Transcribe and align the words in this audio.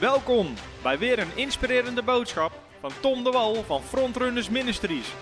Welkom 0.00 0.54
bij 0.82 0.98
weer 0.98 1.18
een 1.18 1.36
inspirerende 1.36 2.02
boodschap 2.02 2.52
van 2.80 2.90
Tom 3.00 3.24
de 3.24 3.30
Wal 3.30 3.54
van 3.54 3.82
Frontrunners 3.82 4.48
Ministries. 4.48 5.14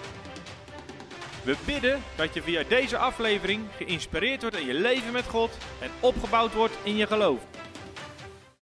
We 1.45 1.57
bidden 1.67 2.03
dat 2.17 2.35
je 2.35 2.43
via 2.43 2.63
deze 2.63 2.99
aflevering 2.99 3.65
geïnspireerd 3.77 4.41
wordt 4.41 4.57
in 4.57 4.67
je 4.67 4.75
leven 4.75 5.13
met 5.13 5.29
God 5.29 5.59
en 5.81 5.91
opgebouwd 6.01 6.55
wordt 6.55 6.79
in 6.83 6.97
je 6.97 7.07
geloof. 7.07 7.47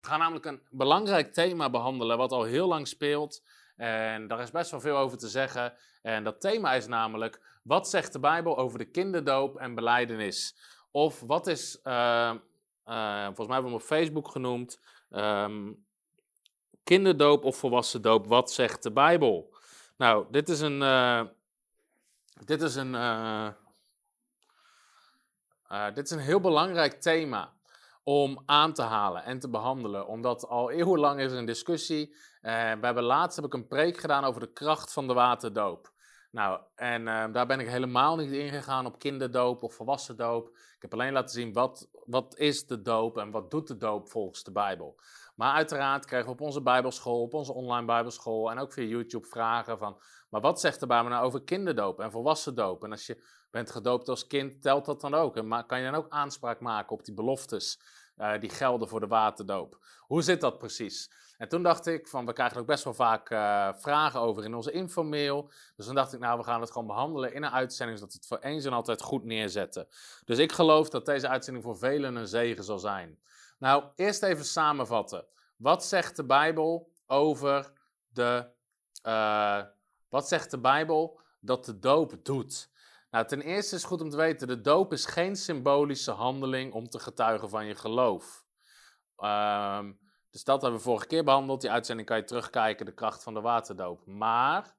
We 0.00 0.08
gaan 0.08 0.18
namelijk 0.18 0.44
een 0.44 0.62
belangrijk 0.70 1.32
thema 1.32 1.70
behandelen 1.70 2.18
wat 2.18 2.32
al 2.32 2.44
heel 2.44 2.68
lang 2.68 2.88
speelt. 2.88 3.42
En 3.76 4.28
daar 4.28 4.40
is 4.40 4.50
best 4.50 4.70
wel 4.70 4.80
veel 4.80 4.96
over 4.96 5.18
te 5.18 5.28
zeggen. 5.28 5.72
En 6.02 6.24
dat 6.24 6.40
thema 6.40 6.74
is 6.74 6.86
namelijk, 6.86 7.60
wat 7.62 7.88
zegt 7.88 8.12
de 8.12 8.20
Bijbel 8.20 8.58
over 8.58 8.78
de 8.78 8.90
kinderdoop 8.90 9.56
en 9.56 9.74
beleidenis? 9.74 10.56
Of 10.90 11.20
wat 11.20 11.46
is, 11.46 11.80
uh, 11.84 11.92
uh, 12.86 13.24
volgens 13.24 13.46
mij 13.46 13.56
hebben 13.56 13.62
we 13.62 13.64
hem 13.64 13.74
op 13.74 13.82
Facebook 13.82 14.30
genoemd, 14.30 14.80
um, 15.10 15.86
kinderdoop 16.88 17.44
of 17.44 17.56
volwassen 17.56 18.02
doop, 18.02 18.26
wat 18.26 18.52
zegt 18.52 18.82
de 18.82 18.92
Bijbel? 18.92 19.54
Nou, 19.96 20.26
dit 20.30 20.48
is 20.48 20.60
een, 20.60 20.80
uh, 20.80 21.22
dit 22.44 22.62
is 22.62 22.74
een, 22.74 22.92
dit 25.94 26.04
is 26.04 26.10
een 26.10 26.18
heel 26.18 26.40
belangrijk 26.40 27.00
thema 27.00 27.52
om 28.02 28.42
aan 28.46 28.72
te 28.72 28.82
halen 28.82 29.24
en 29.24 29.38
te 29.38 29.48
behandelen. 29.48 30.06
Omdat 30.06 30.46
al 30.46 30.70
eeuwenlang 30.70 31.20
is 31.20 31.32
er 31.32 31.38
een 31.38 31.44
discussie. 31.44 32.16
We 32.40 32.78
hebben 32.80 33.02
laatst 33.02 33.36
heb 33.36 33.44
ik 33.44 33.54
een 33.54 33.66
preek 33.66 33.98
gedaan 33.98 34.24
over 34.24 34.40
de 34.40 34.52
kracht 34.52 34.92
van 34.92 35.06
de 35.06 35.14
waterdoop. 35.14 35.92
Nou, 36.30 36.60
en 36.74 37.04
daar 37.32 37.46
ben 37.46 37.60
ik 37.60 37.68
helemaal 37.68 38.16
niet 38.16 38.32
ingegaan 38.32 38.86
op 38.86 38.98
kinderdoop 38.98 39.62
of 39.62 39.74
volwassen 39.74 40.16
doop. 40.16 40.48
Ik 40.48 40.82
heb 40.82 40.92
alleen 40.92 41.12
laten 41.12 41.34
zien 41.34 41.52
wat, 41.52 41.88
wat 42.04 42.36
is 42.36 42.66
de 42.66 42.82
doop 42.82 43.18
en 43.18 43.30
wat 43.30 43.50
doet 43.50 43.66
de 43.66 43.76
doop 43.76 44.08
volgens 44.08 44.42
de 44.44 44.52
Bijbel. 44.52 45.00
Maar 45.38 45.52
uiteraard 45.52 46.04
krijgen 46.04 46.28
we 46.28 46.34
op 46.34 46.40
onze 46.40 46.62
Bijbelschool, 46.62 47.22
op 47.22 47.34
onze 47.34 47.52
online 47.52 47.86
Bijbelschool 47.86 48.50
en 48.50 48.58
ook 48.58 48.72
via 48.72 48.84
YouTube 48.84 49.26
vragen 49.26 49.78
van, 49.78 50.00
maar 50.28 50.40
wat 50.40 50.60
zegt 50.60 50.80
de 50.80 50.86
Bijbel 50.86 51.10
nou 51.10 51.24
over 51.24 51.42
kinderdoop 51.42 52.00
en 52.00 52.10
volwassen 52.10 52.54
doop? 52.54 52.84
En 52.84 52.90
als 52.90 53.06
je 53.06 53.24
bent 53.50 53.70
gedoopt 53.70 54.08
als 54.08 54.26
kind, 54.26 54.62
telt 54.62 54.84
dat 54.84 55.00
dan 55.00 55.14
ook? 55.14 55.36
En 55.36 55.66
kan 55.66 55.78
je 55.78 55.84
dan 55.84 55.94
ook 55.94 56.08
aanspraak 56.08 56.60
maken 56.60 56.92
op 56.92 57.04
die 57.04 57.14
beloftes 57.14 57.80
uh, 58.16 58.40
die 58.40 58.50
gelden 58.50 58.88
voor 58.88 59.00
de 59.00 59.06
waterdoop? 59.06 59.78
Hoe 60.00 60.22
zit 60.22 60.40
dat 60.40 60.58
precies? 60.58 61.10
En 61.36 61.48
toen 61.48 61.62
dacht 61.62 61.86
ik 61.86 62.08
van, 62.08 62.26
we 62.26 62.32
krijgen 62.32 62.60
ook 62.60 62.66
best 62.66 62.84
wel 62.84 62.94
vaak 62.94 63.30
uh, 63.30 63.68
vragen 63.72 64.20
over 64.20 64.44
in 64.44 64.54
onze 64.54 64.72
infomail. 64.72 65.50
Dus 65.76 65.86
toen 65.86 65.94
dacht 65.94 66.12
ik, 66.12 66.20
nou, 66.20 66.38
we 66.38 66.44
gaan 66.44 66.60
het 66.60 66.70
gewoon 66.70 66.86
behandelen 66.86 67.34
in 67.34 67.42
een 67.42 67.50
uitzending, 67.50 67.98
zodat 67.98 68.14
we 68.14 68.18
het 68.18 68.28
voor 68.28 68.50
eens 68.50 68.64
en 68.64 68.72
altijd 68.72 69.02
goed 69.02 69.24
neerzetten. 69.24 69.88
Dus 70.24 70.38
ik 70.38 70.52
geloof 70.52 70.88
dat 70.88 71.06
deze 71.06 71.28
uitzending 71.28 71.64
voor 71.64 71.78
velen 71.78 72.16
een 72.16 72.28
zegen 72.28 72.64
zal 72.64 72.78
zijn. 72.78 73.18
Nou, 73.58 73.84
eerst 73.94 74.22
even 74.22 74.44
samenvatten. 74.44 75.26
Wat 75.56 75.84
zegt 75.84 76.16
de 76.16 76.24
Bijbel 76.24 76.92
over 77.06 77.72
de. 78.08 78.50
Uh, 79.02 79.62
wat 80.08 80.28
zegt 80.28 80.50
de 80.50 80.58
Bijbel 80.58 81.20
dat 81.40 81.64
de 81.64 81.78
doop 81.78 82.24
doet? 82.24 82.70
Nou, 83.10 83.26
ten 83.26 83.40
eerste 83.40 83.74
is 83.74 83.84
goed 83.84 84.00
om 84.00 84.10
te 84.10 84.16
weten: 84.16 84.48
de 84.48 84.60
doop 84.60 84.92
is 84.92 85.06
geen 85.06 85.36
symbolische 85.36 86.10
handeling 86.10 86.72
om 86.72 86.88
te 86.88 86.98
getuigen 86.98 87.48
van 87.48 87.66
je 87.66 87.74
geloof. 87.74 88.44
Um, 89.16 89.98
dus 90.30 90.44
dat 90.44 90.62
hebben 90.62 90.78
we 90.78 90.86
vorige 90.86 91.06
keer 91.06 91.24
behandeld. 91.24 91.60
Die 91.60 91.70
uitzending 91.70 92.08
kan 92.08 92.16
je 92.16 92.24
terugkijken, 92.24 92.86
de 92.86 92.94
kracht 92.94 93.22
van 93.22 93.34
de 93.34 93.40
waterdoop. 93.40 94.06
Maar 94.06 94.76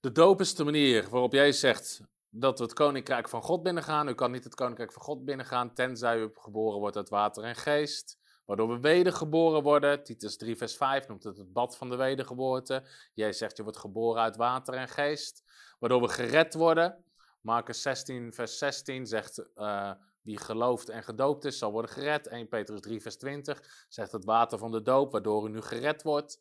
de 0.00 0.12
doop 0.12 0.40
is 0.40 0.54
de 0.54 0.64
manier 0.64 1.08
waarop 1.08 1.32
Jezus 1.32 1.60
zegt 1.60 2.00
dat 2.30 2.58
we 2.58 2.64
het 2.64 2.72
koninkrijk 2.72 3.28
van 3.28 3.42
God 3.42 3.62
binnengaan. 3.62 4.08
U 4.08 4.14
kan 4.14 4.30
niet 4.30 4.44
het 4.44 4.54
koninkrijk 4.54 4.92
van 4.92 5.02
God 5.02 5.24
binnengaan, 5.24 5.74
tenzij 5.74 6.18
u 6.18 6.30
geboren 6.34 6.78
wordt 6.78 6.96
uit 6.96 7.08
water 7.08 7.44
en 7.44 7.56
geest. 7.56 8.18
Waardoor 8.44 8.68
we 8.68 8.80
wedergeboren 8.80 9.62
worden. 9.62 10.04
Titus 10.04 10.36
3, 10.36 10.56
vers 10.56 10.76
5 10.76 11.08
noemt 11.08 11.24
het 11.24 11.36
het 11.36 11.52
bad 11.52 11.76
van 11.76 11.90
de 11.90 11.96
wedergeboorte. 11.96 12.82
Jij 13.14 13.32
zegt 13.32 13.56
je 13.56 13.62
wordt 13.62 13.78
geboren 13.78 14.22
uit 14.22 14.36
water 14.36 14.74
en 14.74 14.88
geest. 14.88 15.44
Waardoor 15.78 16.00
we 16.00 16.08
gered 16.08 16.54
worden. 16.54 17.04
Marcus 17.40 17.82
16, 17.82 18.32
vers 18.32 18.58
16 18.58 19.06
zegt: 19.06 19.44
uh, 19.56 19.92
Wie 20.22 20.38
gelooft 20.38 20.88
en 20.88 21.02
gedoopt 21.02 21.44
is, 21.44 21.58
zal 21.58 21.72
worden 21.72 21.90
gered. 21.90 22.26
1 22.26 22.48
Petrus 22.48 22.80
3, 22.80 23.00
vers 23.00 23.16
20 23.16 23.86
zegt 23.88 24.12
het 24.12 24.24
water 24.24 24.58
van 24.58 24.70
de 24.70 24.82
doop, 24.82 25.12
waardoor 25.12 25.48
u 25.48 25.50
nu 25.50 25.60
gered 25.60 26.02
wordt. 26.02 26.40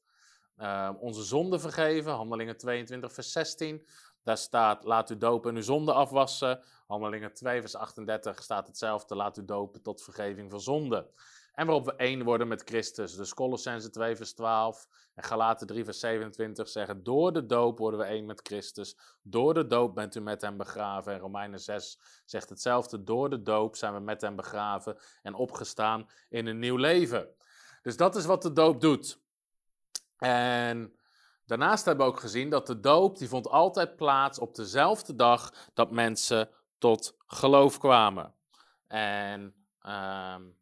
Uh, 0.59 0.89
onze 0.99 1.23
zonde 1.23 1.59
vergeven. 1.59 2.11
Handelingen 2.11 2.57
22, 2.57 3.13
vers 3.13 3.31
16. 3.31 3.87
Daar 4.23 4.37
staat: 4.37 4.83
Laat 4.83 5.09
u 5.09 5.17
dopen 5.17 5.49
en 5.49 5.55
uw 5.55 5.61
zonde 5.61 5.93
afwassen. 5.93 6.63
Handelingen 6.87 7.33
2, 7.33 7.59
vers 7.59 7.75
38 7.75 8.43
staat 8.43 8.67
hetzelfde: 8.67 9.15
Laat 9.15 9.37
u 9.37 9.45
dopen 9.45 9.81
tot 9.81 10.01
vergeving 10.01 10.49
van 10.49 10.61
zonde. 10.61 11.09
En 11.59 11.65
waarop 11.65 11.85
we 11.85 11.95
één 11.95 12.23
worden 12.23 12.47
met 12.47 12.61
Christus. 12.65 13.15
Dus 13.15 13.33
Colossense 13.33 13.89
2 13.89 14.15
vers 14.15 14.33
12 14.33 14.87
en 15.15 15.23
Galaten 15.23 15.67
3 15.67 15.85
vers 15.85 15.99
27 15.99 16.69
zeggen... 16.69 17.03
Door 17.03 17.33
de 17.33 17.45
doop 17.45 17.77
worden 17.77 17.99
we 17.99 18.05
één 18.05 18.25
met 18.25 18.39
Christus. 18.43 18.97
Door 19.21 19.53
de 19.53 19.67
doop 19.67 19.95
bent 19.95 20.15
u 20.15 20.19
met 20.19 20.41
hem 20.41 20.57
begraven. 20.57 21.13
En 21.13 21.19
Romeinen 21.19 21.59
6 21.59 21.99
zegt 22.25 22.49
hetzelfde. 22.49 23.03
Door 23.03 23.29
de 23.29 23.41
doop 23.41 23.75
zijn 23.75 23.93
we 23.93 23.99
met 23.99 24.21
hem 24.21 24.35
begraven 24.35 24.97
en 25.21 25.33
opgestaan 25.33 26.09
in 26.29 26.45
een 26.45 26.59
nieuw 26.59 26.75
leven. 26.75 27.27
Dus 27.81 27.97
dat 27.97 28.15
is 28.15 28.25
wat 28.25 28.41
de 28.41 28.53
doop 28.53 28.81
doet. 28.81 29.19
En 30.19 30.93
daarnaast 31.45 31.85
hebben 31.85 32.05
we 32.05 32.11
ook 32.11 32.19
gezien 32.19 32.49
dat 32.49 32.67
de 32.67 32.79
doop... 32.79 33.17
die 33.17 33.29
vond 33.29 33.49
altijd 33.49 33.95
plaats 33.95 34.39
op 34.39 34.55
dezelfde 34.55 35.15
dag 35.15 35.53
dat 35.73 35.91
mensen 35.91 36.49
tot 36.77 37.15
geloof 37.27 37.77
kwamen. 37.77 38.33
En... 38.87 39.53
Um, 39.87 40.57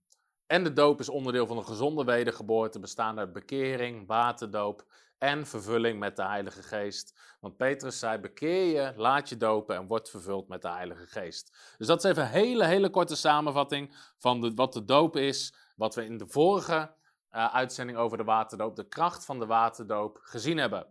en 0.47 0.63
de 0.63 0.73
doop 0.73 0.99
is 0.99 1.09
onderdeel 1.09 1.47
van 1.47 1.57
een 1.57 1.65
gezonde 1.65 2.03
wedergeboorte, 2.03 2.79
bestaande 2.79 3.21
uit 3.21 3.33
bekering, 3.33 4.07
waterdoop 4.07 4.85
en 5.17 5.45
vervulling 5.45 5.99
met 5.99 6.15
de 6.15 6.23
Heilige 6.23 6.63
Geest. 6.63 7.19
Want 7.39 7.57
Petrus 7.57 7.99
zei: 7.99 8.17
bekeer 8.17 8.65
je, 8.65 8.93
laat 8.95 9.29
je 9.29 9.37
dopen 9.37 9.75
en 9.75 9.87
word 9.87 10.09
vervuld 10.09 10.47
met 10.47 10.61
de 10.61 10.69
Heilige 10.69 11.05
Geest. 11.05 11.75
Dus 11.77 11.87
dat 11.87 12.03
is 12.03 12.09
even 12.09 12.23
een 12.23 12.29
hele, 12.29 12.65
hele 12.65 12.89
korte 12.89 13.15
samenvatting 13.15 13.95
van 14.17 14.55
wat 14.55 14.73
de 14.73 14.85
doop 14.85 15.15
is, 15.15 15.53
wat 15.75 15.95
we 15.95 16.05
in 16.05 16.17
de 16.17 16.27
vorige 16.27 16.95
uh, 17.31 17.53
uitzending 17.53 17.97
over 17.97 18.17
de 18.17 18.23
waterdoop, 18.23 18.75
de 18.75 18.87
kracht 18.87 19.25
van 19.25 19.39
de 19.39 19.45
waterdoop, 19.45 20.19
gezien 20.21 20.57
hebben. 20.57 20.87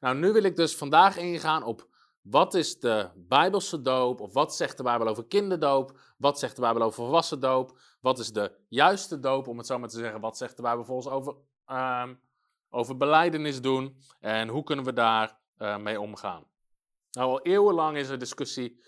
Nou, 0.00 0.16
nu 0.16 0.32
wil 0.32 0.42
ik 0.42 0.56
dus 0.56 0.76
vandaag 0.76 1.16
ingaan 1.16 1.62
op 1.62 1.88
wat 2.20 2.54
is 2.54 2.78
de 2.78 3.10
Bijbelse 3.14 3.82
doop? 3.82 4.20
Of 4.20 4.32
wat 4.32 4.56
zegt 4.56 4.76
de 4.76 4.82
Bijbel 4.82 5.08
over 5.08 5.26
kinderdoop? 5.26 5.98
Wat 6.18 6.38
zegt 6.38 6.54
de 6.54 6.60
Bijbel 6.60 6.82
over 6.82 7.04
volwassen 7.04 7.40
doop? 7.40 7.78
Wat 8.00 8.18
is 8.18 8.32
de 8.32 8.52
juiste 8.68 9.20
doop, 9.20 9.48
om 9.48 9.58
het 9.58 9.66
zo 9.66 9.78
maar 9.78 9.88
te 9.88 9.98
zeggen? 9.98 10.20
Wat 10.20 10.36
zegt 10.36 10.56
de 10.56 10.62
Bijbel 10.62 10.84
volgens 10.84 11.08
over, 11.14 11.34
um, 11.66 12.20
over 12.70 12.96
beleidenis 12.96 13.60
doen? 13.60 13.96
En 14.20 14.48
hoe 14.48 14.64
kunnen 14.64 14.84
we 14.84 14.92
daar 14.92 15.38
uh, 15.58 15.76
mee 15.76 16.00
omgaan? 16.00 16.44
Nou, 17.10 17.30
al 17.30 17.42
eeuwenlang 17.42 17.96
is 17.96 18.08
er 18.08 18.18
discussie 18.18 18.80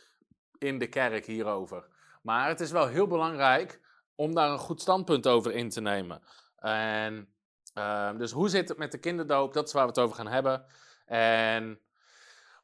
in 0.59 0.79
de 0.79 0.89
kerk 0.89 1.27
hierover. 1.27 1.87
Maar 2.23 2.49
het 2.49 2.61
is 2.61 2.71
wel 2.71 2.87
heel 2.87 3.07
belangrijk 3.07 3.81
om 4.15 4.35
daar 4.35 4.51
een 4.51 4.59
goed 4.59 4.81
standpunt 4.81 5.27
over 5.27 5.55
in 5.55 5.69
te 5.69 5.81
nemen. 5.81 6.23
En, 6.59 7.35
uh, 7.75 8.19
dus 8.19 8.33
hoe 8.33 8.49
zit 8.49 8.69
het 8.69 8.79
met 8.79 8.93
de 8.93 8.99
kinderdoop? 8.99 9.53
Dat 9.53 9.67
is 9.67 9.73
waar 9.73 9.83
we 9.83 9.89
het 9.89 9.99
over 9.99 10.17
gaan 10.17 10.29
hebben. 10.29 10.65
En 11.07 11.81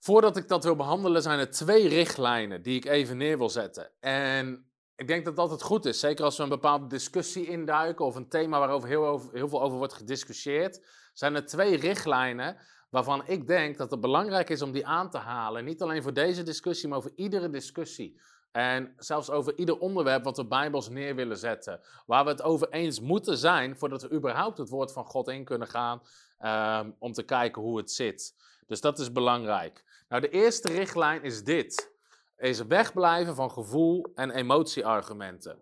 Voordat 0.04 0.36
ik 0.36 0.48
dat 0.48 0.64
wil 0.64 0.76
behandelen, 0.76 1.22
zijn 1.22 1.38
er 1.38 1.50
twee 1.50 1.88
richtlijnen 1.88 2.62
die 2.62 2.76
ik 2.76 2.84
even 2.84 3.16
neer 3.16 3.38
wil 3.38 3.50
zetten. 3.50 3.90
En 4.00 4.66
ik 4.96 5.06
denk 5.06 5.24
dat 5.24 5.36
dat 5.36 5.50
het 5.50 5.62
goed 5.62 5.84
is, 5.84 6.00
zeker 6.00 6.24
als 6.24 6.36
we 6.36 6.42
een 6.42 6.48
bepaalde 6.48 6.86
discussie 6.86 7.46
induiken 7.46 8.04
of 8.04 8.14
een 8.14 8.28
thema 8.28 8.58
waarover 8.58 8.88
heel, 8.88 9.30
heel 9.32 9.48
veel 9.48 9.62
over 9.62 9.78
wordt 9.78 9.92
gediscussieerd, 9.92 10.86
zijn 11.12 11.34
er 11.34 11.46
twee 11.46 11.76
richtlijnen 11.76 12.56
waarvan 12.90 13.26
ik 13.26 13.46
denk 13.46 13.76
dat 13.76 13.90
het 13.90 14.00
belangrijk 14.00 14.50
is 14.50 14.62
om 14.62 14.72
die 14.72 14.86
aan 14.86 15.10
te 15.10 15.18
halen. 15.18 15.64
Niet 15.64 15.82
alleen 15.82 16.02
voor 16.02 16.14
deze 16.14 16.42
discussie, 16.42 16.88
maar 16.88 16.98
over 16.98 17.12
iedere 17.14 17.50
discussie. 17.50 18.20
En 18.56 18.94
zelfs 18.98 19.30
over 19.30 19.58
ieder 19.58 19.78
onderwerp 19.78 20.24
wat 20.24 20.36
we 20.36 20.46
Bijbels 20.46 20.88
neer 20.88 21.14
willen 21.14 21.36
zetten. 21.36 21.80
Waar 22.06 22.24
we 22.24 22.30
het 22.30 22.42
over 22.42 22.68
eens 22.68 23.00
moeten 23.00 23.36
zijn 23.36 23.76
voordat 23.76 24.02
we 24.02 24.10
überhaupt 24.10 24.58
het 24.58 24.68
woord 24.68 24.92
van 24.92 25.04
God 25.04 25.28
in 25.28 25.44
kunnen 25.44 25.68
gaan. 25.68 26.02
Um, 26.40 26.96
om 26.98 27.12
te 27.12 27.22
kijken 27.22 27.62
hoe 27.62 27.76
het 27.76 27.90
zit. 27.90 28.34
Dus 28.66 28.80
dat 28.80 28.98
is 28.98 29.12
belangrijk. 29.12 30.04
Nou, 30.08 30.22
de 30.22 30.28
eerste 30.28 30.72
richtlijn 30.72 31.22
is 31.22 31.44
dit. 31.44 31.92
Is 32.36 32.62
wegblijven 32.66 33.34
van 33.34 33.50
gevoel- 33.50 34.12
en 34.14 34.30
emotieargumenten. 34.30 35.58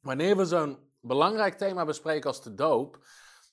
Wanneer 0.00 0.36
we 0.36 0.44
zo'n 0.44 0.78
belangrijk 1.00 1.58
thema 1.58 1.84
bespreken 1.84 2.28
als 2.28 2.42
de 2.42 2.54
doop, 2.54 2.98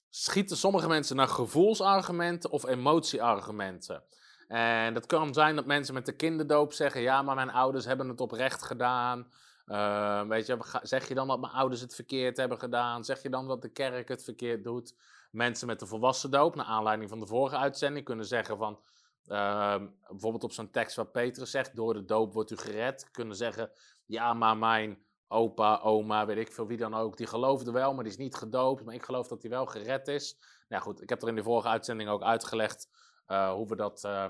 schieten 0.10 0.57
sommige 0.57 0.88
mensen 0.88 1.16
naar 1.16 1.28
gevoelsargumenten 1.28 2.52
of 2.52 2.66
emotieargumenten. 2.66 4.04
En 4.48 4.94
dat 4.94 5.06
kan 5.06 5.34
zijn 5.34 5.56
dat 5.56 5.66
mensen 5.66 5.94
met 5.94 6.06
de 6.06 6.16
kinderdoop 6.16 6.74
zeggen: 6.74 7.02
Ja, 7.02 7.22
maar 7.22 7.36
mijn 7.36 7.52
ouders 7.52 7.86
hebben 7.86 8.10
het 8.10 8.22
oprecht 8.22 8.64
gedaan. 8.64 9.28
Uh, 9.66 10.22
weet 10.22 10.46
je, 10.46 10.80
zeg 10.82 11.08
je 11.08 11.14
dan 11.14 11.28
dat 11.28 11.40
mijn 11.40 11.54
ouders 11.54 11.82
het 11.82 11.96
verkeerd 11.96 12.38
hebben 12.38 12.60
gedaan? 12.60 13.04
Zeg 13.04 13.22
je 13.22 13.30
dan 13.30 13.48
dat 13.48 13.62
de 13.62 13.70
kerk 13.70 14.08
het 14.08 14.24
verkeerd 14.24 14.64
doet? 14.64 14.96
Mensen 15.32 15.68
met 15.68 15.80
de 15.80 15.86
volwassen 15.86 16.32
doop, 16.32 16.56
naar 16.56 16.66
aanleiding 16.66 17.10
van 17.10 17.20
de 17.20 17.28
vorige 17.28 17.58
uitzending, 17.58 18.06
kunnen 18.06 18.26
zeggen 18.26 18.58
van. 18.58 18.80
Uh, 19.26 19.76
bijvoorbeeld 20.08 20.44
op 20.44 20.52
zo'n 20.52 20.72
tekst 20.72 20.96
waar 20.96 21.08
Petrus 21.08 21.52
zegt: 21.52 21.76
Door 21.76 21.94
de 21.94 22.06
doop 22.06 22.34
wordt 22.34 22.52
u 22.52 22.58
gered. 22.58 23.10
Kunnen 23.12 23.36
zeggen: 23.36 23.72
Ja, 24.06 24.34
maar 24.34 24.58
mijn 24.58 25.06
opa, 25.28 25.80
oma, 25.80 26.26
weet 26.26 26.38
ik 26.38 26.52
veel 26.52 26.68
wie 26.68 26.78
dan 26.78 26.94
ook, 26.94 27.18
die 27.18 27.28
geloofde 27.28 27.72
wel, 27.72 27.94
maar 27.94 28.04
die 28.04 28.14
is 28.14 28.20
niet 28.20 28.36
gedoopt. 28.36 28.84
Maar 28.84 28.94
ik 28.94 29.04
geloof 29.04 29.28
dat 29.28 29.42
hij 29.42 29.52
wel 29.52 29.66
gered 29.66 30.08
is. 30.08 30.38
Nou 30.68 30.84
goed, 30.84 31.02
ik 31.02 31.10
heb 31.10 31.22
er 31.22 31.28
in 31.28 31.36
de 31.36 31.44
vorige 31.44 31.68
uitzending 31.68 32.10
ook 32.10 32.24
uitgelegd 32.24 32.90
hoe 33.28 33.68
we 33.68 33.76
dat, 33.76 34.04
uh, 34.06 34.26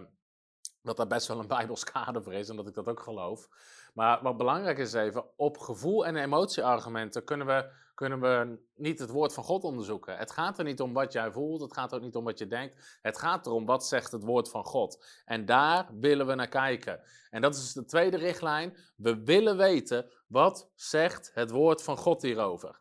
dat 0.82 0.98
daar 0.98 1.08
best 1.08 1.28
wel 1.28 1.40
een 1.40 1.48
bijbels 1.48 1.84
kader 1.84 2.24
voor 2.24 2.34
is 2.34 2.50
en 2.50 2.56
dat 2.56 2.68
ik 2.68 2.74
dat 2.74 2.88
ook 2.88 3.00
geloof. 3.00 3.48
Maar 3.94 4.20
wat 4.22 4.38
belangrijk 4.38 4.78
is 4.78 4.94
even, 4.94 5.26
op 5.36 5.58
gevoel 5.58 6.06
en 6.06 6.16
emotieargumenten 6.16 7.24
kunnen 7.24 7.48
we, 7.48 7.72
kunnen 7.94 8.20
we 8.20 8.60
niet 8.76 9.00
het 9.00 9.10
woord 9.10 9.34
van 9.34 9.44
God 9.44 9.64
onderzoeken. 9.64 10.18
Het 10.18 10.32
gaat 10.32 10.58
er 10.58 10.64
niet 10.64 10.82
om 10.82 10.94
wat 10.94 11.14
jij 11.14 11.32
voelt, 11.32 11.62
het 11.62 11.74
gaat 11.74 11.94
ook 11.94 12.02
niet 12.02 12.16
om 12.16 12.24
wat 12.24 12.40
je 12.40 12.48
denkt. 12.48 13.00
Het 13.02 13.18
gaat 13.18 13.46
erom 13.46 13.66
wat 13.66 13.88
zegt 13.88 14.12
het 14.12 14.24
woord 14.24 14.50
van 14.50 14.64
God. 14.64 15.06
En 15.26 15.46
daar 15.46 15.88
willen 16.00 16.28
we 16.28 16.36
naar 16.36 16.48
kijken. 16.48 17.02
En 17.30 17.42
dat 17.42 17.56
is 17.56 17.74
de 17.74 17.86
tweede 17.86 18.18
richtlijn. 18.18 18.78
We 18.96 19.24
willen 19.24 19.58
weten 19.58 20.12
wat 20.28 20.72
zegt 20.76 21.32
het 21.34 21.52
woord 21.52 21.84
van 21.84 21.98
God 21.98 22.22
hierover. 22.22 22.80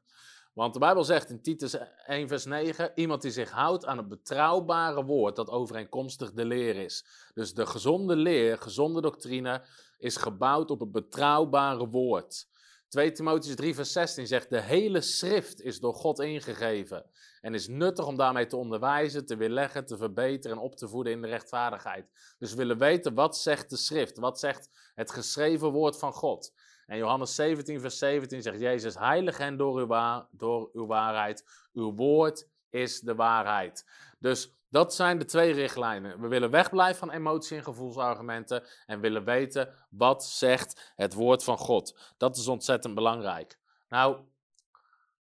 Want 0.56 0.72
de 0.72 0.78
Bijbel 0.78 1.04
zegt 1.04 1.30
in 1.30 1.42
Titus 1.42 1.76
1, 2.06 2.28
vers 2.28 2.44
9: 2.44 2.92
iemand 2.94 3.22
die 3.22 3.30
zich 3.30 3.50
houdt 3.50 3.86
aan 3.86 3.96
het 3.96 4.08
betrouwbare 4.08 5.04
woord 5.04 5.36
dat 5.36 5.50
overeenkomstig 5.50 6.32
de 6.32 6.44
leer 6.44 6.76
is. 6.76 7.04
Dus 7.34 7.54
de 7.54 7.66
gezonde 7.66 8.16
leer, 8.16 8.58
gezonde 8.58 9.00
doctrine, 9.00 9.62
is 9.98 10.16
gebouwd 10.16 10.70
op 10.70 10.80
het 10.80 10.92
betrouwbare 10.92 11.88
woord. 11.88 12.48
2 12.88 13.12
Timotheus 13.12 13.56
3, 13.56 13.74
vers 13.74 13.92
16 13.92 14.26
zegt: 14.26 14.50
De 14.50 14.60
hele 14.60 15.00
schrift 15.00 15.62
is 15.62 15.80
door 15.80 15.94
God 15.94 16.18
ingegeven 16.18 17.04
en 17.40 17.54
is 17.54 17.68
nuttig 17.68 18.06
om 18.06 18.16
daarmee 18.16 18.46
te 18.46 18.56
onderwijzen, 18.56 19.26
te 19.26 19.36
weerleggen, 19.36 19.86
te 19.86 19.96
verbeteren 19.96 20.56
en 20.56 20.62
op 20.62 20.76
te 20.76 20.88
voeden 20.88 21.12
in 21.12 21.22
de 21.22 21.28
rechtvaardigheid. 21.28 22.10
Dus 22.38 22.50
we 22.50 22.56
willen 22.56 22.78
weten 22.78 23.14
wat 23.14 23.36
zegt 23.36 23.70
de 23.70 23.76
schrift, 23.76 24.18
wat 24.18 24.38
zegt 24.38 24.68
het 24.94 25.10
geschreven 25.10 25.70
woord 25.70 25.98
van 25.98 26.12
God. 26.12 26.52
En 26.86 26.96
Johannes 26.96 27.34
17, 27.34 27.80
vers 27.80 27.98
17 27.98 28.42
zegt 28.42 28.60
Jezus, 28.60 28.94
heilig 28.94 29.38
hen 29.38 29.56
door 29.56 29.78
uw, 29.78 30.26
door 30.30 30.70
uw 30.72 30.86
waarheid. 30.86 31.68
Uw 31.72 31.94
woord 31.94 32.48
is 32.70 33.00
de 33.00 33.14
waarheid. 33.14 33.86
Dus 34.18 34.54
dat 34.68 34.94
zijn 34.94 35.18
de 35.18 35.24
twee 35.24 35.52
richtlijnen. 35.52 36.20
We 36.20 36.28
willen 36.28 36.50
wegblijven 36.50 36.98
van 36.98 37.10
emotie- 37.10 37.56
en 37.56 37.62
gevoelsargumenten 37.62 38.64
en 38.86 39.00
willen 39.00 39.24
weten 39.24 39.74
wat 39.90 40.24
zegt 40.24 40.92
het 40.96 41.14
woord 41.14 41.44
van 41.44 41.58
God. 41.58 42.14
Dat 42.16 42.36
is 42.36 42.48
ontzettend 42.48 42.94
belangrijk. 42.94 43.58
Nou, 43.88 44.16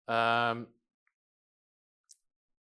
um, 0.05 0.73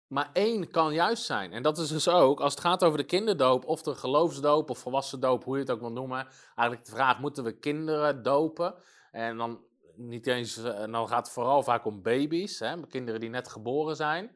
maar 0.08 0.30
één 0.34 0.72
kan 0.72 0.94
juist 0.94 1.24
zijn. 1.24 1.54
En 1.54 1.64
dat 1.64 1.78
is 1.78 1.88
dus 1.88 2.08
ook, 2.08 2.40
als 2.40 2.54
het 2.54 2.64
gaat 2.64 2.84
over 2.84 2.98
de 2.98 3.04
kinderdoop, 3.04 3.66
of 3.66 3.82
de 3.82 3.96
geloofsdoop 3.96 4.70
of 4.70 4.78
volwassen 4.78 5.20
doop, 5.20 5.44
hoe 5.44 5.56
je 5.56 5.62
het 5.62 5.72
ook 5.72 5.80
wil 5.80 5.92
noemen. 5.92 6.28
Eigenlijk 6.56 6.90
de 6.90 6.96
vraag, 6.96 7.20
moeten 7.20 7.44
we 7.44 7.52
kinderen 7.52 8.24
dopen? 8.24 8.76
En 9.12 9.38
dan 9.38 9.60
niet 9.96 10.28
eens, 10.28 10.58
en 10.58 10.76
eh, 10.76 10.92
dan 10.92 11.08
gaat 11.08 11.26
het 11.26 11.34
vooral 11.34 11.64
vaak 11.64 11.86
om 11.86 12.02
baby's, 12.02 12.60
hè, 12.60 12.88
kinderen 12.88 13.20
die 13.20 13.30
net 13.30 13.50
geboren 13.50 13.96
zijn. 13.96 14.36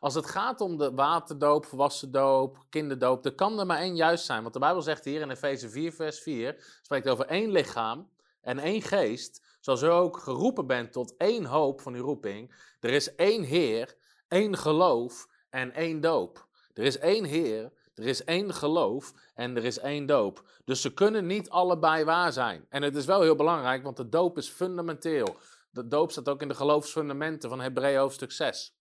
Als 0.00 0.14
het 0.14 0.26
gaat 0.26 0.60
om 0.60 0.76
de 0.76 0.94
waterdoop, 0.94 1.66
volwassen 1.66 2.10
doop, 2.10 2.58
kinderdoop, 2.70 3.22
dan 3.22 3.34
kan 3.34 3.58
er 3.58 3.66
maar 3.66 3.78
één 3.78 3.96
juist 3.96 4.24
zijn. 4.24 4.42
Want 4.42 4.54
de 4.54 4.60
Bijbel 4.60 4.82
zegt 4.82 5.04
hier 5.04 5.20
in 5.20 5.30
Efeze 5.30 5.68
4, 5.68 5.92
vers 5.92 6.20
4, 6.20 6.78
spreekt 6.82 7.08
over 7.08 7.26
één 7.26 7.50
lichaam 7.50 8.08
en 8.40 8.58
één 8.58 8.82
geest, 8.82 9.42
zoals 9.60 9.82
u 9.82 9.86
ook 9.86 10.18
geroepen 10.18 10.66
bent 10.66 10.92
tot 10.92 11.16
één 11.16 11.44
hoop 11.44 11.80
van 11.80 11.94
uw 11.94 12.04
roeping. 12.04 12.54
Er 12.80 12.90
is 12.90 13.14
één 13.14 13.42
Heer, 13.42 13.96
één 14.30 14.56
geloof 14.56 15.28
en 15.50 15.72
één 15.72 16.00
doop. 16.00 16.48
Er 16.74 16.84
is 16.84 16.98
één 16.98 17.24
Heer, 17.24 17.72
er 17.94 18.06
is 18.06 18.24
één 18.24 18.54
geloof 18.54 19.12
en 19.34 19.56
er 19.56 19.64
is 19.64 19.78
één 19.78 20.06
doop. 20.06 20.44
Dus 20.64 20.80
ze 20.80 20.94
kunnen 20.94 21.26
niet 21.26 21.50
allebei 21.50 22.04
waar 22.04 22.32
zijn. 22.32 22.66
En 22.68 22.82
het 22.82 22.96
is 22.96 23.04
wel 23.04 23.22
heel 23.22 23.36
belangrijk, 23.36 23.82
want 23.82 23.96
de 23.96 24.08
doop 24.08 24.38
is 24.38 24.48
fundamenteel. 24.48 25.36
De 25.70 25.88
doop 25.88 26.10
staat 26.10 26.28
ook 26.28 26.42
in 26.42 26.48
de 26.48 26.54
geloofsfundamenten 26.54 27.48
van 27.48 27.60
Hebreeën 27.60 27.98
hoofdstuk 27.98 28.32
6. 28.32 28.78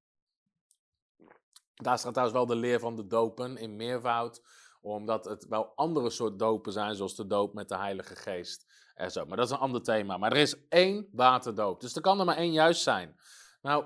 Daar 1.76 1.98
staat 1.98 2.14
trouwens 2.14 2.38
wel 2.38 2.48
de 2.48 2.56
leer 2.56 2.80
van 2.80 2.96
de 2.96 3.08
dopen 3.08 3.58
in 3.58 3.76
meervoud, 3.76 4.42
omdat 4.82 5.26
het 5.26 5.46
wel 5.48 5.72
andere 5.76 6.10
soort 6.10 6.40
dopen 6.40 6.72
zijn, 6.72 6.96
zoals 6.96 7.16
de 7.16 7.28
doop 7.28 7.54
met 7.54 7.70
de 7.70 7.78
Heilige 7.78 8.16
Geest 8.16 8.66
en 8.96 9.12
zo. 9.12 9.26
Maar 9.26 9.38
dat 9.38 9.46
is 9.46 9.52
een 9.52 9.58
ander 9.58 9.84
thema. 9.84 10.18
Maar 10.18 10.32
er 10.32 10.38
is 10.38 10.68
één 10.68 11.08
waterdoop, 11.12 11.82
dus 11.82 11.96
er 11.96 12.02
kan 12.02 12.20
er 12.20 12.26
maar 12.26 12.38
één 12.38 12.52
juist 12.52 12.82
zijn. 12.82 13.20
Nou, 13.62 13.86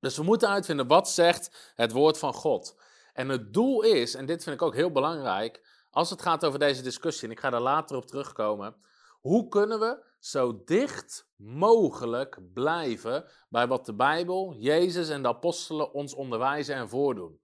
dus 0.00 0.16
we 0.16 0.22
moeten 0.22 0.48
uitvinden 0.48 0.86
wat 0.86 1.10
zegt 1.10 1.72
het 1.74 1.92
woord 1.92 2.18
van 2.18 2.32
God. 2.32 2.80
En 3.12 3.28
het 3.28 3.52
doel 3.52 3.82
is, 3.82 4.14
en 4.14 4.26
dit 4.26 4.42
vind 4.42 4.54
ik 4.54 4.62
ook 4.62 4.74
heel 4.74 4.92
belangrijk, 4.92 5.68
als 5.90 6.10
het 6.10 6.22
gaat 6.22 6.44
over 6.44 6.58
deze 6.58 6.82
discussie, 6.82 7.28
en 7.28 7.34
ik 7.34 7.40
ga 7.40 7.50
daar 7.50 7.60
later 7.60 7.96
op 7.96 8.06
terugkomen, 8.06 8.76
hoe 9.20 9.48
kunnen 9.48 9.80
we 9.80 10.04
zo 10.18 10.62
dicht 10.64 11.28
mogelijk 11.36 12.38
blijven 12.52 13.24
bij 13.48 13.66
wat 13.66 13.86
de 13.86 13.94
Bijbel, 13.94 14.54
Jezus 14.58 15.08
en 15.08 15.22
de 15.22 15.28
apostelen 15.28 15.92
ons 15.92 16.14
onderwijzen 16.14 16.74
en 16.74 16.88
voordoen? 16.88 17.40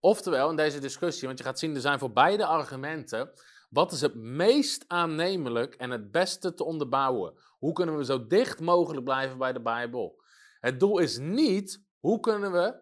Oftewel, 0.00 0.50
in 0.50 0.56
deze 0.56 0.80
discussie, 0.80 1.26
want 1.26 1.38
je 1.38 1.44
gaat 1.44 1.58
zien, 1.58 1.74
er 1.74 1.80
zijn 1.80 1.98
voor 1.98 2.12
beide 2.12 2.46
argumenten, 2.46 3.32
wat 3.70 3.92
is 3.92 4.00
het 4.00 4.14
meest 4.14 4.84
aannemelijk 4.88 5.74
en 5.74 5.90
het 5.90 6.10
beste 6.10 6.54
te 6.54 6.64
onderbouwen? 6.64 7.38
Hoe 7.58 7.72
kunnen 7.72 7.96
we 7.96 8.04
zo 8.04 8.26
dicht 8.26 8.60
mogelijk 8.60 9.04
blijven 9.04 9.38
bij 9.38 9.52
de 9.52 9.60
Bijbel? 9.60 10.22
Het 10.60 10.80
doel 10.80 10.98
is 10.98 11.18
niet 11.18 11.88
hoe 12.00 12.20
kunnen 12.20 12.52
we 12.52 12.74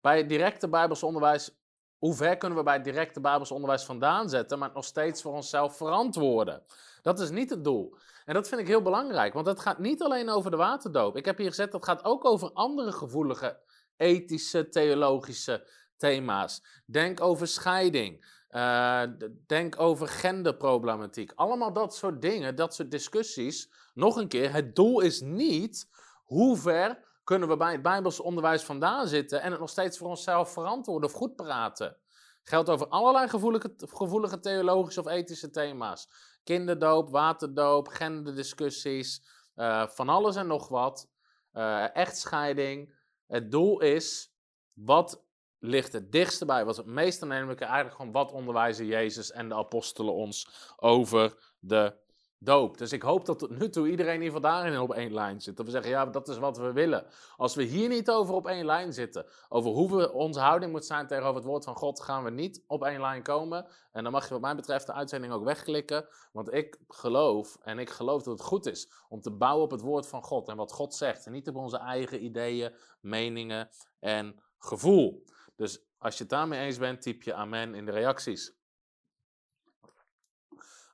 bij 0.00 0.16
het 0.16 0.28
directe 0.28 0.68
Bijbelse 0.68 1.06
onderwijs, 1.06 1.50
hoe 1.98 2.14
ver 2.14 2.36
kunnen 2.36 2.58
we 2.58 2.64
bij 2.64 2.74
het 2.74 2.84
directe 2.84 3.20
Bijbelse 3.20 3.54
onderwijs 3.54 3.84
vandaan 3.84 4.28
zetten, 4.28 4.58
maar 4.58 4.70
nog 4.74 4.84
steeds 4.84 5.22
voor 5.22 5.32
onszelf 5.32 5.76
verantwoorden? 5.76 6.62
Dat 7.02 7.20
is 7.20 7.30
niet 7.30 7.50
het 7.50 7.64
doel. 7.64 7.96
En 8.24 8.34
dat 8.34 8.48
vind 8.48 8.60
ik 8.60 8.66
heel 8.66 8.82
belangrijk, 8.82 9.34
want 9.34 9.46
het 9.46 9.60
gaat 9.60 9.78
niet 9.78 10.02
alleen 10.02 10.28
over 10.28 10.50
de 10.50 10.56
waterdoop. 10.56 11.16
Ik 11.16 11.24
heb 11.24 11.38
hier 11.38 11.48
gezet, 11.48 11.72
dat 11.72 11.84
gaat 11.84 12.04
ook 12.04 12.24
over 12.24 12.52
andere 12.52 12.92
gevoelige 12.92 13.58
ethische, 13.96 14.68
theologische 14.68 15.66
thema's. 15.96 16.62
Denk 16.86 17.20
over 17.20 17.46
scheiding. 17.46 18.34
Uh, 18.50 19.02
denk 19.46 19.80
over 19.80 20.08
genderproblematiek. 20.08 21.32
Allemaal 21.34 21.72
dat 21.72 21.94
soort 21.94 22.22
dingen, 22.22 22.56
dat 22.56 22.74
soort 22.74 22.90
discussies. 22.90 23.70
Nog 23.94 24.16
een 24.16 24.28
keer, 24.28 24.52
het 24.52 24.74
doel 24.76 25.00
is 25.00 25.20
niet 25.20 25.88
hoe 26.24 26.56
ver 26.56 27.04
kunnen 27.26 27.48
we 27.48 27.56
bij 27.56 27.72
het 27.72 27.82
Bijbelse 27.82 28.22
onderwijs 28.22 28.62
vandaan 28.62 29.08
zitten 29.08 29.42
en 29.42 29.50
het 29.50 29.60
nog 29.60 29.70
steeds 29.70 29.98
voor 29.98 30.08
onszelf 30.08 30.52
verantwoorden 30.52 31.10
of 31.10 31.16
goed 31.16 31.36
praten. 31.36 31.96
Geldt 32.42 32.68
over 32.68 32.88
allerlei 32.88 33.28
gevoelige, 33.28 33.74
gevoelige 33.76 34.40
theologische 34.40 35.00
of 35.00 35.06
ethische 35.06 35.50
thema's. 35.50 36.08
Kinderdoop, 36.44 37.10
waterdoop, 37.10 37.88
genderdiscussies, 37.88 39.22
uh, 39.56 39.86
van 39.86 40.08
alles 40.08 40.36
en 40.36 40.46
nog 40.46 40.68
wat. 40.68 41.08
Uh, 41.52 41.96
echtscheiding. 41.96 42.94
Het 43.26 43.50
doel 43.50 43.80
is, 43.80 44.34
wat 44.72 45.24
ligt 45.58 45.92
het 45.92 46.12
dichtste 46.12 46.44
bij, 46.44 46.64
wat 46.64 46.76
het 46.76 46.86
meest 46.86 47.22
aannemelijke, 47.22 47.64
eigenlijk 47.64 47.96
gewoon 47.96 48.12
wat 48.12 48.32
onderwijzen 48.32 48.86
Jezus 48.86 49.30
en 49.30 49.48
de 49.48 49.54
apostelen 49.54 50.14
ons 50.14 50.48
over 50.76 51.54
de 51.58 52.04
doop. 52.46 52.78
Dus 52.78 52.92
ik 52.92 53.02
hoop 53.02 53.26
dat 53.26 53.38
tot 53.38 53.58
nu 53.58 53.68
toe 53.68 53.88
iedereen 53.88 54.22
ieder 54.22 54.26
geval 54.26 54.50
daarin 54.50 54.78
op 54.80 54.92
één 54.92 55.14
lijn 55.14 55.40
zit. 55.40 55.56
Dat 55.56 55.66
we 55.66 55.72
zeggen, 55.72 55.90
ja, 55.90 56.06
dat 56.06 56.28
is 56.28 56.38
wat 56.38 56.58
we 56.58 56.72
willen. 56.72 57.06
Als 57.36 57.54
we 57.54 57.62
hier 57.62 57.88
niet 57.88 58.10
over 58.10 58.34
op 58.34 58.46
één 58.46 58.64
lijn 58.64 58.92
zitten, 58.92 59.26
over 59.48 59.70
hoe 59.70 59.96
we, 59.96 60.12
onze 60.12 60.40
houding 60.40 60.72
moet 60.72 60.84
zijn 60.84 61.06
tegenover 61.06 61.36
het 61.36 61.44
woord 61.44 61.64
van 61.64 61.76
God, 61.76 62.00
gaan 62.00 62.24
we 62.24 62.30
niet 62.30 62.64
op 62.66 62.84
één 62.84 63.00
lijn 63.00 63.22
komen. 63.22 63.66
En 63.92 64.02
dan 64.02 64.12
mag 64.12 64.24
je 64.24 64.32
wat 64.32 64.40
mij 64.40 64.54
betreft 64.54 64.86
de 64.86 64.92
uitzending 64.92 65.32
ook 65.32 65.44
wegklikken. 65.44 66.08
Want 66.32 66.52
ik 66.52 66.78
geloof, 66.88 67.58
en 67.62 67.78
ik 67.78 67.90
geloof 67.90 68.22
dat 68.22 68.38
het 68.38 68.46
goed 68.46 68.66
is, 68.66 68.90
om 69.08 69.20
te 69.20 69.30
bouwen 69.30 69.64
op 69.64 69.70
het 69.70 69.80
woord 69.80 70.06
van 70.06 70.22
God 70.22 70.48
en 70.48 70.56
wat 70.56 70.72
God 70.72 70.94
zegt. 70.94 71.26
En 71.26 71.32
niet 71.32 71.48
op 71.48 71.56
onze 71.56 71.78
eigen 71.78 72.24
ideeën, 72.24 72.74
meningen 73.00 73.68
en 74.00 74.40
gevoel. 74.58 75.24
Dus 75.56 75.84
als 75.98 76.14
je 76.14 76.20
het 76.20 76.32
daarmee 76.32 76.60
eens 76.60 76.78
bent, 76.78 77.02
typ 77.02 77.22
je 77.22 77.34
amen 77.34 77.74
in 77.74 77.84
de 77.84 77.92
reacties. 77.92 78.54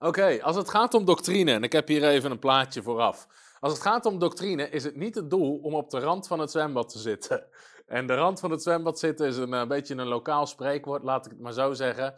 Oké, 0.02 0.42
als 0.42 0.56
het 0.56 0.70
gaat 0.70 0.94
om 0.94 1.04
doctrine, 1.04 1.52
en 1.52 1.62
ik 1.62 1.72
heb 1.72 1.88
hier 1.88 2.04
even 2.04 2.30
een 2.30 2.38
plaatje 2.38 2.82
vooraf. 2.82 3.26
Als 3.60 3.72
het 3.72 3.82
gaat 3.82 4.06
om 4.06 4.18
doctrine, 4.18 4.68
is 4.68 4.84
het 4.84 4.96
niet 4.96 5.14
het 5.14 5.30
doel 5.30 5.58
om 5.62 5.74
op 5.74 5.90
de 5.90 5.98
rand 5.98 6.26
van 6.26 6.38
het 6.38 6.50
zwembad 6.50 6.88
te 6.88 6.98
zitten. 6.98 7.44
En 7.86 8.06
de 8.06 8.14
rand 8.14 8.40
van 8.40 8.50
het 8.50 8.62
zwembad 8.62 8.98
zitten 8.98 9.26
is 9.26 9.36
een, 9.36 9.54
eh, 9.54 9.66
beetje 9.66 9.94
een 9.94 10.06
lokaal 10.06 10.46
spreekwoord, 10.46 11.02
laat 11.02 11.26
ik 11.26 11.32
het 11.32 11.40
maar 11.40 11.52
zo 11.52 11.72
zeggen. 11.72 12.14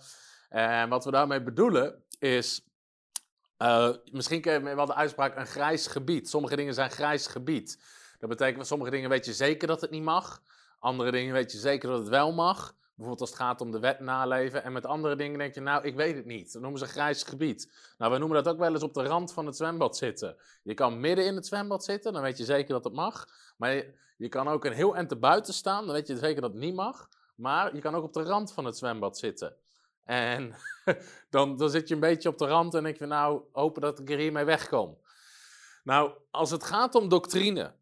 En 0.48 0.88
wat 0.88 1.04
we 1.04 1.10
daarmee 1.10 1.42
bedoelen 1.42 2.04
is, 2.18 2.64
uh, 3.58 3.90
misschien 4.10 4.40
ken 4.40 4.68
je 4.68 4.74
wel 4.74 4.86
de 4.86 4.94
uitspraak 4.94 5.36
een 5.36 5.46
grijs 5.46 5.86
gebied. 5.86 6.28
Sommige 6.28 6.56
dingen 6.56 6.74
zijn 6.74 6.90
grijs 6.90 7.26
gebied. 7.26 7.82
Dat 8.18 8.28
betekent 8.28 8.66
sommige 8.66 8.90
dingen 8.90 9.10
weet 9.10 9.24
je 9.24 9.32
zeker 9.32 9.68
dat 9.68 9.80
het 9.80 9.90
niet 9.90 10.02
mag. 10.02 10.42
Andere 10.78 11.10
dingen 11.10 11.34
weet 11.34 11.52
je 11.52 11.58
zeker 11.58 11.88
dat 11.88 11.98
het 11.98 12.08
wel 12.08 12.32
mag. 12.32 12.74
Bijvoorbeeld 12.94 13.20
als 13.20 13.30
het 13.30 13.38
gaat 13.38 13.60
om 13.60 13.70
de 13.70 13.78
wet 13.78 14.00
naleven. 14.00 14.64
En 14.64 14.72
met 14.72 14.86
andere 14.86 15.16
dingen 15.16 15.38
denk 15.38 15.54
je, 15.54 15.60
nou, 15.60 15.84
ik 15.84 15.94
weet 15.94 16.16
het 16.16 16.24
niet. 16.24 16.52
Dat 16.52 16.62
noemen 16.62 16.80
ze 16.80 16.86
grijs 16.86 17.22
gebied. 17.22 17.72
Nou, 17.98 18.12
we 18.12 18.18
noemen 18.18 18.42
dat 18.42 18.52
ook 18.52 18.58
wel 18.58 18.72
eens 18.72 18.82
op 18.82 18.94
de 18.94 19.02
rand 19.02 19.32
van 19.32 19.46
het 19.46 19.56
zwembad 19.56 19.96
zitten. 19.96 20.36
Je 20.62 20.74
kan 20.74 21.00
midden 21.00 21.26
in 21.26 21.34
het 21.34 21.46
zwembad 21.46 21.84
zitten, 21.84 22.12
dan 22.12 22.22
weet 22.22 22.38
je 22.38 22.44
zeker 22.44 22.74
dat 22.74 22.84
het 22.84 22.92
mag. 22.92 23.28
Maar 23.56 23.84
je, 24.16 24.28
kan 24.28 24.48
ook 24.48 24.64
een 24.64 24.72
heel 24.72 24.96
eind 24.96 25.20
buiten 25.20 25.54
staan, 25.54 25.84
dan 25.84 25.94
weet 25.94 26.06
je 26.06 26.16
zeker 26.16 26.42
dat 26.42 26.50
het 26.50 26.60
niet 26.60 26.74
mag. 26.74 27.08
Maar 27.34 27.74
je 27.74 27.80
kan 27.80 27.94
ook 27.94 28.04
op 28.04 28.12
de 28.12 28.22
rand 28.22 28.52
van 28.52 28.64
het 28.64 28.76
zwembad 28.76 29.18
zitten. 29.18 29.56
En 30.04 30.54
dan, 31.30 31.56
dan 31.56 31.70
zit 31.70 31.88
je 31.88 31.94
een 31.94 32.00
beetje 32.00 32.28
op 32.28 32.38
de 32.38 32.46
rand 32.46 32.74
en 32.74 32.82
denk 32.82 32.98
je, 32.98 33.06
nou, 33.06 33.42
hopen 33.52 33.82
dat 33.82 33.98
ik 33.98 34.10
er 34.10 34.18
hiermee 34.18 34.44
wegkom. 34.44 34.98
Nou, 35.84 36.12
als 36.30 36.50
het 36.50 36.64
gaat 36.64 36.94
om 36.94 37.08
doctrine, 37.08 37.74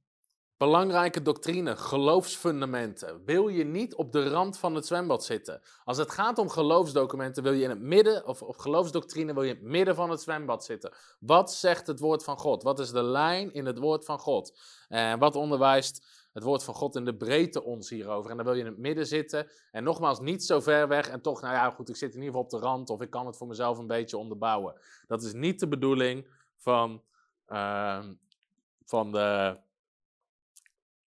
belangrijke 0.62 1.22
doctrine, 1.22 1.76
geloofsfundamenten, 1.76 3.24
wil 3.24 3.48
je 3.48 3.64
niet 3.64 3.94
op 3.94 4.12
de 4.12 4.28
rand 4.28 4.58
van 4.58 4.74
het 4.74 4.86
zwembad 4.86 5.24
zitten. 5.24 5.60
Als 5.84 5.96
het 5.96 6.10
gaat 6.10 6.38
om 6.38 6.48
geloofsdocumenten, 6.48 7.42
wil 7.42 7.52
je 7.52 7.62
in 7.62 7.70
het 7.70 7.80
midden, 7.80 8.26
of 8.26 8.42
op 8.42 8.56
geloofsdoctrine, 8.56 9.34
wil 9.34 9.42
je 9.42 9.50
in 9.50 9.56
het 9.56 9.64
midden 9.64 9.94
van 9.94 10.10
het 10.10 10.20
zwembad 10.20 10.64
zitten. 10.64 10.92
Wat 11.20 11.52
zegt 11.52 11.86
het 11.86 12.00
woord 12.00 12.24
van 12.24 12.38
God? 12.38 12.62
Wat 12.62 12.78
is 12.78 12.90
de 12.90 13.02
lijn 13.02 13.52
in 13.52 13.66
het 13.66 13.78
woord 13.78 14.04
van 14.04 14.18
God? 14.18 14.58
En 14.88 15.18
wat 15.18 15.36
onderwijst 15.36 16.06
het 16.32 16.42
woord 16.42 16.64
van 16.64 16.74
God 16.74 16.96
in 16.96 17.04
de 17.04 17.16
breedte 17.16 17.62
ons 17.62 17.90
hierover. 17.90 18.30
En 18.30 18.36
dan 18.36 18.46
wil 18.46 18.54
je 18.54 18.60
in 18.60 18.66
het 18.66 18.78
midden 18.78 19.06
zitten. 19.06 19.50
En 19.70 19.84
nogmaals, 19.84 20.20
niet 20.20 20.44
zo 20.44 20.60
ver 20.60 20.88
weg. 20.88 21.08
En 21.08 21.20
toch, 21.20 21.40
nou 21.40 21.54
ja, 21.54 21.70
goed, 21.70 21.88
ik 21.88 21.96
zit 21.96 22.14
in 22.14 22.22
ieder 22.22 22.34
geval 22.34 22.42
op 22.42 22.50
de 22.50 22.66
rand. 22.66 22.90
Of 22.90 23.00
ik 23.00 23.10
kan 23.10 23.26
het 23.26 23.36
voor 23.36 23.46
mezelf 23.46 23.78
een 23.78 23.86
beetje 23.86 24.16
onderbouwen. 24.16 24.80
Dat 25.06 25.22
is 25.22 25.32
niet 25.32 25.60
de 25.60 25.68
bedoeling 25.68 26.28
van, 26.56 27.02
uh, 27.48 28.04
van, 28.84 29.12
de, 29.12 29.60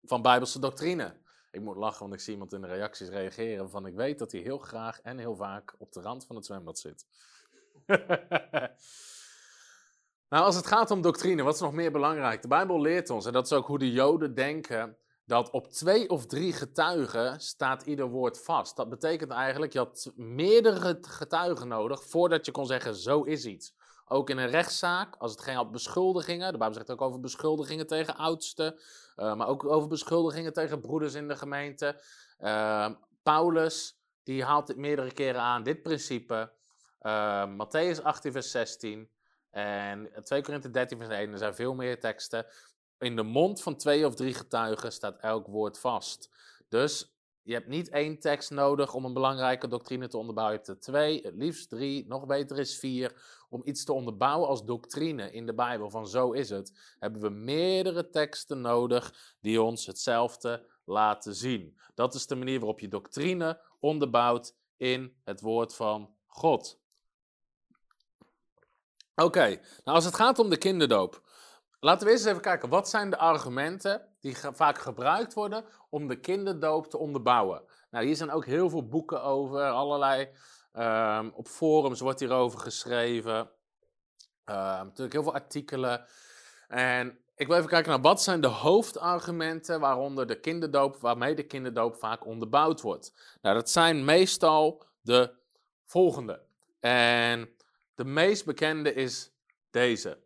van 0.03 0.21
Bijbelse 0.21 0.59
doctrine. 0.59 1.19
Ik 1.51 1.61
moet 1.61 1.75
lachen, 1.75 1.99
want 1.99 2.13
ik 2.13 2.19
zie 2.19 2.33
iemand 2.33 2.53
in 2.53 2.61
de 2.61 2.67
reacties 2.67 3.09
reageren 3.09 3.69
van 3.69 3.85
ik 3.85 3.95
weet 3.95 4.19
dat 4.19 4.31
hij 4.31 4.41
heel 4.41 4.57
graag 4.57 5.01
en 5.01 5.17
heel 5.17 5.35
vaak 5.35 5.75
op 5.77 5.91
de 5.91 6.01
rand 6.01 6.25
van 6.25 6.35
het 6.35 6.45
zwembad 6.45 6.79
zit. 6.79 7.05
nou, 10.29 10.45
als 10.45 10.55
het 10.55 10.67
gaat 10.67 10.91
om 10.91 11.01
doctrine, 11.01 11.43
wat 11.43 11.53
is 11.53 11.59
nog 11.59 11.73
meer 11.73 11.91
belangrijk? 11.91 12.41
De 12.41 12.47
Bijbel 12.47 12.81
leert 12.81 13.09
ons, 13.09 13.25
en 13.25 13.33
dat 13.33 13.45
is 13.45 13.53
ook 13.53 13.67
hoe 13.67 13.79
de 13.79 13.91
Joden 13.91 14.35
denken, 14.35 14.97
dat 15.25 15.49
op 15.49 15.67
twee 15.67 16.09
of 16.09 16.25
drie 16.25 16.53
getuigen 16.53 17.39
staat 17.39 17.83
ieder 17.83 18.09
woord 18.09 18.43
vast. 18.43 18.75
Dat 18.75 18.89
betekent 18.89 19.31
eigenlijk, 19.31 19.73
je 19.73 19.79
had 19.79 20.11
meerdere 20.15 20.97
getuigen 21.01 21.67
nodig 21.67 22.03
voordat 22.03 22.45
je 22.45 22.51
kon 22.51 22.65
zeggen, 22.65 22.95
zo 22.95 23.21
is 23.21 23.45
iets. 23.45 23.73
Ook 24.11 24.29
in 24.29 24.37
een 24.37 24.49
rechtszaak, 24.49 25.15
als 25.15 25.31
het 25.31 25.41
ging 25.41 25.57
om 25.57 25.71
beschuldigingen, 25.71 26.51
de 26.51 26.57
Bijbel 26.57 26.77
zegt 26.77 26.91
ook 26.91 27.01
over 27.01 27.19
beschuldigingen 27.19 27.87
tegen 27.87 28.15
oudsten, 28.15 28.79
uh, 29.17 29.35
maar 29.35 29.47
ook 29.47 29.65
over 29.65 29.89
beschuldigingen 29.89 30.53
tegen 30.53 30.81
broeders 30.81 31.13
in 31.13 31.27
de 31.27 31.35
gemeente. 31.35 32.01
Uh, 32.39 32.89
Paulus, 33.23 33.99
die 34.23 34.43
haalt 34.43 34.67
dit 34.67 34.77
meerdere 34.77 35.11
keren 35.11 35.41
aan, 35.41 35.63
dit 35.63 35.81
principe. 35.81 36.51
Uh, 37.01 37.45
Matthäus 37.45 38.03
18, 38.03 38.31
vers 38.31 38.51
16 38.51 39.09
en 39.49 40.09
2 40.23 40.41
Korinthe 40.41 40.69
13, 40.69 40.97
vers 40.97 41.09
1, 41.09 41.31
er 41.31 41.37
zijn 41.37 41.55
veel 41.55 41.73
meer 41.73 41.99
teksten 41.99 42.45
in 42.99 43.15
de 43.15 43.23
mond 43.23 43.61
van 43.61 43.75
twee 43.75 44.05
of 44.05 44.15
drie 44.15 44.33
getuigen 44.33 44.91
staat 44.91 45.17
elk 45.19 45.47
woord 45.47 45.79
vast. 45.79 46.29
Dus 46.69 47.10
je 47.43 47.53
hebt 47.53 47.67
niet 47.67 47.89
één 47.89 48.19
tekst 48.19 48.51
nodig 48.51 48.93
om 48.93 49.05
een 49.05 49.13
belangrijke 49.13 49.67
doctrine 49.67 50.07
te 50.07 50.17
onderbouwen. 50.17 50.55
Je 50.55 50.63
hebt 50.65 50.77
er 50.77 50.91
twee, 50.91 51.21
het 51.21 51.35
liefst 51.35 51.69
drie, 51.69 52.07
nog 52.07 52.25
beter 52.25 52.59
is 52.59 52.79
vier. 52.79 53.39
Om 53.49 53.61
iets 53.63 53.83
te 53.83 53.93
onderbouwen 53.93 54.47
als 54.47 54.65
doctrine 54.65 55.31
in 55.31 55.45
de 55.45 55.53
Bijbel, 55.53 55.89
van 55.89 56.07
zo 56.07 56.31
is 56.31 56.49
het, 56.49 56.95
hebben 56.99 57.21
we 57.21 57.29
meerdere 57.29 58.09
teksten 58.09 58.61
nodig 58.61 59.35
die 59.39 59.61
ons 59.61 59.85
hetzelfde 59.85 60.65
laten 60.85 61.35
zien. 61.35 61.79
Dat 61.95 62.13
is 62.13 62.27
de 62.27 62.35
manier 62.35 62.59
waarop 62.59 62.79
je 62.79 62.87
doctrine 62.87 63.61
onderbouwt 63.79 64.55
in 64.77 65.15
het 65.23 65.41
woord 65.41 65.75
van 65.75 66.15
God. 66.27 66.79
Oké, 69.15 69.47
nou 69.83 69.97
als 69.97 70.05
het 70.05 70.15
gaat 70.15 70.39
om 70.39 70.49
de 70.49 70.57
kinderdoop. 70.57 71.29
Laten 71.83 72.07
we 72.07 72.13
eens 72.13 72.25
even 72.25 72.41
kijken, 72.41 72.69
wat 72.69 72.89
zijn 72.89 73.09
de 73.09 73.17
argumenten 73.17 74.07
die 74.19 74.37
vaak 74.37 74.77
gebruikt 74.77 75.33
worden 75.33 75.65
om 75.89 76.07
de 76.07 76.19
kinderdoop 76.19 76.87
te 76.87 76.97
onderbouwen? 76.97 77.63
Nou, 77.91 78.05
hier 78.05 78.15
zijn 78.15 78.31
ook 78.31 78.45
heel 78.45 78.69
veel 78.69 78.87
boeken 78.87 79.23
over, 79.23 79.69
allerlei, 79.69 80.29
um, 80.73 81.31
op 81.35 81.47
forums 81.47 81.99
wordt 81.99 82.19
hierover 82.19 82.59
geschreven, 82.59 83.37
um, 83.37 83.47
natuurlijk 84.45 85.13
heel 85.13 85.23
veel 85.23 85.33
artikelen. 85.33 86.05
En 86.67 87.19
ik 87.35 87.47
wil 87.47 87.57
even 87.57 87.69
kijken 87.69 87.91
naar 87.91 88.01
wat 88.01 88.21
zijn 88.21 88.41
de 88.41 88.47
hoofdargumenten 88.47 89.79
waaronder 89.79 90.27
de 90.27 90.39
kinderdoop, 90.39 90.97
waarmee 90.97 91.35
de 91.35 91.45
kinderdoop 91.45 91.95
vaak 91.95 92.25
onderbouwd 92.25 92.81
wordt. 92.81 93.13
Nou, 93.41 93.55
dat 93.55 93.69
zijn 93.69 94.05
meestal 94.05 94.83
de 95.01 95.33
volgende. 95.85 96.41
En 96.79 97.49
de 97.95 98.05
meest 98.05 98.45
bekende 98.45 98.93
is 98.93 99.31
deze 99.71 100.17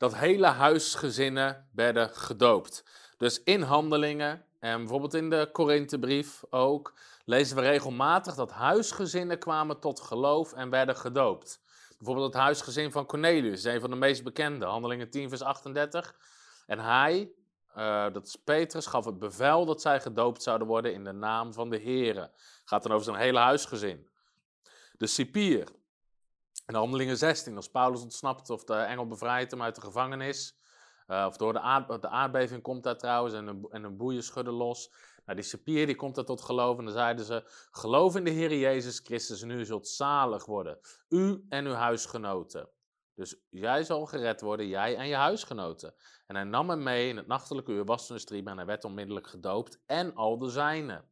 dat 0.00 0.16
hele 0.16 0.46
huisgezinnen 0.46 1.68
werden 1.72 2.10
gedoopt. 2.10 2.84
Dus 3.16 3.42
in 3.42 3.62
handelingen, 3.62 4.44
en 4.58 4.78
bijvoorbeeld 4.78 5.14
in 5.14 5.30
de 5.30 5.48
Korinthebrief 5.52 6.42
ook, 6.50 6.94
lezen 7.24 7.56
we 7.56 7.62
regelmatig 7.62 8.34
dat 8.34 8.50
huisgezinnen 8.50 9.38
kwamen 9.38 9.80
tot 9.80 10.00
geloof 10.00 10.52
en 10.52 10.70
werden 10.70 10.96
gedoopt. 10.96 11.60
Bijvoorbeeld 11.98 12.32
het 12.32 12.42
huisgezin 12.42 12.92
van 12.92 13.06
Cornelius, 13.06 13.64
een 13.64 13.80
van 13.80 13.90
de 13.90 13.96
meest 13.96 14.24
bekende, 14.24 14.66
handelingen 14.66 15.10
10 15.10 15.28
vers 15.28 15.42
38. 15.42 16.14
En 16.66 16.78
hij, 16.78 17.30
uh, 17.76 18.12
dat 18.12 18.26
is 18.26 18.36
Petrus, 18.36 18.86
gaf 18.86 19.04
het 19.04 19.18
bevel 19.18 19.64
dat 19.64 19.80
zij 19.80 20.00
gedoopt 20.00 20.42
zouden 20.42 20.66
worden 20.66 20.92
in 20.92 21.04
de 21.04 21.12
naam 21.12 21.52
van 21.52 21.70
de 21.70 21.80
Here. 21.80 22.30
Gaat 22.64 22.82
dan 22.82 22.92
over 22.92 23.04
zijn 23.04 23.16
hele 23.16 23.38
huisgezin. 23.38 24.08
De 24.96 25.06
cipier, 25.06 25.68
in 26.70 26.76
Handelingen 26.76 27.16
16, 27.16 27.56
als 27.56 27.70
Paulus 27.70 28.02
ontsnapt 28.02 28.50
of 28.50 28.64
de 28.64 28.74
engel 28.74 29.06
bevrijdt 29.06 29.50
hem 29.50 29.62
uit 29.62 29.74
de 29.74 29.80
gevangenis. 29.80 30.58
Uh, 31.08 31.24
of 31.28 31.36
door 31.36 31.52
de, 31.52 31.60
aard, 31.60 32.02
de, 32.02 32.08
aardbeving 32.08 32.62
komt 32.62 32.82
daar 32.82 32.96
trouwens 32.96 33.34
en 33.34 33.46
een, 33.46 33.66
en 33.70 33.84
een 33.84 33.96
boeien 33.96 34.22
schudden 34.22 34.54
los. 34.54 34.92
Nou, 35.24 35.38
die 35.38 35.48
Sepier 35.48 35.86
die 35.86 35.94
komt 35.94 36.14
daar 36.14 36.24
tot 36.24 36.40
geloof 36.40 36.78
en 36.78 36.84
dan 36.84 36.92
zeiden 36.92 37.24
ze: 37.24 37.42
Geloof 37.70 38.16
in 38.16 38.24
de 38.24 38.30
Heer 38.30 38.54
Jezus 38.54 38.98
Christus 38.98 39.42
en 39.42 39.50
u 39.50 39.64
zult 39.64 39.88
zalig 39.88 40.46
worden. 40.46 40.78
U 41.08 41.46
en 41.48 41.66
uw 41.66 41.72
huisgenoten. 41.72 42.68
Dus 43.14 43.36
jij 43.48 43.84
zal 43.84 44.06
gered 44.06 44.40
worden, 44.40 44.68
jij 44.68 44.96
en 44.96 45.08
je 45.08 45.14
huisgenoten. 45.14 45.94
En 46.26 46.34
hij 46.34 46.44
nam 46.44 46.70
hem 46.70 46.82
mee 46.82 47.08
in 47.08 47.16
het 47.16 47.26
nachtelijke 47.26 47.72
uur, 47.72 47.84
was 47.84 48.10
een 48.10 48.20
stream 48.20 48.48
en 48.48 48.56
hij 48.56 48.66
werd 48.66 48.84
onmiddellijk 48.84 49.26
gedoopt 49.26 49.82
en 49.86 50.14
al 50.14 50.38
de 50.38 50.48
zijnen. 50.48 51.04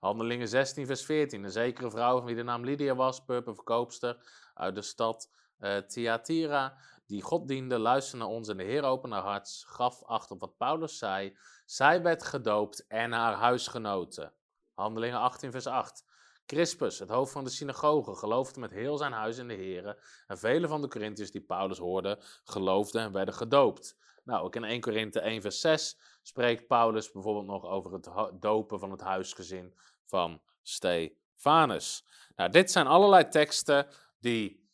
Handelingen 0.00 0.48
16, 0.48 0.86
vers 0.86 1.04
14. 1.04 1.44
Een 1.44 1.50
zekere 1.50 1.90
vrouw 1.90 2.16
van 2.16 2.26
wie 2.26 2.34
de 2.34 2.42
naam 2.42 2.64
Lydia 2.64 2.94
was, 2.94 3.24
purperverkoopster 3.24 4.16
uit 4.54 4.74
de 4.74 4.82
stad 4.82 5.30
uh, 5.58 5.76
Thyatira, 5.76 6.76
die 7.06 7.22
God 7.22 7.48
diende, 7.48 7.78
luisterde 7.78 8.24
naar 8.24 8.34
ons 8.34 8.48
en 8.48 8.56
de 8.56 8.62
Heer 8.62 8.82
opende 8.82 9.16
haar 9.16 9.24
hart, 9.24 9.64
gaf 9.66 10.02
acht 10.04 10.30
op 10.30 10.40
wat 10.40 10.56
Paulus 10.56 10.98
zei. 10.98 11.36
Zij 11.64 12.02
werd 12.02 12.22
gedoopt 12.22 12.86
en 12.86 13.12
haar 13.12 13.34
huisgenoten. 13.34 14.32
Handelingen 14.74 15.18
18, 15.18 15.50
vers 15.50 15.66
8. 15.66 16.04
Crispus, 16.46 16.98
het 16.98 17.08
hoofd 17.08 17.32
van 17.32 17.44
de 17.44 17.50
synagoge, 17.50 18.14
geloofde 18.14 18.60
met 18.60 18.70
heel 18.70 18.96
zijn 18.96 19.12
huis 19.12 19.38
in 19.38 19.48
de 19.48 19.54
Heer. 19.54 20.02
En 20.26 20.38
vele 20.38 20.68
van 20.68 20.80
de 20.80 20.88
Corinthiërs 20.88 21.30
die 21.30 21.40
Paulus 21.40 21.78
hoorden, 21.78 22.18
geloofden 22.44 23.02
en 23.02 23.12
werden 23.12 23.34
gedoopt. 23.34 23.96
Nou, 24.24 24.44
ook 24.44 24.56
in 24.56 24.64
1 24.64 24.80
Korinthe 24.80 25.20
1, 25.20 25.42
vers 25.42 25.60
6 25.60 25.98
spreekt 26.22 26.66
Paulus 26.66 27.12
bijvoorbeeld 27.12 27.46
nog 27.46 27.64
over 27.64 27.92
het 27.92 28.10
dopen 28.40 28.78
van 28.78 28.90
het 28.90 29.00
huisgezin 29.00 29.74
van 30.06 30.40
Stefanus. 30.62 32.06
Nou, 32.36 32.50
dit 32.50 32.70
zijn 32.70 32.86
allerlei 32.86 33.28
teksten 33.28 33.86
die 34.18 34.68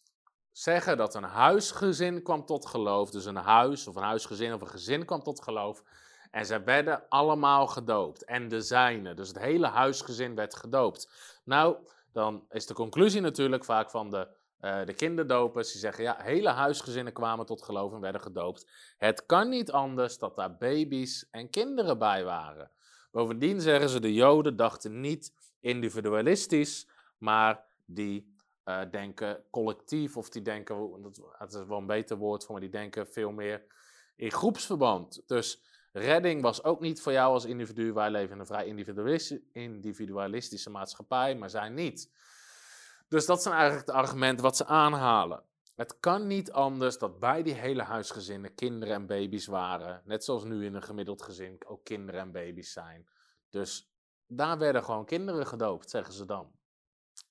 zeggen 0.53 0.97
dat 0.97 1.15
een 1.15 1.23
huisgezin 1.23 2.23
kwam 2.23 2.45
tot 2.45 2.67
geloof. 2.67 3.11
Dus 3.11 3.25
een 3.25 3.37
huis 3.37 3.87
of 3.87 3.97
een 3.97 4.03
huisgezin 4.03 4.55
of 4.55 4.61
een 4.61 4.69
gezin 4.69 5.05
kwam 5.05 5.23
tot 5.23 5.43
geloof. 5.43 5.83
En 6.31 6.47
ze 6.47 6.63
werden 6.63 7.09
allemaal 7.09 7.67
gedoopt. 7.67 8.25
En 8.25 8.49
de 8.49 8.61
zijne. 8.61 9.15
Dus 9.15 9.29
het 9.29 9.39
hele 9.39 9.67
huisgezin 9.67 10.35
werd 10.35 10.57
gedoopt. 10.57 11.11
Nou, 11.45 11.77
dan 12.13 12.45
is 12.49 12.67
de 12.67 12.75
conclusie 12.75 13.21
natuurlijk 13.21 13.65
vaak 13.65 13.91
van 13.91 14.11
de, 14.11 14.29
uh, 14.67 14.87
de 14.87 14.95
kinderdopers. 14.95 15.73
Die 15.73 15.81
zeggen, 15.81 16.05
ja, 16.05 16.17
hele 16.23 16.49
huisgezinnen 16.49 17.13
kwamen 17.13 17.47
tot 17.47 17.63
geloof 17.63 17.93
en 17.93 18.01
werden 18.01 18.21
gedoopt. 18.21 18.67
Het 18.99 19.27
kan 19.27 19.49
niet 19.49 19.71
anders 19.71 20.19
dat 20.19 20.37
daar 20.37 20.57
baby's 20.57 21.29
en 21.31 21.51
kinderen 21.51 21.99
bij 21.99 22.25
waren. 22.25 22.71
Bovendien 23.11 23.61
zeggen 23.61 23.89
ze, 23.89 24.01
de 24.01 24.15
joden 24.15 24.57
dachten 24.57 25.01
niet 25.01 25.33
individualistisch, 25.61 26.89
maar 27.19 27.65
die 27.85 28.35
uh, 28.65 28.81
denken 28.91 29.45
collectief 29.51 30.17
of 30.17 30.29
die 30.29 30.43
denken, 30.43 31.03
dat, 31.39 31.55
is 31.55 31.65
wel 31.67 31.79
een 31.79 31.87
beter 31.87 32.17
woord 32.17 32.45
voor, 32.45 32.53
maar 32.53 32.61
die 32.61 32.71
denken 32.71 33.07
veel 33.07 33.31
meer 33.31 33.65
in 34.17 34.33
groepsverband. 34.33 35.23
Dus 35.27 35.63
redding 35.93 36.43
was 36.43 36.65
ook 36.65 36.81
niet 36.81 37.01
voor 37.01 37.13
jou 37.13 37.33
als 37.33 37.45
individu. 37.45 37.93
Wij 37.93 38.11
leven 38.11 38.35
in 38.35 38.41
een 38.41 38.47
vrij 38.47 38.67
individualistische 39.53 40.71
maatschappij, 40.71 41.37
maar 41.37 41.51
zij 41.51 41.69
niet. 41.69 42.11
Dus 43.09 43.27
dat 43.27 43.43
zijn 43.43 43.55
eigenlijk 43.55 43.87
de 43.87 43.93
argumenten 43.93 44.45
wat 44.45 44.57
ze 44.57 44.67
aanhalen. 44.67 45.43
Het 45.75 46.01
kan 46.01 46.27
niet 46.27 46.53
anders 46.53 46.99
dat 46.99 47.19
bij 47.19 47.43
die 47.43 47.55
hele 47.55 47.83
huisgezinnen 47.83 48.55
kinderen 48.55 48.95
en 48.95 49.07
baby's 49.07 49.47
waren. 49.47 50.03
Net 50.05 50.25
zoals 50.25 50.45
nu 50.45 50.65
in 50.65 50.75
een 50.75 50.83
gemiddeld 50.83 51.23
gezin 51.23 51.59
ook 51.67 51.85
kinderen 51.85 52.21
en 52.21 52.33
baby's 52.33 52.73
zijn. 52.73 53.09
Dus 53.51 53.91
daar 54.27 54.59
werden 54.59 54.85
gewoon 54.85 55.05
kinderen 55.05 55.47
gedoopt, 55.47 55.91
zeggen 55.91 56.15
ze 56.15 56.25
dan. 56.25 56.51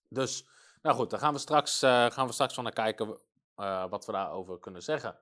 Dus 0.10 0.48
nou 0.82 0.96
goed, 0.96 1.10
daar 1.10 1.20
gaan 1.20 1.34
we 1.34 1.40
straks, 1.40 1.84
uh, 1.84 2.06
gaan 2.12 2.28
we 2.28 2.34
straks 2.34 2.54
van 2.54 2.64
naar 2.64 2.74
kijken 2.74 3.20
uh, 3.58 3.90
wat 3.90 4.06
we 4.06 4.12
daarover 4.12 4.60
kunnen 4.60 4.84
zeggen. 4.84 5.18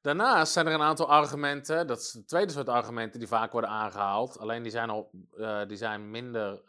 Daarnaast 0.00 0.52
zijn 0.52 0.66
er 0.66 0.72
een 0.72 0.82
aantal 0.82 1.08
argumenten, 1.08 1.86
dat 1.86 1.98
is 1.98 2.12
het 2.12 2.28
tweede 2.28 2.52
soort 2.52 2.68
argumenten 2.68 3.18
die 3.18 3.28
vaak 3.28 3.52
worden 3.52 3.70
aangehaald. 3.70 4.38
Alleen 4.38 4.62
die 4.62 4.72
zijn, 4.72 4.90
al, 4.90 5.10
uh, 5.36 5.66
die 5.66 5.76
zijn 5.76 6.10
minder, 6.10 6.62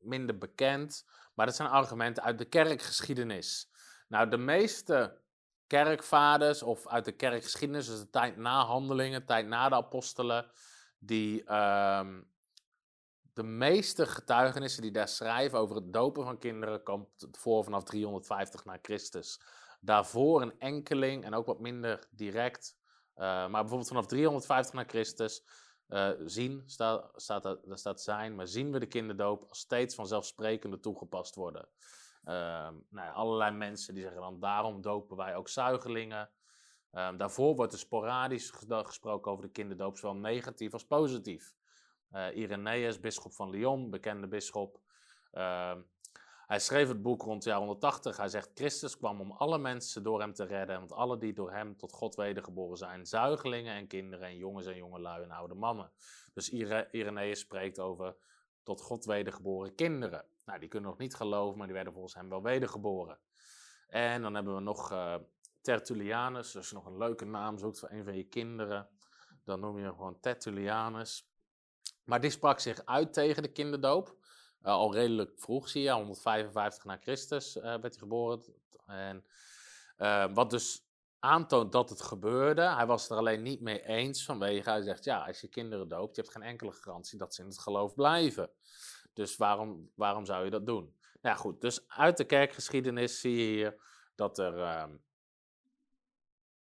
minder 0.00 0.38
bekend, 0.38 1.06
maar 1.34 1.46
dat 1.46 1.56
zijn 1.56 1.68
argumenten 1.68 2.22
uit 2.22 2.38
de 2.38 2.44
kerkgeschiedenis. 2.44 3.70
Nou, 4.08 4.28
de 4.28 4.36
meeste 4.36 5.20
kerkvaders 5.66 6.62
of 6.62 6.86
uit 6.86 7.04
de 7.04 7.12
kerkgeschiedenis, 7.12 7.86
dus 7.86 7.98
de 7.98 8.10
tijd 8.10 8.36
na 8.36 8.64
handelingen, 8.64 9.26
tijd 9.26 9.46
na 9.46 9.68
de 9.68 9.74
apostelen, 9.74 10.50
die 10.98 11.44
ehm, 11.44 12.20
de 13.32 13.42
meeste 13.42 14.06
getuigenissen 14.06 14.82
die 14.82 14.90
daar 14.90 15.08
schrijven 15.08 15.58
over 15.58 15.76
het 15.76 15.92
dopen 15.92 16.24
van 16.24 16.38
kinderen 16.38 16.82
komt 16.82 17.26
voor 17.32 17.64
vanaf 17.64 17.84
350 17.84 18.64
na 18.64 18.78
Christus. 18.82 19.40
Daarvoor 19.80 20.42
een 20.42 20.58
enkeling 20.58 21.24
en 21.24 21.34
ook 21.34 21.46
wat 21.46 21.60
minder 21.60 22.06
direct. 22.10 22.76
Uh, 23.16 23.24
maar 23.24 23.50
bijvoorbeeld 23.50 23.88
vanaf 23.88 24.06
350 24.06 24.74
na 24.74 24.84
Christus 24.86 25.42
uh, 25.88 26.10
zien, 26.24 26.62
staat, 26.66 27.10
staat, 27.14 27.42
daar 27.42 27.78
staat 27.78 28.00
zijn, 28.00 28.34
maar 28.34 28.46
zien 28.46 28.72
we 28.72 28.78
de 28.78 28.86
kinderdoop 28.86 29.44
als 29.48 29.58
steeds 29.58 29.94
vanzelfsprekende 29.94 30.80
toegepast 30.80 31.34
worden. 31.34 31.68
Uh, 32.24 32.34
nou 32.88 33.06
ja, 33.06 33.10
allerlei 33.10 33.56
mensen 33.56 33.94
die 33.94 34.02
zeggen 34.02 34.20
dan 34.20 34.40
daarom 34.40 34.82
dopen 34.82 35.16
wij 35.16 35.36
ook 35.36 35.48
zuigelingen. 35.48 36.30
Um, 36.92 37.16
daarvoor 37.16 37.54
wordt 37.56 37.72
er 37.72 37.78
sporadisch 37.78 38.50
gesproken 38.68 39.32
over 39.32 39.44
de 39.44 39.50
kinderdoop, 39.50 39.98
zowel 39.98 40.16
negatief 40.16 40.72
als 40.72 40.86
positief. 40.86 41.54
Uh, 42.12 42.36
Irenaeus, 42.36 43.00
bisschop 43.00 43.32
van 43.32 43.50
Lyon, 43.50 43.90
bekende 43.90 44.26
bisschop. 44.26 44.80
Hij 46.48 46.58
schreef 46.58 46.88
het 46.88 47.02
boek 47.02 47.22
rond 47.22 47.44
jaar 47.44 47.58
180. 47.58 48.16
Hij 48.16 48.28
zegt: 48.28 48.50
Christus 48.54 48.96
kwam 48.96 49.20
om 49.20 49.30
alle 49.32 49.58
mensen 49.58 50.02
door 50.02 50.20
hem 50.20 50.32
te 50.32 50.44
redden. 50.44 50.78
Want 50.78 50.92
alle 50.92 51.18
die 51.18 51.32
door 51.32 51.52
hem 51.52 51.76
tot 51.76 51.92
God 51.92 52.14
wedergeboren 52.14 52.76
zijn, 52.76 53.06
zuigelingen 53.06 53.74
en 53.74 53.86
kinderen, 53.86 54.26
en 54.26 54.36
jongens 54.36 54.66
en 54.66 54.76
jongelui 54.76 55.22
en 55.22 55.30
oude 55.30 55.54
mannen. 55.54 55.92
Dus 56.32 56.50
Irenaeus 56.90 57.40
spreekt 57.40 57.78
over 57.78 58.16
tot 58.62 58.80
God 58.80 59.04
wedergeboren 59.04 59.74
kinderen. 59.74 60.24
Nou, 60.44 60.58
die 60.58 60.68
kunnen 60.68 60.90
nog 60.90 60.98
niet 60.98 61.14
geloven, 61.14 61.58
maar 61.58 61.66
die 61.66 61.76
werden 61.76 61.92
volgens 61.92 62.14
hem 62.14 62.28
wel 62.28 62.42
wedergeboren. 62.42 63.18
En 63.88 64.22
dan 64.22 64.34
hebben 64.34 64.54
we 64.54 64.60
nog 64.60 64.92
uh, 64.92 65.14
Tertullianus. 65.60 66.56
Als 66.56 66.68
je 66.68 66.74
nog 66.74 66.86
een 66.86 66.98
leuke 66.98 67.24
naam 67.24 67.58
zoekt 67.58 67.78
voor 67.78 67.90
een 67.90 68.04
van 68.04 68.16
je 68.16 68.24
kinderen, 68.24 68.88
dan 69.44 69.60
noem 69.60 69.78
je 69.78 69.84
hem 69.84 69.94
gewoon 69.94 70.20
Tertullianus. 70.20 71.30
Maar 72.04 72.20
die 72.20 72.30
sprak 72.30 72.60
zich 72.60 72.84
uit 72.84 73.12
tegen 73.12 73.42
de 73.42 73.52
kinderdoop. 73.52 74.17
Uh, 74.62 74.66
al 74.66 74.94
redelijk 74.94 75.38
vroeg, 75.38 75.68
zie 75.68 75.82
je, 75.82 75.90
155 75.90 76.84
na 76.84 76.96
Christus 76.96 77.56
uh, 77.56 77.62
werd 77.62 77.82
hij 77.82 77.92
geboren. 77.92 78.42
En, 78.86 79.24
uh, 79.98 80.26
wat 80.34 80.50
dus 80.50 80.86
aantoont 81.18 81.72
dat 81.72 81.90
het 81.90 82.02
gebeurde. 82.02 82.62
Hij 82.62 82.86
was 82.86 83.10
er 83.10 83.16
alleen 83.16 83.42
niet 83.42 83.60
mee 83.60 83.86
eens 83.86 84.24
vanwege, 84.24 84.70
hij 84.70 84.82
zegt, 84.82 85.04
ja, 85.04 85.26
als 85.26 85.40
je 85.40 85.48
kinderen 85.48 85.88
doopt, 85.88 86.16
je 86.16 86.22
hebt 86.22 86.34
geen 86.34 86.42
enkele 86.42 86.72
garantie 86.72 87.18
dat 87.18 87.34
ze 87.34 87.42
in 87.42 87.48
het 87.48 87.58
geloof 87.58 87.94
blijven. 87.94 88.50
Dus 89.12 89.36
waarom, 89.36 89.90
waarom 89.94 90.26
zou 90.26 90.44
je 90.44 90.50
dat 90.50 90.66
doen? 90.66 90.96
Nou 91.20 91.36
goed, 91.36 91.60
dus 91.60 91.88
uit 91.88 92.16
de 92.16 92.24
kerkgeschiedenis 92.24 93.20
zie 93.20 93.36
je 93.36 93.44
hier 93.44 93.80
dat 94.14 94.38
er, 94.38 94.58
ehm, 94.58 94.96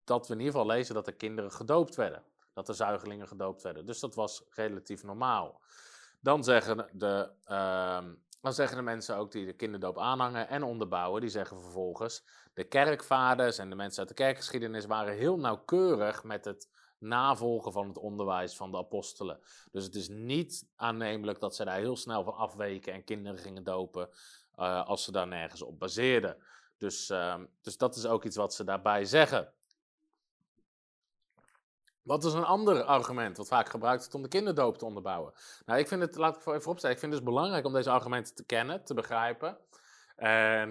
dat 0.03 0.27
we 0.27 0.33
in 0.33 0.39
ieder 0.39 0.53
geval 0.53 0.67
lezen 0.67 0.95
dat 0.95 1.07
er 1.07 1.15
kinderen 1.15 1.51
gedoopt 1.51 1.95
werden 1.95 2.23
dat 2.59 2.67
de 2.67 2.83
zuigelingen 2.83 3.27
gedoopt 3.27 3.61
werden. 3.61 3.85
Dus 3.85 3.99
dat 3.99 4.15
was 4.15 4.43
relatief 4.49 5.03
normaal. 5.03 5.61
Dan 6.19 6.43
zeggen 6.43 6.89
de, 6.93 7.31
uh, 7.47 8.03
dan 8.41 8.53
zeggen 8.53 8.77
de 8.77 8.83
mensen 8.83 9.17
ook 9.17 9.31
die 9.31 9.45
de 9.45 9.53
kinderdoop 9.53 9.99
aanhangen 9.99 10.47
en 10.47 10.63
onderbouwen, 10.63 11.21
die 11.21 11.29
zeggen 11.29 11.61
vervolgens, 11.61 12.25
de 12.53 12.63
kerkvaders 12.63 13.57
en 13.57 13.69
de 13.69 13.75
mensen 13.75 13.99
uit 13.99 14.07
de 14.07 14.23
kerkgeschiedenis 14.23 14.85
waren 14.85 15.13
heel 15.13 15.37
nauwkeurig 15.37 16.23
met 16.23 16.45
het 16.45 16.67
navolgen 16.97 17.71
van 17.71 17.87
het 17.87 17.97
onderwijs 17.97 18.55
van 18.55 18.71
de 18.71 18.77
apostelen. 18.77 19.39
Dus 19.71 19.83
het 19.83 19.95
is 19.95 20.07
niet 20.09 20.69
aannemelijk 20.75 21.39
dat 21.39 21.55
ze 21.55 21.65
daar 21.65 21.77
heel 21.77 21.95
snel 21.95 22.23
van 22.23 22.33
afweken 22.33 22.93
en 22.93 23.03
kinderen 23.03 23.39
gingen 23.39 23.63
dopen 23.63 24.09
uh, 24.55 24.85
als 24.85 25.03
ze 25.03 25.11
daar 25.11 25.27
nergens 25.27 25.61
op 25.61 25.79
baseerden. 25.79 26.37
Dus, 26.77 27.09
uh, 27.09 27.35
dus 27.61 27.77
dat 27.77 27.95
is 27.95 28.05
ook 28.05 28.25
iets 28.25 28.35
wat 28.35 28.53
ze 28.53 28.63
daarbij 28.63 29.05
zeggen. 29.05 29.53
Wat 32.09 32.23
is 32.23 32.33
een 32.33 32.43
ander 32.43 32.83
argument 32.83 33.37
wat 33.37 33.47
vaak 33.47 33.69
gebruikt 33.69 33.99
wordt 33.99 34.15
om 34.15 34.21
de 34.21 34.27
kinderdoop 34.27 34.77
te 34.77 34.85
onderbouwen? 34.85 35.33
Nou, 35.65 35.79
ik 35.79 35.87
vind 35.87 36.01
het, 36.01 36.15
laat 36.15 36.35
ik 36.35 36.53
even 36.53 36.71
opstellen, 36.71 36.95
ik 36.95 37.01
vind 37.01 37.13
het 37.13 37.21
dus 37.21 37.33
belangrijk 37.33 37.65
om 37.65 37.73
deze 37.73 37.89
argumenten 37.89 38.35
te 38.35 38.43
kennen, 38.43 38.83
te 38.83 38.93
begrijpen. 38.93 39.57
En, 40.15 40.69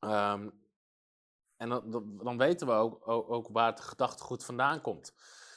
um, 0.00 0.52
en 1.56 1.68
dan, 1.68 2.10
dan, 2.22 2.38
weten 2.38 2.66
we 2.66 2.72
ook, 2.72 3.08
ook, 3.08 3.30
ook, 3.30 3.48
waar 3.52 3.70
het 3.70 3.80
gedachtegoed 3.80 4.44
vandaan 4.44 4.80
komt. 4.80 5.14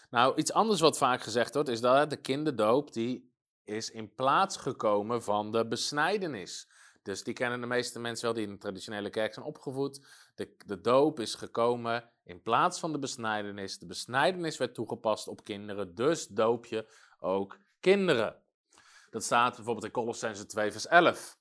Nou, 0.09 0.35
iets 0.35 0.53
anders 0.53 0.79
wat 0.79 0.97
vaak 0.97 1.21
gezegd 1.21 1.53
wordt, 1.53 1.69
is 1.69 1.81
dat 1.81 2.09
de 2.09 2.21
kinderdoop 2.21 2.93
die 2.93 3.33
is 3.63 3.89
in 3.89 4.15
plaats 4.15 4.57
gekomen 4.57 5.23
van 5.23 5.51
de 5.51 5.67
besnijdenis. 5.67 6.69
Dus 7.07 7.23
die 7.23 7.33
kennen 7.33 7.61
de 7.61 7.67
meeste 7.67 7.99
mensen 7.99 8.25
wel 8.25 8.33
die 8.33 8.45
in 8.45 8.51
de 8.51 8.57
traditionele 8.57 9.09
kerk 9.09 9.33
zijn 9.33 9.45
opgevoed. 9.45 10.05
De, 10.35 10.55
de 10.65 10.81
doop 10.81 11.19
is 11.19 11.35
gekomen 11.35 12.09
in 12.23 12.41
plaats 12.41 12.79
van 12.79 12.91
de 12.91 12.99
besnijdenis. 12.99 13.79
De 13.79 13.85
besnijdenis 13.85 14.57
werd 14.57 14.73
toegepast 14.73 15.27
op 15.27 15.43
kinderen, 15.43 15.95
dus 15.95 16.27
doop 16.27 16.65
je 16.65 16.93
ook 17.19 17.59
kinderen. 17.79 18.35
Dat 19.09 19.23
staat 19.23 19.55
bijvoorbeeld 19.55 19.85
in 19.85 19.91
Colossense 19.91 20.45
2, 20.45 20.71
vers 20.71 20.87
11. 20.87 21.37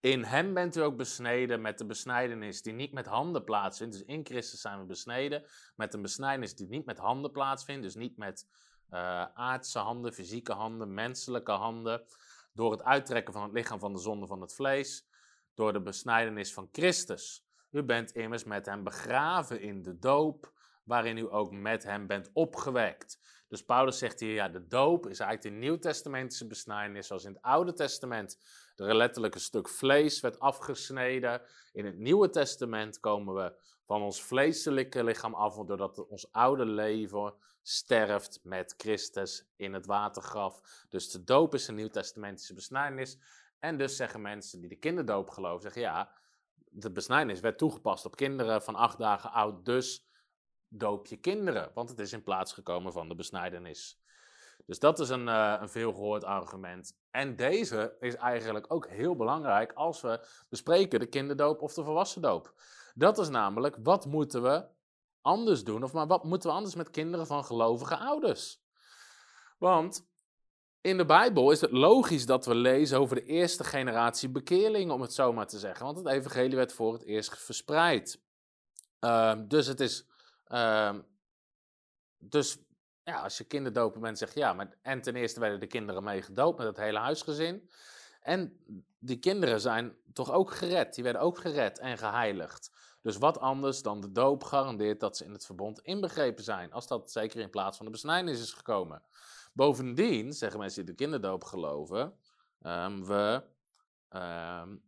In 0.00 0.24
hem 0.24 0.54
bent 0.54 0.76
u 0.76 0.80
ook 0.80 0.96
besneden 0.96 1.60
met 1.60 1.78
de 1.78 1.86
besnijdenis 1.86 2.62
die 2.62 2.72
niet 2.72 2.92
met 2.92 3.06
handen 3.06 3.44
plaatsvindt. 3.44 3.96
Dus 3.96 4.06
in 4.06 4.26
Christus 4.26 4.60
zijn 4.60 4.78
we 4.78 4.84
besneden 4.84 5.44
met 5.76 5.94
een 5.94 6.02
besnijdenis 6.02 6.54
die 6.54 6.68
niet 6.68 6.84
met 6.84 6.98
handen 6.98 7.30
plaatsvindt. 7.30 7.82
Dus 7.82 7.94
niet 7.94 8.16
met 8.16 8.46
uh, 8.90 9.24
aardse 9.34 9.78
handen, 9.78 10.12
fysieke 10.12 10.52
handen, 10.52 10.94
menselijke 10.94 11.52
handen. 11.52 12.02
Door 12.52 12.70
het 12.70 12.82
uittrekken 12.82 13.32
van 13.32 13.42
het 13.42 13.52
lichaam 13.52 13.78
van 13.78 13.92
de 13.92 14.00
zonde 14.00 14.26
van 14.26 14.40
het 14.40 14.54
vlees. 14.54 15.08
Door 15.54 15.72
de 15.72 15.82
besnijdenis 15.82 16.52
van 16.52 16.68
Christus. 16.72 17.44
U 17.70 17.82
bent 17.82 18.10
immers 18.10 18.44
met 18.44 18.66
hem 18.66 18.84
begraven 18.84 19.60
in 19.60 19.82
de 19.82 19.98
doop, 19.98 20.52
waarin 20.84 21.16
u 21.16 21.32
ook 21.32 21.52
met 21.52 21.82
hem 21.82 22.06
bent 22.06 22.30
opgewekt. 22.32 23.18
Dus 23.48 23.64
Paulus 23.64 23.98
zegt 23.98 24.20
hier, 24.20 24.32
ja, 24.32 24.48
de 24.48 24.66
doop 24.66 25.08
is 25.08 25.20
eigenlijk 25.20 25.54
de 25.54 25.60
nieuwtestamentische 25.60 26.46
besnijdenis, 26.46 27.06
zoals 27.06 27.24
in 27.24 27.32
het 27.32 27.42
Oude 27.42 27.72
Testament 27.72 28.38
er 28.76 28.96
letterlijk 28.96 29.34
een 29.34 29.40
stuk 29.40 29.68
vlees 29.68 30.20
werd 30.20 30.38
afgesneden. 30.38 31.42
In 31.72 31.84
het 31.84 31.98
Nieuwe 31.98 32.30
Testament 32.30 33.00
komen 33.00 33.34
we 33.34 33.52
van 33.84 34.02
ons 34.02 34.22
vleeselijke 34.22 35.04
lichaam 35.04 35.34
af, 35.34 35.54
doordat 35.54 36.06
ons 36.06 36.32
oude 36.32 36.64
leven 36.64 37.34
sterft 37.70 38.40
met 38.42 38.74
Christus 38.76 39.44
in 39.56 39.72
het 39.72 39.86
watergraf. 39.86 40.84
Dus 40.88 41.10
de 41.10 41.24
doop 41.24 41.54
is 41.54 41.68
een 41.68 41.74
nieuwtestamentische 41.74 42.54
besnijdenis. 42.54 43.18
En 43.58 43.78
dus 43.78 43.96
zeggen 43.96 44.20
mensen 44.20 44.60
die 44.60 44.68
de 44.68 44.76
kinderdoop 44.76 45.30
geloven, 45.30 45.62
zeggen 45.62 45.82
ja, 45.82 46.12
de 46.54 46.90
besnijdenis 46.90 47.40
werd 47.40 47.58
toegepast 47.58 48.04
op 48.04 48.16
kinderen 48.16 48.62
van 48.62 48.74
acht 48.74 48.98
dagen 48.98 49.30
oud, 49.30 49.64
dus 49.64 50.08
doop 50.68 51.06
je 51.06 51.16
kinderen, 51.16 51.70
want 51.74 51.88
het 51.88 51.98
is 51.98 52.12
in 52.12 52.22
plaats 52.22 52.52
gekomen 52.52 52.92
van 52.92 53.08
de 53.08 53.14
besnijdenis. 53.14 54.00
Dus 54.66 54.78
dat 54.78 54.98
is 54.98 55.08
een, 55.08 55.26
uh, 55.26 55.56
een 55.60 55.68
veelgehoord 55.68 56.24
argument. 56.24 56.96
En 57.10 57.36
deze 57.36 57.96
is 58.00 58.14
eigenlijk 58.14 58.72
ook 58.72 58.88
heel 58.88 59.16
belangrijk 59.16 59.72
als 59.72 60.00
we 60.00 60.26
bespreken 60.48 61.00
de 61.00 61.06
kinderdoop 61.06 61.62
of 61.62 61.74
de 61.74 61.84
volwassen 61.84 62.22
doop. 62.22 62.54
Dat 62.94 63.18
is 63.18 63.28
namelijk, 63.28 63.76
wat 63.82 64.06
moeten 64.06 64.42
we 64.42 64.64
anders 65.22 65.64
doen? 65.64 65.82
Of 65.82 65.92
maar 65.92 66.06
wat 66.06 66.24
moeten 66.24 66.48
we 66.48 66.54
anders 66.54 66.74
met 66.74 66.90
kinderen 66.90 67.26
van 67.26 67.44
gelovige 67.44 67.96
ouders? 67.96 68.60
Want 69.58 70.08
in 70.80 70.96
de 70.96 71.04
Bijbel 71.04 71.50
is 71.50 71.60
het 71.60 71.70
logisch 71.70 72.26
dat 72.26 72.46
we 72.46 72.54
lezen 72.54 72.98
over 72.98 73.16
de 73.16 73.24
eerste 73.24 73.64
generatie 73.64 74.28
bekeerlingen, 74.28 74.94
om 74.94 75.00
het 75.00 75.12
zo 75.12 75.32
maar 75.32 75.46
te 75.46 75.58
zeggen. 75.58 75.84
Want 75.84 75.98
het 75.98 76.06
evangelie 76.06 76.56
werd 76.56 76.72
voor 76.72 76.92
het 76.92 77.04
eerst 77.04 77.38
verspreid. 77.38 78.20
Uh, 79.00 79.34
dus 79.46 79.66
het 79.66 79.80
is. 79.80 80.06
Uh, 80.48 80.94
dus 82.18 82.58
ja, 83.04 83.22
als 83.22 83.38
je 83.38 83.44
kinderdopen 83.44 84.00
bent, 84.00 84.18
zeg 84.18 84.34
je 84.34 84.40
ja. 84.40 84.52
Maar, 84.52 84.76
en 84.82 85.00
ten 85.00 85.16
eerste 85.16 85.40
werden 85.40 85.60
de 85.60 85.66
kinderen 85.66 86.04
mee 86.04 86.22
gedoopt 86.22 86.58
met 86.58 86.66
het 86.66 86.76
hele 86.76 86.98
huisgezin. 86.98 87.70
En 88.20 88.64
die 88.98 89.18
kinderen 89.18 89.60
zijn 89.60 89.96
toch 90.12 90.32
ook 90.32 90.50
gered. 90.50 90.94
Die 90.94 91.04
werden 91.04 91.22
ook 91.22 91.38
gered 91.38 91.78
en 91.78 91.98
geheiligd. 91.98 92.70
Dus 93.02 93.16
wat 93.16 93.38
anders 93.38 93.82
dan 93.82 94.00
de 94.00 94.12
doop 94.12 94.44
garandeert 94.44 95.00
dat 95.00 95.16
ze 95.16 95.24
in 95.24 95.32
het 95.32 95.44
verbond 95.44 95.80
inbegrepen 95.80 96.44
zijn. 96.44 96.72
Als 96.72 96.86
dat 96.86 97.12
zeker 97.12 97.40
in 97.40 97.50
plaats 97.50 97.76
van 97.76 97.86
de 97.86 97.92
besnijdenis 97.92 98.40
is 98.40 98.52
gekomen. 98.52 99.02
Bovendien, 99.52 100.32
zeggen 100.32 100.60
mensen 100.60 100.84
die 100.84 100.94
de 100.94 101.02
kinderdoop 101.02 101.44
geloven, 101.44 102.14
um, 102.62 103.04
we, 103.06 103.42
um, 104.10 104.82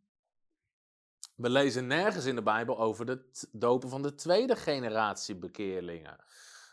we 1.36 1.50
lezen 1.50 1.86
nergens 1.86 2.24
in 2.24 2.34
de 2.34 2.42
Bijbel 2.42 2.78
over 2.78 3.06
de 3.06 3.30
dopen 3.52 3.88
van 3.88 4.02
de 4.02 4.14
tweede 4.14 4.56
generatie 4.56 5.36
bekeerlingen. 5.36 6.24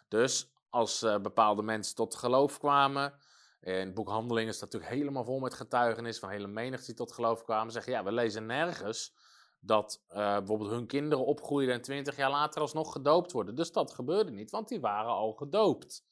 Dus 0.08 0.54
als 0.70 1.04
uh, 1.04 1.18
bepaalde 1.18 1.62
mensen 1.62 1.96
tot 1.96 2.16
geloof 2.16 2.60
kwamen, 2.60 3.14
in 3.62 3.74
het 3.74 3.94
boek 3.94 4.08
Handelingen 4.08 4.54
is 4.54 4.60
natuurlijk 4.60 4.92
helemaal 4.92 5.24
vol 5.24 5.40
met 5.40 5.54
getuigenis 5.54 6.20
van 6.20 6.30
hele 6.30 6.48
menigte 6.48 6.86
die 6.86 6.96
tot 6.96 7.12
geloof 7.12 7.44
kwamen, 7.44 7.74
zeggen 7.74 7.92
ja, 7.92 8.04
we 8.04 8.12
lezen 8.12 8.46
nergens 8.46 9.14
dat 9.60 10.04
uh, 10.10 10.16
bijvoorbeeld 10.16 10.70
hun 10.70 10.88
kinderen 10.88 11.26
opgroeiden 11.26 11.76
en 11.76 11.82
twintig 11.82 12.16
jaar 12.16 12.30
later 12.30 12.62
alsnog 12.62 12.92
gedoopt 12.92 13.32
worden. 13.32 13.56
Dus 13.56 13.72
dat 13.72 13.94
gebeurde 13.94 14.32
niet, 14.32 14.52
want 14.52 14.68
die 14.68 14.80
waren 14.80 15.12
al 15.12 15.34
gedoopt. 15.34 16.04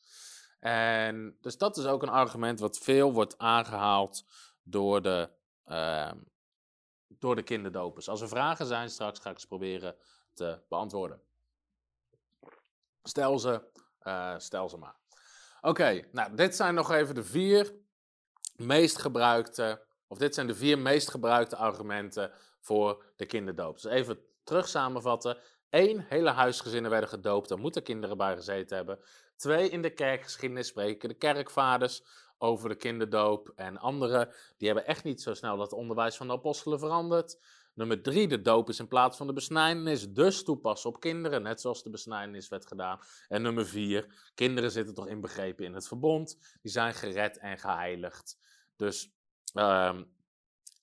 En 0.60 1.38
dus 1.42 1.58
dat 1.58 1.78
is 1.78 1.86
ook 1.86 2.04
een 2.04 2.10
argument 2.10 2.60
wat 2.60 2.78
veel 2.78 3.14
wordt 3.14 3.38
aangehaald 3.38 4.26
door 4.64 5.02
de, 5.02 5.30
uh, 5.66 6.12
door 7.08 7.36
de 7.36 7.44
kinderdopers. 7.44 8.10
Als 8.10 8.22
er 8.22 8.28
vragen 8.28 8.66
zijn, 8.66 8.90
straks 8.90 9.20
ga 9.20 9.30
ik 9.30 9.40
ze 9.40 9.48
proberen 9.48 9.96
te 10.34 10.60
beantwoorden. 10.70 11.22
Stel 13.04 13.40
ze, 13.40 13.62
uh, 14.04 14.34
stel 14.38 14.70
ze 14.70 14.78
maar. 14.78 14.96
Oké, 15.62 16.08
nou, 16.12 16.36
dit 16.36 16.56
zijn 16.56 16.74
nog 16.74 16.92
even 16.92 17.16
de 17.16 17.24
vier 17.24 17.76
meest 18.56 18.98
gebruikte, 18.98 19.86
of 20.08 20.18
dit 20.18 20.34
zijn 20.34 20.48
de 20.48 20.56
vier 20.56 20.80
meest 20.80 21.10
gebruikte 21.10 21.56
argumenten 21.56 22.32
voor 22.68 23.04
de 23.16 23.26
kinderdoop. 23.26 23.82
Dus 23.82 23.92
even 23.92 24.20
terug 24.44 24.68
samenvatten. 24.68 25.38
Eén, 25.70 26.06
hele 26.10 26.30
huisgezinnen 26.30 26.92
werden 26.92 27.10
gedoopt, 27.10 27.50
daar 27.50 27.60
moeten 27.60 27.84
kinderen 27.84 28.18
bij 28.18 28.36
gezeten 28.36 28.78
hebben. 28.78 29.00
Twee, 29.36 29.70
in 29.70 29.82
de 29.82 29.90
kerkgeschiedenis 29.90 30.68
spreken 30.68 31.10
de 31.10 31.16
kerkvaders 31.16 32.04
over 32.38 32.70
de 32.70 32.76
kinderdoop. 32.76 33.52
En 33.56 33.78
anderen, 33.78 34.30
die 34.58 34.68
hebben 34.68 34.86
echt 34.86 35.04
niet 35.04 35.22
zo 35.22 35.34
snel 35.34 35.58
dat 35.58 35.74
onderwijs 35.74 36.18
van 36.18 36.28
de 36.28 36.34
apostelen 36.34 36.80
veranderd. 36.80 37.40
Nummer 37.74 38.02
drie, 38.02 38.28
de 38.28 38.42
doop 38.42 38.70
is 38.70 38.80
in 38.80 38.88
plaats 38.88 39.18
van 39.18 39.28
de 39.28 39.34
besnijdenis, 39.34 40.10
dus 40.10 40.44
toepassen 40.44 40.90
op 40.90 41.00
kinderen, 41.00 41.42
net 41.42 41.62
zoals 41.62 41.84
de 41.84 41.90
besnijdenis 41.90 42.50
werd 42.50 42.68
gedaan. 42.68 43.00
En 43.28 43.42
nummer 43.42 43.66
vier, 43.66 44.32
kinderen 44.36 44.72
zitten 44.72 44.94
toch 44.94 45.08
inbegrepen 45.08 45.66
in 45.66 45.74
het 45.74 45.88
verbond, 45.88 46.38
die 46.62 46.72
zijn 46.72 46.94
gered 46.94 47.38
en 47.38 47.58
geheiligd. 47.58 48.38
Dus 48.76 49.12
uh, 49.54 50.00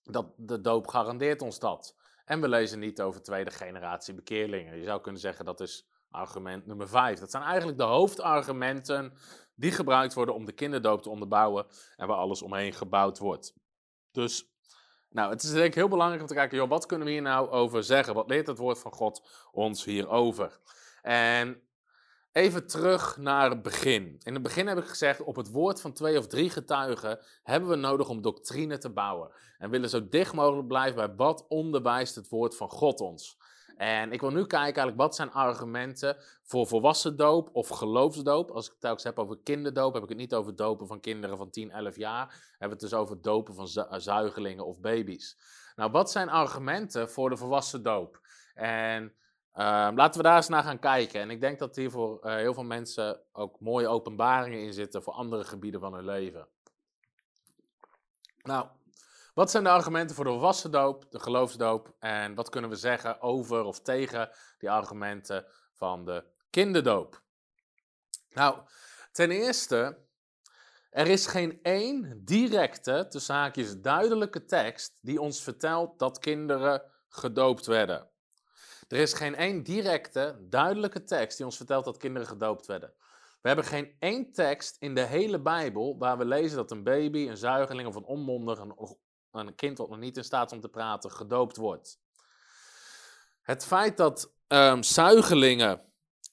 dat, 0.04 0.26
de 0.36 0.60
doop 0.60 0.86
garandeert 0.86 1.42
ons 1.42 1.58
dat. 1.58 1.96
En 2.24 2.40
we 2.40 2.48
lezen 2.48 2.78
niet 2.78 3.00
over 3.00 3.22
tweede 3.22 3.50
generatie 3.50 4.14
bekeerlingen. 4.14 4.78
Je 4.78 4.84
zou 4.84 5.00
kunnen 5.00 5.20
zeggen 5.20 5.44
dat 5.44 5.60
is 5.60 5.88
argument 6.10 6.66
nummer 6.66 6.88
vijf. 6.88 7.18
Dat 7.18 7.30
zijn 7.30 7.42
eigenlijk 7.42 7.78
de 7.78 7.84
hoofdargumenten 7.84 9.12
die 9.54 9.70
gebruikt 9.70 10.14
worden 10.14 10.34
om 10.34 10.44
de 10.44 10.52
kinderdoop 10.52 11.02
te 11.02 11.10
onderbouwen 11.10 11.66
en 11.96 12.06
waar 12.06 12.16
alles 12.16 12.42
omheen 12.42 12.72
gebouwd 12.72 13.18
wordt. 13.18 13.54
Dus 14.12 14.52
nou, 15.08 15.30
het 15.30 15.42
is 15.42 15.50
denk 15.50 15.66
ik 15.66 15.74
heel 15.74 15.88
belangrijk 15.88 16.20
om 16.20 16.26
te 16.26 16.34
kijken, 16.34 16.56
joh, 16.56 16.68
wat 16.68 16.86
kunnen 16.86 17.06
we 17.06 17.12
hier 17.12 17.22
nou 17.22 17.50
over 17.50 17.84
zeggen? 17.84 18.14
Wat 18.14 18.28
leert 18.28 18.46
het 18.46 18.58
woord 18.58 18.78
van 18.78 18.92
God 18.92 19.48
ons 19.52 19.84
hierover? 19.84 20.60
En 21.02 21.62
even 22.34 22.66
terug 22.66 23.16
naar 23.16 23.50
het 23.50 23.62
begin. 23.62 24.20
In 24.22 24.34
het 24.34 24.42
begin 24.42 24.66
heb 24.66 24.78
ik 24.78 24.84
gezegd, 24.84 25.22
op 25.22 25.36
het 25.36 25.50
woord 25.50 25.80
van 25.80 25.92
twee 25.92 26.18
of 26.18 26.26
drie 26.26 26.50
getuigen 26.50 27.18
hebben 27.42 27.68
we 27.68 27.76
nodig 27.76 28.08
om 28.08 28.22
doctrine 28.22 28.78
te 28.78 28.90
bouwen. 28.90 29.30
En 29.58 29.70
willen 29.70 29.88
zo 29.88 30.08
dicht 30.08 30.32
mogelijk 30.32 30.68
blijven 30.68 30.96
bij 30.96 31.16
wat 31.16 31.44
onderwijst 31.48 32.14
het 32.14 32.28
woord 32.28 32.56
van 32.56 32.70
God 32.70 33.00
ons. 33.00 33.38
En 33.76 34.12
ik 34.12 34.20
wil 34.20 34.30
nu 34.30 34.40
kijken 34.40 34.64
eigenlijk 34.64 34.96
wat 34.96 35.14
zijn 35.14 35.32
argumenten 35.32 36.16
voor 36.42 36.66
volwassen 36.66 37.16
doop 37.16 37.50
of 37.52 37.68
geloofsdoop. 37.68 38.50
Als 38.50 38.66
ik 38.66 38.72
het 38.72 38.80
telkens 38.80 39.04
heb 39.04 39.18
over 39.18 39.38
kinderdoop, 39.42 39.94
heb 39.94 40.02
ik 40.02 40.08
het 40.08 40.18
niet 40.18 40.34
over 40.34 40.56
dopen 40.56 40.86
van 40.86 41.00
kinderen 41.00 41.36
van 41.36 41.50
10, 41.50 41.70
11 41.70 41.96
jaar. 41.96 42.26
Heb 42.58 42.72
ik 42.72 42.80
het 42.80 42.90
dus 42.90 42.94
over 42.94 43.20
dopen 43.20 43.54
van 43.54 43.68
zuigelingen 44.00 44.66
of 44.66 44.80
baby's. 44.80 45.36
Nou, 45.76 45.90
wat 45.90 46.10
zijn 46.10 46.28
argumenten 46.28 47.10
voor 47.10 47.30
de 47.30 47.36
volwassen 47.36 47.82
doop? 47.82 48.20
En 48.54 49.12
ehm, 49.54 49.96
laten 49.96 50.16
we 50.16 50.26
daar 50.26 50.36
eens 50.36 50.48
naar 50.48 50.62
gaan 50.62 50.78
kijken. 50.78 51.20
En 51.20 51.30
ik 51.30 51.40
denk 51.40 51.58
dat 51.58 51.76
hier 51.76 51.90
voor 51.90 52.20
uh, 52.22 52.34
heel 52.34 52.54
veel 52.54 52.64
mensen 52.64 53.20
ook 53.32 53.60
mooie 53.60 53.88
openbaringen 53.88 54.60
in 54.60 54.72
zitten 54.72 55.02
voor 55.02 55.12
andere 55.12 55.44
gebieden 55.44 55.80
van 55.80 55.94
hun 55.94 56.04
leven. 56.04 56.48
Nou, 58.42 58.66
wat 59.34 59.50
zijn 59.50 59.64
de 59.64 59.70
argumenten 59.70 60.16
voor 60.16 60.24
de 60.24 60.30
volwassen 60.30 60.70
doop, 60.70 61.10
de 61.10 61.18
geloofsdoop 61.18 61.94
en 61.98 62.34
wat 62.34 62.48
kunnen 62.48 62.70
we 62.70 62.76
zeggen 62.76 63.20
over 63.20 63.62
of 63.62 63.80
tegen 63.80 64.30
die 64.58 64.70
argumenten 64.70 65.46
van 65.72 66.04
de 66.04 66.24
kinderdoop? 66.50 67.22
Nou, 68.30 68.58
ten 69.12 69.30
eerste, 69.30 69.98
er 70.90 71.06
is 71.06 71.26
geen 71.26 71.58
één 71.62 72.24
directe, 72.24 73.06
tussen 73.08 73.34
haakjes 73.34 73.80
duidelijke 73.80 74.44
tekst 74.44 74.98
die 75.02 75.20
ons 75.20 75.42
vertelt 75.42 75.98
dat 75.98 76.18
kinderen 76.18 76.82
gedoopt 77.08 77.66
werden. 77.66 78.08
Er 78.94 79.00
is 79.00 79.12
geen 79.12 79.34
één 79.34 79.62
directe, 79.62 80.36
duidelijke 80.40 81.04
tekst 81.04 81.36
die 81.36 81.46
ons 81.46 81.56
vertelt 81.56 81.84
dat 81.84 81.96
kinderen 81.96 82.28
gedoopt 82.28 82.66
werden. 82.66 82.92
We 83.40 83.48
hebben 83.48 83.64
geen 83.64 83.96
één 83.98 84.32
tekst 84.32 84.76
in 84.78 84.94
de 84.94 85.00
hele 85.00 85.40
Bijbel 85.40 85.98
waar 85.98 86.18
we 86.18 86.24
lezen 86.24 86.56
dat 86.56 86.70
een 86.70 86.82
baby, 86.82 87.28
een 87.28 87.36
zuigeling 87.36 87.88
of 87.88 87.94
een 87.94 88.04
onmondig, 88.04 88.58
een 88.58 88.96
een 89.30 89.54
kind 89.54 89.78
wat 89.78 89.88
nog 89.88 89.98
niet 89.98 90.16
in 90.16 90.24
staat 90.24 90.46
is 90.46 90.52
om 90.52 90.60
te 90.60 90.68
praten, 90.68 91.10
gedoopt 91.10 91.56
wordt. 91.56 91.98
Het 93.42 93.64
feit 93.64 93.96
dat 93.96 94.32
um, 94.48 94.82
zuigelingen 94.82 95.80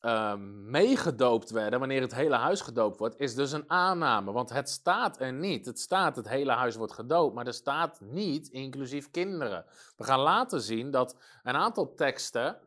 um, 0.01 0.69
meegedoopt 0.69 1.49
werden 1.49 1.79
wanneer 1.79 2.01
het 2.01 2.15
hele 2.15 2.35
huis 2.35 2.61
gedoopt 2.61 2.97
wordt, 2.97 3.19
is 3.19 3.35
dus 3.35 3.51
een 3.51 3.69
aanname. 3.69 4.31
Want 4.31 4.49
het 4.49 4.69
staat 4.69 5.19
er 5.19 5.33
niet. 5.33 5.65
Het 5.65 5.79
staat 5.79 6.15
het 6.15 6.27
hele 6.27 6.51
huis 6.51 6.75
wordt 6.75 6.93
gedoopt, 6.93 7.35
maar 7.35 7.47
er 7.47 7.53
staat 7.53 8.01
niet 8.01 8.47
inclusief 8.47 9.11
kinderen. 9.11 9.65
We 9.97 10.03
gaan 10.03 10.19
later 10.19 10.61
zien 10.61 10.91
dat 10.91 11.15
een 11.43 11.55
aantal 11.55 11.93
teksten 11.95 12.57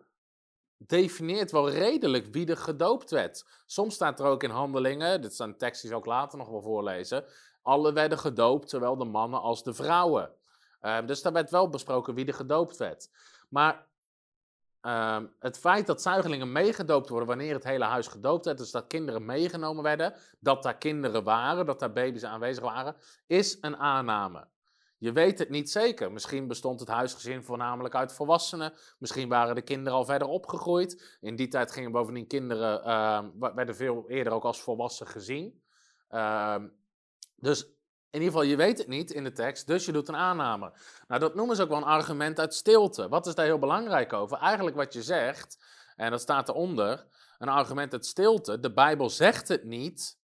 definieert 0.77 1.51
wel 1.51 1.71
redelijk 1.71 2.27
wie 2.27 2.47
er 2.47 2.57
gedoopt 2.57 3.11
werd. 3.11 3.45
Soms 3.67 3.95
staat 3.95 4.21
er 4.21 4.27
ook 4.27 4.43
in 4.43 4.51
handelingen, 4.51 5.21
dit 5.21 5.35
zijn 5.35 5.57
teksten 5.57 5.89
die 5.89 5.99
ik 5.99 6.05
ook 6.05 6.13
later 6.13 6.39
nog 6.39 6.49
wel 6.49 6.63
voorlezen, 6.63 7.25
alle 7.63 7.93
werden 7.93 8.19
gedoopt, 8.19 8.71
zowel 8.71 8.97
de 8.97 9.05
mannen 9.05 9.41
als 9.41 9.63
de 9.63 9.75
vrouwen. 9.75 10.31
Ehm, 10.81 11.07
dus 11.07 11.23
daar 11.23 11.33
werd 11.33 11.51
wel 11.51 11.69
besproken 11.69 12.15
wie 12.15 12.27
er 12.27 12.35
gedoopt 12.35 12.77
werd. 12.77 13.11
Maar 13.49 13.87
ehm, 14.85 15.27
het 15.39 15.59
feit 15.59 15.87
dat 15.87 16.03
zuigelingen 16.03 16.53
meegedoopt 16.53 17.09
worden 17.09 17.29
wanneer 17.29 17.55
het 17.55 17.65
hele 17.65 17.85
huis 17.85 18.07
gedoopt 18.07 18.45
werd, 18.45 18.59
dus 18.59 18.71
dat 18.71 18.87
kinderen 18.87 19.25
meegenomen 19.25 19.83
werden, 19.83 20.15
dat 20.41 20.63
daar 20.63 20.77
kinderen 20.77 21.25
waren, 21.25 21.67
dat 21.67 21.81
daar 21.81 21.93
baby's 21.93 22.25
aanwezig 22.25 22.63
waren, 22.63 22.97
is 23.27 23.59
een 23.61 23.77
aanname. 23.77 24.47
Je 24.99 25.13
weet 25.13 25.39
het 25.39 25.49
niet 25.49 25.71
zeker. 25.71 26.13
Misschien 26.13 26.47
bestond 26.47 26.81
het 26.81 26.89
huisgezin 26.89 27.45
voornamelijk 27.45 27.95
uit 27.95 28.13
volwassenen. 28.13 28.73
Misschien 28.99 29.29
waren 29.29 29.55
de 29.55 29.63
kinderen 29.63 29.99
al 29.99 30.05
verder 30.05 30.29
opgegroeid. 30.29 31.19
In 31.21 31.37
die 31.37 31.49
tijd 31.49 31.73
gingen 31.73 31.93
bovendien 31.93 32.27
kinderen, 32.27 32.81
uh, 32.87 33.51
werden 33.55 33.77
veel 33.77 34.05
eerder 34.09 34.33
ook 34.33 34.45
als 34.45 34.63
volwassen 34.63 35.07
gezien. 35.07 35.63
Dus 37.37 37.67
in 38.15 38.21
ieder 38.21 38.33
geval, 38.33 38.51
je 38.51 38.57
weet 38.57 38.79
het 38.79 38.89
niet 38.89 39.11
in 39.11 39.25
de 39.25 39.33
tekst, 39.33 39.67
dus 39.67 39.85
je 39.85 39.93
doet 39.93 40.09
een 40.09 40.17
aanname. 40.17 40.73
Nou, 41.09 41.21
dat 41.21 41.35
noemen 41.35 41.57
ze 41.57 41.63
ook 41.63 41.69
wel 41.69 41.79
een 41.79 41.85
argument 41.85 42.41
uit 42.41 42.55
stilte. 42.55 43.09
Wat 43.09 43.27
is 43.27 43.35
daar 43.35 43.45
heel 43.45 43.59
belangrijk 43.59 44.13
over? 44.13 44.39
Eigenlijk 44.39 44.77
wat 44.77 44.93
je 44.93 45.03
zegt, 45.03 45.65
en 45.97 46.11
dat 46.11 46.21
staat 46.21 46.49
eronder, 46.49 47.07
een 47.39 47.49
argument 47.49 47.93
uit 47.93 48.07
stilte. 48.07 48.61
De 48.61 48.73
Bijbel 48.73 49.11
zegt 49.11 49.49
het 49.49 49.65
niet, 49.65 50.19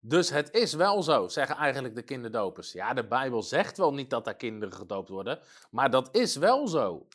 dus 0.00 0.30
het 0.30 0.50
is 0.52 0.72
wel 0.72 1.02
zo, 1.02 1.28
zeggen 1.28 1.56
eigenlijk 1.56 1.94
de 1.94 2.02
kinderdopers. 2.02 2.72
Ja, 2.72 2.94
de 2.94 3.06
Bijbel 3.06 3.42
zegt 3.42 3.76
wel 3.76 3.94
niet 3.94 4.10
dat 4.10 4.24
daar 4.24 4.36
kinderen 4.36 4.74
gedoopt 4.74 5.08
worden, 5.08 5.38
maar 5.70 5.90
dat 5.90 6.08
is 6.12 6.36
wel 6.36 6.68
zo. 6.68 7.06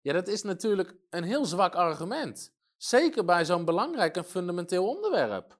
Ja, 0.00 0.12
dat 0.12 0.28
is 0.28 0.42
natuurlijk 0.42 0.94
een 1.10 1.24
heel 1.24 1.44
zwak 1.44 1.74
argument. 1.74 2.54
Zeker 2.76 3.24
bij 3.24 3.44
zo'n 3.44 3.64
belangrijk 3.64 4.16
en 4.16 4.24
fundamenteel 4.24 4.88
onderwerp 4.88 5.58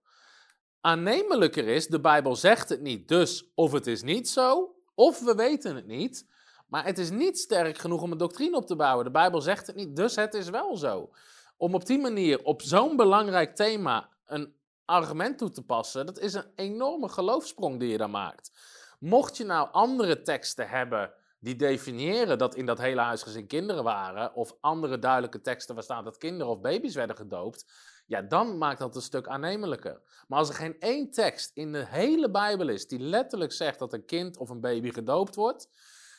aannemelijker 0.84 1.68
is, 1.68 1.86
de 1.86 2.00
Bijbel 2.00 2.36
zegt 2.36 2.68
het 2.68 2.80
niet, 2.80 3.08
dus 3.08 3.52
of 3.54 3.72
het 3.72 3.86
is 3.86 4.02
niet 4.02 4.28
zo, 4.28 4.74
of 4.94 5.20
we 5.20 5.34
weten 5.34 5.76
het 5.76 5.86
niet. 5.86 6.26
Maar 6.66 6.84
het 6.84 6.98
is 6.98 7.10
niet 7.10 7.38
sterk 7.38 7.78
genoeg 7.78 8.02
om 8.02 8.12
een 8.12 8.18
doctrine 8.18 8.56
op 8.56 8.66
te 8.66 8.76
bouwen. 8.76 9.04
De 9.04 9.10
Bijbel 9.10 9.40
zegt 9.40 9.66
het 9.66 9.76
niet, 9.76 9.96
dus 9.96 10.16
het 10.16 10.34
is 10.34 10.48
wel 10.48 10.76
zo. 10.76 11.10
Om 11.56 11.74
op 11.74 11.86
die 11.86 11.98
manier 11.98 12.44
op 12.44 12.62
zo'n 12.62 12.96
belangrijk 12.96 13.56
thema 13.56 14.08
een 14.26 14.54
argument 14.84 15.38
toe 15.38 15.50
te 15.50 15.62
passen, 15.62 16.06
dat 16.06 16.18
is 16.18 16.34
een 16.34 16.50
enorme 16.54 17.08
geloofsprong 17.08 17.78
die 17.78 17.88
je 17.88 17.98
dan 17.98 18.10
maakt. 18.10 18.52
Mocht 18.98 19.36
je 19.36 19.44
nou 19.44 19.68
andere 19.72 20.22
teksten 20.22 20.68
hebben 20.68 21.12
die 21.38 21.56
definiëren 21.56 22.38
dat 22.38 22.54
in 22.54 22.66
dat 22.66 22.78
hele 22.78 23.00
huisgezin 23.00 23.46
kinderen 23.46 23.84
waren, 23.84 24.34
of 24.34 24.56
andere 24.60 24.98
duidelijke 24.98 25.40
teksten 25.40 25.74
waar 25.74 25.84
staat 25.84 26.04
dat 26.04 26.18
kinderen 26.18 26.52
of 26.52 26.60
baby's 26.60 26.94
werden 26.94 27.16
gedoopt, 27.16 27.66
ja, 28.06 28.22
dan 28.22 28.58
maakt 28.58 28.78
dat 28.78 28.96
een 28.96 29.02
stuk 29.02 29.28
aannemelijker. 29.28 30.02
Maar 30.28 30.38
als 30.38 30.48
er 30.48 30.54
geen 30.54 30.80
één 30.80 31.10
tekst 31.10 31.50
in 31.54 31.72
de 31.72 31.86
hele 31.86 32.30
Bijbel 32.30 32.68
is 32.68 32.86
die 32.86 32.98
letterlijk 32.98 33.52
zegt 33.52 33.78
dat 33.78 33.92
een 33.92 34.04
kind 34.04 34.36
of 34.36 34.48
een 34.50 34.60
baby 34.60 34.90
gedoopt 34.90 35.34
wordt, 35.34 35.68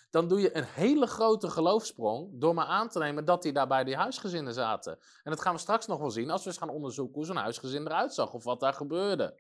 dan 0.09 0.27
doe 0.27 0.41
je 0.41 0.57
een 0.57 0.63
hele 0.63 1.07
grote 1.07 1.49
geloofsprong 1.49 2.29
door 2.31 2.53
maar 2.53 2.65
aan 2.65 2.89
te 2.89 2.99
nemen 2.99 3.25
dat 3.25 3.41
die 3.41 3.53
daar 3.53 3.67
bij 3.67 3.83
die 3.83 3.95
huisgezinnen 3.95 4.53
zaten. 4.53 4.99
En 5.23 5.31
dat 5.31 5.41
gaan 5.41 5.53
we 5.53 5.59
straks 5.59 5.87
nog 5.87 5.99
wel 5.99 6.11
zien 6.11 6.29
als 6.29 6.43
we 6.43 6.49
eens 6.49 6.57
gaan 6.57 6.69
onderzoeken 6.69 7.15
hoe 7.15 7.25
zo'n 7.25 7.35
huisgezin 7.35 7.85
eruit 7.85 8.13
zag 8.13 8.33
of 8.33 8.43
wat 8.43 8.59
daar 8.59 8.73
gebeurde. 8.73 9.39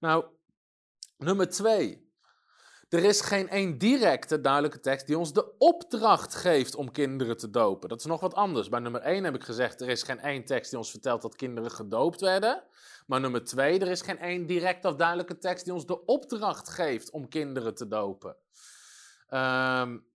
Nou, 0.00 0.24
nummer 1.16 1.48
twee. 1.48 2.07
Er 2.88 3.04
is 3.04 3.20
geen 3.20 3.48
één 3.48 3.78
directe 3.78 4.40
duidelijke 4.40 4.80
tekst 4.80 5.06
die 5.06 5.18
ons 5.18 5.32
de 5.32 5.58
opdracht 5.58 6.34
geeft 6.34 6.74
om 6.74 6.90
kinderen 6.90 7.36
te 7.36 7.50
dopen. 7.50 7.88
Dat 7.88 7.98
is 7.98 8.04
nog 8.04 8.20
wat 8.20 8.34
anders. 8.34 8.68
Bij 8.68 8.80
nummer 8.80 9.00
1 9.00 9.24
heb 9.24 9.34
ik 9.34 9.44
gezegd, 9.44 9.80
er 9.80 9.88
is 9.88 10.02
geen 10.02 10.20
één 10.20 10.44
tekst 10.44 10.70
die 10.70 10.78
ons 10.78 10.90
vertelt 10.90 11.22
dat 11.22 11.36
kinderen 11.36 11.70
gedoopt 11.70 12.20
werden. 12.20 12.62
Maar 13.06 13.20
nummer 13.20 13.44
2, 13.44 13.78
er 13.78 13.88
is 13.88 14.00
geen 14.00 14.18
één 14.18 14.46
directe 14.46 14.88
of 14.88 14.94
duidelijke 14.94 15.38
tekst 15.38 15.64
die 15.64 15.74
ons 15.74 15.86
de 15.86 16.04
opdracht 16.04 16.68
geeft 16.68 17.10
om 17.10 17.28
kinderen 17.28 17.74
te 17.74 17.88
dopen. 17.88 18.36
Um, 19.30 20.06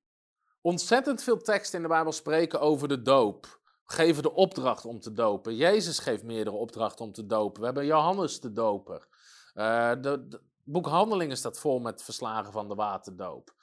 ontzettend 0.61 1.23
veel 1.23 1.41
teksten 1.41 1.77
in 1.77 1.83
de 1.83 1.89
Bijbel 1.93 2.11
spreken 2.11 2.59
over 2.59 2.87
de 2.87 3.01
doop. 3.01 3.59
Geven 3.85 4.23
de 4.23 4.33
opdracht 4.33 4.85
om 4.85 4.99
te 4.99 5.13
dopen. 5.13 5.55
Jezus 5.55 5.99
geeft 5.99 6.23
meerdere 6.23 6.55
opdrachten 6.55 7.05
om 7.05 7.11
te 7.11 7.25
dopen. 7.25 7.59
We 7.59 7.65
hebben 7.65 7.85
Johannes 7.85 8.39
de 8.39 8.53
doper. 8.53 9.07
Uh, 9.55 9.91
de, 10.01 10.27
boek 10.27 10.52
Handelingen 10.71 11.37
staat 11.37 11.59
vol 11.59 11.79
met 11.79 12.03
verslagen 12.03 12.51
van 12.51 12.67
de 12.67 12.75
waterdoop. 12.75 13.53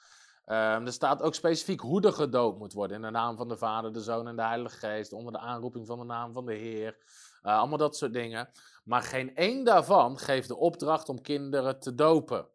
Um, 0.45 0.85
er 0.85 0.91
staat 0.91 1.21
ook 1.21 1.35
specifiek 1.35 1.79
hoe 1.79 2.01
er 2.01 2.13
gedoopt 2.13 2.59
moet 2.59 2.73
worden. 2.73 2.95
In 2.95 3.01
de 3.01 3.09
naam 3.09 3.37
van 3.37 3.47
de 3.47 3.57
Vader, 3.57 3.93
de 3.93 4.01
Zoon 4.01 4.27
en 4.27 4.35
de 4.35 4.41
Heilige 4.41 4.77
Geest. 4.77 5.13
Onder 5.13 5.33
de 5.33 5.39
aanroeping 5.39 5.87
van 5.87 5.99
de 5.99 6.05
naam 6.05 6.33
van 6.33 6.45
de 6.45 6.53
Heer. 6.53 6.97
Uh, 7.43 7.57
allemaal 7.57 7.77
dat 7.77 7.97
soort 7.97 8.13
dingen. 8.13 8.49
Maar 8.83 9.01
geen 9.01 9.35
één 9.35 9.63
daarvan 9.63 10.17
geeft 10.17 10.47
de 10.47 10.57
opdracht 10.57 11.09
om 11.09 11.21
kinderen 11.21 11.79
te 11.79 11.95
dopen. 11.95 12.47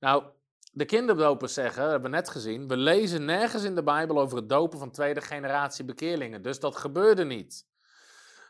Nou, 0.00 0.24
de 0.72 0.84
kinderdopers 0.84 1.54
zeggen, 1.54 1.82
dat 1.82 1.90
hebben 1.90 2.10
we 2.10 2.16
net 2.16 2.28
gezien, 2.28 2.68
we 2.68 2.76
lezen 2.76 3.24
nergens 3.24 3.62
in 3.62 3.74
de 3.74 3.82
Bijbel 3.82 4.20
over 4.20 4.36
het 4.36 4.48
dopen 4.48 4.78
van 4.78 4.90
tweede 4.90 5.20
generatie 5.20 5.84
bekeerlingen. 5.84 6.42
Dus 6.42 6.60
dat 6.60 6.76
gebeurde 6.76 7.24
niet. 7.24 7.65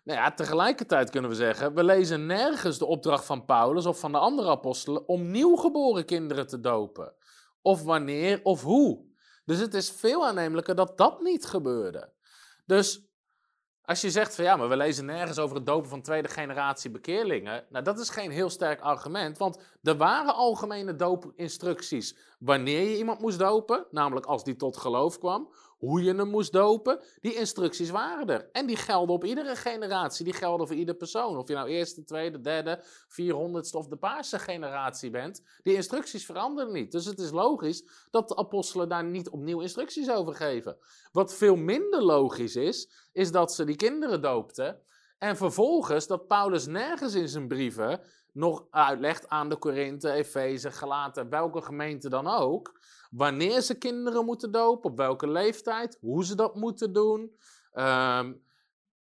Nou 0.06 0.18
ja, 0.18 0.34
tegelijkertijd 0.34 1.10
kunnen 1.10 1.30
we 1.30 1.36
zeggen, 1.36 1.74
we 1.74 1.84
lezen 1.84 2.26
nergens 2.26 2.78
de 2.78 2.86
opdracht 2.86 3.24
van 3.24 3.44
Paulus 3.44 3.86
of 3.86 4.00
van 4.00 4.12
de 4.12 4.18
andere 4.18 4.50
apostelen 4.50 5.08
om 5.08 5.30
nieuwgeboren 5.30 6.04
kinderen 6.04 6.46
te 6.46 6.60
dopen. 6.60 7.14
Of 7.62 7.82
wanneer 7.82 8.40
of 8.42 8.62
hoe. 8.62 9.04
Dus 9.44 9.58
het 9.58 9.74
is 9.74 9.90
veel 9.90 10.26
aannemelijker 10.26 10.74
dat 10.74 10.98
dat 10.98 11.20
niet 11.20 11.46
gebeurde. 11.46 12.12
Dus 12.66 13.06
als 13.82 14.00
je 14.00 14.10
zegt 14.10 14.34
van 14.34 14.44
ja, 14.44 14.56
maar 14.56 14.68
we 14.68 14.76
lezen 14.76 15.04
nergens 15.04 15.38
over 15.38 15.56
het 15.56 15.66
dopen 15.66 15.88
van 15.88 16.02
tweede 16.02 16.28
generatie 16.28 16.90
bekeerlingen. 16.90 17.66
Nou, 17.70 17.84
dat 17.84 17.98
is 17.98 18.10
geen 18.10 18.30
heel 18.30 18.50
sterk 18.50 18.80
argument, 18.80 19.38
want 19.38 19.58
er 19.82 19.96
waren 19.96 20.34
algemene 20.34 20.96
doopinstructies 20.96 22.16
wanneer 22.38 22.88
je 22.88 22.96
iemand 22.96 23.20
moest 23.20 23.38
dopen, 23.38 23.86
namelijk 23.90 24.26
als 24.26 24.44
die 24.44 24.56
tot 24.56 24.76
geloof 24.76 25.18
kwam, 25.18 25.52
hoe 25.78 26.02
je 26.02 26.14
hem 26.14 26.28
moest 26.28 26.52
dopen. 26.52 27.00
Die 27.20 27.34
instructies 27.34 27.90
waren 27.90 28.26
er. 28.26 28.48
En 28.52 28.66
die 28.66 28.76
gelden 28.76 29.14
op 29.14 29.24
iedere 29.24 29.56
generatie, 29.56 30.24
die 30.24 30.34
gelden 30.34 30.66
voor 30.66 30.76
ieder 30.76 30.94
persoon. 30.94 31.36
Of 31.36 31.48
je 31.48 31.54
nou 31.54 31.68
eerste, 31.68 32.04
tweede, 32.04 32.40
derde, 32.40 32.84
vierhonderdste 33.08 33.78
of 33.78 33.88
de 33.88 33.96
paarse 33.96 34.38
generatie 34.38 35.10
bent, 35.10 35.42
die 35.62 35.74
instructies 35.74 36.26
veranderen 36.26 36.72
niet. 36.72 36.92
Dus 36.92 37.04
het 37.04 37.18
is 37.18 37.30
logisch 37.30 37.84
dat 38.10 38.28
de 38.28 38.36
apostelen 38.36 38.88
daar 38.88 39.04
niet 39.04 39.28
opnieuw 39.28 39.60
instructies 39.60 40.10
over 40.10 40.34
geven. 40.34 40.76
Wat 41.12 41.34
veel 41.34 41.56
minder 41.56 42.02
logisch 42.02 42.56
is, 42.56 42.90
is 43.12 43.30
dat 43.30 43.52
ze 43.52 43.64
die 43.64 43.76
kinderen 43.76 44.22
doopten. 44.22 44.80
En 45.18 45.36
vervolgens 45.36 46.06
dat 46.06 46.26
Paulus 46.26 46.66
nergens 46.66 47.14
in 47.14 47.28
zijn 47.28 47.48
brieven 47.48 48.00
nog 48.32 48.66
uitlegt 48.70 49.28
aan 49.28 49.48
de 49.48 49.56
Korinthe, 49.56 50.10
Efeze, 50.10 50.70
Galaten, 50.70 51.28
welke 51.28 51.62
gemeente 51.62 52.08
dan 52.08 52.26
ook, 52.26 52.80
wanneer 53.10 53.60
ze 53.60 53.78
kinderen 53.78 54.24
moeten 54.24 54.52
dopen, 54.52 54.90
op 54.90 54.96
welke 54.96 55.28
leeftijd, 55.28 55.98
hoe 56.00 56.24
ze 56.24 56.34
dat 56.34 56.54
moeten 56.54 56.92
doen. 56.92 57.36
Ehm, 57.72 58.32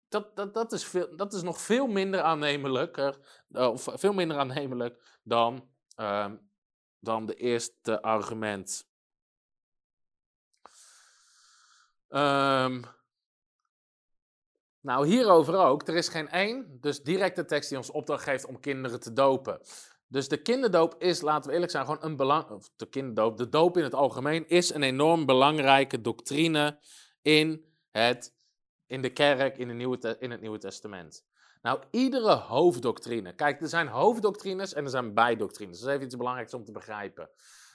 dat, 0.09 0.35
dat, 0.35 0.53
dat, 0.53 0.71
is 0.71 0.85
veel, 0.85 1.15
dat 1.15 1.33
is 1.33 1.41
nog 1.41 1.61
veel 1.61 1.87
minder 1.87 2.21
aannemelijk, 2.21 3.15
of 3.51 3.87
veel 3.93 4.13
minder 4.13 4.37
aannemelijk 4.37 5.19
dan, 5.23 5.69
um, 5.95 6.49
dan 6.99 7.25
de 7.25 7.35
eerste 7.35 8.01
argument. 8.01 8.87
Um, 12.09 12.83
nou, 14.81 15.07
hierover 15.07 15.55
ook. 15.55 15.87
Er 15.87 15.95
is 15.95 16.07
geen 16.07 16.29
één, 16.29 16.77
dus 16.81 17.03
directe 17.03 17.45
tekst 17.45 17.69
die 17.69 17.77
ons 17.77 17.91
opdracht 17.91 18.23
geeft 18.23 18.45
om 18.45 18.59
kinderen 18.59 18.99
te 18.99 19.13
dopen. 19.13 19.61
Dus 20.09 20.27
de 20.27 20.41
kinderdoop 20.41 20.95
is, 20.97 21.21
laten 21.21 21.47
we 21.47 21.53
eerlijk 21.53 21.71
zijn, 21.71 21.85
gewoon 21.85 22.03
een 22.03 22.15
belang. 22.15 22.49
Of 22.49 22.69
de 22.75 22.85
kinderdoop, 22.85 23.37
de 23.37 23.49
doop 23.49 23.77
in 23.77 23.83
het 23.83 23.93
algemeen 23.93 24.47
is 24.47 24.73
een 24.73 24.83
enorm 24.83 25.25
belangrijke 25.25 26.01
doctrine 26.01 26.79
in, 27.21 27.65
het, 27.91 28.35
in 28.85 29.01
de 29.01 29.09
kerk, 29.09 29.57
in, 29.57 29.67
de 29.67 29.73
Nieuwe, 29.73 30.17
in 30.19 30.31
het 30.31 30.41
Nieuwe 30.41 30.57
Testament. 30.57 31.25
Nou, 31.61 31.81
iedere 31.91 32.33
hoofddoctrine. 32.33 33.33
Kijk, 33.33 33.61
er 33.61 33.67
zijn 33.67 33.87
hoofddoctrines 33.87 34.73
en 34.73 34.83
er 34.83 34.89
zijn 34.89 35.13
bijdoctrines. 35.13 35.79
Dat 35.79 35.87
is 35.87 35.93
even 35.93 36.05
iets 36.05 36.17
belangrijks 36.17 36.53
om 36.53 36.63
te 36.63 36.71
begrijpen. 36.71 37.29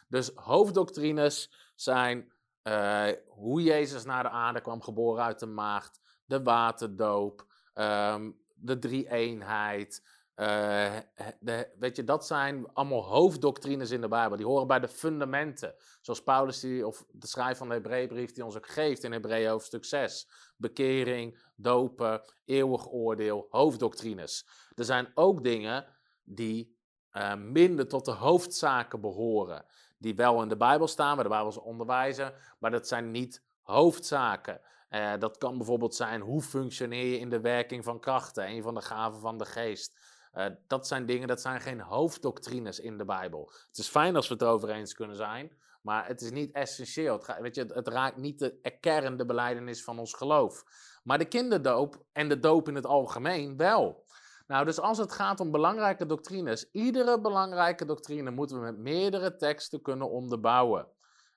Dus 0.08 0.30
hoofddoctrines 0.34 1.52
zijn 1.74 2.32
uh, 2.62 3.08
hoe 3.28 3.62
Jezus 3.62 4.04
naar 4.04 4.22
de 4.22 4.28
aarde 4.28 4.60
kwam, 4.60 4.82
geboren 4.82 5.24
uit 5.24 5.38
de 5.38 5.46
maagd 5.46 6.00
de 6.26 6.42
waterdoop, 6.42 7.46
um, 7.74 8.38
de 8.54 8.78
drie-eenheid. 8.78 10.02
De, 10.34 11.68
weet 11.78 11.96
je, 11.96 12.04
dat 12.04 12.26
zijn 12.26 12.72
allemaal 12.72 13.04
hoofddoctrines 13.04 13.90
in 13.90 14.00
de 14.00 14.08
Bijbel. 14.08 14.36
Die 14.36 14.46
horen 14.46 14.66
bij 14.66 14.80
de 14.80 14.88
fundamenten. 14.88 15.74
Zoals 16.00 16.22
Paulus, 16.22 16.60
die, 16.60 16.86
of 16.86 17.04
de 17.10 17.26
schrijver 17.26 17.56
van 17.56 17.68
de 17.68 17.74
Hebreeënbrief, 17.74 18.32
die 18.32 18.44
ons 18.44 18.56
ook 18.56 18.68
geeft 18.68 19.04
in 19.04 19.12
Hebreeën 19.12 19.50
hoofdstuk 19.50 19.84
6. 19.84 20.28
Bekering, 20.56 21.42
dopen, 21.56 22.22
eeuwig 22.44 22.90
oordeel, 22.90 23.46
hoofddoctrines. 23.50 24.46
Er 24.74 24.84
zijn 24.84 25.10
ook 25.14 25.44
dingen 25.44 25.86
die 26.24 26.76
uh, 27.12 27.34
minder 27.34 27.88
tot 27.88 28.04
de 28.04 28.10
hoofdzaken 28.10 29.00
behoren. 29.00 29.64
Die 29.98 30.14
wel 30.14 30.42
in 30.42 30.48
de 30.48 30.56
Bijbel 30.56 30.88
staan, 30.88 31.14
waar 31.14 31.24
de 31.24 31.30
Bijbel 31.30 31.52
ze 31.52 31.62
onderwijzen, 31.62 32.34
maar 32.58 32.70
dat 32.70 32.88
zijn 32.88 33.10
niet 33.10 33.42
hoofdzaken. 33.62 34.60
Uh, 34.90 35.12
dat 35.18 35.38
kan 35.38 35.56
bijvoorbeeld 35.56 35.94
zijn 35.94 36.20
hoe 36.20 36.42
functioneer 36.42 37.06
je 37.06 37.18
in 37.18 37.30
de 37.30 37.40
werking 37.40 37.84
van 37.84 38.00
krachten, 38.00 38.48
een 38.48 38.62
van 38.62 38.74
de 38.74 38.82
gaven 38.82 39.20
van 39.20 39.38
de 39.38 39.44
geest. 39.44 39.98
Uh, 40.34 40.46
dat 40.66 40.86
zijn 40.86 41.06
dingen, 41.06 41.28
dat 41.28 41.40
zijn 41.40 41.60
geen 41.60 41.80
hoofddoctrines 41.80 42.80
in 42.80 42.98
de 42.98 43.04
Bijbel. 43.04 43.52
Het 43.68 43.78
is 43.78 43.88
fijn 43.88 44.16
als 44.16 44.28
we 44.28 44.34
het 44.34 44.42
erover 44.42 44.70
eens 44.70 44.94
kunnen 44.94 45.16
zijn, 45.16 45.52
maar 45.82 46.06
het 46.06 46.20
is 46.20 46.30
niet 46.30 46.52
essentieel. 46.52 47.18
Het, 47.18 47.40
weet 47.40 47.54
je, 47.54 47.64
het 47.72 47.88
raakt 47.88 48.16
niet 48.16 48.38
de 48.38 48.76
kern, 48.80 49.16
de 49.16 49.26
beleidenis 49.26 49.84
van 49.84 49.98
ons 49.98 50.12
geloof. 50.12 50.64
Maar 51.02 51.18
de 51.18 51.24
kinderdoop 51.24 52.04
en 52.12 52.28
de 52.28 52.38
doop 52.38 52.68
in 52.68 52.74
het 52.74 52.86
algemeen 52.86 53.56
wel. 53.56 54.04
Nou, 54.46 54.64
dus 54.64 54.80
als 54.80 54.98
het 54.98 55.12
gaat 55.12 55.40
om 55.40 55.50
belangrijke 55.50 56.06
doctrines, 56.06 56.70
iedere 56.70 57.20
belangrijke 57.20 57.84
doctrine 57.84 58.30
moeten 58.30 58.56
we 58.56 58.62
met 58.62 58.78
meerdere 58.78 59.36
teksten 59.36 59.82
kunnen 59.82 60.10
onderbouwen. 60.10 60.86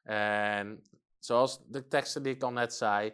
En 0.04 0.84
zoals 1.20 1.60
de 1.68 1.88
teksten 1.88 2.24
die 2.24 2.34
ik 2.34 2.44
al 2.44 2.52
net 2.52 2.74
zei, 2.74 3.14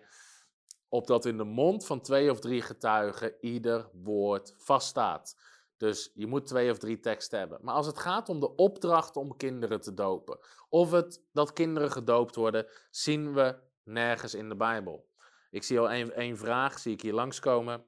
opdat 0.88 1.26
in 1.26 1.38
de 1.38 1.43
mond 1.43 1.86
van 1.86 2.02
twee 2.02 2.32
of 2.32 2.39
drie 2.39 2.62
getuigen 2.62 3.36
ieder 3.39 3.89
woord 3.93 4.56
vaststaat. 4.58 5.36
Dus 5.84 6.12
je 6.13 6.28
moet 6.28 6.46
twee 6.46 6.72
of 6.72 6.78
drie 6.78 7.00
teksten 7.00 7.39
hebben. 7.39 7.60
Maar 7.62 7.74
als 7.76 7.86
het 7.86 8.00
gaat 8.00 8.30
om 8.30 8.39
de 8.39 8.56
opdracht 8.56 9.15
om 9.15 9.38
kinderen 9.38 9.82
te 9.82 9.93
dopen, 9.93 10.39
of 10.69 10.91
het 10.91 11.22
dat 11.32 11.54
kinderen 11.54 11.91
gedoopt 11.91 12.36
worden, 12.36 12.67
zien 12.89 13.34
we 13.34 13.56
nergens 13.84 14.34
in 14.34 14.50
de 14.50 14.56
Bijbel. 14.56 15.12
Ik 15.50 15.63
zie 15.63 15.80
al 15.80 15.89
één 16.12 16.38
vraag, 16.38 16.80
zie 16.80 16.93
ik 16.93 17.02
hier 17.02 17.13
langskomen. 17.13 17.86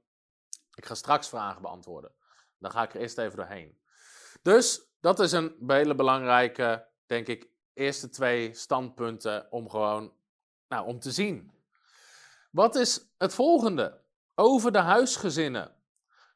Ik 0.74 0.86
ga 0.86 0.96
straks 0.96 1.30
vragen 1.30 1.62
beantwoorden. 1.62 2.12
Dan 2.60 2.72
ga 2.72 2.84
ik 2.84 2.94
er 2.94 3.00
eerst 3.00 3.18
even 3.18 3.38
doorheen. 3.38 3.80
Dus 4.42 4.92
dat 5.00 5.20
is 5.20 5.32
een 5.32 5.56
hele 5.68 5.96
belangrijke, 5.96 6.88
denk 7.06 7.28
ik, 7.28 7.50
eerste 7.74 8.10
twee 8.10 8.54
standpunten 8.54 9.52
om 9.52 9.70
gewoon, 9.70 10.14
nou, 10.68 10.88
om 10.88 11.00
te 11.00 11.12
zien 11.12 11.54
wat 12.52 12.76
is 12.76 13.08
het 13.18 13.34
volgende? 13.34 14.02
Over 14.36 14.72
de 14.72 14.80
huisgezinnen. 14.80 15.76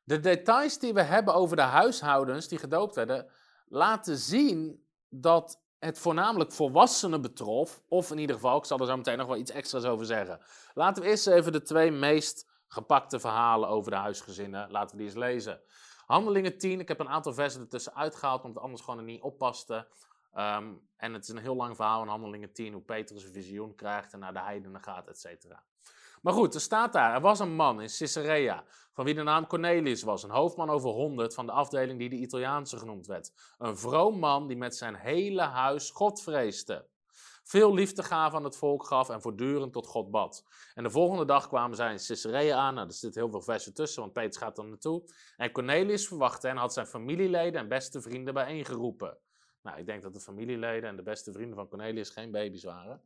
De 0.09 0.19
details 0.19 0.79
die 0.79 0.93
we 0.93 1.01
hebben 1.01 1.33
over 1.33 1.55
de 1.55 1.61
huishoudens 1.61 2.47
die 2.47 2.57
gedoopt 2.57 2.95
werden, 2.95 3.29
laten 3.67 4.17
zien 4.17 4.85
dat 5.09 5.61
het 5.79 5.99
voornamelijk 5.99 6.51
volwassenen 6.51 7.21
betrof. 7.21 7.81
Of 7.87 8.11
in 8.11 8.17
ieder 8.17 8.35
geval, 8.35 8.57
ik 8.57 8.65
zal 8.65 8.79
er 8.79 8.85
zo 8.85 8.97
meteen 8.97 9.17
nog 9.17 9.27
wel 9.27 9.37
iets 9.37 9.51
extra's 9.51 9.83
over 9.83 10.05
zeggen. 10.05 10.39
Laten 10.73 11.03
we 11.03 11.09
eerst 11.09 11.27
even 11.27 11.51
de 11.51 11.61
twee 11.61 11.91
meest 11.91 12.49
gepakte 12.67 13.19
verhalen 13.19 13.69
over 13.69 13.91
de 13.91 13.97
huisgezinnen, 13.97 14.71
laten 14.71 14.91
we 14.91 14.97
die 14.97 15.11
eens 15.11 15.17
lezen. 15.19 15.61
Handelingen 16.05 16.57
10, 16.57 16.79
ik 16.79 16.87
heb 16.87 16.99
een 16.99 17.09
aantal 17.09 17.33
versen 17.33 17.61
ertussen 17.61 17.95
uitgehaald, 17.95 18.43
omdat 18.43 18.63
anders 18.63 18.81
gewoon 18.81 18.99
er 18.99 19.05
niet 19.05 19.21
oppaste. 19.21 19.87
Um, 20.37 20.87
en 20.97 21.13
het 21.13 21.23
is 21.23 21.29
een 21.29 21.37
heel 21.37 21.55
lang 21.55 21.75
verhaal 21.75 22.01
in 22.01 22.07
Handelingen 22.07 22.53
10, 22.53 22.73
hoe 22.73 22.81
Petrus 22.81 23.23
een 23.23 23.33
visioen 23.33 23.75
krijgt 23.75 24.13
en 24.13 24.19
naar 24.19 24.33
de 24.33 24.41
heidenen 24.41 24.83
gaat, 24.83 25.07
et 25.07 25.19
cetera. 25.19 25.63
Maar 26.21 26.33
goed, 26.33 26.53
er 26.53 26.61
staat 26.61 26.93
daar, 26.93 27.13
er 27.13 27.21
was 27.21 27.39
een 27.39 27.55
man 27.55 27.81
in 27.81 27.89
Caesarea, 27.97 28.63
van 28.93 29.05
wie 29.05 29.13
de 29.13 29.23
naam 29.23 29.47
Cornelius 29.47 30.03
was, 30.03 30.23
een 30.23 30.29
hoofdman 30.29 30.69
over 30.69 30.89
honderd 30.89 31.33
van 31.33 31.45
de 31.45 31.51
afdeling 31.51 31.99
die 31.99 32.09
de 32.09 32.15
Italiaanse 32.15 32.77
genoemd 32.77 33.07
werd. 33.07 33.31
Een 33.57 33.77
vroom 33.77 34.19
man 34.19 34.47
die 34.47 34.57
met 34.57 34.75
zijn 34.75 34.95
hele 34.95 35.41
huis 35.41 35.89
God 35.89 36.21
vreesde. 36.21 36.85
Veel 37.43 37.73
liefdegave 37.73 38.35
aan 38.35 38.43
het 38.43 38.55
volk 38.55 38.85
gaf 38.85 39.09
en 39.09 39.21
voortdurend 39.21 39.73
tot 39.73 39.87
God 39.87 40.11
bad. 40.11 40.43
En 40.73 40.83
de 40.83 40.89
volgende 40.89 41.25
dag 41.25 41.47
kwamen 41.47 41.75
zij 41.75 41.91
in 41.91 41.99
Caesarea 42.07 42.57
aan. 42.57 42.73
Nou, 42.73 42.87
er 42.87 42.93
zitten 42.93 43.21
heel 43.21 43.31
veel 43.31 43.41
versen 43.41 43.73
tussen, 43.73 44.01
want 44.01 44.13
Petrus 44.13 44.37
gaat 44.37 44.57
er 44.57 44.65
naartoe. 44.65 45.03
En 45.37 45.51
Cornelius 45.51 46.07
verwachtte 46.07 46.47
en 46.47 46.57
had 46.57 46.73
zijn 46.73 46.87
familieleden 46.87 47.61
en 47.61 47.67
beste 47.67 48.01
vrienden 48.01 48.33
bijeengeroepen. 48.33 49.17
Nou, 49.61 49.79
ik 49.79 49.85
denk 49.85 50.01
dat 50.01 50.13
de 50.13 50.19
familieleden 50.19 50.89
en 50.89 50.95
de 50.95 51.03
beste 51.03 51.31
vrienden 51.31 51.55
van 51.55 51.67
Cornelius 51.67 52.09
geen 52.09 52.31
baby's 52.31 52.63
waren. 52.63 53.01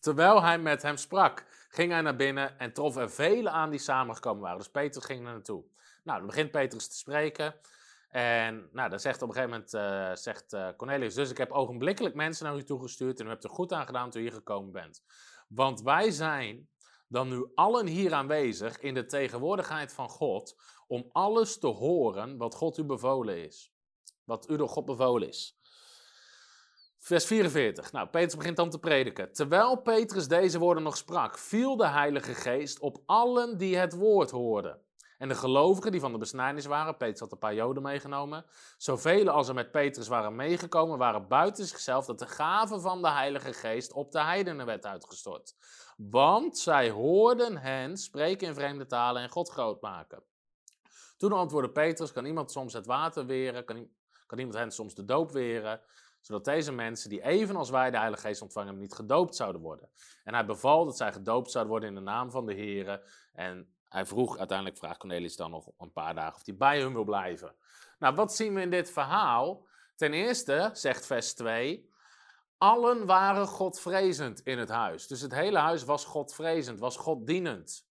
Terwijl 0.00 0.42
hij 0.42 0.58
met 0.58 0.82
hem 0.82 0.96
sprak, 0.96 1.44
ging 1.68 1.92
hij 1.92 2.00
naar 2.00 2.16
binnen 2.16 2.58
en 2.58 2.72
trof 2.72 2.96
er 2.96 3.10
velen 3.10 3.52
aan 3.52 3.70
die 3.70 3.78
samengekomen 3.78 4.42
waren. 4.42 4.58
Dus 4.58 4.70
Petrus 4.70 5.04
ging 5.04 5.26
er 5.26 5.32
naartoe. 5.32 5.64
Nou, 6.04 6.18
dan 6.18 6.26
begint 6.26 6.50
Petrus 6.50 6.88
te 6.88 6.96
spreken. 6.96 7.54
En 8.08 8.68
nou, 8.72 8.90
dan 8.90 9.00
zegt 9.00 9.22
op 9.22 9.28
een 9.28 9.34
gegeven 9.34 9.50
moment 9.50 9.74
uh, 9.74 10.22
zegt, 10.22 10.52
uh, 10.52 10.68
Cornelius, 10.76 11.14
dus 11.14 11.30
ik 11.30 11.38
heb 11.38 11.50
ogenblikkelijk 11.50 12.14
mensen 12.14 12.46
naar 12.46 12.56
u 12.56 12.64
toegestuurd 12.64 13.20
en 13.20 13.26
u 13.26 13.28
hebt 13.28 13.44
er 13.44 13.50
goed 13.50 13.72
aan 13.72 13.86
gedaan 13.86 14.10
toen 14.10 14.20
u 14.20 14.24
hier 14.24 14.32
gekomen 14.32 14.72
bent. 14.72 15.02
Want 15.48 15.82
wij 15.82 16.10
zijn 16.10 16.68
dan 17.08 17.28
nu 17.28 17.46
allen 17.54 17.86
hier 17.86 18.14
aanwezig 18.14 18.80
in 18.80 18.94
de 18.94 19.06
tegenwoordigheid 19.06 19.92
van 19.92 20.08
God 20.08 20.60
om 20.86 21.08
alles 21.12 21.58
te 21.58 21.66
horen 21.66 22.36
wat 22.36 22.54
God 22.54 22.78
u 22.78 22.84
bevolen 22.84 23.44
is. 23.44 23.72
Wat 24.24 24.50
u 24.50 24.56
door 24.56 24.68
God 24.68 24.84
bevolen 24.84 25.28
is. 25.28 25.57
Vers 26.98 27.24
44. 27.24 27.92
Nou, 27.92 28.08
Petrus 28.08 28.36
begint 28.36 28.56
dan 28.56 28.70
te 28.70 28.78
prediken. 28.78 29.32
Terwijl 29.32 29.76
Petrus 29.76 30.28
deze 30.28 30.58
woorden 30.58 30.82
nog 30.82 30.96
sprak, 30.96 31.38
viel 31.38 31.76
de 31.76 31.86
Heilige 31.86 32.34
Geest 32.34 32.78
op 32.78 33.02
allen 33.06 33.58
die 33.58 33.76
het 33.76 33.92
woord 33.92 34.30
hoorden. 34.30 34.80
En 35.18 35.28
de 35.28 35.34
gelovigen 35.34 35.90
die 35.90 36.00
van 36.00 36.12
de 36.12 36.18
besnijdenis 36.18 36.66
waren, 36.66 36.96
Petrus 36.96 37.20
had 37.20 37.32
een 37.32 37.38
paar 37.38 37.54
joden 37.54 37.82
meegenomen, 37.82 38.44
zoveel 38.76 39.28
als 39.28 39.48
er 39.48 39.54
met 39.54 39.70
Petrus 39.70 40.08
waren 40.08 40.36
meegekomen, 40.36 40.98
waren 40.98 41.28
buiten 41.28 41.66
zichzelf 41.66 42.06
dat 42.06 42.18
de 42.18 42.26
gave 42.26 42.80
van 42.80 43.02
de 43.02 43.10
Heilige 43.10 43.52
Geest 43.52 43.92
op 43.92 44.12
de 44.12 44.22
heidenen 44.22 44.66
werd 44.66 44.86
uitgestort. 44.86 45.54
Want 45.96 46.58
zij 46.58 46.90
hoorden 46.90 47.56
hen 47.56 47.96
spreken 47.96 48.48
in 48.48 48.54
vreemde 48.54 48.86
talen 48.86 49.22
en 49.22 49.30
God 49.30 49.50
groot 49.50 49.80
maken. 49.80 50.22
Toen 51.16 51.32
antwoordde 51.32 51.72
Petrus, 51.72 52.12
kan 52.12 52.24
iemand 52.24 52.50
soms 52.50 52.72
het 52.72 52.86
water 52.86 53.26
weren, 53.26 53.64
kan, 53.64 53.88
kan 54.26 54.38
iemand 54.38 54.56
hen 54.56 54.70
soms 54.70 54.94
de 54.94 55.04
doop 55.04 55.30
weren, 55.30 55.80
zodat 56.20 56.44
deze 56.44 56.72
mensen 56.72 57.10
die 57.10 57.22
evenals 57.22 57.70
wij 57.70 57.90
de 57.90 57.98
Heilige 57.98 58.22
Geest 58.22 58.42
ontvangen 58.42 58.78
niet 58.78 58.94
gedoopt 58.94 59.36
zouden 59.36 59.60
worden. 59.60 59.90
En 60.24 60.34
hij 60.34 60.46
beval 60.46 60.84
dat 60.84 60.96
zij 60.96 61.12
gedoopt 61.12 61.50
zouden 61.50 61.72
worden 61.72 61.88
in 61.88 61.94
de 61.94 62.10
naam 62.10 62.30
van 62.30 62.46
de 62.46 62.54
Here. 62.54 63.02
En 63.32 63.74
hij 63.88 64.06
vroeg, 64.06 64.38
uiteindelijk 64.38 64.78
vraagt 64.78 64.98
Cornelius 64.98 65.36
dan 65.36 65.50
nog 65.50 65.70
een 65.78 65.92
paar 65.92 66.14
dagen 66.14 66.34
of 66.34 66.46
hij 66.46 66.56
bij 66.56 66.80
hem 66.80 66.92
wil 66.92 67.04
blijven. 67.04 67.54
Nou, 67.98 68.14
wat 68.14 68.34
zien 68.34 68.54
we 68.54 68.60
in 68.60 68.70
dit 68.70 68.90
verhaal? 68.90 69.66
Ten 69.96 70.12
eerste, 70.12 70.70
zegt 70.72 71.06
vers 71.06 71.34
2, 71.34 71.90
allen 72.58 73.06
waren 73.06 73.46
godvrezend 73.46 74.40
in 74.40 74.58
het 74.58 74.68
huis. 74.68 75.06
Dus 75.06 75.20
het 75.20 75.34
hele 75.34 75.58
huis 75.58 75.84
was 75.84 76.04
godvrezend, 76.04 76.78
was 76.78 76.96
goddienend. 76.96 77.86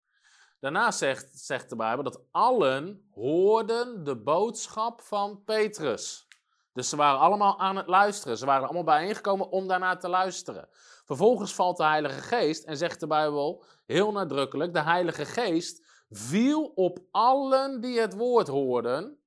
Daarna 0.59 0.91
zegt, 0.91 1.39
zegt 1.39 1.69
de 1.69 1.75
Bijbel 1.75 2.03
dat 2.03 2.21
allen 2.31 3.07
hoorden 3.13 4.03
de 4.03 4.15
boodschap 4.15 5.01
van 5.01 5.43
Petrus. 5.43 6.27
Dus 6.73 6.89
ze 6.89 6.95
waren 6.95 7.19
allemaal 7.19 7.59
aan 7.59 7.75
het 7.75 7.87
luisteren. 7.87 8.37
Ze 8.37 8.45
waren 8.45 8.63
allemaal 8.63 8.83
bijeengekomen 8.83 9.49
om 9.49 9.67
daarna 9.67 9.95
te 9.95 10.09
luisteren. 10.09 10.69
Vervolgens 11.05 11.53
valt 11.55 11.77
de 11.77 11.83
Heilige 11.83 12.21
Geest 12.21 12.63
en 12.63 12.77
zegt 12.77 12.99
de 12.99 13.07
Bijbel 13.07 13.63
heel 13.85 14.11
nadrukkelijk: 14.11 14.73
de 14.73 14.81
Heilige 14.81 15.25
Geest 15.25 15.85
viel 16.09 16.71
op 16.75 16.99
allen 17.11 17.81
die 17.81 17.99
het 17.99 18.13
woord 18.13 18.47
hoorden. 18.47 19.17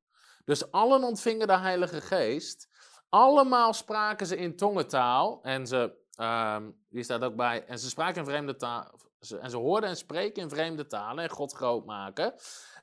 Dus 0.45 0.71
allen 0.71 1.05
ontvingen 1.05 1.47
de 1.47 1.59
Heilige 1.59 2.01
Geest. 2.01 2.69
Allemaal 3.09 3.73
spraken 3.73 4.27
ze 4.27 4.37
in 4.37 4.57
tongentaal. 4.57 5.43
En 5.43 5.67
ze, 5.67 5.97
um, 6.21 6.85
hier 6.89 7.05
staat 7.05 7.23
ook 7.23 7.37
bij, 7.37 7.65
en 7.67 7.79
ze 7.79 7.89
spraken 7.89 8.21
in 8.21 8.27
vreemde 8.27 8.57
taal. 8.57 9.01
En 9.41 9.51
ze 9.51 9.57
hoorden 9.57 9.89
en 9.91 9.97
spreken 9.97 10.43
in 10.43 10.49
vreemde 10.49 10.87
talen 10.87 11.25
en 11.25 11.31
God 11.31 11.53
groot 11.53 11.85
maken. 11.85 12.35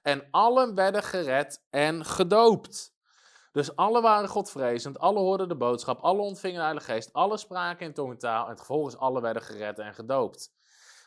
En 0.02 0.28
allen 0.32 0.76
werden 0.76 1.04
gered 1.04 1.66
en 1.70 2.06
gedoopt. 2.06 2.93
Dus 3.54 3.76
alle 3.76 4.02
waren 4.02 4.30
godvrezend, 4.30 5.00
alle 5.00 5.20
hoorden 5.20 5.48
de 5.48 5.56
boodschap, 5.56 6.00
alle 6.00 6.22
ontvingen 6.22 6.58
de 6.58 6.64
Heilige 6.64 6.92
Geest, 6.92 7.14
alle 7.14 7.38
spraken 7.38 7.86
in 7.86 7.94
tongentaal 7.94 8.50
en 8.50 8.56
vervolgens 8.56 8.98
alle 8.98 9.22
werden 9.22 9.42
gered 9.42 9.80
en 9.80 9.94
gedoopt. 9.94 10.54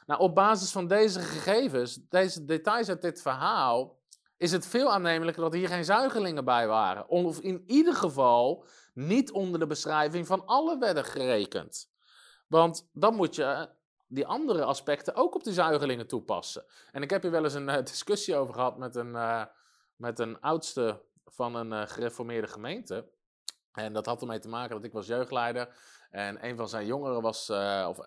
Nou, 0.06 0.20
op 0.20 0.34
basis 0.34 0.72
van 0.72 0.86
deze 0.86 1.20
gegevens, 1.20 1.98
deze 2.08 2.44
details 2.44 2.88
uit 2.88 3.02
dit 3.02 3.22
verhaal, 3.22 3.98
is 4.36 4.52
het 4.52 4.66
veel 4.66 4.92
aannemelijker 4.92 5.42
dat 5.42 5.52
hier 5.52 5.68
geen 5.68 5.84
zuigelingen 5.84 6.44
bij 6.44 6.66
waren. 6.66 7.08
Of 7.08 7.40
in 7.40 7.62
ieder 7.66 7.94
geval 7.94 8.64
niet 8.94 9.32
onder 9.32 9.60
de 9.60 9.66
beschrijving 9.66 10.26
van 10.26 10.46
alle 10.46 10.78
werden 10.78 11.04
gerekend. 11.04 11.90
Want 12.46 12.88
dan 12.92 13.14
moet 13.14 13.34
je 13.34 13.68
die 14.06 14.26
andere 14.26 14.64
aspecten 14.64 15.14
ook 15.14 15.34
op 15.34 15.44
die 15.44 15.52
zuigelingen 15.52 16.06
toepassen. 16.06 16.64
En 16.92 17.02
ik 17.02 17.10
heb 17.10 17.22
hier 17.22 17.30
wel 17.30 17.44
eens 17.44 17.54
een 17.54 17.68
uh, 17.68 17.76
discussie 17.76 18.36
over 18.36 18.54
gehad 18.54 18.78
met 18.78 18.96
een, 18.96 19.10
uh, 19.14 19.44
met 19.96 20.18
een 20.18 20.40
oudste 20.40 21.02
van 21.26 21.54
een 21.54 21.72
uh, 21.72 21.82
gereformeerde 21.86 22.46
gemeente. 22.46 23.10
En 23.72 23.92
dat 23.92 24.06
had 24.06 24.20
ermee 24.20 24.38
te 24.38 24.48
maken 24.48 24.74
dat 24.74 24.84
ik 24.84 24.92
was 24.92 25.06
jeugdleider. 25.06 25.76
En 26.10 26.44
een 26.46 26.56
van 26.56 26.68
zijn 26.68 26.86
jongeren 26.86 27.22
was, 27.22 27.50
of 27.88 27.98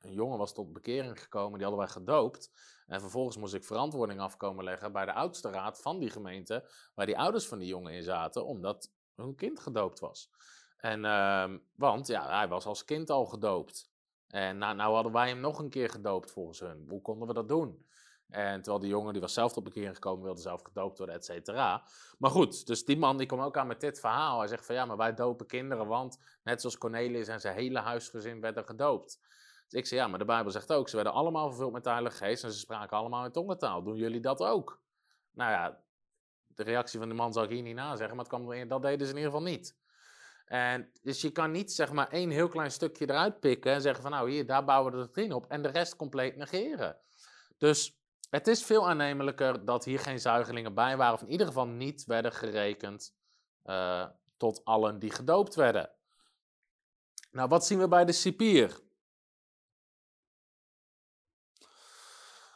een 0.00 0.12
jongen 0.12 0.38
was 0.38 0.52
tot 0.52 0.72
bekering 0.72 1.20
gekomen, 1.20 1.58
die 1.58 1.66
hadden 1.66 1.84
wij 1.84 1.92
gedoopt. 1.92 2.50
En 2.86 3.00
vervolgens 3.00 3.36
moest 3.36 3.54
ik 3.54 3.64
verantwoording 3.64 4.20
afkomen 4.20 4.64
leggen 4.64 4.92
bij 4.92 5.04
de 5.04 5.12
oudste 5.12 5.50
raad 5.50 5.80
van 5.80 5.98
die 5.98 6.10
gemeente, 6.10 6.70
waar 6.94 7.06
die 7.06 7.18
ouders 7.18 7.46
van 7.46 7.58
die 7.58 7.68
jongen 7.68 7.92
in 7.92 8.02
zaten, 8.02 8.44
omdat 8.44 8.90
hun 9.14 9.34
kind 9.34 9.60
gedoopt 9.60 9.98
was. 9.98 10.30
En, 10.76 11.04
uh, 11.04 11.54
want 11.74 12.06
ja, 12.06 12.36
hij 12.38 12.48
was 12.48 12.66
als 12.66 12.84
kind 12.84 13.10
al 13.10 13.26
gedoopt. 13.26 13.90
En 14.28 14.58
nou, 14.58 14.76
nou 14.76 14.94
hadden 14.94 15.12
wij 15.12 15.28
hem 15.28 15.40
nog 15.40 15.58
een 15.58 15.70
keer 15.70 15.90
gedoopt 15.90 16.30
volgens 16.30 16.60
hun. 16.60 16.86
Hoe 16.88 17.02
konden 17.02 17.28
we 17.28 17.34
dat 17.34 17.48
doen? 17.48 17.86
En 18.28 18.62
terwijl 18.62 18.78
die 18.78 18.90
jongen, 18.90 19.12
die 19.12 19.20
was 19.20 19.32
zelf 19.32 19.52
tot 19.52 19.64
bekering 19.64 19.94
gekomen, 19.94 20.24
wilde 20.24 20.40
zelf 20.40 20.62
gedoopt 20.62 20.98
worden, 20.98 21.16
et 21.16 21.24
cetera. 21.24 21.86
Maar 22.18 22.30
goed, 22.30 22.66
dus 22.66 22.84
die 22.84 22.98
man 22.98 23.16
die 23.16 23.26
kwam 23.26 23.40
ook 23.40 23.56
aan 23.56 23.66
met 23.66 23.80
dit 23.80 24.00
verhaal. 24.00 24.38
Hij 24.38 24.48
zegt 24.48 24.66
van 24.66 24.74
ja, 24.74 24.84
maar 24.84 24.96
wij 24.96 25.14
dopen 25.14 25.46
kinderen, 25.46 25.86
want 25.86 26.18
net 26.42 26.60
zoals 26.60 26.78
Cornelius 26.78 27.28
en 27.28 27.40
zijn 27.40 27.54
hele 27.54 27.78
huisgezin 27.78 28.40
werden 28.40 28.64
gedoopt. 28.64 29.20
Dus 29.68 29.80
ik 29.80 29.86
zei, 29.86 30.00
ja, 30.00 30.06
maar 30.06 30.18
de 30.18 30.24
Bijbel 30.24 30.52
zegt 30.52 30.72
ook, 30.72 30.88
ze 30.88 30.94
werden 30.94 31.12
allemaal 31.12 31.48
vervuld 31.48 31.72
met 31.72 31.84
de 31.84 31.90
Heilige 31.90 32.16
Geest 32.16 32.44
en 32.44 32.52
ze 32.52 32.58
spraken 32.58 32.96
allemaal 32.96 33.24
in 33.24 33.32
tongentaal. 33.32 33.82
Doen 33.82 33.96
jullie 33.96 34.20
dat 34.20 34.40
ook? 34.40 34.82
Nou 35.32 35.50
ja, 35.50 35.80
de 36.46 36.62
reactie 36.62 36.98
van 36.98 37.08
de 37.08 37.14
man 37.14 37.32
zal 37.32 37.42
ik 37.42 37.50
hier 37.50 37.62
niet 37.62 37.74
na 37.74 37.96
zeggen, 37.96 38.16
maar 38.16 38.24
het 38.24 38.34
kwam, 38.34 38.68
dat 38.68 38.82
deden 38.82 39.06
ze 39.06 39.12
in 39.12 39.18
ieder 39.18 39.32
geval 39.32 39.46
niet. 39.46 39.76
En 40.44 40.92
dus 41.02 41.20
je 41.20 41.30
kan 41.30 41.50
niet 41.50 41.72
zeg 41.72 41.92
maar 41.92 42.08
één 42.08 42.30
heel 42.30 42.48
klein 42.48 42.70
stukje 42.70 43.08
eruit 43.08 43.40
pikken 43.40 43.72
en 43.72 43.80
zeggen 43.80 44.02
van 44.02 44.10
nou 44.10 44.30
hier, 44.30 44.46
daar 44.46 44.64
bouwen 44.64 44.92
we 44.92 44.98
de 44.98 45.04
doctrine 45.04 45.34
op 45.34 45.46
en 45.46 45.62
de 45.62 45.68
rest 45.68 45.96
compleet 45.96 46.36
negeren. 46.36 46.96
Dus 47.56 47.97
het 48.30 48.46
is 48.46 48.64
veel 48.64 48.88
aannemelijker 48.88 49.64
dat 49.64 49.84
hier 49.84 49.98
geen 49.98 50.20
zuigelingen 50.20 50.74
bij 50.74 50.96
waren, 50.96 51.14
of 51.14 51.22
in 51.22 51.30
ieder 51.30 51.46
geval 51.46 51.66
niet 51.66 52.04
werden 52.04 52.32
gerekend 52.32 53.14
uh, 53.64 54.06
tot 54.36 54.64
allen 54.64 54.98
die 54.98 55.10
gedoopt 55.10 55.54
werden. 55.54 55.90
Nou, 57.30 57.48
wat 57.48 57.66
zien 57.66 57.78
we 57.78 57.88
bij 57.88 58.04
de 58.04 58.12
cipier? 58.12 58.80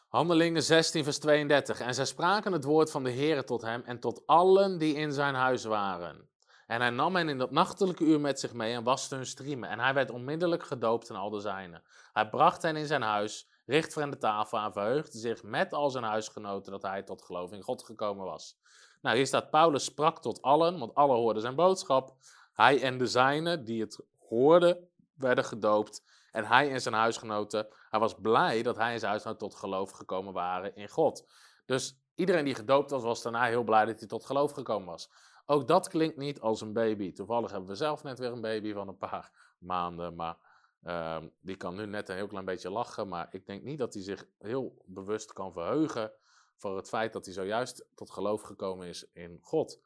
Handelingen 0.08 0.62
16, 0.62 1.04
vers 1.04 1.18
32. 1.18 1.80
En 1.80 1.94
zij 1.94 2.04
spraken 2.04 2.52
het 2.52 2.64
woord 2.64 2.90
van 2.90 3.04
de 3.04 3.10
Heer 3.10 3.44
tot 3.44 3.62
hem 3.62 3.82
en 3.84 4.00
tot 4.00 4.26
allen 4.26 4.78
die 4.78 4.94
in 4.94 5.12
zijn 5.12 5.34
huis 5.34 5.64
waren. 5.64 6.30
En 6.66 6.80
hij 6.80 6.90
nam 6.90 7.16
hen 7.16 7.28
in 7.28 7.38
dat 7.38 7.50
nachtelijke 7.50 8.04
uur 8.04 8.20
met 8.20 8.40
zich 8.40 8.52
mee 8.52 8.74
en 8.74 8.84
waste 8.84 9.14
hun 9.14 9.26
striemen. 9.26 9.68
En 9.68 9.78
hij 9.78 9.94
werd 9.94 10.10
onmiddellijk 10.10 10.62
gedoopt 10.62 11.08
en 11.08 11.16
al 11.16 11.30
de 11.30 11.40
zijnen. 11.40 11.82
Hij 12.12 12.28
bracht 12.28 12.62
hen 12.62 12.76
in 12.76 12.86
zijn 12.86 13.02
huis, 13.02 13.48
richt 13.64 13.92
voor 13.92 14.10
de 14.10 14.18
tafel 14.18 14.58
aan, 14.58 14.72
verheugde 14.72 15.18
zich 15.18 15.42
met 15.42 15.72
al 15.72 15.90
zijn 15.90 16.04
huisgenoten 16.04 16.72
dat 16.72 16.82
hij 16.82 17.02
tot 17.02 17.22
geloof 17.22 17.52
in 17.52 17.62
God 17.62 17.82
gekomen 17.82 18.24
was. 18.24 18.60
Nou, 19.00 19.16
hier 19.16 19.26
staat 19.26 19.50
Paulus 19.50 19.84
sprak 19.84 20.20
tot 20.20 20.42
allen, 20.42 20.78
want 20.78 20.94
alle 20.94 21.14
hoorden 21.14 21.42
zijn 21.42 21.54
boodschap. 21.54 22.14
Hij 22.52 22.82
en 22.82 22.98
de 22.98 23.06
zijnen 23.06 23.64
die 23.64 23.80
het 23.80 24.04
hoorden, 24.18 24.88
werden 25.14 25.44
gedoopt. 25.44 26.02
En 26.30 26.44
hij 26.44 26.70
en 26.70 26.80
zijn 26.80 26.94
huisgenoten, 26.94 27.66
hij 27.90 28.00
was 28.00 28.14
blij 28.14 28.62
dat 28.62 28.76
hij 28.76 28.92
en 28.92 28.98
zijn 28.98 29.10
huisgenoten 29.10 29.48
tot 29.48 29.58
geloof 29.58 29.90
gekomen 29.90 30.32
waren 30.32 30.76
in 30.76 30.88
God. 30.88 31.26
Dus 31.66 31.96
iedereen 32.14 32.44
die 32.44 32.54
gedoopt 32.54 32.90
was, 32.90 33.02
was 33.02 33.22
daarna 33.22 33.44
heel 33.44 33.64
blij 33.64 33.84
dat 33.84 33.98
hij 33.98 34.08
tot 34.08 34.26
geloof 34.26 34.52
gekomen 34.52 34.86
was. 34.88 35.10
Ook 35.46 35.68
dat 35.68 35.88
klinkt 35.88 36.16
niet 36.16 36.40
als 36.40 36.60
een 36.60 36.72
baby. 36.72 37.12
Toevallig 37.12 37.50
hebben 37.50 37.68
we 37.68 37.74
zelf 37.74 38.02
net 38.02 38.18
weer 38.18 38.32
een 38.32 38.40
baby 38.40 38.72
van 38.72 38.88
een 38.88 38.96
paar 38.96 39.30
maanden, 39.58 40.14
maar 40.14 40.36
uh, 40.84 41.22
die 41.40 41.56
kan 41.56 41.74
nu 41.74 41.86
net 41.86 42.08
een 42.08 42.16
heel 42.16 42.26
klein 42.26 42.44
beetje 42.44 42.70
lachen. 42.70 43.08
Maar 43.08 43.28
ik 43.30 43.46
denk 43.46 43.62
niet 43.62 43.78
dat 43.78 43.94
hij 43.94 44.02
zich 44.02 44.26
heel 44.38 44.82
bewust 44.86 45.32
kan 45.32 45.52
verheugen 45.52 46.12
voor 46.56 46.76
het 46.76 46.88
feit 46.88 47.12
dat 47.12 47.24
hij 47.24 47.34
zojuist 47.34 47.84
tot 47.94 48.10
geloof 48.10 48.42
gekomen 48.42 48.86
is 48.86 49.06
in 49.12 49.38
God. 49.42 49.80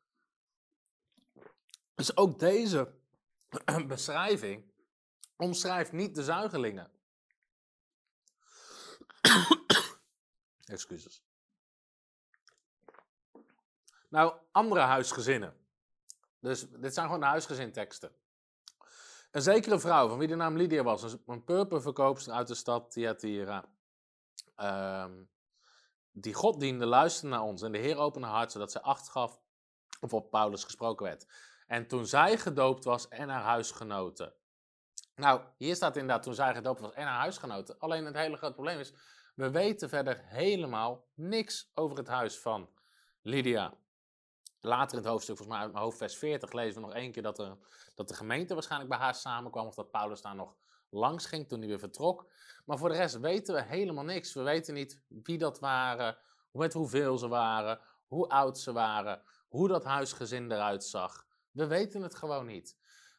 Dus 1.95 2.17
ook 2.17 2.39
deze 2.39 2.95
beschrijving 3.87 4.65
omschrijft 5.37 5.93
niet 5.93 6.15
de 6.15 6.25
zuigelingen. 6.25 6.91
Excuses. 10.65 11.23
Nou, 14.09 14.35
andere 14.51 14.81
huisgezinnen. 14.81 15.57
Dus 16.39 16.69
dit 16.71 16.95
zijn 16.95 17.07
gewoon 17.07 17.21
de 17.21 17.27
huisgezinteksten. 17.27 18.13
Een 19.37 19.43
zekere 19.43 19.79
vrouw, 19.79 20.09
van 20.09 20.19
wie 20.19 20.29
de 20.29 20.35
naam 20.35 20.57
Lydia 20.57 20.83
was, 20.83 21.17
een 21.27 21.45
purperverkoopster 21.45 22.33
uit 22.33 22.47
de 22.47 22.55
stad 22.55 22.91
Thyatira, 22.91 23.65
ehm, 24.55 25.13
die 26.13 26.35
God 26.35 26.61
diende, 26.61 26.87
luisterde 26.87 27.35
naar 27.35 27.45
ons 27.45 27.63
en 27.63 27.73
de 27.73 27.79
Heer 27.79 27.97
opende 27.97 28.27
haar 28.27 28.37
hart, 28.37 28.53
zodat 28.53 28.73
zij 28.73 28.81
acht 28.81 29.09
gaf 29.09 29.41
of 30.01 30.15
op 30.15 30.31
Paulus 30.31 30.65
gesproken 30.65 31.07
werd. 31.07 31.27
En 31.67 31.87
toen 31.87 32.07
zij 32.07 32.39
gedoopt 32.39 32.85
was 32.85 33.09
en 33.09 33.29
haar 33.29 33.43
huisgenoten, 33.43 34.35
nou, 35.15 35.41
hier 35.57 35.75
staat 35.75 35.97
inderdaad 35.97 36.23
toen 36.23 36.35
zij 36.35 36.55
gedoopt 36.55 36.81
was 36.81 36.93
en 36.93 37.07
haar 37.07 37.21
huisgenoten. 37.21 37.79
Alleen 37.79 38.05
het 38.05 38.17
hele 38.17 38.37
grote 38.37 38.55
probleem 38.55 38.79
is, 38.79 38.93
we 39.35 39.51
weten 39.51 39.89
verder 39.89 40.21
helemaal 40.25 41.07
niks 41.15 41.71
over 41.75 41.97
het 41.97 42.09
huis 42.09 42.39
van 42.39 42.69
Lydia. 43.23 43.75
Later 44.67 44.97
in 44.97 45.03
het 45.03 45.13
hoofdstuk, 45.13 45.37
volgens 45.37 45.57
mij 45.57 45.65
uit 45.65 45.73
mijn 45.73 45.85
hoofd 45.85 45.99
vers 45.99 46.17
40, 46.17 46.53
lezen 46.53 46.81
we 46.81 46.87
nog 46.87 46.97
één 46.97 47.13
keer 47.13 47.23
dat, 47.23 47.39
er, 47.39 47.57
dat 47.95 48.09
de 48.09 48.15
gemeente 48.15 48.55
waarschijnlijk 48.55 48.91
bij 48.91 48.99
haar 48.99 49.15
samenkwam. 49.15 49.67
Of 49.67 49.75
dat 49.75 49.91
Paulus 49.91 50.21
daar 50.21 50.35
nog 50.35 50.57
langs 50.91 51.27
ging 51.27 51.49
toen 51.49 51.59
hij 51.59 51.69
weer 51.69 51.79
vertrok. 51.79 52.31
Maar 52.65 52.79
voor 52.79 52.89
de 52.89 52.97
rest 52.97 53.19
weten 53.21 53.55
we 53.55 53.63
helemaal 53.63 54.05
niks. 54.05 54.33
We 54.33 54.43
weten 54.43 54.75
niet 54.75 55.01
wie 55.09 55.39
dat 55.39 55.59
waren, 55.59 56.17
met 56.53 56.73
hoeveel 56.73 57.19
ze 57.19 57.29
waren, 57.29 57.81
hoe 58.07 58.29
oud 58.29 58.59
ze 58.59 58.73
waren, 58.73 59.23
hoe 59.49 59.69
dat 59.69 59.85
huisgezin 59.85 60.53
eruit 60.53 60.85
zag. 60.85 61.27
We 61.51 61.67
weten 61.67 62.03
het 62.03 62.15
gewoon 62.15 62.47
niet. 62.47 62.77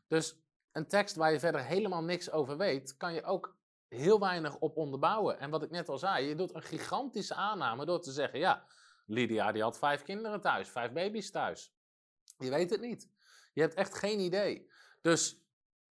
Dus 0.07 0.39
een 0.71 0.87
tekst 0.87 1.15
waar 1.15 1.31
je 1.31 1.39
verder 1.39 1.63
helemaal 1.63 2.03
niks 2.03 2.31
over 2.31 2.57
weet, 2.57 2.97
kan 2.97 3.13
je 3.13 3.23
ook 3.23 3.55
heel 3.87 4.19
weinig 4.19 4.55
op 4.57 4.77
onderbouwen. 4.77 5.39
En 5.39 5.49
wat 5.49 5.63
ik 5.63 5.69
net 5.69 5.89
al 5.89 5.97
zei, 5.97 6.27
je 6.27 6.35
doet 6.35 6.55
een 6.55 6.63
gigantische 6.63 7.35
aanname 7.35 7.85
door 7.85 8.01
te 8.01 8.11
zeggen, 8.11 8.39
ja, 8.39 8.65
Lydia 9.07 9.51
die 9.51 9.61
had 9.61 9.77
vijf 9.77 10.03
kinderen 10.03 10.41
thuis, 10.41 10.69
vijf 10.69 10.91
baby's 10.91 11.31
thuis. 11.31 11.73
Je 12.37 12.49
weet 12.49 12.69
het 12.69 12.81
niet. 12.81 13.09
Je 13.53 13.61
hebt 13.61 13.73
echt 13.73 13.95
geen 13.95 14.19
idee. 14.19 14.69
Dus 15.01 15.41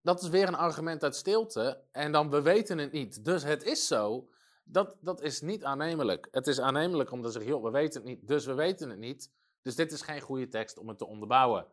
dat 0.02 0.22
is 0.22 0.28
weer 0.28 0.48
een 0.48 0.54
argument 0.54 1.02
uit 1.02 1.16
stilte. 1.16 1.82
En 1.92 2.12
dan 2.12 2.30
we 2.30 2.42
weten 2.42 2.78
het 2.78 2.92
niet. 2.92 3.24
Dus 3.24 3.42
het 3.42 3.62
is 3.62 3.86
zo. 3.86 4.28
Dat, 4.64 4.96
dat 5.00 5.20
is 5.20 5.40
niet 5.40 5.64
aannemelijk. 5.64 6.28
Het 6.30 6.46
is 6.46 6.60
aannemelijk 6.60 7.10
om 7.10 7.22
te 7.22 7.30
zeggen, 7.30 7.62
we 7.62 7.70
weten 7.70 8.00
het 8.00 8.10
niet, 8.10 8.28
dus 8.28 8.44
we 8.44 8.54
weten 8.54 8.90
het 8.90 8.98
niet. 8.98 9.32
Dus 9.62 9.74
dit 9.74 9.92
is 9.92 10.02
geen 10.02 10.20
goede 10.20 10.48
tekst 10.48 10.78
om 10.78 10.88
het 10.88 10.98
te 10.98 11.06
onderbouwen. 11.06 11.66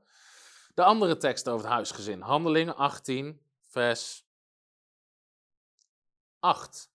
De 0.73 0.83
andere 0.83 1.17
tekst 1.17 1.49
over 1.49 1.65
het 1.65 1.73
huisgezin. 1.73 2.21
Handelingen 2.21 2.75
18, 2.75 3.41
vers 3.61 4.25
8. 6.39 6.92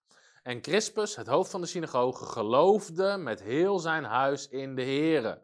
En 0.49 0.61
Crispus, 0.61 1.17
het 1.17 1.27
hoofd 1.27 1.51
van 1.51 1.61
de 1.61 1.67
synagoge, 1.67 2.25
geloofde 2.25 3.17
met 3.17 3.43
heel 3.43 3.79
zijn 3.79 4.05
huis 4.05 4.49
in 4.49 4.75
de 4.75 4.83
Here. 4.83 5.43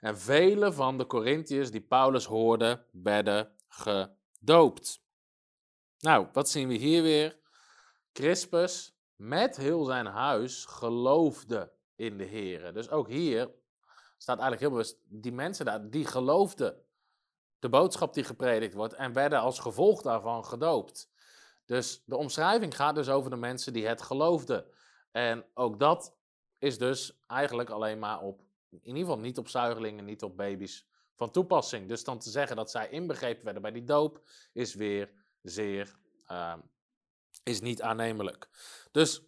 En 0.00 0.18
vele 0.18 0.72
van 0.72 0.98
de 0.98 1.06
Corinthiërs 1.06 1.70
die 1.70 1.80
Paulus 1.80 2.24
hoorden, 2.24 2.84
werden 2.90 3.52
gedoopt. 3.68 5.02
Nou, 5.98 6.26
wat 6.32 6.48
zien 6.48 6.68
we 6.68 6.74
hier 6.74 7.02
weer? 7.02 7.38
Crispus 8.12 8.96
met 9.16 9.56
heel 9.56 9.84
zijn 9.84 10.06
huis 10.06 10.64
geloofde 10.64 11.72
in 11.96 12.18
de 12.18 12.26
Here. 12.26 12.72
Dus 12.72 12.90
ook 12.90 13.08
hier 13.08 13.50
staat 14.16 14.38
eigenlijk 14.38 14.60
heel 14.60 14.70
bewust, 14.70 14.98
die 15.04 15.32
mensen 15.32 15.64
daar, 15.64 15.90
die 15.90 16.06
geloofden 16.06 16.82
de 17.58 17.68
boodschap 17.68 18.14
die 18.14 18.24
gepredikt 18.24 18.74
wordt 18.74 18.94
en 18.94 19.12
werden 19.12 19.40
als 19.40 19.58
gevolg 19.58 20.02
daarvan 20.02 20.44
gedoopt. 20.44 21.10
Dus 21.66 22.02
de 22.04 22.16
omschrijving 22.16 22.76
gaat 22.76 22.94
dus 22.94 23.08
over 23.08 23.30
de 23.30 23.36
mensen 23.36 23.72
die 23.72 23.86
het 23.86 24.02
geloofden. 24.02 24.64
En 25.10 25.44
ook 25.54 25.78
dat 25.78 26.16
is 26.58 26.78
dus 26.78 27.22
eigenlijk 27.26 27.70
alleen 27.70 27.98
maar 27.98 28.20
op, 28.20 28.40
in 28.70 28.80
ieder 28.82 29.00
geval 29.00 29.18
niet 29.18 29.38
op 29.38 29.48
zuigelingen, 29.48 30.04
niet 30.04 30.22
op 30.22 30.36
baby's 30.36 30.86
van 31.14 31.30
toepassing. 31.30 31.88
Dus 31.88 32.04
dan 32.04 32.18
te 32.18 32.30
zeggen 32.30 32.56
dat 32.56 32.70
zij 32.70 32.88
inbegrepen 32.88 33.44
werden 33.44 33.62
bij 33.62 33.72
die 33.72 33.84
doop, 33.84 34.28
is 34.52 34.74
weer 34.74 35.10
zeer, 35.42 35.96
uh, 36.28 36.54
is 37.42 37.60
niet 37.60 37.82
aannemelijk. 37.82 38.48
Dus 38.92 39.22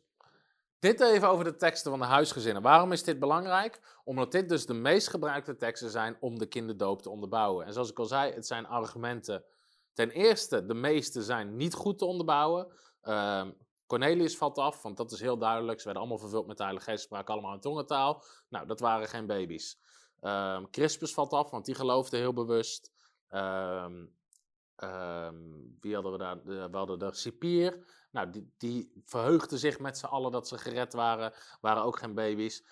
dit 0.78 1.00
even 1.00 1.28
over 1.28 1.44
de 1.44 1.56
teksten 1.56 1.90
van 1.90 2.00
de 2.00 2.06
huisgezinnen. 2.06 2.62
Waarom 2.62 2.92
is 2.92 3.02
dit 3.02 3.18
belangrijk? 3.18 3.80
Omdat 4.04 4.32
dit 4.32 4.48
dus 4.48 4.66
de 4.66 4.74
meest 4.74 5.08
gebruikte 5.08 5.56
teksten 5.56 5.90
zijn 5.90 6.16
om 6.20 6.38
de 6.38 6.46
kinderdoop 6.46 7.02
te 7.02 7.10
onderbouwen. 7.10 7.66
En 7.66 7.72
zoals 7.72 7.90
ik 7.90 7.98
al 7.98 8.06
zei, 8.06 8.32
het 8.32 8.46
zijn 8.46 8.66
argumenten. 8.66 9.44
Ten 9.98 10.10
eerste, 10.10 10.66
de 10.66 10.74
meeste 10.74 11.22
zijn 11.22 11.56
niet 11.56 11.74
goed 11.74 11.98
te 11.98 12.04
onderbouwen. 12.04 12.72
Uh, 13.02 13.46
Cornelius 13.86 14.36
valt 14.36 14.58
af, 14.58 14.82
want 14.82 14.96
dat 14.96 15.12
is 15.12 15.20
heel 15.20 15.38
duidelijk. 15.38 15.78
Ze 15.78 15.84
werden 15.84 16.02
allemaal 16.02 16.20
vervuld 16.20 16.46
met 16.46 16.56
de 16.56 16.62
Heilige 16.62 16.90
Geest, 16.90 17.10
allemaal 17.10 17.54
in 17.54 17.60
tongentaal. 17.60 18.22
Nou, 18.48 18.66
dat 18.66 18.80
waren 18.80 19.08
geen 19.08 19.26
baby's. 19.26 19.78
Uh, 20.20 20.62
Crispus 20.70 21.14
valt 21.14 21.32
af, 21.32 21.50
want 21.50 21.64
die 21.64 21.74
geloofde 21.74 22.16
heel 22.16 22.32
bewust. 22.32 22.92
Uh, 23.30 23.86
wie 25.80 25.94
hadden 25.94 26.12
we 26.12 26.18
daar? 26.18 26.44
We 26.44 26.76
hadden 26.76 26.98
de 26.98 27.14
cipier. 27.14 27.86
Nou, 28.10 28.30
die, 28.30 28.54
die 28.58 29.02
verheugden 29.04 29.58
zich 29.58 29.78
met 29.78 29.98
z'n 29.98 30.06
allen 30.06 30.32
dat 30.32 30.48
ze 30.48 30.58
gered 30.58 30.92
waren. 30.92 31.32
Waren 31.60 31.82
ook 31.82 31.98
geen 31.98 32.14
baby's. 32.14 32.64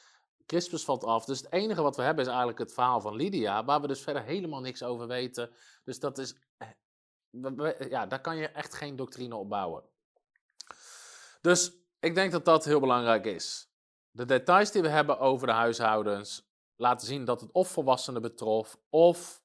Crispus 0.47 0.85
valt 0.85 1.05
af. 1.05 1.24
Dus 1.24 1.41
het 1.41 1.53
enige 1.53 1.83
wat 1.83 1.97
we 1.97 2.03
hebben 2.03 2.22
is 2.22 2.29
eigenlijk 2.29 2.59
het 2.59 2.72
verhaal 2.72 3.01
van 3.01 3.14
Lydia. 3.14 3.64
Waar 3.64 3.81
we 3.81 3.87
dus 3.87 4.01
verder 4.01 4.22
helemaal 4.22 4.61
niks 4.61 4.83
over 4.83 5.07
weten. 5.07 5.51
Dus 5.85 5.99
dat 5.99 6.18
is. 6.18 6.37
Eh, 7.31 7.91
ja, 7.91 8.07
daar 8.07 8.20
kan 8.20 8.37
je 8.37 8.49
echt 8.49 8.74
geen 8.74 8.97
doctrine 8.97 9.37
op 9.37 9.49
bouwen. 9.49 9.85
Dus 11.41 11.72
ik 12.01 12.14
denk 12.14 12.33
dat 12.33 12.45
dat 12.45 12.64
heel 12.64 12.81
belangrijk 12.81 13.24
is. 13.24 13.70
De 14.11 14.24
details 14.24 14.70
die 14.70 14.83
we 14.83 14.89
hebben 14.89 15.18
over 15.18 15.47
de 15.47 15.53
huishoudens 15.53 16.49
laten 16.77 17.07
zien 17.07 17.24
dat 17.24 17.41
het 17.41 17.53
of 17.53 17.68
volwassenen 17.68 18.22
betrof, 18.22 18.79
of 18.91 19.43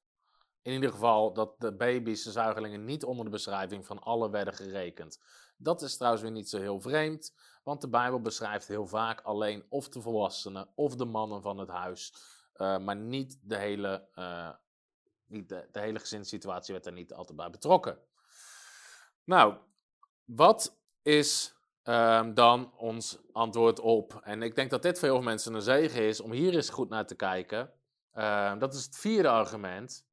in 0.62 0.72
ieder 0.72 0.90
geval 0.90 1.32
dat 1.32 1.60
de 1.60 1.76
baby's, 1.76 2.22
de 2.22 2.30
zuigelingen, 2.30 2.84
niet 2.84 3.04
onder 3.04 3.24
de 3.24 3.30
beschrijving 3.30 3.86
van 3.86 3.98
alle 3.98 4.30
werden 4.30 4.54
gerekend. 4.54 5.20
Dat 5.56 5.82
is 5.82 5.96
trouwens 5.96 6.22
weer 6.22 6.32
niet 6.32 6.48
zo 6.48 6.58
heel 6.58 6.80
vreemd, 6.80 7.34
want 7.62 7.80
de 7.80 7.88
Bijbel 7.88 8.20
beschrijft 8.20 8.68
heel 8.68 8.86
vaak 8.86 9.20
alleen 9.20 9.64
of 9.68 9.88
de 9.88 10.00
volwassenen 10.00 10.68
of 10.74 10.96
de 10.96 11.04
mannen 11.04 11.42
van 11.42 11.58
het 11.58 11.68
huis, 11.68 12.14
uh, 12.56 12.78
maar 12.78 12.96
niet 12.96 13.38
de 13.42 13.56
hele, 13.56 14.08
uh, 14.14 14.50
de, 15.32 15.66
hele 15.72 15.98
gezinssituatie 15.98 16.74
werd 16.74 16.86
er 16.86 16.92
niet 16.92 17.12
altijd 17.12 17.36
bij 17.36 17.50
betrokken. 17.50 17.98
Nou, 19.24 19.54
wat 20.24 20.76
is 21.02 21.54
um, 21.84 22.34
dan 22.34 22.72
ons 22.76 23.18
antwoord 23.32 23.80
op? 23.80 24.20
En 24.24 24.42
ik 24.42 24.54
denk 24.54 24.70
dat 24.70 24.82
dit 24.82 24.98
voor 24.98 25.08
heel 25.08 25.16
veel 25.16 25.26
mensen 25.26 25.54
een 25.54 25.62
zegen 25.62 26.02
is 26.02 26.20
om 26.20 26.32
hier 26.32 26.54
eens 26.54 26.70
goed 26.70 26.88
naar 26.88 27.06
te 27.06 27.14
kijken. 27.14 27.72
Uh, 28.14 28.58
dat 28.58 28.74
is 28.74 28.84
het 28.84 28.96
vierde 28.96 29.28
argument. 29.28 30.04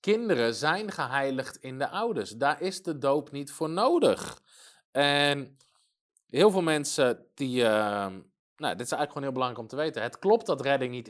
Kinderen 0.00 0.54
zijn 0.54 0.90
geheiligd 0.90 1.56
in 1.56 1.78
de 1.78 1.88
ouders. 1.88 2.30
Daar 2.30 2.60
is 2.60 2.82
de 2.82 2.98
doop 2.98 3.30
niet 3.30 3.52
voor 3.52 3.70
nodig. 3.70 4.40
En 4.90 5.56
heel 6.26 6.50
veel 6.50 6.62
mensen 6.62 7.26
die. 7.34 7.62
Uh, 7.62 8.06
nou, 8.56 8.76
dit 8.76 8.86
is 8.86 8.92
eigenlijk 8.92 9.08
gewoon 9.08 9.22
heel 9.22 9.32
belangrijk 9.32 9.62
om 9.62 9.68
te 9.68 9.76
weten. 9.76 10.02
Het 10.02 10.18
klopt 10.18 10.46
dat 10.46 10.60
redding 10.60 10.90
niet 10.90 11.08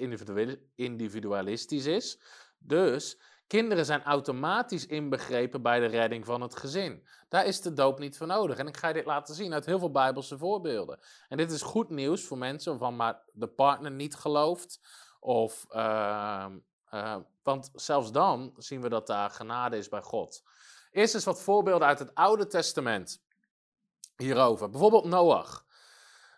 individualistisch 0.75 1.87
is. 1.87 2.19
Dus 2.59 3.19
kinderen 3.49 3.85
zijn 3.85 4.03
automatisch 4.03 4.87
inbegrepen 4.87 5.63
bij 5.63 5.81
de 5.81 5.87
redding 5.87 6.25
van 6.25 6.41
het 6.41 6.57
gezin. 6.57 7.07
Daar 7.29 7.47
is 7.47 7.61
de 7.61 7.73
doop 7.73 7.99
niet 7.99 8.17
voor 8.17 8.27
nodig. 8.27 8.59
En 8.59 8.67
ik 8.67 8.77
ga 8.77 8.93
dit 8.93 9.05
laten 9.05 9.35
zien 9.35 9.53
uit 9.53 9.67
heel 9.67 9.79
veel 9.79 9.91
Bijbelse 9.91 10.39
voorbeelden. 10.39 10.99
En 11.29 11.37
dit 11.37 11.51
is 11.51 11.63
goed 11.63 11.91
nieuws 11.91 12.25
voor 12.25 12.39
mensen 12.39 12.71
waarvan 12.71 12.97
maar 12.97 13.23
de 13.33 13.47
partner 13.47 13.91
niet 13.91 14.15
gelooft. 14.15 14.81
Of, 15.21 15.67
uh, 15.71 16.47
uh, 16.95 17.17
want 17.43 17.71
zelfs 17.75 18.13
dan 18.13 18.55
zien 18.57 18.81
we 18.81 18.89
dat 18.89 19.07
daar 19.07 19.31
genade 19.31 19.77
is 19.77 19.89
bij 19.89 20.03
God. 20.03 20.43
Eerst 20.91 21.15
eens 21.15 21.25
wat 21.25 21.43
voorbeelden 21.43 21.89
uit 21.89 21.99
het 21.99 22.15
Oude 22.15 22.47
Testament 22.47 23.23
hierover. 24.17 24.71
Bijvoorbeeld 24.71 25.05
Noach. 25.05 25.67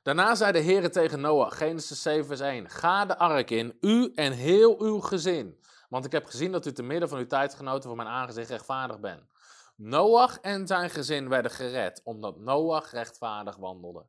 Daarna 0.02 0.34
zei 0.34 0.52
de 0.52 0.58
Heer 0.58 0.90
tegen 0.90 1.20
Noach, 1.20 1.56
Genesis 1.56 2.02
7 2.02 2.26
vers 2.26 2.40
1, 2.40 2.70
ga 2.70 3.06
de 3.06 3.18
ark 3.18 3.50
in, 3.50 3.76
u 3.80 4.12
en 4.14 4.32
heel 4.32 4.80
uw 4.80 5.00
gezin. 5.00 5.59
Want 5.90 6.04
ik 6.04 6.12
heb 6.12 6.26
gezien 6.26 6.52
dat 6.52 6.66
u 6.66 6.72
te 6.72 6.82
midden 6.82 7.08
van 7.08 7.18
uw 7.18 7.26
tijdgenoten 7.26 7.88
voor 7.88 7.96
mijn 7.96 8.08
aangezicht 8.08 8.50
rechtvaardig 8.50 9.00
bent. 9.00 9.22
Noach 9.76 10.40
en 10.40 10.66
zijn 10.66 10.90
gezin 10.90 11.28
werden 11.28 11.50
gered, 11.50 12.00
omdat 12.04 12.38
Noach 12.38 12.90
rechtvaardig 12.90 13.56
wandelde. 13.56 14.06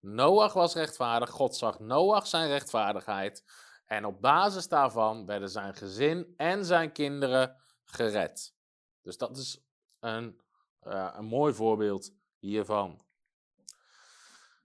Noach 0.00 0.52
was 0.52 0.74
rechtvaardig, 0.74 1.30
God 1.30 1.56
zag 1.56 1.78
Noach 1.78 2.26
zijn 2.26 2.48
rechtvaardigheid. 2.48 3.44
En 3.86 4.04
op 4.04 4.20
basis 4.20 4.68
daarvan 4.68 5.26
werden 5.26 5.48
zijn 5.48 5.74
gezin 5.74 6.34
en 6.36 6.64
zijn 6.64 6.92
kinderen 6.92 7.56
gered. 7.84 8.54
Dus 9.02 9.16
dat 9.16 9.36
is 9.36 9.64
een, 10.00 10.40
uh, 10.82 11.08
een 11.12 11.24
mooi 11.24 11.54
voorbeeld 11.54 12.12
hiervan. 12.38 13.04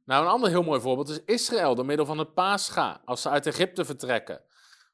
Nou, 0.03 0.23
een 0.23 0.31
ander 0.31 0.49
heel 0.49 0.63
mooi 0.63 0.81
voorbeeld 0.81 1.09
is 1.09 1.23
Israël 1.23 1.75
door 1.75 1.85
middel 1.85 2.05
van 2.05 2.17
het 2.17 2.33
Pascha, 2.33 3.01
als 3.05 3.21
ze 3.21 3.29
uit 3.29 3.45
Egypte 3.45 3.85
vertrekken. 3.85 4.41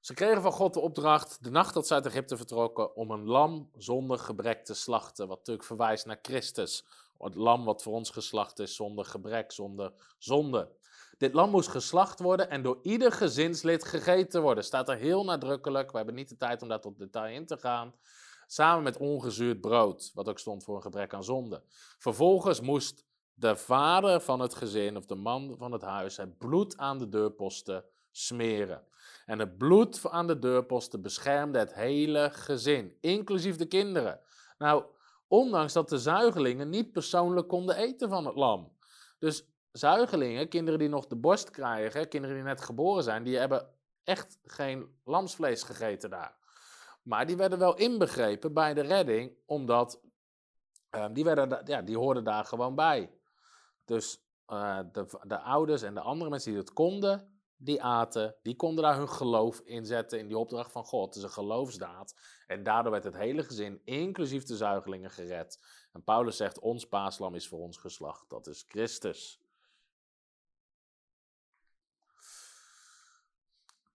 Ze 0.04 0.14
kregen 0.14 0.42
van 0.42 0.52
God 0.52 0.74
de 0.74 0.80
opdracht, 0.80 1.44
de 1.44 1.50
nacht 1.50 1.74
dat 1.74 1.88
ze 1.88 1.94
uit 1.94 2.06
Egypte 2.06 2.38
vertrokken, 2.38 2.96
om 2.96 3.12
een 3.12 3.26
lam 3.26 3.70
zonder 3.78 4.20
gebrek 4.20 4.66
te 4.66 4.74
slachten. 4.74 5.28
Wat 5.28 5.38
natuurlijk 5.38 5.66
verwijst 5.66 6.06
naar 6.06 6.20
Christus. 6.22 6.86
Het 7.18 7.36
lam 7.36 7.66
wat 7.66 7.84
voor 7.84 7.94
ons 7.94 8.10
geslacht 8.10 8.60
is 8.60 8.76
zonder 8.76 9.06
gebrek, 9.06 9.52
zonder 9.52 9.94
zonde. 10.18 10.72
Dit 11.18 11.34
lam 11.34 11.50
moest 11.50 11.70
geslacht 11.70 12.20
worden 12.20 12.50
en 12.50 12.62
door 12.62 12.80
ieder 12.82 13.12
gezinslid 13.12 13.84
gegeten 13.84 14.42
worden. 14.42 14.64
Staat 14.64 14.90
er 14.90 14.98
heel 14.98 15.24
nadrukkelijk. 15.24 15.92
We 15.92 15.98
hebben 15.98 16.16
niet 16.16 16.30
de 16.30 16.38
tijd 16.38 16.62
om 16.62 16.68
daar 16.68 16.82
tot 16.82 16.98
detail 16.98 17.36
in 17.36 17.46
te 17.46 17.58
gaan. 17.58 17.94
Samen 18.48 18.84
met 18.84 18.98
ongezuurd 18.98 19.62
brood, 19.62 20.12
wat 20.14 20.30
ook 20.30 20.40
stond 20.40 20.64
voor 20.64 20.76
een 20.76 20.82
gebrek 20.82 21.14
aan 21.14 21.24
zonde. 21.24 21.64
Vervolgens 21.98 22.62
moest 22.62 23.06
de 23.34 23.56
vader 23.56 24.22
van 24.22 24.40
het 24.40 24.56
gezin 24.56 24.98
of 24.98 25.06
de 25.06 25.16
man 25.16 25.56
van 25.58 25.72
het 25.72 25.82
huis 25.82 26.18
het 26.18 26.38
bloed 26.38 26.78
aan 26.78 27.00
de 27.00 27.10
deurposten 27.10 27.86
smeren. 28.12 28.84
En 29.26 29.40
het 29.40 29.58
bloed 29.58 30.10
aan 30.10 30.28
de 30.28 30.40
deurposten 30.40 31.02
beschermde 31.02 31.60
het 31.60 31.74
hele 31.74 32.30
gezin, 32.32 32.98
inclusief 33.02 33.56
de 33.56 33.66
kinderen. 33.66 34.20
Nou, 34.58 34.84
ondanks 35.28 35.74
dat 35.74 35.90
de 35.90 35.98
zuigelingen 35.98 36.70
niet 36.70 36.92
persoonlijk 36.92 37.48
konden 37.48 37.76
eten 37.76 38.10
van 38.10 38.26
het 38.26 38.36
lam. 38.36 38.78
Dus 39.20 39.48
zuigelingen, 39.72 40.50
kinderen 40.50 40.80
die 40.80 40.90
nog 40.90 41.08
de 41.08 41.16
borst 41.16 41.50
krijgen, 41.50 42.08
kinderen 42.08 42.36
die 42.36 42.46
net 42.46 42.62
geboren 42.62 43.04
zijn, 43.04 43.24
die 43.24 43.38
hebben 43.38 43.70
echt 44.04 44.40
geen 44.44 45.00
lamsvlees 45.04 45.64
gegeten 45.64 46.10
daar. 46.10 46.36
Maar 47.02 47.26
die 47.26 47.38
werden 47.38 47.60
wel 47.60 47.78
inbegrepen 47.78 48.54
bij 48.54 48.74
de 48.74 48.82
redding, 48.82 49.38
omdat 49.46 50.02
uh, 50.96 51.06
die, 51.12 51.24
werden, 51.24 51.62
ja, 51.66 51.82
die 51.82 51.98
hoorden 51.98 52.24
daar 52.24 52.46
gewoon 52.46 52.76
bij. 52.76 53.12
Dus 53.86 54.24
uh, 54.48 54.80
de, 54.92 55.06
de 55.24 55.40
ouders 55.40 55.82
en 55.82 55.94
de 55.94 56.02
andere 56.02 56.30
mensen 56.30 56.52
die 56.52 56.60
het 56.60 56.74
konden, 56.74 57.33
die 57.58 57.84
aten, 57.84 58.36
die 58.42 58.56
konden 58.56 58.84
daar 58.84 58.98
hun 58.98 59.10
geloof 59.10 59.60
in 59.60 59.86
zetten 59.86 60.20
in 60.20 60.28
die 60.28 60.38
opdracht 60.38 60.72
van 60.72 60.84
God. 60.84 61.06
Het 61.06 61.16
is 61.16 61.24
een 61.24 61.30
geloofsdaad. 61.30 62.16
En 62.48 62.64
daardoor 62.64 62.92
werd 62.92 63.04
het 63.04 63.16
hele 63.16 63.44
gezin, 63.44 63.82
inclusief 63.84 64.44
de 64.44 64.56
zuigelingen, 64.56 65.12
gered. 65.12 65.60
En 65.92 66.04
Paulus 66.04 66.38
zegt, 66.38 66.60
ons 66.60 66.88
paaslam 66.88 67.36
is 67.36 67.48
voor 67.48 67.60
ons 67.60 67.78
geslacht. 67.78 68.30
Dat 68.30 68.48
is 68.48 68.66
Christus. 68.68 69.42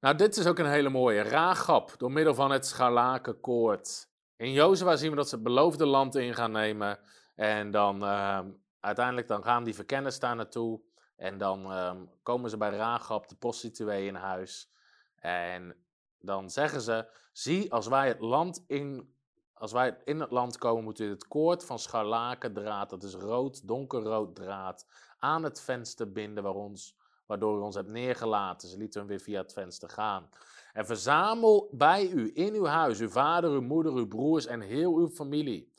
Nou, 0.00 0.16
dit 0.16 0.36
is 0.36 0.46
ook 0.46 0.58
een 0.58 0.70
hele 0.70 0.88
mooie. 0.88 1.22
Raagap, 1.22 1.94
door 1.96 2.12
middel 2.12 2.34
van 2.34 2.50
het 2.50 2.66
scharlakenkoord. 2.66 4.08
In 4.36 4.52
Jozua 4.52 4.96
zien 4.96 5.10
we 5.10 5.16
dat 5.16 5.28
ze 5.28 5.34
het 5.34 5.44
beloofde 5.44 5.86
land 5.86 6.14
in 6.14 6.34
gaan 6.34 6.52
nemen. 6.52 6.98
En 7.34 7.70
dan 7.70 8.04
ehm, 8.04 8.50
uiteindelijk 8.80 9.28
dan 9.28 9.42
gaan 9.42 9.64
die 9.64 9.74
verkenners 9.74 10.18
daar 10.18 10.36
naartoe. 10.36 10.80
En 11.18 11.38
dan 11.38 11.72
ehm, 11.72 12.04
komen 12.22 12.50
ze 12.50 12.56
bij 12.56 12.70
Raagap, 12.70 13.28
de 13.28 13.36
prostituee, 13.36 14.06
in 14.06 14.14
huis. 14.14 14.72
En 15.14 15.76
dan 16.20 16.50
zeggen 16.50 16.80
ze: 16.80 17.06
Zie, 17.32 17.72
als 17.72 17.86
wij 17.86 18.08
het 18.08 18.20
land 18.20 18.64
in. 18.66 19.16
Als 19.54 19.72
wij 19.72 19.98
in 20.04 20.20
het 20.20 20.30
land 20.30 20.58
komen, 20.58 20.84
moet 20.84 20.98
u 20.98 21.08
het 21.08 21.28
koord 21.28 21.64
van 21.64 21.78
scharlakendraad, 21.78 22.90
dat 22.90 23.02
is 23.02 23.14
rood, 23.14 23.68
donkerrood 23.68 24.36
draad, 24.36 24.86
aan 25.18 25.42
het 25.42 25.60
venster 25.60 26.12
binden 26.12 26.42
waar 26.42 26.54
ons, 26.54 26.96
waardoor 27.26 27.58
u 27.58 27.60
ons 27.60 27.74
hebt 27.74 27.88
neergelaten. 27.88 28.68
Ze 28.68 28.76
lieten 28.76 29.00
hem 29.00 29.08
weer 29.08 29.20
via 29.20 29.40
het 29.40 29.52
venster 29.52 29.88
gaan. 29.88 30.28
En 30.72 30.86
verzamel 30.86 31.68
bij 31.72 32.08
u 32.08 32.30
in 32.34 32.54
uw 32.54 32.64
huis 32.64 33.00
uw 33.00 33.08
vader, 33.08 33.50
uw 33.50 33.60
moeder, 33.60 33.92
uw 33.92 34.08
broers 34.08 34.46
en 34.46 34.60
heel 34.60 34.96
uw 34.96 35.08
familie. 35.08 35.72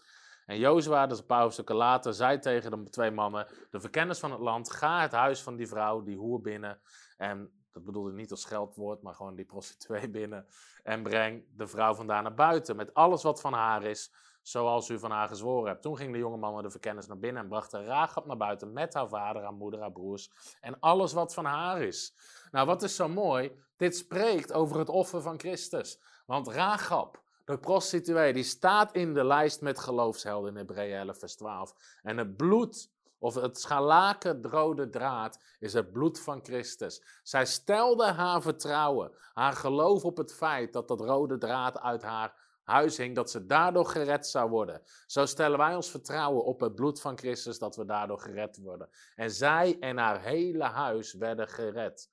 En 0.49 0.57
Jozua, 0.57 1.01
dat 1.01 1.11
is 1.11 1.19
een 1.19 1.25
paar 1.25 1.41
hoofdstukken 1.41 1.75
later, 1.75 2.13
zei 2.13 2.39
tegen 2.39 2.71
de 2.71 2.89
twee 2.89 3.11
mannen, 3.11 3.47
de 3.69 3.79
verkenners 3.79 4.19
van 4.19 4.31
het 4.31 4.39
land, 4.39 4.71
ga 4.71 5.01
het 5.01 5.11
huis 5.11 5.41
van 5.41 5.55
die 5.55 5.67
vrouw, 5.67 6.03
die 6.03 6.17
hoer 6.17 6.41
binnen. 6.41 6.79
En 7.17 7.51
dat 7.71 7.83
bedoelde 7.83 8.11
niet 8.11 8.31
als 8.31 8.41
scheldwoord, 8.41 9.01
maar 9.01 9.13
gewoon 9.15 9.35
die 9.35 9.45
prostituee 9.45 10.09
binnen. 10.19 10.45
En 10.83 11.03
breng 11.03 11.43
de 11.55 11.67
vrouw 11.67 11.93
vandaan 11.93 12.23
naar 12.23 12.33
buiten 12.33 12.75
met 12.75 12.93
alles 12.93 13.23
wat 13.23 13.41
van 13.41 13.53
haar 13.53 13.83
is, 13.83 14.13
zoals 14.41 14.89
u 14.89 14.99
van 14.99 15.11
haar 15.11 15.27
gezworen 15.27 15.69
hebt. 15.69 15.81
Toen 15.81 15.97
ging 15.97 16.11
de 16.11 16.17
jonge 16.17 16.37
man 16.37 16.53
met 16.53 16.63
de 16.63 16.69
verkenners 16.69 17.07
naar 17.07 17.19
binnen 17.19 17.43
en 17.43 17.49
bracht 17.49 17.71
de 17.71 17.83
Ragab 17.83 18.25
naar 18.25 18.37
buiten 18.37 18.73
met 18.73 18.93
haar 18.93 19.07
vader, 19.07 19.41
haar 19.41 19.53
moeder, 19.53 19.79
haar 19.79 19.91
broers 19.91 20.31
en 20.61 20.79
alles 20.79 21.13
wat 21.13 21.33
van 21.33 21.45
haar 21.45 21.81
is. 21.81 22.15
Nou, 22.51 22.65
wat 22.65 22.83
is 22.83 22.95
zo 22.95 23.07
mooi? 23.07 23.51
Dit 23.77 23.97
spreekt 23.97 24.53
over 24.53 24.79
het 24.79 24.89
offer 24.89 25.21
van 25.21 25.39
Christus. 25.39 25.99
Want 26.25 26.47
Ragab, 26.47 27.21
de 27.49 27.57
prostituee, 27.57 28.33
die 28.33 28.43
staat 28.43 28.93
in 28.93 29.13
de 29.13 29.23
lijst 29.23 29.61
met 29.61 29.79
geloofshelden 29.79 30.49
in 30.49 30.57
Hebreeën 30.57 30.97
11 30.97 31.19
vers 31.19 31.35
12. 31.35 31.99
En 32.03 32.17
het 32.17 32.37
bloed, 32.37 32.89
of 33.19 33.35
het 33.35 33.59
scharlaken 33.59 34.43
rode 34.43 34.89
draad, 34.89 35.39
is 35.59 35.73
het 35.73 35.91
bloed 35.91 36.19
van 36.19 36.39
Christus. 36.43 37.03
Zij 37.23 37.45
stelde 37.45 38.05
haar 38.05 38.41
vertrouwen, 38.41 39.11
haar 39.33 39.53
geloof 39.53 40.03
op 40.03 40.17
het 40.17 40.33
feit 40.33 40.73
dat 40.73 40.87
dat 40.87 40.99
rode 40.99 41.37
draad 41.37 41.79
uit 41.79 42.01
haar 42.01 42.33
huis 42.63 42.97
hing, 42.97 43.15
dat 43.15 43.31
ze 43.31 43.45
daardoor 43.45 43.85
gered 43.85 44.27
zou 44.27 44.49
worden. 44.49 44.81
Zo 45.05 45.25
stellen 45.25 45.57
wij 45.57 45.75
ons 45.75 45.89
vertrouwen 45.89 46.43
op 46.43 46.59
het 46.59 46.75
bloed 46.75 47.01
van 47.01 47.17
Christus, 47.17 47.59
dat 47.59 47.75
we 47.75 47.85
daardoor 47.85 48.19
gered 48.19 48.57
worden. 48.57 48.89
En 49.15 49.31
zij 49.31 49.77
en 49.79 49.97
haar 49.97 50.21
hele 50.21 50.63
huis 50.63 51.13
werden 51.13 51.47
gered. 51.47 52.09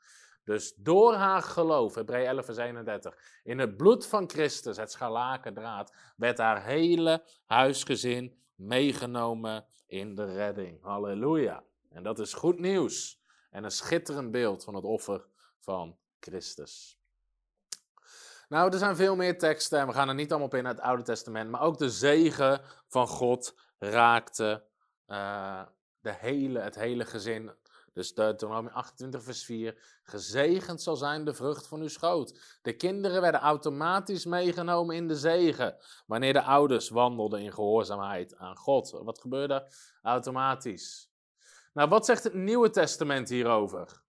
Dus 0.47 0.75
door 0.77 1.15
haar 1.15 1.43
geloof, 1.43 1.95
Hebreeën 1.95 2.27
11 2.27 2.45
vers 2.45 2.57
31, 2.57 3.19
in 3.43 3.59
het 3.59 3.77
bloed 3.77 4.07
van 4.07 4.31
Christus, 4.31 4.77
het 4.77 4.91
scharlakendraad, 4.91 5.95
werd 6.17 6.39
haar 6.39 6.65
hele 6.65 7.25
huisgezin 7.45 8.39
meegenomen 8.55 9.67
in 9.87 10.15
de 10.15 10.25
redding. 10.25 10.83
Halleluja. 10.83 11.65
En 11.91 12.03
dat 12.03 12.19
is 12.19 12.35
goed 12.35 12.59
nieuws 12.59 13.21
en 13.51 13.65
een 13.65 13.71
schitterend 13.71 14.31
beeld 14.31 14.65
van 14.65 14.75
het 14.75 14.85
offer 14.85 15.27
van 15.61 15.99
Christus. 16.21 17.01
Nou, 18.49 18.73
er 18.73 18.79
zijn 18.79 18.97
veel 18.97 19.17
meer 19.17 19.39
teksten 19.39 19.81
en 19.81 19.87
we 19.87 19.93
gaan 19.93 20.09
er 20.09 20.15
niet 20.15 20.31
allemaal 20.31 20.49
op 20.49 20.55
in 20.55 20.65
het 20.65 20.81
Oude 20.81 21.03
Testament, 21.03 21.51
maar 21.51 21.61
ook 21.61 21.79
de 21.79 21.91
zegen 21.91 22.61
van 22.89 23.07
God 23.07 23.59
raakte 23.79 24.65
uh, 25.09 25.63
de 26.01 26.13
hele, 26.13 26.59
het 26.59 26.75
hele 26.75 27.05
gezin 27.05 27.53
dus 27.97 28.15
Deuteronomie 28.15 28.71
28, 28.71 29.23
vers 29.23 29.45
4. 29.45 30.01
Gezegend 30.03 30.83
zal 30.83 30.97
zijn 30.97 31.25
de 31.25 31.35
vrucht 31.35 31.67
van 31.67 31.81
uw 31.81 31.89
schoot. 31.89 32.59
De 32.63 32.77
kinderen 32.77 33.21
werden 33.21 33.41
automatisch 33.41 34.25
meegenomen 34.25 34.97
in 34.97 35.09
de 35.09 35.17
zegen. 35.17 35.77
Wanneer 36.07 36.33
de 36.33 36.43
ouders 36.43 36.89
wandelden 36.89 37.41
in 37.41 37.53
gehoorzaamheid 37.53 38.37
aan 38.37 38.57
God. 38.57 38.91
Wat 38.91 39.21
gebeurde? 39.21 39.69
Automatisch. 40.03 41.11
Nou, 41.73 41.89
wat 41.89 42.05
zegt 42.05 42.25
het 42.25 42.35
Nieuwe 42.35 42.71
Testament 42.71 43.29
hierover? 43.29 44.03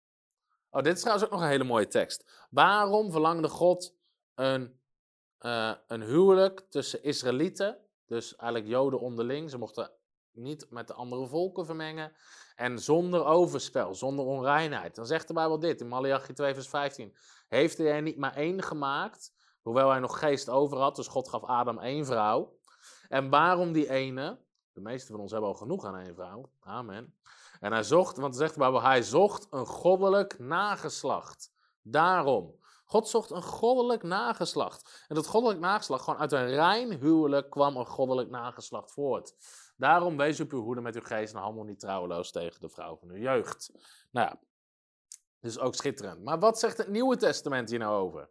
Oh, 0.70 0.82
dit 0.82 0.96
is 0.96 1.00
trouwens 1.00 1.26
ook 1.26 1.34
nog 1.34 1.42
een 1.42 1.48
hele 1.48 1.64
mooie 1.64 1.88
tekst. 1.88 2.48
Waarom 2.50 3.12
verlangde 3.12 3.48
God 3.48 3.96
een, 4.36 4.80
uh, 5.40 5.74
een 5.88 6.02
huwelijk 6.02 6.66
tussen 6.70 7.04
Israëlieten, 7.04 7.78
dus 8.06 8.36
eigenlijk 8.36 8.72
Joden 8.72 9.00
onderling, 9.00 9.50
ze 9.50 9.58
mochten 9.58 9.92
niet 10.32 10.66
met 10.70 10.88
de 10.88 10.94
andere 10.94 11.28
volken 11.28 11.66
vermengen. 11.66 12.16
En 12.56 12.80
zonder 12.80 13.26
overspel, 13.26 13.96
zonder 13.96 14.26
onreinheid. 14.26 14.96
Dan 14.96 15.06
zegt 15.06 15.28
de 15.28 15.34
Bijbel 15.34 15.60
dit 15.60 15.82
in 15.82 15.88
Malachi 15.88 16.34
2, 16.34 16.54
vers 16.54 16.68
15. 16.68 17.16
Heeft 17.48 17.78
hij 17.78 17.88
er 17.88 18.02
niet 18.02 18.18
maar 18.18 18.36
één 18.36 18.64
gemaakt, 18.64 19.34
hoewel 19.62 19.90
hij 19.90 20.00
nog 20.00 20.20
geest 20.20 20.50
over 20.50 20.78
had. 20.78 20.96
Dus 20.96 21.08
God 21.08 21.30
gaf 21.30 21.44
Adam 21.44 21.80
één 21.80 22.06
vrouw. 22.06 22.58
En 23.08 23.30
waarom 23.30 23.72
die 23.72 23.90
ene? 23.90 24.40
De 24.74 24.82
meeste 24.82 25.12
van 25.12 25.22
ons 25.22 25.32
hebben 25.32 25.50
al 25.50 25.56
genoeg 25.56 25.86
aan 25.86 25.98
één 25.98 26.16
vrouw. 26.16 26.50
Amen. 26.60 27.16
En 27.60 27.72
hij 27.72 27.84
zocht, 27.84 28.18
want 28.18 28.36
zegt 28.36 28.54
de 28.54 28.60
Bijbel, 28.60 28.82
hij 28.82 29.04
zocht 29.04 29.48
een 29.50 29.66
goddelijk 29.66 30.40
nageslacht. 30.40 31.52
Daarom. 31.82 32.56
God 32.86 33.08
zocht 33.08 33.32
een 33.32 33.44
goddelijk 33.44 34.04
nageslacht. 34.04 35.06
En 35.08 35.16
dat 35.16 35.28
goddelijk 35.28 35.60
nageslacht, 35.60 36.04
gewoon 36.04 36.20
uit 36.20 36.32
een 36.32 36.48
rein 36.48 36.92
huwelijk 36.92 37.50
kwam 37.50 37.78
een 37.78 37.86
goddelijk 37.86 38.30
nageslacht 38.30 38.92
voort. 38.92 39.34
Daarom 39.76 40.18
wees 40.18 40.40
op 40.40 40.52
uw 40.52 40.62
hoede 40.62 40.82
met 40.82 40.96
uw 40.96 41.02
geest 41.04 41.34
en 41.34 41.40
handel 41.40 41.64
niet 41.64 41.80
trouweloos 41.80 42.32
tegen 42.32 42.62
de 42.62 42.70
vrouw 42.70 42.98
van 42.98 43.10
uw 43.10 43.18
jeugd. 43.18 43.72
Nou 44.12 44.28
ja, 44.28 44.40
dus 45.40 45.60
ook 45.60 45.76
schitterend. 45.76 46.24
Maar 46.24 46.40
wat 46.40 46.60
zegt 46.60 46.78
het 46.78 46.88
Nieuwe 46.88 47.18
Testament 47.18 47.70
hier 47.70 47.80
nou 47.80 47.96
over? 47.96 48.30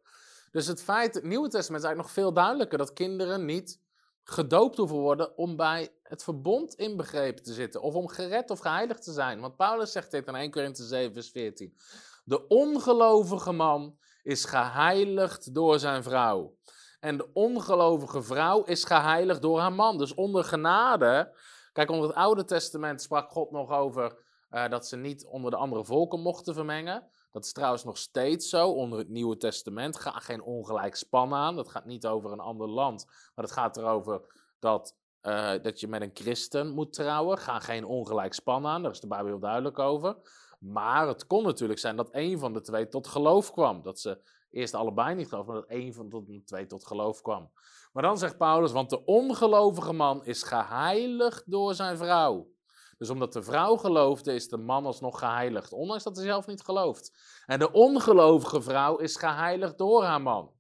Dus 0.51 0.67
het 0.67 0.83
feit, 0.83 1.15
het 1.15 1.25
Nieuwe 1.25 1.49
Testament 1.49 1.83
is 1.83 1.89
eigenlijk 1.89 1.97
nog 1.97 2.25
veel 2.25 2.33
duidelijker 2.33 2.79
dat 2.79 2.93
kinderen 2.93 3.45
niet 3.45 3.81
gedoopt 4.25 4.77
hoeven 4.77 4.97
worden 4.97 5.37
om 5.37 5.57
bij 5.57 5.93
het 6.03 6.25
verbond 6.25 6.75
inbegrepen 6.75 7.45
te 7.45 7.53
zitten. 7.53 7.83
Of 7.83 7.95
om 7.95 8.09
gered 8.09 8.51
of 8.51 8.59
geheiligd 8.59 9.03
te 9.03 9.13
zijn. 9.13 9.41
Want 9.41 9.57
Paulus 9.57 9.93
zegt 9.93 10.11
dit 10.11 10.27
in 10.27 10.35
1 10.35 10.51
Korinthe 10.51 10.85
7 10.85 11.13
vers 11.13 11.31
14. 11.31 11.77
De 12.25 12.47
ongelovige 12.47 13.53
man 13.53 13.99
is 14.23 14.45
geheiligd 14.45 15.55
door 15.55 15.79
zijn 15.79 16.03
vrouw. 16.03 16.57
En 17.05 17.17
de 17.17 17.33
ongelovige 17.33 18.23
vrouw 18.23 18.63
is 18.63 18.85
geheiligd 18.85 19.43
door 19.43 19.61
haar 19.61 19.73
man. 19.73 19.99
Dus 19.99 20.15
onder 20.15 20.45
genade. 20.45 21.37
Kijk, 21.73 21.91
onder 21.91 22.09
het 22.09 22.17
Oude 22.17 22.45
Testament 22.45 23.03
sprak 23.03 23.31
God 23.31 23.51
nog 23.51 23.71
over 23.71 24.19
uh, 24.51 24.69
dat 24.69 24.87
ze 24.87 24.97
niet 24.97 25.27
onder 25.27 25.51
de 25.51 25.57
andere 25.57 25.85
volken 25.85 26.21
mochten 26.21 26.55
vermengen. 26.55 27.07
Dat 27.33 27.45
is 27.45 27.53
trouwens 27.53 27.85
nog 27.85 27.99
steeds 27.99 28.49
zo 28.49 28.71
onder 28.71 28.99
het 28.99 29.09
Nieuwe 29.09 29.37
Testament. 29.37 29.97
Ga 29.97 30.11
geen 30.11 30.43
ongelijk 30.43 30.95
span 30.95 31.35
aan. 31.35 31.57
Dat 31.57 31.69
gaat 31.69 31.85
niet 31.85 32.07
over 32.07 32.33
een 32.33 32.41
ander 32.41 32.69
land. 32.69 33.05
Maar 33.35 33.45
het 33.45 33.55
gaat 33.55 33.77
erover 33.77 34.21
dat, 34.59 34.97
uh, 35.23 35.53
dat 35.63 35.81
je 35.81 35.89
met 35.89 36.03
een 36.03 36.11
christen 36.15 36.71
moet 36.71 36.93
trouwen. 36.93 37.39
Ga 37.39 37.59
geen 37.59 37.85
ongelijk 37.85 38.35
span 38.35 38.67
aan. 38.67 38.83
Daar 38.83 38.93
is 38.93 39.01
de 39.01 39.07
Bijbel 39.07 39.27
heel 39.29 39.39
duidelijk 39.39 39.79
over. 39.79 40.17
Maar 40.59 41.09
het 41.09 41.27
kon 41.27 41.43
natuurlijk 41.43 41.81
zijn 41.81 41.97
dat 41.97 42.09
een 42.13 42.39
van 42.39 42.53
de 42.53 42.61
twee 42.61 42.89
tot 42.89 43.07
geloof 43.07 43.53
kwam. 43.53 43.83
Dat 43.83 44.01
ze 44.01 44.19
eerst 44.55 44.75
allebei 44.75 45.15
niet 45.15 45.29
geloofden, 45.29 45.55
maar 45.55 45.63
dat 45.63 45.71
één 45.71 45.95
van 45.95 46.09
de 46.09 46.43
twee 46.45 46.67
tot 46.67 46.87
geloof 46.87 47.21
kwam. 47.21 47.51
Maar 47.93 48.03
dan 48.03 48.19
zegt 48.19 48.39
Paulus, 48.39 48.73
want 48.73 48.91
de 48.91 49.05
ongelovige 49.05 49.93
man 49.93 50.25
is 50.25 50.43
geheiligd 50.43 51.51
door 51.51 51.75
zijn 51.75 51.97
vrouw. 51.97 52.53
Dus 52.99 53.11
omdat 53.11 53.33
de 53.33 53.43
vrouw 53.43 53.77
geloofde, 53.77 54.35
is 54.35 54.49
de 54.49 54.57
man 54.57 54.87
alsnog 54.87 55.19
geheiligd, 55.19 55.73
ondanks 55.73 56.05
dat 56.05 56.17
hij 56.17 56.25
zelf 56.25 56.47
niet 56.47 56.63
gelooft. 56.63 57.17
En 57.47 57.59
de 57.59 57.73
ongelovige 57.73 58.63
vrouw 58.63 58.97
is 58.97 59.17
geheiligd 59.17 59.79
door 59.79 60.05
haar 60.05 60.23
man. 60.23 60.53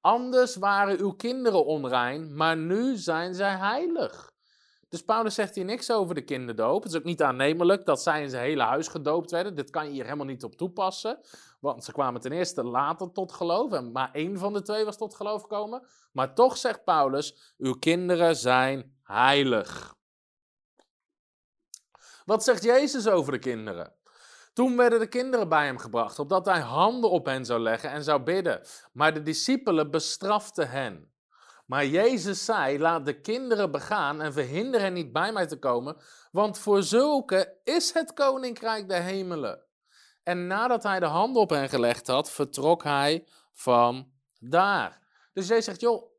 Anders 0.00 0.56
waren 0.56 0.98
uw 0.98 1.12
kinderen 1.12 1.64
onrein, 1.64 2.36
maar 2.36 2.56
nu 2.56 2.96
zijn 2.96 3.34
zij 3.34 3.56
heilig. 3.56 4.32
Dus 4.88 5.02
Paulus 5.02 5.34
zegt 5.34 5.54
hier 5.54 5.64
niks 5.64 5.90
over 5.90 6.14
de 6.14 6.24
kinderdoop. 6.24 6.82
Het 6.82 6.92
is 6.92 6.98
ook 6.98 7.04
niet 7.04 7.22
aannemelijk 7.22 7.84
dat 7.84 8.02
zij 8.02 8.22
in 8.22 8.30
zijn 8.30 8.42
hele 8.42 8.62
huis 8.62 8.88
gedoopt 8.88 9.30
werden. 9.30 9.54
Dit 9.54 9.70
kan 9.70 9.84
je 9.84 9.90
hier 9.90 10.04
helemaal 10.04 10.26
niet 10.26 10.44
op 10.44 10.56
toepassen. 10.56 11.20
Want 11.60 11.84
ze 11.84 11.92
kwamen 11.92 12.20
ten 12.20 12.32
eerste 12.32 12.64
later 12.64 13.12
tot 13.12 13.32
geloof. 13.32 13.72
En 13.72 13.92
maar 13.92 14.12
één 14.12 14.38
van 14.38 14.52
de 14.52 14.62
twee 14.62 14.84
was 14.84 14.96
tot 14.96 15.14
geloof 15.14 15.42
gekomen. 15.42 15.86
Maar 16.12 16.34
toch 16.34 16.56
zegt 16.56 16.84
Paulus: 16.84 17.54
Uw 17.58 17.74
kinderen 17.74 18.36
zijn 18.36 18.98
heilig. 19.02 19.96
Wat 22.24 22.44
zegt 22.44 22.62
Jezus 22.62 23.08
over 23.08 23.32
de 23.32 23.38
kinderen? 23.38 23.96
Toen 24.52 24.76
werden 24.76 25.00
de 25.00 25.08
kinderen 25.08 25.48
bij 25.48 25.64
hem 25.64 25.78
gebracht, 25.78 26.18
opdat 26.18 26.46
hij 26.46 26.60
handen 26.60 27.10
op 27.10 27.26
hen 27.26 27.44
zou 27.44 27.60
leggen 27.60 27.90
en 27.90 28.04
zou 28.04 28.22
bidden. 28.22 28.60
Maar 28.92 29.14
de 29.14 29.22
discipelen 29.22 29.90
bestraften 29.90 30.70
hen. 30.70 31.12
Maar 31.68 31.86
Jezus 31.86 32.44
zei: 32.44 32.78
Laat 32.78 33.04
de 33.04 33.20
kinderen 33.20 33.70
begaan 33.70 34.20
en 34.22 34.32
verhinder 34.32 34.80
hen 34.80 34.92
niet 34.92 35.12
bij 35.12 35.32
mij 35.32 35.46
te 35.46 35.58
komen, 35.58 35.96
want 36.30 36.58
voor 36.58 36.82
zulke 36.82 37.56
is 37.64 37.92
het 37.92 38.12
koninkrijk 38.12 38.88
der 38.88 39.02
hemelen. 39.02 39.62
En 40.22 40.46
nadat 40.46 40.82
hij 40.82 41.00
de 41.00 41.06
hand 41.06 41.36
op 41.36 41.50
hen 41.50 41.68
gelegd 41.68 42.06
had, 42.06 42.30
vertrok 42.30 42.82
hij 42.82 43.26
van 43.52 44.12
daar. 44.38 45.00
Dus 45.32 45.48
Jezus 45.48 45.64
zegt, 45.64 45.80
joh, 45.80 46.12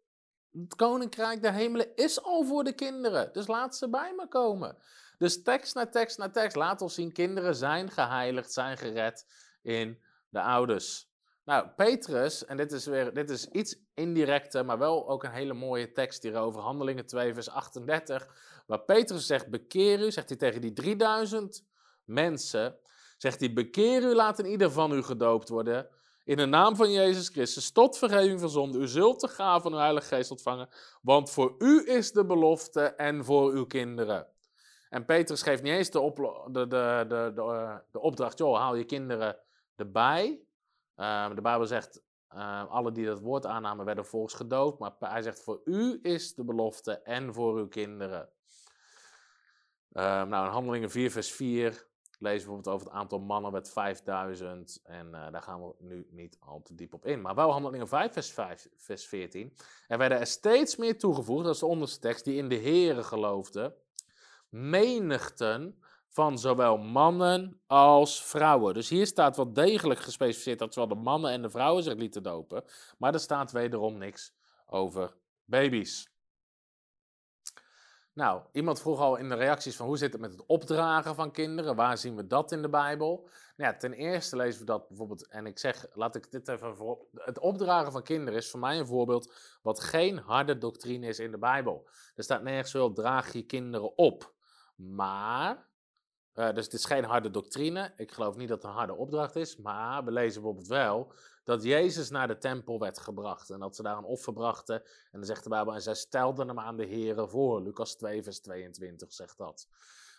het 0.52 0.76
koninkrijk 0.76 1.41
der 1.41 1.54
hemelen 1.54 1.95
is 1.95 2.24
al 2.24 2.43
voor 2.43 2.64
de 2.64 2.74
kinderen. 2.74 3.34
Dus 3.34 3.47
laat 3.47 3.76
ze 3.76 3.89
bij 3.89 4.14
me 4.18 4.28
komen. 4.28 4.78
Dus 5.18 5.43
tekst 5.43 5.76
na 5.76 5.88
tekst 5.88 6.18
na 6.18 6.30
tekst. 6.30 6.56
Laat 6.56 6.82
ons 6.82 6.93
zien, 6.93 7.12
kinderen 7.12 7.56
zijn 7.56 7.91
geheiligd, 7.91 8.52
zijn 8.52 8.78
gered 8.78 9.26
in 9.62 10.02
de 10.30 10.41
ouders. 10.41 11.09
Nou, 11.50 11.68
Petrus, 11.76 12.45
en 12.45 12.58
dit 12.58 12.72
is, 12.72 12.86
weer, 12.86 13.14
dit 13.14 13.30
is 13.30 13.47
iets 13.47 13.76
indirecter, 13.93 14.66
maar 14.66 14.78
wel 14.78 15.10
ook 15.10 15.24
een 15.24 15.32
hele 15.32 15.54
mooie 15.54 15.91
tekst 15.91 16.24
hierover. 16.24 16.62
Handelingen 16.62 17.06
2, 17.06 17.34
vers 17.34 17.50
38. 17.50 18.28
Waar 18.68 18.80
Petrus 18.80 19.26
zegt, 19.26 19.50
bekeer 19.50 20.00
u, 20.00 20.12
zegt 20.12 20.30
hij 20.30 20.38
tegen 20.38 20.62
die 20.62 20.74
3000 20.74 21.66
mensen. 22.06 22.78
Zegt 23.18 23.39
hij, 23.39 23.54
bekeer 23.54 24.04
u, 24.04 24.14
laat 24.14 24.39
in 24.39 24.45
ieder 24.45 24.72
van 24.72 24.91
u 24.91 25.04
gedoopt 25.04 25.50
worden. 25.50 25.88
In 26.24 26.38
de 26.38 26.45
naam 26.45 26.76
van 26.76 26.91
Jezus 26.91 27.30
Christus, 27.30 27.72
tot 27.72 27.97
vergeving 27.97 28.39
van 28.39 28.50
zonde. 28.50 28.78
U 28.78 28.88
zult 28.88 29.22
de 29.22 29.28
gave 29.28 29.62
van 29.62 29.72
de 29.72 29.78
Heilige 29.78 30.08
Geest 30.08 30.32
ontvangen. 30.32 30.70
Want 31.02 31.30
voor 31.30 31.56
u 31.58 31.88
is 31.88 32.12
de 32.12 32.26
belofte 32.26 32.82
en 32.82 33.26
voor 33.26 33.52
uw 33.52 33.66
kinderen. 33.66 34.28
En 34.89 35.06
Petrus 35.06 35.41
geeft 35.41 35.64
niet 35.64 35.74
eens 35.74 35.89
de, 35.89 36.12
de, 36.52 36.68
de, 36.68 37.06
de, 37.08 37.32
de, 37.36 37.41
eh, 37.41 37.76
de 37.91 38.00
opdracht, 38.00 38.38
joh, 38.38 38.58
haal 38.58 38.76
je 38.76 38.86
kinderen 38.86 39.38
erbij. 39.76 40.47
Uh, 41.00 41.36
de 41.36 41.41
Bijbel 41.41 41.68
zegt, 41.68 42.04
uh, 42.36 42.66
alle 42.66 42.91
die 42.91 43.06
dat 43.06 43.20
woord 43.20 43.45
aannamen 43.45 43.86
werden 43.86 44.06
volgens 44.06 44.34
gedood. 44.34 44.80
Maar 44.80 44.95
hij 45.00 45.22
zegt, 45.22 45.41
voor 45.41 45.62
u 45.66 46.00
is 46.02 46.36
de 46.36 46.43
belofte 46.43 47.02
en 47.02 47.34
voor 47.34 47.58
uw 47.58 47.68
kinderen. 47.68 48.30
Uh, 49.93 50.24
nou, 50.24 50.45
in 50.45 50.52
Handelingen 50.52 50.89
4 50.89 51.12
vers 51.12 51.32
4 51.32 51.70
lezen 51.72 51.88
we 52.20 52.28
bijvoorbeeld 52.30 52.68
over 52.68 52.88
het 52.88 52.95
aantal 52.95 53.20
mannen 53.20 53.52
met 53.52 53.70
5000. 53.70 54.82
En 54.84 55.08
uh, 55.08 55.32
daar 55.32 55.41
gaan 55.41 55.62
we 55.62 55.74
nu 55.80 56.08
niet 56.10 56.38
al 56.39 56.62
te 56.62 56.76
diep 56.76 56.93
op 56.93 57.06
in. 57.06 57.22
Maar 57.22 57.36
wel 57.36 57.52
Handelingen 57.52 57.88
5 57.88 58.14
vers, 58.14 58.32
5, 58.32 58.68
vers 58.76 59.08
14. 59.08 59.54
Er 59.88 59.97
werden 59.97 60.20
er 60.20 60.28
steeds 60.28 60.76
meer 60.76 60.97
toegevoegd, 60.97 61.43
dat 61.43 61.54
is 61.54 61.60
de 61.60 61.66
onderste 61.66 62.00
tekst, 62.00 62.26
die 62.26 62.38
in 62.38 62.50
de 62.50 62.60
Here 62.60 63.04
geloofden. 63.04 63.74
Menigten 64.50 65.84
van 66.10 66.39
zowel 66.39 66.78
mannen 66.78 67.62
als 67.68 68.24
vrouwen. 68.24 68.74
Dus 68.74 68.89
hier 68.89 69.07
staat 69.07 69.36
wel 69.36 69.53
degelijk 69.53 69.99
gespecificeerd 69.99 70.60
dat 70.60 70.74
zowel 70.74 70.89
de 70.89 71.03
mannen 71.03 71.32
en 71.32 71.41
de 71.41 71.49
vrouwen 71.49 71.84
zich 71.84 71.95
lieten 71.95 72.24
dopen. 72.24 72.64
Maar 72.97 73.14
er 73.14 73.20
staat 73.20 73.51
wederom 73.51 73.97
niks 73.97 74.34
over 74.66 75.16
baby's. 75.45 76.10
Nou, 78.14 78.41
iemand 78.51 78.82
vroeg 78.82 78.99
al 78.99 79.16
in 79.16 79.30
de 79.30 79.36
reacties 79.36 79.76
van 79.76 79.86
hoe 79.86 79.97
zit 79.97 80.12
het 80.12 80.22
met 80.22 80.32
het 80.32 80.45
opdragen 80.45 81.16
van 81.16 81.32
kinderen? 81.32 81.76
Waar 81.76 81.97
zien 81.97 82.16
we 82.16 82.28
dat 82.28 82.51
in 82.51 82.62
de 82.62 82.70
Bijbel? 82.70 83.30
Nou 83.57 83.72
ja, 83.72 83.78
ten 83.78 83.93
eerste 83.93 84.36
lezen 84.36 84.60
we 84.60 84.66
dat 84.66 84.88
bijvoorbeeld, 84.88 85.28
en 85.28 85.45
ik 85.45 85.60
zeg, 85.60 85.86
laat 85.93 86.16
ik 86.16 86.32
dit 86.32 86.47
even 86.47 86.76
voorop. 86.76 87.07
Het 87.14 87.39
opdragen 87.39 87.91
van 87.91 88.03
kinderen 88.03 88.39
is 88.39 88.49
voor 88.49 88.60
mij 88.60 88.80
een 88.80 88.88
voorbeeld 88.88 89.34
wat 89.62 89.80
geen 89.80 90.18
harde 90.18 90.57
doctrine 90.57 91.07
is 91.07 91.20
in 91.20 91.32
de 91.32 91.38
Bijbel. 91.38 91.89
Er 92.16 92.24
staat 92.24 92.43
nergens 92.43 92.72
wel, 92.72 92.93
draag 92.93 93.34
je 93.34 93.45
kinderen 93.45 93.97
op. 93.97 94.34
Maar 94.76 95.68
uh, 96.40 96.54
dus 96.54 96.66
het 96.66 96.74
is 96.74 96.86
geen 96.86 97.04
harde 97.04 97.30
doctrine. 97.30 97.92
Ik 97.96 98.12
geloof 98.12 98.36
niet 98.36 98.48
dat 98.48 98.62
het 98.62 98.72
een 98.72 98.78
harde 98.78 98.96
opdracht 98.96 99.36
is. 99.36 99.58
Maar 99.58 100.04
we 100.04 100.12
lezen 100.12 100.42
bijvoorbeeld 100.42 100.68
wel 100.68 101.14
dat 101.44 101.64
Jezus 101.64 102.10
naar 102.10 102.28
de 102.28 102.38
tempel 102.38 102.80
werd 102.80 103.00
gebracht. 103.00 103.50
En 103.50 103.60
dat 103.60 103.76
ze 103.76 103.84
daar 103.84 103.98
een 103.98 104.04
offer 104.04 104.34
brachten. 104.34 104.76
En 104.84 105.12
dan 105.12 105.26
zegt 105.26 105.44
de 105.44 105.50
Bijbel, 105.50 105.74
en 105.74 105.82
zij 105.82 105.96
stelden 105.96 106.48
hem 106.48 106.60
aan 106.60 106.78
de 106.78 106.88
Here 106.88 107.28
voor. 107.28 107.62
Lucas 107.62 107.96
2, 107.96 108.24
vers 108.24 108.40
22 108.40 109.14
zegt 109.14 109.38
dat. 109.38 109.68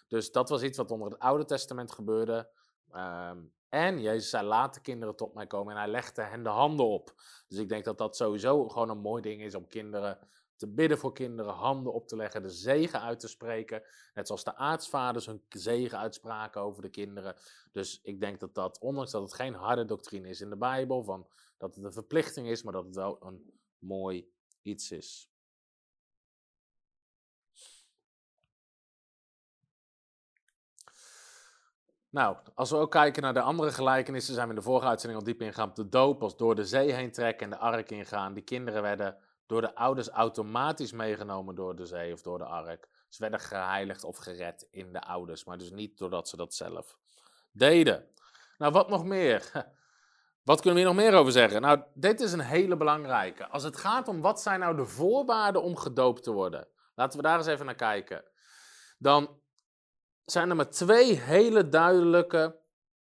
Dus 0.09 0.33
dat 0.33 0.49
was 0.49 0.62
iets 0.62 0.77
wat 0.77 0.91
onder 0.91 1.11
het 1.11 1.18
Oude 1.18 1.45
Testament 1.45 1.93
gebeurde. 1.93 2.49
Um, 2.95 3.53
en 3.68 4.01
Jezus 4.01 4.31
zei, 4.31 4.47
laat 4.47 4.75
de 4.75 4.81
kinderen 4.81 5.16
tot 5.16 5.35
mij 5.35 5.47
komen. 5.47 5.73
En 5.75 5.81
hij 5.81 5.91
legde 5.91 6.23
hen 6.23 6.43
de 6.43 6.49
handen 6.49 6.87
op. 6.87 7.14
Dus 7.49 7.59
ik 7.59 7.68
denk 7.68 7.85
dat 7.85 7.99
dat 7.99 8.16
sowieso 8.16 8.68
gewoon 8.68 8.89
een 8.89 8.99
mooi 8.99 9.23
ding 9.23 9.43
is 9.43 9.55
om 9.55 9.66
kinderen 9.66 10.18
te 10.61 10.67
bidden 10.67 10.99
voor 10.99 11.13
kinderen, 11.13 11.53
handen 11.53 11.93
op 11.93 12.09
te 12.09 12.17
leggen, 12.17 12.43
de 12.43 12.51
zegen 12.51 13.01
uit 13.01 13.21
te 13.21 13.29
spreken. 13.29 13.83
Net 14.15 14.27
zoals 14.27 14.45
de 14.45 14.57
aartsvaders 14.57 15.27
hun 15.27 15.43
zegen 15.49 15.99
uitspraken 15.99 16.61
over 16.61 16.83
de 16.83 16.89
kinderen. 16.89 17.37
Dus 17.73 18.01
ik 18.03 18.21
denk 18.21 18.41
dat 18.41 18.55
dat, 18.55 18.79
ondanks 18.79 19.11
dat 19.11 19.23
het 19.23 19.35
geen 19.35 19.55
harde 19.55 19.85
doctrine 19.85 20.29
is 20.29 20.41
in 20.41 20.51
de 20.51 20.57
Bijbel, 20.57 21.03
van 21.05 21.27
dat 21.59 21.75
het 21.75 21.85
een 21.85 21.93
verplichting 21.93 22.49
is, 22.49 22.63
maar 22.63 22.73
dat 22.73 22.85
het 22.85 22.95
wel 22.95 23.17
een 23.21 23.53
mooi 23.79 24.33
iets 24.63 24.91
is. 24.91 25.31
Nou, 32.11 32.37
als 32.55 32.71
we 32.71 32.77
ook 32.77 32.91
kijken 32.91 33.23
naar 33.23 33.35
de 33.35 33.41
andere 33.41 33.73
gelijkenissen, 33.73 34.35
zijn 34.35 34.47
we 34.47 34.53
in 34.53 34.59
de 34.59 34.65
vorige 34.65 34.87
uitzending 34.87 35.21
al 35.21 35.27
diep 35.27 35.41
ingegaan 35.41 35.71
de 35.75 35.89
doop, 35.89 36.23
als 36.23 36.37
door 36.37 36.55
de 36.55 36.65
zee 36.65 36.93
heen 36.93 37.13
trekken 37.13 37.45
en 37.45 37.51
de 37.51 37.59
ark 37.59 37.91
ingaan. 37.91 38.35
Die 38.35 38.43
kinderen 38.43 38.83
werden 38.83 39.19
door 39.51 39.61
de 39.61 39.74
ouders 39.74 40.09
automatisch 40.09 40.92
meegenomen 40.92 41.55
door 41.55 41.76
de 41.76 41.86
zee 41.86 42.12
of 42.12 42.22
door 42.22 42.38
de 42.38 42.44
ark. 42.44 42.88
Ze 43.09 43.22
werden 43.22 43.40
geheiligd 43.40 44.05
of 44.05 44.16
gered 44.16 44.66
in 44.70 44.92
de 44.92 45.01
ouders, 45.01 45.44
maar 45.44 45.59
dus 45.59 45.70
niet 45.70 45.98
doordat 45.98 46.28
ze 46.28 46.36
dat 46.36 46.55
zelf 46.55 46.98
deden. 47.53 48.09
Nou, 48.59 48.72
wat 48.72 48.88
nog 48.88 49.05
meer? 49.05 49.51
Wat 50.42 50.61
kunnen 50.61 50.82
we 50.82 50.86
hier 50.86 50.96
nog 50.96 51.05
meer 51.05 51.20
over 51.20 51.32
zeggen? 51.32 51.61
Nou, 51.61 51.82
dit 51.94 52.20
is 52.20 52.32
een 52.32 52.40
hele 52.40 52.76
belangrijke. 52.76 53.48
Als 53.48 53.62
het 53.62 53.76
gaat 53.76 54.09
om 54.09 54.20
wat 54.20 54.40
zijn 54.40 54.61
nou 54.61 54.76
de 54.76 54.84
voorwaarden 54.84 55.62
om 55.62 55.76
gedoopt 55.76 56.22
te 56.22 56.32
worden, 56.32 56.68
laten 56.94 57.16
we 57.16 57.24
daar 57.24 57.38
eens 57.38 57.46
even 57.46 57.66
naar 57.66 57.74
kijken. 57.74 58.24
Dan 58.98 59.40
zijn 60.24 60.51
er 60.51 60.57
maar 60.57 60.70
twee 60.70 61.14
hele 61.14 61.68
duidelijke 61.68 62.61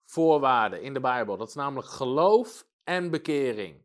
voorwaarden 0.05 0.81
in 0.81 0.93
de 0.93 0.99
Bijbel. 0.99 1.37
Dat 1.37 1.47
is 1.47 1.53
namelijk 1.55 1.87
geloof 1.87 2.65
en 2.83 3.11
bekering. 3.11 3.84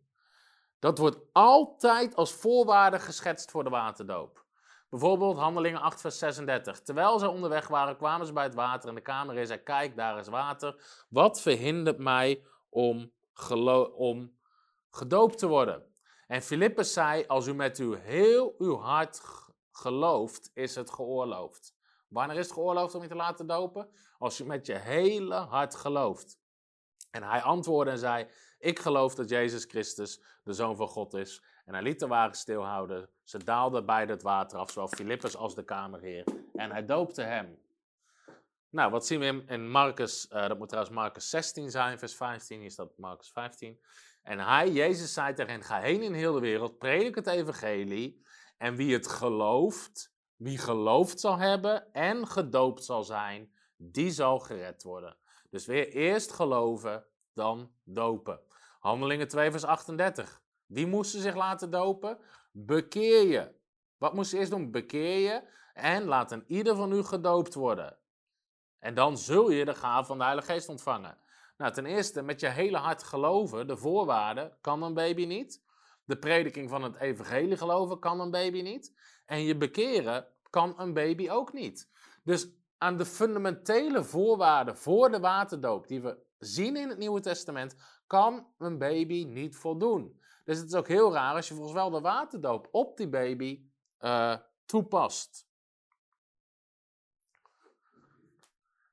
Dat 0.80 0.98
wordt 0.98 1.18
altijd 1.32 2.16
als 2.16 2.32
voorwaarde 2.32 2.98
geschetst 2.98 3.50
voor 3.50 3.64
de 3.64 3.70
waterdoop. 3.70 4.44
Bijvoorbeeld 4.88 5.36
Handelingen 5.36 5.80
8, 5.80 6.00
vers 6.00 6.18
36. 6.18 6.80
Terwijl 6.80 7.18
ze 7.18 7.28
onderweg 7.28 7.68
waren, 7.68 7.96
kwamen 7.96 8.26
ze 8.26 8.32
bij 8.32 8.44
het 8.44 8.54
water 8.54 8.88
en 8.88 8.94
de 8.94 9.00
kamer 9.00 9.36
en 9.36 9.46
zei: 9.46 9.62
Kijk, 9.62 9.96
daar 9.96 10.18
is 10.18 10.28
water. 10.28 11.04
Wat 11.08 11.40
verhindert 11.40 11.98
mij 11.98 12.44
om, 12.68 13.12
om 13.94 14.36
gedoopt 14.90 15.38
te 15.38 15.46
worden? 15.46 15.84
En 16.26 16.42
Filippus 16.42 16.92
zei: 16.92 17.24
Als 17.26 17.46
u 17.46 17.54
met 17.54 17.78
uw 17.78 17.92
heel 17.92 18.54
uw 18.58 18.76
hart 18.76 19.22
gelooft, 19.72 20.50
is 20.54 20.74
het 20.74 20.90
geoorloofd. 20.90 21.74
Wanneer 22.08 22.36
is 22.36 22.44
het 22.44 22.54
geoorloofd 22.54 22.94
om 22.94 23.02
je 23.02 23.08
te 23.08 23.14
laten 23.14 23.46
dopen? 23.46 23.88
Als 24.18 24.38
je 24.38 24.44
met 24.44 24.66
je 24.66 24.74
hele 24.74 25.34
hart 25.34 25.74
gelooft. 25.74 26.38
En 27.10 27.22
hij 27.22 27.42
antwoordde 27.42 27.92
en 27.92 27.98
zei: 27.98 28.28
Ik 28.60 28.78
geloof 28.78 29.14
dat 29.14 29.28
Jezus 29.28 29.64
Christus 29.64 30.20
de 30.44 30.52
Zoon 30.52 30.76
van 30.76 30.88
God 30.88 31.14
is. 31.14 31.42
En 31.64 31.74
hij 31.74 31.82
liet 31.82 32.00
de 32.00 32.06
wagen 32.06 32.36
stilhouden. 32.36 33.08
Ze 33.22 33.44
daalden 33.44 33.86
beide 33.86 34.12
het 34.12 34.22
water 34.22 34.58
af, 34.58 34.70
zowel 34.70 34.88
Filippus 34.88 35.36
als 35.36 35.54
de 35.54 35.64
kamerheer. 35.64 36.24
En 36.54 36.70
hij 36.70 36.84
doopte 36.84 37.22
hem. 37.22 37.58
Nou, 38.70 38.90
wat 38.90 39.06
zien 39.06 39.20
we 39.20 39.44
in, 39.46 39.70
Marcus, 39.70 40.28
uh, 40.30 40.48
dat 40.48 40.58
moet 40.58 40.68
trouwens 40.68 40.96
Marcus 40.96 41.30
16 41.30 41.70
zijn, 41.70 41.98
vers 41.98 42.14
15, 42.14 42.60
hier 42.60 42.70
staat 42.70 42.96
Marcus 42.96 43.30
15. 43.30 43.80
En 44.22 44.38
hij, 44.38 44.70
Jezus, 44.70 45.12
zei 45.12 45.34
tegen 45.34 45.62
ga 45.62 45.80
heen 45.80 46.02
in 46.02 46.12
heel 46.12 46.32
de 46.32 46.40
wereld, 46.40 46.78
predik 46.78 47.14
het 47.14 47.26
evangelie. 47.26 48.22
En 48.58 48.76
wie 48.76 48.92
het 48.92 49.08
gelooft, 49.08 50.12
wie 50.36 50.58
geloofd 50.58 51.20
zal 51.20 51.38
hebben 51.38 51.92
en 51.92 52.26
gedoopt 52.26 52.84
zal 52.84 53.02
zijn, 53.02 53.52
die 53.76 54.10
zal 54.10 54.38
gered 54.38 54.82
worden. 54.82 55.16
Dus 55.50 55.66
weer 55.66 55.88
eerst 55.88 56.32
geloven, 56.32 57.04
dan 57.34 57.72
dopen. 57.84 58.40
Handelingen 58.80 59.28
2, 59.28 59.50
vers 59.50 59.64
38. 59.64 60.42
Wie 60.66 60.86
moesten 60.86 61.20
zich 61.20 61.34
laten 61.34 61.70
dopen? 61.70 62.18
Bekeer 62.52 63.26
je. 63.26 63.52
Wat 63.98 64.14
moest 64.14 64.30
je 64.30 64.38
eerst 64.38 64.50
doen? 64.50 64.70
Bekeer 64.70 65.18
je 65.18 65.42
en 65.74 66.04
laat 66.04 66.32
een 66.32 66.44
ieder 66.46 66.76
van 66.76 66.92
u 66.92 67.02
gedoopt 67.02 67.54
worden. 67.54 67.98
En 68.78 68.94
dan 68.94 69.18
zul 69.18 69.50
je 69.50 69.64
de 69.64 69.74
gave 69.74 70.06
van 70.06 70.18
de 70.18 70.24
Heilige 70.24 70.52
Geest 70.52 70.68
ontvangen. 70.68 71.18
Nou, 71.56 71.72
ten 71.72 71.86
eerste, 71.86 72.22
met 72.22 72.40
je 72.40 72.48
hele 72.48 72.76
hart 72.76 73.02
geloven, 73.02 73.66
de 73.66 73.76
voorwaarden, 73.76 74.56
kan 74.60 74.82
een 74.82 74.94
baby 74.94 75.24
niet. 75.24 75.62
De 76.04 76.18
prediking 76.18 76.68
van 76.68 76.82
het 76.82 76.96
evangelie 76.96 77.56
geloven 77.56 77.98
kan 77.98 78.20
een 78.20 78.30
baby 78.30 78.62
niet. 78.62 78.94
En 79.26 79.42
je 79.42 79.56
bekeren 79.56 80.26
kan 80.50 80.74
een 80.80 80.92
baby 80.92 81.30
ook 81.30 81.52
niet. 81.52 81.90
Dus 82.24 82.48
aan 82.78 82.96
de 82.96 83.06
fundamentele 83.06 84.04
voorwaarden 84.04 84.76
voor 84.76 85.10
de 85.10 85.20
waterdoop, 85.20 85.88
die 85.88 86.00
we 86.00 86.28
zien 86.40 86.76
in 86.76 86.88
het 86.88 86.98
Nieuwe 86.98 87.20
Testament, 87.20 87.74
kan 88.06 88.46
een 88.58 88.78
baby 88.78 89.24
niet 89.24 89.56
voldoen. 89.56 90.20
Dus 90.44 90.58
het 90.58 90.68
is 90.68 90.74
ook 90.74 90.88
heel 90.88 91.12
raar 91.12 91.34
als 91.34 91.48
je 91.48 91.54
volgens 91.54 91.74
wel 91.74 91.90
de 91.90 92.00
waterdoop 92.00 92.68
op 92.70 92.96
die 92.96 93.08
baby 93.08 93.64
uh, 94.00 94.36
toepast. 94.64 95.48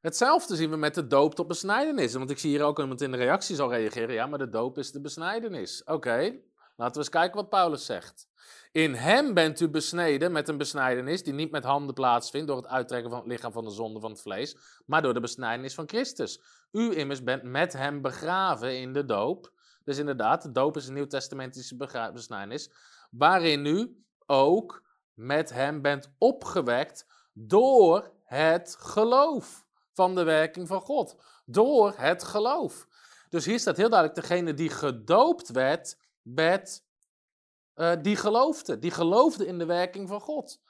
Hetzelfde 0.01 0.55
zien 0.55 0.69
we 0.69 0.75
met 0.75 0.95
de 0.95 1.07
doop 1.07 1.35
tot 1.35 1.47
besnijdenis. 1.47 2.13
Want 2.13 2.29
ik 2.29 2.37
zie 2.37 2.49
hier 2.49 2.63
ook 2.63 2.79
iemand 2.79 3.01
in 3.01 3.11
de 3.11 3.17
reacties 3.17 3.59
al 3.59 3.73
reageren. 3.73 4.13
Ja, 4.13 4.25
maar 4.25 4.39
de 4.39 4.49
doop 4.49 4.77
is 4.77 4.91
de 4.91 5.01
besnijdenis. 5.01 5.83
Oké, 5.83 6.39
laten 6.75 6.93
we 6.93 6.99
eens 6.99 7.09
kijken 7.09 7.35
wat 7.35 7.49
Paulus 7.49 7.85
zegt. 7.85 8.27
In 8.71 8.93
hem 8.93 9.33
bent 9.33 9.59
u 9.59 9.69
besneden 9.69 10.31
met 10.31 10.47
een 10.47 10.57
besnijdenis 10.57 11.23
die 11.23 11.33
niet 11.33 11.51
met 11.51 11.63
handen 11.63 11.93
plaatsvindt 11.93 12.47
door 12.47 12.57
het 12.57 12.67
uittrekken 12.67 13.09
van 13.09 13.19
het 13.19 13.27
lichaam 13.27 13.51
van 13.51 13.63
de 13.63 13.71
zonde 13.71 13.99
van 13.99 14.11
het 14.11 14.21
vlees, 14.21 14.57
maar 14.85 15.01
door 15.01 15.13
de 15.13 15.19
besnijdenis 15.19 15.73
van 15.73 15.87
Christus. 15.87 16.41
U 16.71 16.95
immers 16.95 17.23
bent 17.23 17.43
met 17.43 17.73
hem 17.73 18.01
begraven 18.01 18.79
in 18.79 18.93
de 18.93 19.05
doop. 19.05 19.51
Dus 19.83 19.97
inderdaad, 19.97 20.43
de 20.43 20.51
doop 20.51 20.77
is 20.77 20.87
een 20.87 20.93
nieuwtestamentische 20.93 21.75
besnijdenis, 22.13 22.71
waarin 23.11 23.65
u 23.65 24.03
ook 24.25 24.83
met 25.13 25.49
hem 25.49 25.81
bent 25.81 26.11
opgewekt 26.17 27.05
door 27.33 28.11
het 28.23 28.75
geloof 28.79 29.65
van 29.91 30.15
de 30.15 30.23
werking 30.23 30.67
van 30.67 30.81
God. 30.81 31.15
Door 31.45 31.93
het 31.97 32.23
geloof. 32.23 32.87
Dus 33.29 33.45
hier 33.45 33.59
staat 33.59 33.77
heel 33.77 33.89
duidelijk, 33.89 34.21
degene 34.21 34.53
die 34.53 34.69
gedoopt 34.69 35.51
werd, 35.51 35.97
werd 36.21 36.83
uh, 37.77 37.93
die 38.01 38.15
geloofde. 38.15 38.79
Die 38.79 38.91
geloofde 38.91 39.45
in 39.45 39.57
de 39.57 39.65
werking 39.65 40.07
van 40.07 40.21
God. 40.21 40.61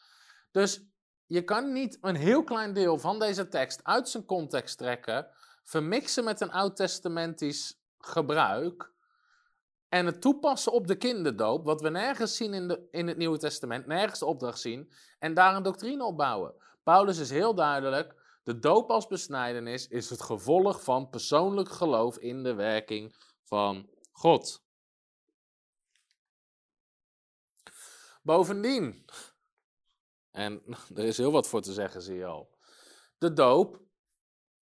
Dus 0.52 0.86
je 1.26 1.44
kan 1.44 1.74
niet 1.74 1.98
een 2.02 2.16
heel 2.16 2.44
klein 2.44 2.74
deel 2.74 2.98
van 2.98 3.20
deze 3.20 3.48
tekst 3.48 3.84
uit 3.84 4.10
zijn 4.10 4.26
context 4.26 4.78
trekken, 4.78 5.28
vermixen 5.64 6.24
met 6.24 6.42
een 6.42 6.52
oud-testamentisch 6.52 7.80
gebruik 7.98 8.92
en 9.90 10.06
het 10.06 10.22
toepassen 10.22 10.72
op 10.72 10.88
de 10.88 10.96
kinderdoop, 10.96 11.66
wat 11.66 11.82
we 11.82 11.90
nergens 11.90 12.36
zien 12.36 12.54
in, 12.54 12.68
de, 12.68 12.88
in 12.92 13.08
het 13.08 13.18
Nieuwe 13.18 13.38
Testament, 13.38 13.86
nergens 13.86 14.20
de 14.20 14.26
opdracht 14.26 14.60
zien, 14.60 14.92
en 15.20 15.34
daar 15.34 15.56
een 15.56 15.64
doctrine 15.64 16.04
op 16.04 16.18
bouwen. 16.18 16.54
Paulus 16.84 17.18
is 17.18 17.30
heel 17.30 17.56
duidelijk, 17.56 18.16
de 18.44 18.60
doop 18.60 18.90
als 18.90 19.08
besnijdenis 19.08 19.88
is 19.88 20.10
het 20.10 20.22
gevolg 20.22 20.84
van 20.84 21.10
persoonlijk 21.10 21.70
geloof 21.70 22.18
in 22.18 22.44
de 22.44 22.54
werking 22.54 23.16
van 23.44 23.90
God. 24.12 24.66
Bovendien, 28.28 29.06
en 30.32 30.62
er 30.96 31.04
is 31.04 31.18
heel 31.18 31.32
wat 31.32 31.48
voor 31.48 31.62
te 31.62 31.74
zeggen, 31.74 32.02
zie 32.02 32.18
je 32.18 32.26
al. 32.26 32.50
De 33.18 33.34
doop 33.34 33.82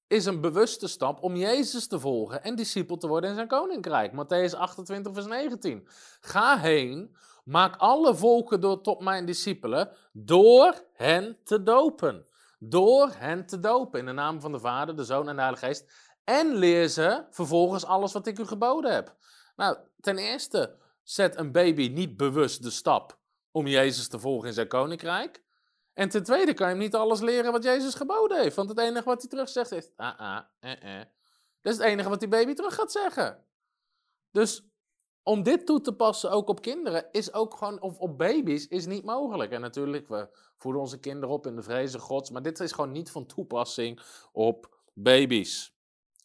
is 0.07 0.25
een 0.25 0.41
bewuste 0.41 0.87
stap 0.87 1.23
om 1.23 1.35
Jezus 1.35 1.87
te 1.87 1.99
volgen 1.99 2.43
en 2.43 2.55
discipel 2.55 2.97
te 2.97 3.07
worden 3.07 3.29
in 3.29 3.35
zijn 3.35 3.47
koninkrijk. 3.47 4.11
Matthäus 4.11 4.57
28, 4.57 5.13
vers 5.13 5.25
19. 5.25 5.87
Ga 6.19 6.57
heen, 6.57 7.15
maak 7.43 7.75
alle 7.75 8.15
volken 8.15 8.61
door, 8.61 8.81
tot 8.81 9.01
mijn 9.01 9.25
discipelen, 9.25 9.91
door 10.11 10.83
hen 10.93 11.37
te 11.43 11.63
dopen. 11.63 12.27
Door 12.59 13.11
hen 13.15 13.45
te 13.45 13.59
dopen 13.59 13.99
in 13.99 14.05
de 14.05 14.11
naam 14.11 14.41
van 14.41 14.51
de 14.51 14.59
Vader, 14.59 14.95
de 14.95 15.03
Zoon 15.03 15.29
en 15.29 15.35
de 15.35 15.41
Heilige 15.41 15.65
Geest. 15.65 15.91
En 16.23 16.55
leer 16.55 16.87
ze 16.87 17.25
vervolgens 17.29 17.85
alles 17.85 18.13
wat 18.13 18.27
ik 18.27 18.39
u 18.39 18.45
geboden 18.45 18.93
heb. 18.93 19.15
Nou, 19.55 19.77
ten 19.99 20.17
eerste, 20.17 20.77
zet 21.03 21.37
een 21.37 21.51
baby 21.51 21.87
niet 21.87 22.17
bewust 22.17 22.63
de 22.63 22.71
stap 22.71 23.23
om 23.55 23.67
Jezus 23.67 24.07
te 24.07 24.19
volgen 24.19 24.47
in 24.47 24.53
zijn 24.53 24.67
koninkrijk. 24.67 25.43
En 25.93 26.09
ten 26.09 26.23
tweede 26.23 26.53
kan 26.53 26.67
je 26.67 26.73
hem 26.73 26.81
niet 26.81 26.95
alles 26.95 27.19
leren 27.19 27.51
wat 27.51 27.63
Jezus 27.63 27.93
geboden 27.93 28.41
heeft. 28.41 28.55
Want 28.55 28.69
het 28.69 28.79
enige 28.79 29.05
wat 29.05 29.21
hij 29.21 29.29
terug 29.29 29.49
zegt 29.49 29.71
is, 29.71 29.91
ah, 29.95 30.19
ah, 30.19 30.41
eh, 30.59 30.99
eh. 30.99 31.05
Dat 31.61 31.73
is 31.73 31.79
het 31.79 31.87
enige 31.87 32.09
wat 32.09 32.19
die 32.19 32.29
baby 32.29 32.53
terug 32.53 32.75
gaat 32.75 32.91
zeggen. 32.91 33.45
Dus 34.31 34.67
om 35.23 35.43
dit 35.43 35.65
toe 35.65 35.81
te 35.81 35.95
passen 35.95 36.31
ook 36.31 36.49
op 36.49 36.61
kinderen, 36.61 37.05
is 37.11 37.33
ook 37.33 37.57
gewoon, 37.57 37.81
of 37.81 37.97
op 37.97 38.17
baby's, 38.17 38.67
is 38.67 38.85
niet 38.85 39.03
mogelijk. 39.03 39.51
En 39.51 39.61
natuurlijk, 39.61 40.07
we 40.07 40.29
voeden 40.57 40.81
onze 40.81 40.99
kinderen 40.99 41.35
op 41.35 41.47
in 41.47 41.55
de 41.55 41.63
vrezen 41.63 41.99
gods, 41.99 42.29
maar 42.29 42.41
dit 42.41 42.59
is 42.59 42.71
gewoon 42.71 42.91
niet 42.91 43.11
van 43.11 43.25
toepassing 43.25 44.01
op 44.31 44.77
baby's. 44.93 45.75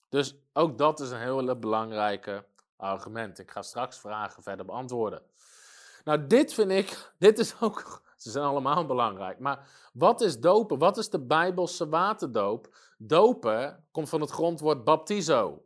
Dus 0.09 0.35
ook 0.53 0.79
dat 0.79 1.01
is 1.01 1.11
een 1.11 1.21
hele 1.21 1.57
belangrijke 1.57 2.45
argument. 2.77 3.39
Ik 3.39 3.51
ga 3.51 3.63
straks 3.63 3.99
vragen 3.99 4.43
verder 4.43 4.67
beantwoorden. 4.67 5.23
Nou, 6.05 6.27
dit 6.27 6.55
vind 6.55 6.71
ik, 6.71 7.13
dit 7.19 7.39
is 7.39 7.61
ook 7.61 8.03
ze 8.17 8.31
zijn 8.31 8.45
allemaal 8.45 8.87
belangrijk. 8.87 9.39
Maar 9.39 9.69
wat 9.93 10.21
is 10.21 10.41
dopen? 10.41 10.79
Wat 10.79 10.99
is 10.99 11.11
de 11.11 11.21
Bijbelse 11.21 11.89
waterdoop? 11.89 12.77
Dopen 12.99 13.85
komt 13.91 14.09
van 14.09 14.21
het 14.21 14.31
grondwoord 14.31 14.85
baptizo. 14.85 15.65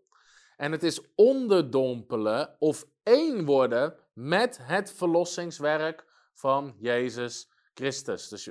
En 0.56 0.72
het 0.72 0.82
is 0.82 1.00
onderdompelen 1.14 2.56
of 2.58 2.84
één 3.02 3.44
worden 3.44 3.94
met 4.12 4.58
het 4.62 4.92
verlossingswerk 4.92 6.04
van 6.32 6.74
Jezus 6.78 7.48
Christus. 7.74 8.28
Dus 8.28 8.50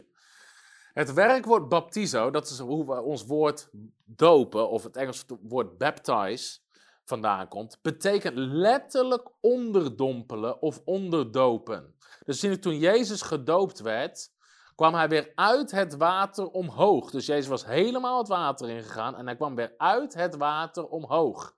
het 0.94 1.14
werkwoord 1.14 1.70
baptizo, 1.70 2.32
dat 2.32 2.50
is 2.50 2.60
hoe 2.60 2.86
we 2.86 3.02
ons 3.02 3.26
woord 3.26 3.70
dopen, 4.06 4.70
of 4.70 4.84
het 4.84 4.96
Engelse 4.96 5.26
woord 5.42 5.78
baptize 5.78 6.60
vandaan 7.06 7.48
komt, 7.48 7.80
betekent 7.82 8.38
letterlijk 8.38 9.30
onderdompelen 9.42 10.62
of 10.62 10.82
onderdopen. 10.86 11.96
Dus 12.26 12.40
toen 12.60 12.78
Jezus 12.78 13.22
gedoopt 13.22 13.80
werd, 13.80 14.32
kwam 14.76 14.94
hij 14.94 15.10
weer 15.10 15.32
uit 15.36 15.72
het 15.72 15.96
water 15.96 16.50
omhoog. 16.50 17.12
Dus 17.12 17.26
Jezus 17.26 17.48
was 17.48 17.66
helemaal 17.66 18.18
het 18.18 18.28
water 18.28 18.70
ingegaan 18.70 19.16
en 19.16 19.26
hij 19.26 19.36
kwam 19.36 19.56
weer 19.56 19.74
uit 19.78 20.14
het 20.14 20.36
water 20.36 20.88
omhoog. 20.88 21.56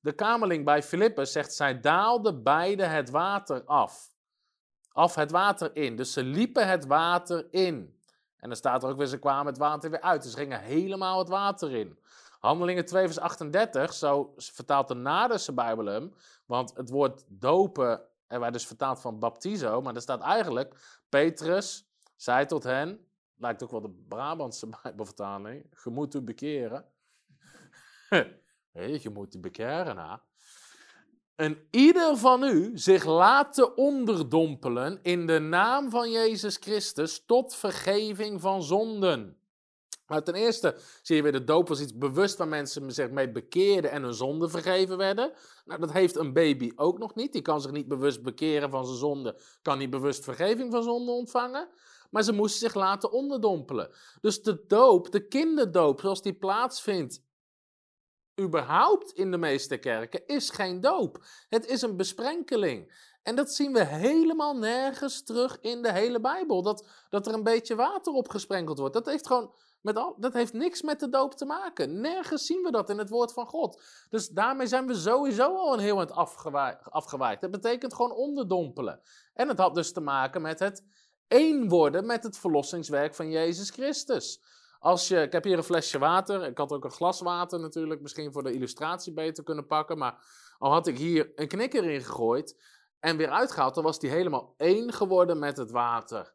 De 0.00 0.12
kamerling 0.12 0.64
bij 0.64 0.82
Filippus 0.82 1.32
zegt, 1.32 1.54
zij 1.54 1.80
daalden 1.80 2.42
beide 2.42 2.84
het 2.84 3.10
water 3.10 3.64
af. 3.64 4.16
Af 4.92 5.14
het 5.14 5.30
water 5.30 5.76
in. 5.76 5.96
Dus 5.96 6.12
ze 6.12 6.22
liepen 6.22 6.68
het 6.68 6.86
water 6.86 7.46
in. 7.50 8.00
En 8.38 8.48
dan 8.48 8.56
staat 8.56 8.82
er 8.82 8.88
ook 8.88 8.96
weer, 8.96 9.06
ze 9.06 9.18
kwamen 9.18 9.46
het 9.46 9.58
water 9.58 9.90
weer 9.90 10.00
uit. 10.00 10.22
Dus 10.22 10.32
ze 10.32 10.38
gingen 10.38 10.60
helemaal 10.60 11.18
het 11.18 11.28
water 11.28 11.74
in. 11.74 11.98
Handelingen 12.38 12.84
2 12.84 13.04
vers 13.04 13.18
38, 13.18 13.92
zo 13.92 14.32
vertaalt 14.36 14.88
de 14.88 14.94
Naderse 14.94 15.52
Bijbel 15.52 15.86
hem. 15.86 16.14
Want 16.46 16.76
het 16.76 16.90
woord 16.90 17.24
dopen 17.28 18.02
en 18.26 18.40
wij 18.40 18.50
dus 18.50 18.66
vertaald 18.66 19.00
van 19.00 19.18
baptizo, 19.18 19.80
maar 19.80 19.94
er 19.94 20.00
staat 20.00 20.22
eigenlijk, 20.22 21.00
Petrus 21.08 21.88
zei 22.16 22.46
tot 22.46 22.62
hen, 22.62 23.06
lijkt 23.36 23.62
ook 23.62 23.70
wel 23.70 23.80
de 23.80 24.04
Brabantse 24.08 24.68
Bijbelvertaling, 24.82 25.66
je 25.84 25.90
moet 25.90 26.14
u 26.14 26.20
bekeren. 26.20 26.84
hey, 28.72 28.98
je 29.02 29.10
moet 29.12 29.34
u 29.34 29.38
bekeren, 29.38 29.96
ha. 29.96 30.22
En 31.34 31.68
ieder 31.70 32.16
van 32.16 32.42
u 32.42 32.78
zich 32.78 33.04
laten 33.04 33.76
onderdompelen 33.76 34.98
in 35.02 35.26
de 35.26 35.38
naam 35.38 35.90
van 35.90 36.10
Jezus 36.10 36.56
Christus 36.56 37.24
tot 37.24 37.54
vergeving 37.54 38.40
van 38.40 38.62
zonden. 38.62 39.37
Maar 40.08 40.22
ten 40.22 40.34
eerste 40.34 40.76
zie 41.02 41.16
je 41.16 41.22
weer, 41.22 41.32
de 41.32 41.44
doop 41.44 41.68
was 41.68 41.80
iets 41.80 41.96
bewust 41.96 42.36
waar 42.36 42.48
mensen 42.48 42.92
zich 42.92 43.10
mee 43.10 43.30
bekeerden 43.30 43.90
en 43.90 44.02
hun 44.02 44.14
zonde 44.14 44.48
vergeven 44.48 44.96
werden. 44.96 45.32
Nou, 45.64 45.80
dat 45.80 45.92
heeft 45.92 46.16
een 46.16 46.32
baby 46.32 46.72
ook 46.76 46.98
nog 46.98 47.14
niet. 47.14 47.32
Die 47.32 47.42
kan 47.42 47.60
zich 47.60 47.70
niet 47.70 47.88
bewust 47.88 48.22
bekeren 48.22 48.70
van 48.70 48.86
zijn 48.86 48.98
zonde, 48.98 49.40
kan 49.62 49.78
niet 49.78 49.90
bewust 49.90 50.24
vergeving 50.24 50.72
van 50.72 50.82
zonde 50.82 51.12
ontvangen. 51.12 51.68
Maar 52.10 52.22
ze 52.22 52.32
moesten 52.32 52.60
zich 52.60 52.74
laten 52.74 53.12
onderdompelen. 53.12 53.90
Dus 54.20 54.42
de 54.42 54.64
doop, 54.66 55.10
de 55.10 55.26
kinderdoop, 55.26 56.00
zoals 56.00 56.22
die 56.22 56.34
plaatsvindt, 56.34 57.22
überhaupt 58.40 59.12
in 59.12 59.30
de 59.30 59.38
meeste 59.38 59.76
kerken, 59.76 60.26
is 60.26 60.50
geen 60.50 60.80
doop. 60.80 61.24
Het 61.48 61.66
is 61.66 61.82
een 61.82 61.96
besprenkeling. 61.96 63.06
En 63.22 63.36
dat 63.36 63.52
zien 63.52 63.72
we 63.72 63.84
helemaal 63.84 64.56
nergens 64.56 65.22
terug 65.22 65.60
in 65.60 65.82
de 65.82 65.92
hele 65.92 66.20
Bijbel. 66.20 66.62
Dat, 66.62 66.86
dat 67.08 67.26
er 67.26 67.34
een 67.34 67.42
beetje 67.42 67.74
water 67.74 68.12
op 68.12 68.28
gesprenkeld 68.28 68.78
wordt. 68.78 68.94
Dat 68.94 69.06
heeft 69.06 69.26
gewoon 69.26 69.54
dat 70.16 70.32
heeft 70.32 70.52
niks 70.52 70.82
met 70.82 71.00
de 71.00 71.08
doop 71.08 71.34
te 71.34 71.44
maken. 71.44 72.00
Nergens 72.00 72.46
zien 72.46 72.62
we 72.62 72.70
dat 72.70 72.90
in 72.90 72.98
het 72.98 73.08
woord 73.08 73.32
van 73.32 73.46
God. 73.46 73.82
Dus 74.10 74.28
daarmee 74.28 74.66
zijn 74.66 74.86
we 74.86 74.94
sowieso 74.94 75.56
al 75.56 75.72
een 75.72 75.78
heel 75.78 75.98
eind 75.98 76.12
afgewijkt. 76.90 77.40
Dat 77.40 77.50
betekent 77.50 77.94
gewoon 77.94 78.12
onderdompelen. 78.12 79.00
En 79.34 79.48
het 79.48 79.58
had 79.58 79.74
dus 79.74 79.92
te 79.92 80.00
maken 80.00 80.42
met 80.42 80.58
het 80.58 80.84
één 81.28 81.68
worden 81.68 82.06
met 82.06 82.22
het 82.22 82.38
verlossingswerk 82.38 83.14
van 83.14 83.30
Jezus 83.30 83.70
Christus. 83.70 84.40
Als 84.78 85.08
je, 85.08 85.20
ik 85.20 85.32
heb 85.32 85.44
hier 85.44 85.56
een 85.56 85.62
flesje 85.62 85.98
water. 85.98 86.44
Ik 86.44 86.58
had 86.58 86.72
ook 86.72 86.84
een 86.84 86.90
glas 86.90 87.20
water 87.20 87.60
natuurlijk, 87.60 88.00
misschien 88.00 88.32
voor 88.32 88.42
de 88.42 88.52
illustratie 88.52 89.12
beter 89.12 89.44
kunnen 89.44 89.66
pakken. 89.66 89.98
Maar 89.98 90.24
al 90.58 90.72
had 90.72 90.86
ik 90.86 90.98
hier 90.98 91.32
een 91.34 91.48
knikker 91.48 91.84
in 91.84 92.00
gegooid 92.00 92.60
en 93.00 93.16
weer 93.16 93.30
uitgehaald, 93.30 93.74
dan 93.74 93.84
was 93.84 93.98
die 93.98 94.10
helemaal 94.10 94.54
één 94.56 94.92
geworden 94.92 95.38
met 95.38 95.56
het 95.56 95.70
water. 95.70 96.32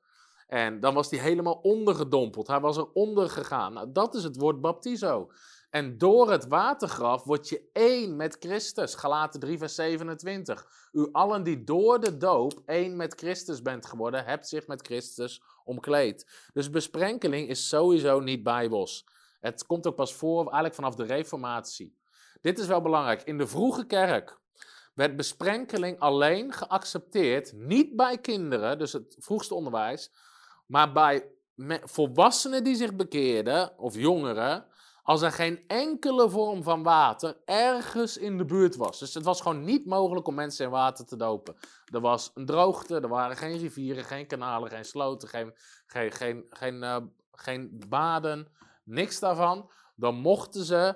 En 0.47 0.79
dan 0.79 0.93
was 0.93 1.09
hij 1.09 1.19
helemaal 1.19 1.59
ondergedompeld. 1.61 2.47
Hij 2.47 2.59
was 2.59 2.77
er 2.77 2.91
onder 2.93 3.29
gegaan. 3.29 3.73
Nou, 3.73 3.91
dat 3.91 4.15
is 4.15 4.23
het 4.23 4.37
woord 4.37 4.61
baptizo. 4.61 5.31
En 5.69 5.97
door 5.97 6.31
het 6.31 6.47
watergraf 6.47 7.23
word 7.23 7.49
je 7.49 7.69
één 7.71 8.15
met 8.15 8.37
Christus. 8.39 8.95
Galaten 8.95 9.39
3, 9.39 9.57
vers 9.57 9.75
27. 9.75 10.89
U 10.91 11.09
allen 11.11 11.43
die 11.43 11.63
door 11.63 11.99
de 11.99 12.17
doop 12.17 12.61
één 12.65 12.95
met 12.95 13.13
Christus 13.13 13.61
bent 13.61 13.85
geworden, 13.85 14.25
hebt 14.25 14.47
zich 14.47 14.67
met 14.67 14.85
Christus 14.85 15.41
omkleed. 15.63 16.49
Dus 16.53 16.69
besprenkeling 16.69 17.49
is 17.49 17.69
sowieso 17.69 18.19
niet 18.19 18.43
bijbels. 18.43 19.05
Het 19.39 19.65
komt 19.65 19.87
ook 19.87 19.95
pas 19.95 20.13
voor, 20.13 20.41
eigenlijk 20.41 20.75
vanaf 20.75 20.95
de 20.95 21.03
Reformatie. 21.03 21.97
Dit 22.41 22.59
is 22.59 22.67
wel 22.67 22.81
belangrijk. 22.81 23.21
In 23.21 23.37
de 23.37 23.47
vroege 23.47 23.85
kerk 23.85 24.39
werd 24.93 25.15
besprenkeling 25.15 25.99
alleen 25.99 26.53
geaccepteerd, 26.53 27.53
niet 27.53 27.95
bij 27.95 28.17
kinderen, 28.17 28.77
dus 28.77 28.93
het 28.93 29.15
vroegste 29.19 29.55
onderwijs, 29.55 30.11
maar 30.73 30.91
bij 30.91 31.31
volwassenen 31.83 32.63
die 32.63 32.75
zich 32.75 32.95
bekeerden, 32.95 33.79
of 33.79 33.95
jongeren, 33.95 34.65
als 35.03 35.21
er 35.21 35.31
geen 35.31 35.63
enkele 35.67 36.29
vorm 36.29 36.63
van 36.63 36.83
water 36.83 37.37
ergens 37.45 38.17
in 38.17 38.37
de 38.37 38.45
buurt 38.45 38.75
was. 38.75 38.99
Dus 38.99 39.13
het 39.13 39.23
was 39.23 39.41
gewoon 39.41 39.63
niet 39.63 39.85
mogelijk 39.85 40.27
om 40.27 40.35
mensen 40.35 40.65
in 40.65 40.71
water 40.71 41.05
te 41.05 41.15
dopen. 41.15 41.55
Er 41.85 42.01
was 42.01 42.31
een 42.33 42.45
droogte, 42.45 42.95
er 42.95 43.07
waren 43.07 43.37
geen 43.37 43.57
rivieren, 43.57 44.03
geen 44.03 44.27
kanalen, 44.27 44.69
geen 44.69 44.85
sloten, 44.85 45.29
geen, 45.29 45.53
geen, 45.85 46.11
geen, 46.11 46.45
geen, 46.49 46.75
uh, 46.75 46.97
geen 47.31 47.83
baden, 47.89 48.47
niks 48.83 49.19
daarvan. 49.19 49.71
Dan 49.95 50.15
mochten 50.15 50.63
ze, 50.63 50.95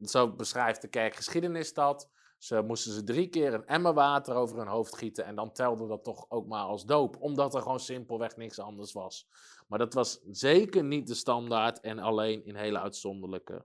zo 0.00 0.32
beschrijft 0.32 0.82
de 0.82 0.88
kerkgeschiedenis 0.88 1.74
dat, 1.74 2.10
ze 2.40 2.62
moesten 2.62 2.92
ze 2.92 3.04
drie 3.04 3.28
keer 3.28 3.54
een 3.54 3.66
emmer 3.66 3.94
water 3.94 4.34
over 4.34 4.58
hun 4.58 4.66
hoofd 4.66 4.96
gieten 4.96 5.24
en 5.24 5.34
dan 5.34 5.52
telde 5.52 5.86
dat 5.86 6.04
toch 6.04 6.26
ook 6.28 6.46
maar 6.46 6.64
als 6.64 6.84
doop, 6.84 7.16
omdat 7.16 7.54
er 7.54 7.62
gewoon 7.62 7.80
simpelweg 7.80 8.36
niks 8.36 8.58
anders 8.58 8.92
was. 8.92 9.28
Maar 9.68 9.78
dat 9.78 9.94
was 9.94 10.20
zeker 10.30 10.84
niet 10.84 11.06
de 11.06 11.14
standaard 11.14 11.80
en 11.80 11.98
alleen 11.98 12.44
in 12.44 12.56
hele 12.56 12.80
uitzonderlijke 12.80 13.64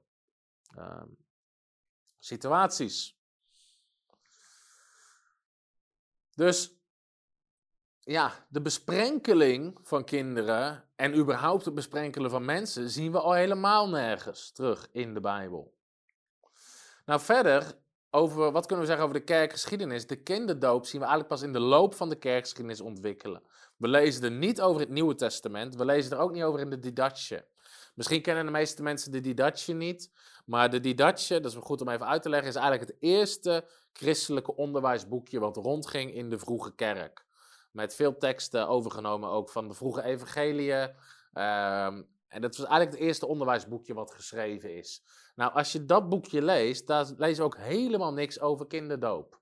uh, 0.77 1.03
situaties. 2.19 3.17
Dus 6.33 6.79
ja, 7.99 8.45
de 8.49 8.61
besprenkeling 8.61 9.79
van 9.81 10.03
kinderen 10.03 10.89
en 10.95 11.17
überhaupt 11.17 11.65
het 11.65 11.73
besprenkelen 11.73 12.29
van 12.29 12.45
mensen 12.45 12.89
zien 12.89 13.11
we 13.11 13.19
al 13.19 13.33
helemaal 13.33 13.89
nergens 13.89 14.51
terug 14.51 14.89
in 14.91 15.13
de 15.13 15.19
Bijbel. 15.19 15.77
Nou, 17.05 17.19
verder 17.19 17.83
over, 18.15 18.51
wat 18.51 18.65
kunnen 18.65 18.85
we 18.85 18.91
zeggen 18.91 19.07
over 19.07 19.19
de 19.19 19.25
kerkgeschiedenis? 19.25 20.07
De 20.07 20.15
kinderdoop 20.15 20.85
zien 20.85 20.99
we 21.01 21.07
eigenlijk 21.07 21.35
pas 21.35 21.41
in 21.41 21.53
de 21.53 21.59
loop 21.59 21.95
van 21.95 22.09
de 22.09 22.15
kerkgeschiedenis 22.15 22.81
ontwikkelen. 22.81 23.41
We 23.77 23.87
lezen 23.87 24.23
er 24.23 24.31
niet 24.31 24.61
over 24.61 24.81
het 24.81 24.89
Nieuwe 24.89 25.15
Testament, 25.15 25.75
we 25.75 25.85
lezen 25.85 26.11
er 26.11 26.23
ook 26.23 26.31
niet 26.31 26.43
over 26.43 26.59
in 26.59 26.69
de 26.69 26.79
Didache. 26.79 27.45
Misschien 27.95 28.21
kennen 28.21 28.45
de 28.45 28.51
meeste 28.51 28.83
mensen 28.83 29.11
de 29.11 29.19
Didache 29.19 29.73
niet, 29.73 30.11
maar 30.45 30.69
de 30.69 30.79
Didache, 30.79 31.39
dat 31.39 31.51
is 31.51 31.57
goed 31.57 31.81
om 31.81 31.89
even 31.89 32.07
uit 32.07 32.21
te 32.21 32.29
leggen, 32.29 32.49
is 32.49 32.55
eigenlijk 32.55 32.89
het 32.89 32.97
eerste 32.99 33.65
christelijke 33.93 34.55
onderwijsboekje 34.55 35.39
wat 35.39 35.57
rondging 35.57 36.13
in 36.13 36.29
de 36.29 36.39
vroege 36.39 36.75
kerk. 36.75 37.25
Met 37.71 37.95
veel 37.95 38.17
teksten 38.17 38.67
overgenomen 38.67 39.29
ook 39.29 39.49
van 39.49 39.67
de 39.67 39.73
vroege 39.73 40.03
evangeliën. 40.03 40.89
Ehm, 41.33 42.01
en 42.27 42.41
dat 42.41 42.57
was 42.57 42.65
eigenlijk 42.65 42.97
het 42.97 43.07
eerste 43.07 43.27
onderwijsboekje 43.27 43.93
wat 43.93 44.13
geschreven 44.13 44.75
is. 44.75 45.03
Nou, 45.35 45.53
als 45.53 45.71
je 45.71 45.85
dat 45.85 46.09
boekje 46.09 46.41
leest, 46.41 46.87
daar 46.87 47.05
lees 47.17 47.39
ook 47.39 47.57
helemaal 47.57 48.13
niks 48.13 48.39
over 48.39 48.67
kinderdoop. 48.67 49.39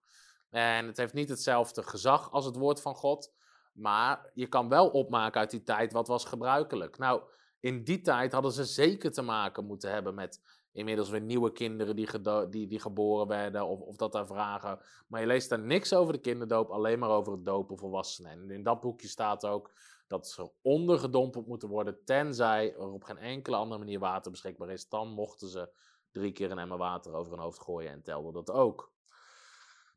En 0.50 0.86
het 0.86 0.98
heeft 0.98 1.14
niet 1.14 1.30
hetzelfde 1.30 1.84
gezag 1.84 2.32
als 2.32 2.46
het 2.46 2.56
woord 2.56 2.82
van 2.82 2.96
God. 2.96 3.34
Maar 3.74 4.30
je 4.34 4.48
kan 4.48 4.70
wel 4.70 4.90
opmaken 4.90 5.40
uit 5.40 5.50
die 5.50 5.64
tijd 5.64 5.94
wat 5.94 6.08
was 6.08 6.26
gebruikelijk. 6.26 6.98
Nou, 6.98 7.22
in 7.60 7.84
die 7.84 8.02
tijd 8.02 8.32
hadden 8.32 8.52
ze 8.52 8.66
zeker 8.66 9.12
te 9.12 9.22
maken 9.22 9.66
moeten 9.66 9.92
hebben 9.92 10.14
met 10.16 10.42
inmiddels 10.72 11.10
weer 11.10 11.22
nieuwe 11.22 11.52
kinderen 11.52 11.96
die, 11.96 12.08
die, 12.50 12.68
die 12.68 12.80
geboren 12.80 13.28
werden. 13.28 13.68
Of, 13.68 13.80
of 13.80 13.96
dat 13.96 14.12
daar 14.12 14.28
vragen. 14.28 14.80
Maar 15.08 15.22
je 15.22 15.28
leest 15.28 15.50
daar 15.50 15.60
niks 15.60 15.94
over 15.94 16.14
de 16.14 16.20
kinderdoop, 16.20 16.70
alleen 16.70 17.00
maar 17.00 17.10
over 17.10 17.34
het 17.34 17.46
dopen 17.46 17.78
volwassenen. 17.78 18.32
En 18.32 18.52
in 18.52 18.64
dat 18.64 18.82
boekje 18.82 19.08
staat 19.08 19.46
ook 19.46 19.72
dat 20.14 20.28
ze 20.28 20.52
ondergedompeld 20.62 21.48
moeten 21.48 21.70
worden, 21.70 22.04
tenzij 22.06 22.74
er 22.74 22.92
op 22.92 23.04
geen 23.04 23.18
enkele 23.18 23.56
andere 23.56 23.80
manier 23.80 24.00
water 24.00 24.32
beschikbaar 24.32 24.70
is. 24.70 24.90
Dan 24.90 25.08
mochten 25.08 25.48
ze 25.48 25.70
drie 26.12 26.32
keer 26.32 26.52
een 26.52 26.60
emmer 26.60 26.78
water 26.78 27.14
over 27.14 27.32
hun 27.32 27.42
hoofd 27.42 27.62
gooien 27.62 27.92
en 27.92 28.04
telde 28.04 28.32
dat 28.32 28.52
ook. 28.52 28.92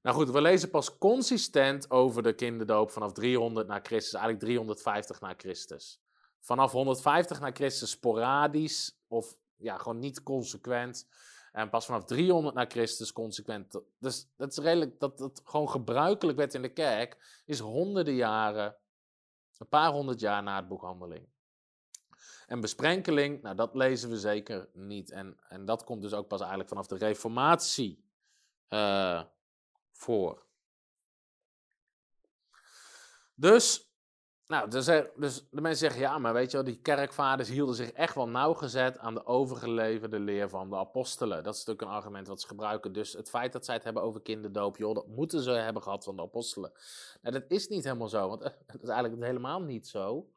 Nou 0.02 0.16
goed, 0.16 0.30
we 0.30 0.40
lezen 0.40 0.70
pas 0.70 0.98
consistent 0.98 1.90
over 1.90 2.22
de 2.22 2.32
kinderdoop 2.32 2.90
vanaf 2.90 3.12
300 3.12 3.66
na 3.66 3.80
Christus, 3.82 4.12
eigenlijk 4.12 4.44
350 4.44 5.20
na 5.20 5.34
Christus. 5.36 6.00
Vanaf 6.40 6.72
150 6.72 7.40
na 7.40 7.50
Christus 7.50 7.90
sporadisch 7.90 8.98
of 9.08 9.36
ja, 9.56 9.78
gewoon 9.78 9.98
niet 9.98 10.22
consequent. 10.22 11.08
En 11.52 11.68
pas 11.68 11.86
vanaf 11.86 12.04
300 12.04 12.54
na 12.54 12.64
Christus 12.68 13.12
consequent. 13.12 13.80
Dus 13.98 14.28
dat 14.36 14.50
is 14.50 14.58
redelijk, 14.58 15.00
dat 15.00 15.18
het 15.18 15.40
gewoon 15.44 15.70
gebruikelijk 15.70 16.38
werd 16.38 16.54
in 16.54 16.62
de 16.62 16.72
kerk, 16.72 17.42
is 17.44 17.58
honderden 17.58 18.14
jaren 18.14 18.76
een 19.58 19.68
paar 19.68 19.90
honderd 19.90 20.20
jaar 20.20 20.42
na 20.42 20.56
het 20.56 20.68
boekhandeling. 20.68 21.28
En 22.46 22.60
besprenkeling, 22.60 23.42
nou 23.42 23.56
dat 23.56 23.74
lezen 23.74 24.10
we 24.10 24.18
zeker 24.18 24.68
niet. 24.72 25.10
En, 25.10 25.38
en 25.48 25.64
dat 25.64 25.84
komt 25.84 26.02
dus 26.02 26.12
ook 26.12 26.28
pas 26.28 26.40
eigenlijk 26.40 26.68
vanaf 26.68 26.86
de 26.86 26.96
Reformatie 26.96 28.04
uh, 28.68 29.22
voor. 29.92 30.46
Dus, 33.34 33.90
nou, 34.46 34.70
dus, 34.70 34.84
dus 35.16 35.46
de 35.50 35.60
mensen 35.60 35.76
zeggen, 35.76 36.00
ja, 36.00 36.18
maar 36.18 36.32
weet 36.32 36.50
je 36.50 36.56
wel, 36.56 36.66
die 36.66 36.80
kerkvaders 36.80 37.48
hielden 37.48 37.74
zich 37.74 37.92
echt 37.92 38.14
wel 38.14 38.28
nauwgezet 38.28 38.98
aan 38.98 39.14
de 39.14 39.26
overgeleverde 39.26 40.20
leer 40.20 40.48
van 40.48 40.70
de 40.70 40.76
apostelen. 40.76 41.42
Dat 41.42 41.54
is 41.54 41.64
natuurlijk 41.64 41.88
een 41.88 41.96
argument 41.96 42.28
wat 42.28 42.40
ze 42.40 42.46
gebruiken. 42.46 42.92
Dus 42.92 43.12
het 43.12 43.28
feit 43.28 43.52
dat 43.52 43.64
zij 43.64 43.74
het 43.74 43.84
hebben 43.84 44.02
over 44.02 44.20
kinderdoop, 44.22 44.76
joh, 44.76 44.94
dat 44.94 45.06
moeten 45.06 45.42
ze 45.42 45.50
hebben 45.50 45.82
gehad 45.82 46.04
van 46.04 46.16
de 46.16 46.22
apostelen. 46.22 46.72
Nou, 47.22 47.34
dat 47.34 47.44
is 47.48 47.68
niet 47.68 47.84
helemaal 47.84 48.08
zo, 48.08 48.28
want 48.28 48.40
dat 48.72 48.82
is 48.82 48.88
eigenlijk 48.88 49.24
helemaal 49.24 49.62
niet 49.62 49.88
zo. 49.88 50.30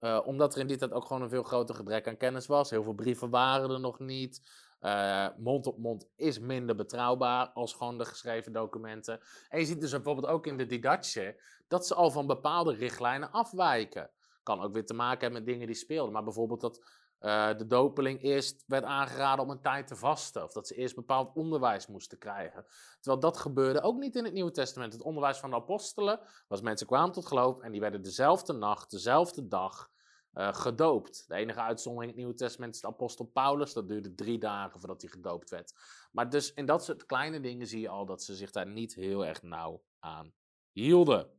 Uh, 0.00 0.20
omdat 0.24 0.54
er 0.54 0.60
in 0.60 0.66
die 0.66 0.76
tijd 0.76 0.92
ook 0.92 1.06
gewoon 1.06 1.22
een 1.22 1.28
veel 1.28 1.42
groter 1.42 1.74
gebrek 1.74 2.08
aan 2.08 2.16
kennis 2.16 2.46
was. 2.46 2.70
Heel 2.70 2.82
veel 2.82 2.94
brieven 2.94 3.30
waren 3.30 3.70
er 3.70 3.80
nog 3.80 3.98
niet. 3.98 4.40
Uh, 4.80 5.28
mond 5.36 5.66
op 5.66 5.78
mond 5.78 6.08
is 6.16 6.38
minder 6.38 6.76
betrouwbaar 6.76 7.48
als 7.48 7.74
gewoon 7.74 7.98
de 7.98 8.04
geschreven 8.04 8.52
documenten. 8.52 9.20
En 9.48 9.58
je 9.58 9.66
ziet 9.66 9.80
dus 9.80 9.90
bijvoorbeeld 9.90 10.26
ook 10.26 10.46
in 10.46 10.56
de 10.56 10.66
Didache 10.66 11.40
dat 11.68 11.86
ze 11.86 11.94
al 11.94 12.10
van 12.10 12.26
bepaalde 12.26 12.74
richtlijnen 12.74 13.30
afwijken. 13.30 14.10
Kan 14.42 14.60
ook 14.60 14.72
weer 14.72 14.86
te 14.86 14.94
maken 14.94 15.20
hebben 15.20 15.42
met 15.42 15.52
dingen 15.52 15.66
die 15.66 15.76
speelden. 15.76 16.12
Maar 16.12 16.24
bijvoorbeeld 16.24 16.60
dat 16.60 16.84
uh, 17.20 17.56
de 17.56 17.66
dopeling 17.66 18.22
eerst 18.22 18.64
werd 18.66 18.84
aangeraden 18.84 19.44
om 19.44 19.50
een 19.50 19.60
tijd 19.60 19.86
te 19.86 19.96
vasten. 19.96 20.42
Of 20.42 20.52
dat 20.52 20.66
ze 20.66 20.74
eerst 20.74 20.94
bepaald 20.94 21.34
onderwijs 21.34 21.86
moesten 21.86 22.18
krijgen. 22.18 22.66
Terwijl 23.00 23.22
dat 23.22 23.36
gebeurde 23.36 23.80
ook 23.80 23.98
niet 23.98 24.16
in 24.16 24.24
het 24.24 24.32
Nieuwe 24.32 24.50
Testament. 24.50 24.92
Het 24.92 25.02
onderwijs 25.02 25.38
van 25.38 25.50
de 25.50 25.56
apostelen 25.56 26.20
was 26.48 26.60
mensen 26.60 26.86
kwamen 26.86 27.12
tot 27.12 27.26
geloof 27.26 27.60
en 27.60 27.72
die 27.72 27.80
werden 27.80 28.02
dezelfde 28.02 28.52
nacht, 28.52 28.90
dezelfde 28.90 29.48
dag 29.48 29.90
uh, 30.32 30.54
gedoopt. 30.54 31.24
De 31.28 31.34
enige 31.34 31.60
uitzondering 31.60 32.02
in 32.02 32.16
het 32.16 32.26
Nieuwe 32.26 32.44
Testament 32.44 32.74
is 32.74 32.80
de 32.80 32.86
apostel 32.86 33.24
Paulus. 33.24 33.72
Dat 33.72 33.88
duurde 33.88 34.14
drie 34.14 34.38
dagen 34.38 34.80
voordat 34.80 35.00
hij 35.00 35.10
gedoopt 35.10 35.50
werd. 35.50 35.74
Maar 36.12 36.30
dus 36.30 36.52
in 36.52 36.66
dat 36.66 36.84
soort 36.84 37.06
kleine 37.06 37.40
dingen 37.40 37.66
zie 37.66 37.80
je 37.80 37.88
al 37.88 38.06
dat 38.06 38.22
ze 38.22 38.34
zich 38.34 38.50
daar 38.50 38.66
niet 38.66 38.94
heel 38.94 39.26
erg 39.26 39.42
nauw 39.42 39.82
aan 39.98 40.32
hielden. 40.72 41.30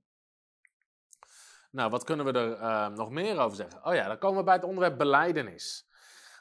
Nou, 1.78 1.90
wat 1.90 2.04
kunnen 2.04 2.26
we 2.26 2.32
er 2.32 2.60
uh, 2.60 2.88
nog 2.88 3.10
meer 3.10 3.40
over 3.40 3.58
zeggen? 3.58 3.86
Oh 3.86 3.94
ja, 3.94 4.08
dan 4.08 4.18
komen 4.18 4.38
we 4.38 4.44
bij 4.44 4.54
het 4.54 4.64
onderwerp 4.64 4.98
beleidenis. 4.98 5.88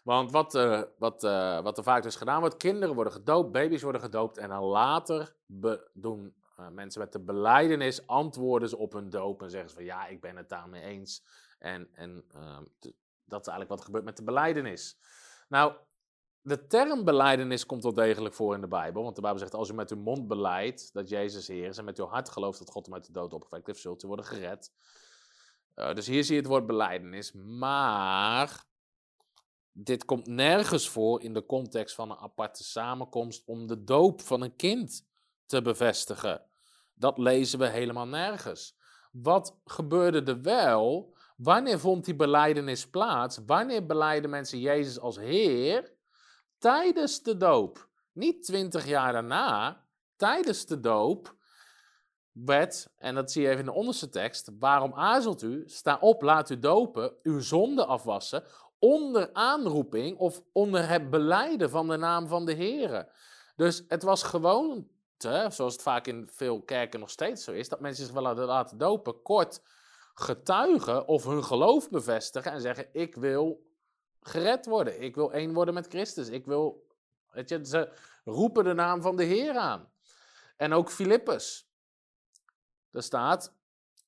Want 0.05 0.31
wat, 0.31 0.55
uh, 0.55 0.83
wat, 0.99 1.25
uh, 1.25 1.61
wat 1.61 1.79
er 1.79 1.85
vaak 1.85 2.03
dus 2.03 2.17
gedaan 2.17 2.41
wordt, 2.41 2.57
kinderen 2.57 2.95
worden 2.95 3.13
gedoopt, 3.13 3.53
baby's 3.53 3.83
worden 3.83 4.01
gedoopt 4.01 4.39
en 4.39 4.49
dan 4.49 4.63
later 4.63 5.37
doen 5.93 6.35
mensen 6.71 7.01
met 7.01 7.13
de 7.13 7.21
beleidenis 7.21 8.07
antwoorden 8.07 8.69
ze 8.69 8.77
op 8.77 8.93
hun 8.93 9.11
doop 9.11 9.43
en 9.43 9.51
zeggen 9.51 9.69
ze 9.69 9.75
van 9.75 9.85
ja, 9.85 10.07
ik 10.07 10.21
ben 10.21 10.37
het 10.37 10.49
daarmee 10.49 10.83
eens. 10.83 11.25
En, 11.59 11.89
en 11.93 12.25
uh, 12.37 12.59
dat 13.25 13.41
is 13.41 13.47
eigenlijk 13.47 13.69
wat 13.69 13.79
er 13.79 13.85
gebeurt 13.85 14.05
met 14.05 14.17
de 14.17 14.25
beleidenis. 14.25 14.99
Nou, 15.49 15.73
de 16.43 16.67
term 16.67 17.05
beleidenis 17.05 17.67
komt 17.67 17.83
wel 17.83 17.95
degelijk 17.95 18.35
voor 18.35 18.55
in 18.55 18.61
de 18.61 18.69
Bijbel. 18.69 19.03
Want 19.03 19.15
de 19.15 19.23
Bijbel 19.23 19.41
zegt, 19.41 19.55
als 19.55 19.71
u 19.71 19.75
met 19.75 19.91
uw 19.91 20.01
mond 20.01 20.29
beleidt 20.29 20.93
dat 20.93 21.09
Jezus 21.09 21.49
Heer 21.49 21.69
is... 21.69 21.79
en 21.79 21.85
met 21.85 21.99
uw 21.99 22.07
hart 22.07 22.29
gelooft 22.29 22.59
dat 22.59 22.71
God 22.71 22.87
hem 22.87 22.95
uit 22.95 23.07
de 23.07 23.13
dood 23.13 23.33
opgewekt 23.33 23.67
heeft... 23.67 23.81
zult 23.81 24.03
u 24.03 24.07
worden 24.07 24.25
gered. 24.25 24.73
Uh, 25.77 25.95
dus 25.95 26.07
hier 26.07 26.25
zie 26.25 26.35
je 26.35 26.41
het 26.41 26.51
woord 26.51 26.67
beleidenis. 26.67 27.33
Maar 27.33 28.65
dit 29.73 30.05
komt 30.05 30.27
nergens 30.27 30.89
voor 30.89 31.23
in 31.23 31.35
de 31.35 31.47
context 31.47 31.95
van 31.95 32.11
een 32.11 32.17
aparte 32.17 32.65
samenkomst... 32.65 33.43
om 33.47 33.67
de 33.67 33.85
doop 33.85 34.21
van 34.23 34.43
een 34.43 34.57
kind 34.57 35.07
te 35.47 35.63
bevestigen. 35.63 36.43
Dat 36.95 37.19
lezen 37.19 37.59
we 37.59 37.67
helemaal 37.67 38.07
nergens. 38.07 38.77
Wat 39.13 39.61
gebeurde 39.65 40.33
er 40.33 40.43
wel 40.43 41.15
Wanneer 41.37 41.79
vond 41.79 42.05
die 42.05 42.17
beleidenis 42.17 42.89
plaats? 42.89 43.39
Wanneer 43.47 43.87
beleiden 43.87 44.31
mensen 44.31 44.61
Jezus 44.61 44.99
als 44.99 45.17
Heer? 45.17 45.93
Tijdens 46.59 47.23
de 47.23 47.37
doop. 47.37 47.89
Niet 48.13 48.45
twintig 48.45 48.87
jaar 48.87 49.13
daarna, 49.13 49.85
tijdens 50.17 50.67
de 50.67 50.81
doop 50.81 51.36
werd, 52.45 52.89
en 52.97 53.15
dat 53.15 53.33
zie 53.33 53.43
je 53.43 53.49
even 53.49 53.61
in 53.61 53.67
de 53.67 53.73
onderste 53.73 54.09
tekst, 54.09 54.51
waarom 54.59 54.95
aarzelt 54.95 55.43
u? 55.43 55.63
Sta 55.67 55.97
op, 56.01 56.23
laat 56.23 56.51
u 56.51 56.59
dopen, 56.59 57.13
uw 57.23 57.41
zonde 57.41 57.85
afwassen, 57.85 58.45
onder 58.79 59.33
aanroeping 59.33 60.19
of 60.19 60.43
onder 60.53 60.89
het 60.89 61.11
beleiden 61.11 61.71
van 61.71 61.89
de 61.89 61.97
naam 61.97 62.27
van 62.27 62.45
de 62.45 62.53
Heer. 62.53 63.13
Dus 63.57 63.85
het 63.89 64.03
was 64.03 64.23
gewoon, 64.23 64.89
zoals 65.19 65.59
het 65.59 65.83
vaak 65.83 66.07
in 66.07 66.29
veel 66.31 66.63
kerken 66.63 67.01
nog 67.01 67.11
steeds 67.11 67.45
zo 67.45 67.53
is, 67.53 67.69
dat 67.69 67.81
mensen 67.81 68.05
zich 68.05 68.15
wel 68.15 68.35
laten 68.35 68.79
dopen, 68.79 69.23
kort 69.23 69.61
getuigen 70.15 71.09
of 71.09 71.25
hun 71.25 71.45
geloof 71.45 71.91
bevestigen 71.91 72.53
en 72.53 72.61
zeggen: 72.61 72.89
Ik 72.93 73.15
wil 73.15 73.67
gered 74.21 74.67
worden. 74.67 75.03
Ik 75.03 75.15
wil 75.15 75.33
één 75.33 75.53
worden 75.53 75.75
met 75.75 75.87
Christus. 75.87 76.29
Ik 76.29 76.47
wil. 76.47 76.87
Weet 77.31 77.49
je, 77.49 77.67
ze 77.67 77.93
roepen 78.25 78.65
de 78.65 78.73
naam 78.73 79.03
van 79.03 79.17
de 79.17 79.25
Heer 79.25 79.57
aan. 79.57 79.91
En 80.57 80.73
ook 80.73 80.91
Filippus. 80.91 81.66
Er 82.97 83.03
staat: 83.03 83.55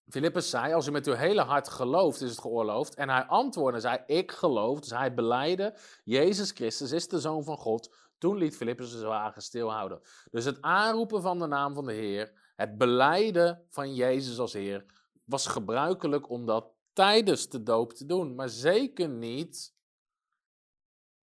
Filippus 0.09 0.51
zei, 0.51 0.73
als 0.73 0.87
u 0.87 0.91
met 0.91 1.07
uw 1.07 1.15
hele 1.15 1.43
hart 1.43 1.69
gelooft, 1.69 2.21
is 2.21 2.31
het 2.31 2.41
geoorloofd. 2.41 2.95
En 2.95 3.09
hij 3.09 3.25
antwoordde 3.25 3.81
zei, 3.81 4.03
ik 4.07 4.33
geloof. 4.33 4.81
Dus 4.81 4.91
hij 4.91 5.15
beleidde, 5.15 5.77
Jezus 6.05 6.51
Christus 6.51 6.93
is 6.93 7.09
de 7.09 7.21
Zoon 7.21 7.45
van 7.45 7.57
God. 7.57 7.95
Toen 8.19 8.37
liet 8.37 8.57
Filippus 8.57 8.91
zijn 8.91 9.07
wagen 9.07 9.43
stilhouden. 9.43 10.01
Dus 10.31 10.45
het 10.45 10.63
aanroepen 10.63 11.23
van 11.23 11.39
de 11.39 11.47
naam 11.47 11.75
van 11.75 11.87
de 11.87 11.93
Heer, 11.93 12.53
het 12.57 12.79
beleiden 12.79 13.67
van 13.71 13.95
Jezus 13.95 14.39
als 14.39 14.53
Heer, 14.53 14.85
was 15.25 15.47
gebruikelijk 15.47 16.31
om 16.31 16.47
dat 16.47 16.73
tijdens 16.93 17.49
de 17.49 17.63
doop 17.63 17.93
te 17.93 18.07
doen. 18.07 18.35
Maar 18.35 18.49
zeker 18.49 19.09
niet 19.09 19.77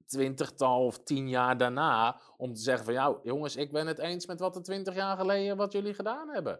twintigtal 0.05 0.85
of 0.85 1.03
tien 1.03 1.29
jaar 1.29 1.57
daarna 1.57 2.21
om 2.37 2.53
te 2.53 2.61
zeggen 2.61 2.85
van 2.85 2.93
ja, 2.93 3.19
jongens, 3.23 3.55
ik 3.55 3.71
ben 3.71 3.87
het 3.87 3.97
eens 3.99 4.25
met 4.25 4.39
wat 4.39 4.55
er 4.55 4.63
twintig 4.63 4.95
jaar 4.95 5.17
geleden 5.17 5.57
wat 5.57 5.71
jullie 5.71 5.93
gedaan 5.93 6.29
hebben. 6.29 6.59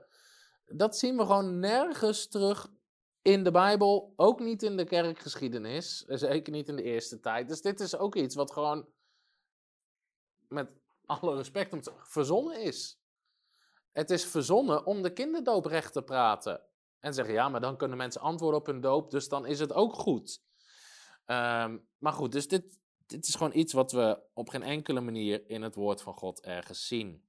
Dat 0.66 0.98
zien 0.98 1.18
we 1.18 1.26
gewoon 1.26 1.60
nergens 1.60 2.28
terug 2.28 2.72
in 3.22 3.44
de 3.44 3.52
Bijbel, 3.52 4.14
ook 4.16 4.40
niet 4.40 4.64
in 4.64 4.78
de 4.78 4.84
kerkgeschiedenis, 4.84 6.04
zeker 6.08 6.54
niet 6.54 6.68
in 6.68 6.76
de 6.76 6.84
eerste 6.84 7.20
tijd. 7.20 7.48
Dus 7.48 7.62
dit 7.62 7.80
is 7.80 7.98
ook 7.98 8.16
iets 8.16 8.36
wat 8.36 8.52
gewoon 8.52 8.88
met 10.48 10.74
alle 11.06 11.36
respect 11.36 11.74
om 11.74 11.82
verzonnen 12.04 12.62
is. 12.62 13.00
Het 13.92 14.10
is 14.10 14.26
verzonnen 14.26 14.86
om 14.86 15.02
de 15.02 15.14
kinderdooprecht 15.14 15.94
te 15.94 16.02
praten. 16.02 16.62
En 17.00 17.14
zeggen, 17.14 17.34
ja, 17.34 17.50
maar 17.50 17.62
dan 17.62 17.78
kunnen 17.78 17.98
mensen 17.98 18.22
antwoorden 18.22 18.60
op 18.60 18.66
hun 18.66 18.82
doop, 18.82 19.12
dus 19.12 19.30
dan 19.30 19.46
is 19.46 19.60
het 19.60 19.74
ook 19.74 19.94
goed. 19.94 20.42
Ehm, 21.26 21.78
maar 21.98 22.14
goed, 22.14 22.32
dus 22.32 22.48
dit, 22.48 22.80
dit 23.06 23.28
is 23.28 23.36
gewoon 23.36 23.56
iets 23.56 23.74
wat 23.74 23.92
we 23.92 24.20
op 24.34 24.50
geen 24.50 24.64
enkele 24.64 25.02
manier 25.02 25.50
in 25.50 25.62
het 25.62 25.76
woord 25.76 26.02
van 26.02 26.14
God 26.14 26.42
ergens 26.42 26.88
zien. 26.88 27.28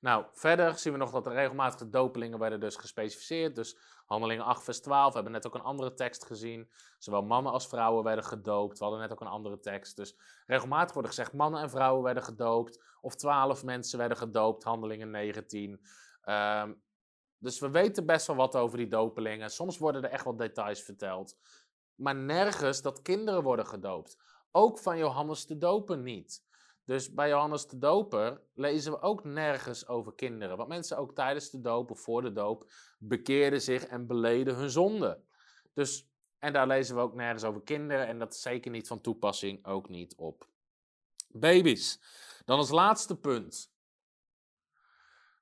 Nou, 0.00 0.24
verder 0.32 0.78
zien 0.78 0.92
we 0.92 0.98
nog 0.98 1.10
dat 1.10 1.24
de 1.24 1.30
regelmatige 1.30 1.88
dopelingen 1.88 2.38
werden 2.38 2.60
dus 2.60 2.76
gespecificeerd. 2.76 3.54
Dus 3.54 3.76
handelingen 4.06 4.44
8 4.44 4.64
vers 4.64 4.80
12, 4.80 5.08
we 5.08 5.14
hebben 5.14 5.32
net 5.32 5.46
ook 5.46 5.54
een 5.54 5.60
andere 5.60 5.94
tekst 5.94 6.24
gezien. 6.24 6.70
Zowel 6.98 7.22
mannen 7.22 7.52
als 7.52 7.68
vrouwen 7.68 8.04
werden 8.04 8.24
gedoopt. 8.24 8.78
We 8.78 8.84
hadden 8.84 9.02
net 9.02 9.12
ook 9.12 9.20
een 9.20 9.26
andere 9.26 9.60
tekst. 9.60 9.96
Dus 9.96 10.16
regelmatig 10.46 10.94
wordt 10.94 11.08
gezegd 11.08 11.32
mannen 11.32 11.62
en 11.62 11.70
vrouwen 11.70 12.02
werden 12.02 12.22
gedoopt. 12.22 12.82
Of 13.00 13.14
12 13.14 13.64
mensen 13.64 13.98
werden 13.98 14.16
gedoopt, 14.16 14.64
handelingen 14.64 15.10
19. 15.10 15.80
Ehm, 16.22 16.72
dus 17.38 17.58
we 17.58 17.70
weten 17.70 18.06
best 18.06 18.26
wel 18.26 18.36
wat 18.36 18.56
over 18.56 18.78
die 18.78 18.88
dopelingen. 18.88 19.50
Soms 19.50 19.78
worden 19.78 20.02
er 20.02 20.10
echt 20.10 20.24
wat 20.24 20.38
details 20.38 20.82
verteld. 20.82 21.36
Maar 21.94 22.14
nergens 22.14 22.82
dat 22.82 23.02
kinderen 23.02 23.42
worden 23.42 23.66
gedoopt. 23.66 24.16
Ook 24.50 24.78
van 24.78 24.98
Johannes 24.98 25.46
de 25.46 25.58
Doper 25.58 25.98
niet. 25.98 26.46
Dus 26.88 27.14
bij 27.14 27.28
Johannes 27.28 27.66
de 27.66 27.78
Doper 27.78 28.40
lezen 28.54 28.92
we 28.92 29.00
ook 29.00 29.24
nergens 29.24 29.88
over 29.88 30.14
kinderen. 30.14 30.56
Want 30.56 30.68
mensen 30.68 30.96
ook 30.96 31.14
tijdens 31.14 31.50
de 31.50 31.60
doop 31.60 31.90
of 31.90 32.00
voor 32.00 32.22
de 32.22 32.32
doop 32.32 32.70
bekeerden 32.98 33.60
zich 33.60 33.86
en 33.86 34.06
beleden 34.06 34.54
hun 34.54 34.70
zonde. 34.70 35.20
Dus, 35.72 36.08
en 36.38 36.52
daar 36.52 36.66
lezen 36.66 36.94
we 36.94 37.00
ook 37.00 37.14
nergens 37.14 37.44
over 37.44 37.62
kinderen. 37.62 38.06
En 38.06 38.18
dat 38.18 38.32
is 38.32 38.42
zeker 38.42 38.70
niet 38.70 38.86
van 38.86 39.00
toepassing, 39.00 39.66
ook 39.66 39.88
niet 39.88 40.14
op 40.16 40.48
baby's. 41.28 42.00
Dan 42.44 42.58
als 42.58 42.70
laatste 42.70 43.16
punt. 43.16 43.72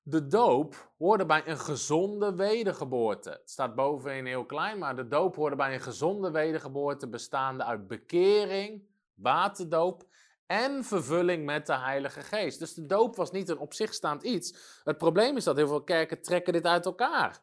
De 0.02 0.26
doop 0.26 0.92
hoorde 0.98 1.26
bij 1.26 1.46
een 1.46 1.58
gezonde 1.58 2.34
wedergeboorte. 2.34 3.30
Het 3.30 3.50
staat 3.50 3.74
bovenin 3.74 4.26
heel 4.26 4.46
klein, 4.46 4.78
maar 4.78 4.96
de 4.96 5.08
doop 5.08 5.36
hoorde 5.36 5.56
bij 5.56 5.74
een 5.74 5.80
gezonde 5.80 6.30
wedergeboorte 6.30 7.08
bestaande 7.08 7.64
uit 7.64 7.88
bekering, 7.88 8.82
waterdoop 9.14 10.06
en 10.46 10.84
vervulling 10.84 11.44
met 11.44 11.66
de 11.66 11.78
Heilige 11.78 12.20
Geest. 12.20 12.58
Dus 12.58 12.74
de 12.74 12.86
doop 12.86 13.16
was 13.16 13.30
niet 13.30 13.48
een 13.48 13.58
op 13.58 13.74
zich 13.74 13.94
staand 13.94 14.22
iets. 14.22 14.80
Het 14.84 14.98
probleem 14.98 15.36
is 15.36 15.44
dat 15.44 15.56
heel 15.56 15.68
veel 15.68 15.82
kerken 15.82 16.22
trekken 16.22 16.52
dit 16.52 16.64
uit 16.64 16.86
elkaar. 16.86 17.42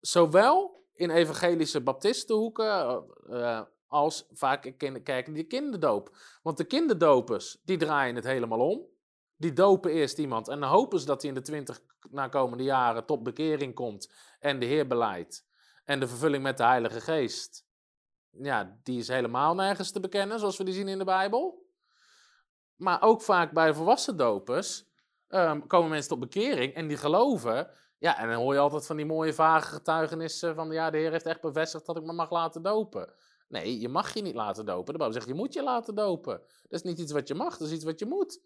Zowel 0.00 0.84
in 0.94 1.10
evangelische 1.10 1.80
baptistenhoeken 1.80 3.04
uh, 3.28 3.60
als 3.86 4.26
vaak 4.32 4.64
in 4.64 5.02
kerken 5.02 5.32
die 5.32 5.44
kinderdoop. 5.44 6.16
Want 6.42 6.56
de 6.56 6.64
kinderdopers, 6.64 7.58
die 7.64 7.76
draaien 7.76 8.14
het 8.14 8.24
helemaal 8.24 8.70
om. 8.70 8.90
Die 9.36 9.52
dopen 9.52 9.90
eerst 9.90 10.18
iemand 10.18 10.48
en 10.48 10.60
dan 10.60 10.68
hopen 10.68 11.00
ze 11.00 11.06
dat 11.06 11.20
hij 11.22 11.30
in 11.30 11.36
de 11.36 11.42
twintig 11.42 11.80
nakomende 12.10 12.64
jaren 12.64 13.06
tot 13.06 13.22
bekering 13.22 13.74
komt 13.74 14.12
en 14.40 14.58
de 14.58 14.66
Heer 14.66 14.86
beleidt. 14.86 15.46
En 15.84 16.00
de 16.00 16.08
vervulling 16.08 16.42
met 16.42 16.56
de 16.56 16.64
Heilige 16.64 17.00
Geest, 17.00 17.66
ja, 18.30 18.78
die 18.82 18.98
is 18.98 19.08
helemaal 19.08 19.54
nergens 19.54 19.90
te 19.90 20.00
bekennen, 20.00 20.38
zoals 20.38 20.56
we 20.56 20.64
die 20.64 20.74
zien 20.74 20.88
in 20.88 20.98
de 20.98 21.04
Bijbel. 21.04 21.61
Maar 22.82 23.02
ook 23.02 23.22
vaak 23.22 23.52
bij 23.52 23.74
volwassen 23.74 24.16
dopers 24.16 24.84
um, 25.28 25.66
komen 25.66 25.90
mensen 25.90 26.08
tot 26.08 26.20
bekering 26.20 26.74
en 26.74 26.86
die 26.86 26.96
geloven. 26.96 27.70
Ja, 27.98 28.18
en 28.18 28.28
dan 28.28 28.36
hoor 28.36 28.54
je 28.54 28.60
altijd 28.60 28.86
van 28.86 28.96
die 28.96 29.06
mooie 29.06 29.34
vage 29.34 29.68
getuigenissen 29.68 30.54
van 30.54 30.70
ja, 30.70 30.90
de 30.90 30.98
Heer 30.98 31.10
heeft 31.10 31.26
echt 31.26 31.40
bevestigd 31.40 31.86
dat 31.86 31.96
ik 31.96 32.02
me 32.02 32.12
mag 32.12 32.30
laten 32.30 32.62
dopen. 32.62 33.14
Nee, 33.48 33.80
je 33.80 33.88
mag 33.88 34.14
je 34.14 34.22
niet 34.22 34.34
laten 34.34 34.66
dopen. 34.66 34.92
De 34.92 34.98
Bijbel 34.98 35.12
zegt 35.12 35.26
je 35.26 35.34
moet 35.34 35.52
je 35.52 35.62
laten 35.62 35.94
dopen. 35.94 36.38
Dat 36.38 36.70
is 36.70 36.82
niet 36.82 36.98
iets 36.98 37.12
wat 37.12 37.28
je 37.28 37.34
mag, 37.34 37.56
dat 37.56 37.68
is 37.68 37.74
iets 37.74 37.84
wat 37.84 37.98
je 37.98 38.06
moet. 38.06 38.40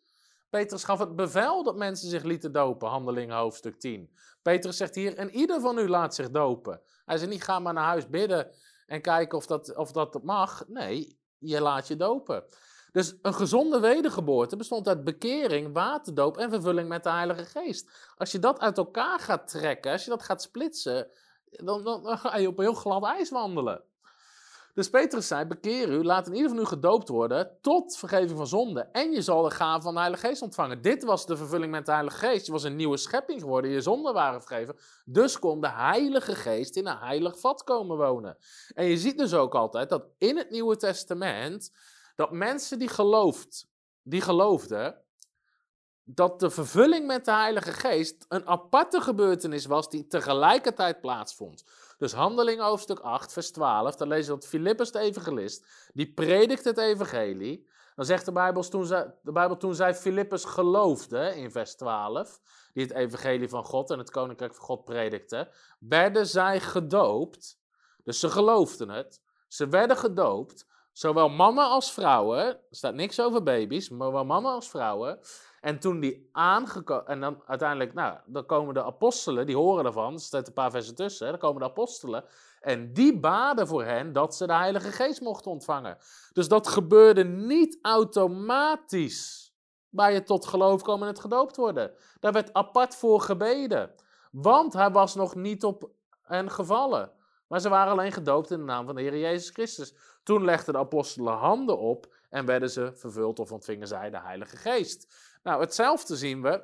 Petrus 0.51 0.85
gaf 0.85 0.99
het 0.99 1.17
bevel 1.17 1.63
dat 1.63 1.77
mensen 1.77 2.09
zich 2.09 2.23
lieten 2.23 2.53
dopen, 2.53 2.89
handelingen 2.89 3.37
hoofdstuk 3.37 3.79
10. 3.79 4.11
Petrus 4.43 4.77
zegt 4.77 4.95
hier, 4.95 5.17
en 5.17 5.31
ieder 5.31 5.61
van 5.61 5.79
u 5.79 5.89
laat 5.89 6.15
zich 6.15 6.31
dopen. 6.31 6.81
Hij 7.05 7.19
zegt 7.19 7.31
niet, 7.31 7.43
ga 7.43 7.59
maar 7.59 7.73
naar 7.73 7.85
huis 7.85 8.09
bidden 8.09 8.51
en 8.87 9.01
kijken 9.01 9.39
of 9.39 9.47
dat, 9.47 9.77
of 9.77 9.93
dat 9.93 10.23
mag. 10.23 10.65
Nee, 10.69 11.19
je 11.39 11.61
laat 11.61 11.89
je 11.89 11.97
dopen. 11.97 12.45
Dus 12.97 13.15
een 13.23 13.35
gezonde 13.35 13.81
wedergeboorte 13.81 14.57
bestond 14.57 14.89
uit 14.89 15.05
bekering, 15.05 15.73
waterdoop 15.73 16.39
en 16.39 16.51
vervulling 16.51 16.89
met 16.89 17.03
de 17.03 17.11
Heilige 17.11 17.45
Geest. 17.45 17.91
Als 18.17 18.33
je 18.33 18.39
dat 18.39 18.61
uit 18.61 18.79
elkaar 18.79 19.19
gaat 19.19 19.49
trekken, 19.49 19.93
als 19.93 20.05
je 20.05 20.11
dat 20.11 20.23
gaat 20.23 20.43
splitsen, 20.43 21.11
dan, 21.51 21.85
dan, 21.85 22.19
ga 22.19 22.37
je 22.37 22.49
op 22.49 22.59
een 22.59 22.65
heel 22.65 22.75
glad 22.75 23.05
ijs 23.05 23.31
wandelen. 23.31 23.83
Dus 24.75 24.91
Petrus 24.91 25.27
zei, 25.27 25.45
bekeer 25.45 25.89
u, 25.89 26.05
laat 26.05 26.27
in 26.27 26.35
ieder 26.35 26.51
van 26.51 26.59
u 26.59 26.65
gedoopt 26.65 27.09
worden 27.09 27.59
tot 27.61 27.97
vergeving 27.97 28.37
van 28.37 28.47
zonde. 28.47 28.81
En 28.81 29.11
je 29.11 29.23
zal 29.23 29.43
de 29.43 29.51
gave 29.51 29.83
van 29.83 29.95
de 29.95 30.01
Heilige 30.01 30.27
Geest 30.27 30.43
ontvangen. 30.43 30.83
Dit 30.83 31.05
was 31.05 31.27
de 31.27 31.37
vervulling 31.37 31.71
met 31.73 31.87
de 31.87 31.93
Heilige 31.93 32.19
Geest. 32.19 32.47
Je 32.47 32.53
was 32.53 32.65
een 32.65 32.77
nieuwe 32.77 32.97
schepping 32.97 33.41
geworden, 33.41 33.71
je 33.71 33.81
zonden 33.81 34.15
waren 34.15 34.43
vergeven. 34.43 34.77
Dus 35.05 35.39
kon 35.39 35.61
de 35.61 35.71
Heilige 35.71 36.35
Geest 36.35 36.77
in 36.77 36.87
een 36.87 36.99
heilig 36.99 37.41
vat 37.41 37.65
komen 37.65 37.97
wonen. 37.97 38.37
En 38.75 38.85
je 38.85 38.97
ziet 38.97 39.19
dus 39.19 39.35
ook 39.35 39.55
altijd 39.55 39.89
dat 39.89 40.05
in 40.19 40.37
het 40.37 40.51
Nieuwe 40.51 40.77
Testament, 40.77 41.71
dat 42.17 42.31
mensen 42.33 42.79
die, 42.79 42.89
gelooft, 42.89 43.69
die 44.03 44.21
geloofden, 44.21 45.05
dat 46.09 46.41
de 46.41 46.51
vervulling 46.51 47.07
met 47.07 47.25
de 47.25 47.33
Heilige 47.33 47.73
Geest 47.73 48.25
een 48.29 48.47
aparte 48.47 49.01
gebeurtenis 49.01 49.67
was 49.67 49.91
die 49.91 50.07
tegelijkertijd 50.07 51.01
plaatsvond. 51.01 51.65
Dus 51.99 52.13
Handeling 52.13 52.61
hoofdstuk 52.61 52.99
8, 52.99 53.33
vers 53.33 53.51
12, 53.51 53.97
dan 53.97 54.09
lezen 54.09 54.35
we 54.35 54.41
dat 54.41 54.49
Filippus 54.49 54.93
de 54.93 54.99
evangelist, 54.99 55.67
die 55.93 56.13
predikt 56.13 56.65
het 56.65 56.79
evangelie. 56.79 57.69
Dan 57.95 58.05
zegt 58.05 58.25
de 58.25 58.33
Bijbel 58.33 58.63
toen, 58.63 58.87
zij, 58.87 59.15
de 59.23 59.33
Bijbel 59.33 59.57
toen 59.57 59.75
zij 59.75 59.95
Filippus 59.95 60.45
geloofde, 60.45 61.37
in 61.37 61.51
vers 61.51 61.75
12, 61.75 62.41
die 62.73 62.83
het 62.83 62.93
evangelie 62.93 63.49
van 63.49 63.65
God 63.65 63.91
en 63.91 63.99
het 63.99 64.11
koninkrijk 64.11 64.55
van 64.55 64.65
God 64.65 64.85
predikte, 64.85 65.53
werden 65.79 66.27
zij 66.27 66.61
gedoopt. 66.61 67.59
Dus 68.03 68.21
ze 68.21 68.31
geloofden 68.31 68.89
het. 68.89 69.21
Ze 69.49 69.69
werden 69.69 69.97
gedoopt, 69.97 70.67
zowel 70.99 71.29
mannen 71.29 71.65
als 71.65 71.93
vrouwen. 71.93 72.45
Er 72.47 72.59
staat 72.71 72.95
niks 72.95 73.21
over 73.21 73.43
baby's, 73.43 73.89
maar 73.89 74.07
zowel 74.07 74.25
mannen 74.25 74.53
als 74.53 74.69
vrouwen. 74.69 75.19
En 75.61 75.79
toen 75.79 76.01
die 76.01 76.29
aangekomen. 76.33 77.07
En 77.07 77.21
dan 77.21 77.43
uiteindelijk, 77.47 77.95
nou, 77.95 78.19
dan 78.27 78.47
komen 78.47 78.75
de 78.75 78.85
apostelen, 78.85 79.47
die 79.47 79.57
horen 79.57 79.85
ervan. 79.85 80.13
Er 80.13 80.21
staat 80.21 80.47
een 80.47 80.53
paar 80.53 80.71
versen 80.71 80.95
tussen. 80.95 81.29
Dan 81.29 81.39
komen 81.39 81.61
de 81.61 81.69
apostelen. 81.69 82.25
En 82.61 82.93
die 82.93 83.21
baden 83.21 83.67
voor 83.67 83.85
hen 83.85 84.13
dat 84.13 84.35
ze 84.35 84.47
de 84.47 84.55
Heilige 84.55 84.93
Geest 84.93 85.21
mochten 85.21 85.51
ontvangen. 85.51 85.99
Dus 86.33 86.49
dat 86.49 86.69
gebeurde 86.69 87.25
niet 87.25 87.79
automatisch. 87.83 89.55
Bij 89.89 90.13
je 90.13 90.23
tot 90.23 90.47
geloof 90.47 90.83
komen 90.83 91.03
en 91.03 91.13
het 91.13 91.23
gedoopt 91.23 91.57
worden. 91.57 91.93
Daar 92.21 92.33
werd 92.33 92.53
apart 92.53 92.97
voor 92.97 93.21
gebeden. 93.21 93.95
Want 94.31 94.73
hij 94.73 94.91
was 94.91 95.15
nog 95.15 95.35
niet 95.35 95.65
op 95.65 95.91
hen 96.23 96.51
gevallen. 96.51 97.13
Maar 97.47 97.61
ze 97.61 97.69
waren 97.69 97.93
alleen 97.93 98.13
gedoopt 98.13 98.51
in 98.51 98.59
de 98.59 98.65
naam 98.65 98.87
van 98.87 98.95
de 98.95 99.01
Heer 99.01 99.19
Jezus 99.19 99.51
Christus. 99.51 99.95
Toen 100.27 100.45
legden 100.45 100.75
de 100.75 100.81
apostelen 100.81 101.35
handen 101.35 101.79
op 101.79 102.15
en 102.29 102.47
werden 102.47 102.71
ze 102.71 102.93
vervuld 102.95 103.39
of 103.39 103.53
ontvingen 103.53 103.87
zij 103.87 104.11
de 104.11 104.21
Heilige 104.21 104.57
Geest. 104.57 105.15
Nou, 105.43 105.61
hetzelfde 105.61 106.17
zien 106.17 106.43
we 106.43 106.63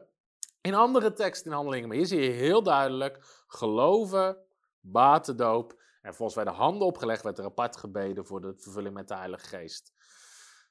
in 0.61 0.75
andere 0.75 1.13
teksten 1.13 1.51
in 1.51 1.57
handelingen. 1.57 1.89
Maar 1.89 1.97
hier 1.97 2.07
zie 2.07 2.21
je 2.21 2.31
heel 2.31 2.63
duidelijk 2.63 3.45
geloven, 3.47 4.37
waterdoop. 4.81 5.81
En 6.01 6.15
volgens 6.15 6.37
wij 6.37 6.45
de 6.45 6.59
handen 6.59 6.87
opgelegd 6.87 7.23
werd 7.23 7.39
er 7.39 7.45
apart 7.45 7.77
gebeden 7.77 8.27
voor 8.27 8.41
de 8.41 8.55
vervulling 8.57 8.95
met 8.95 9.09
de 9.09 9.17
Heilige 9.17 9.47
Geest. 9.47 9.93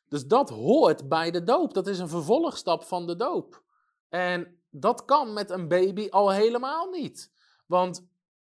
Dus 0.07 0.27
dat 0.27 0.49
hoort 0.49 1.09
bij 1.09 1.31
de 1.31 1.43
doop. 1.43 1.73
Dat 1.73 1.87
is 1.87 1.99
een 1.99 2.09
vervolgstap 2.09 2.83
van 2.83 3.07
de 3.07 3.15
doop. 3.15 3.63
En 4.09 4.61
dat 4.69 5.05
kan 5.05 5.33
met 5.33 5.49
een 5.49 5.67
baby 5.67 6.07
al 6.09 6.31
helemaal 6.31 6.89
niet. 6.89 7.31
Want, 7.65 8.05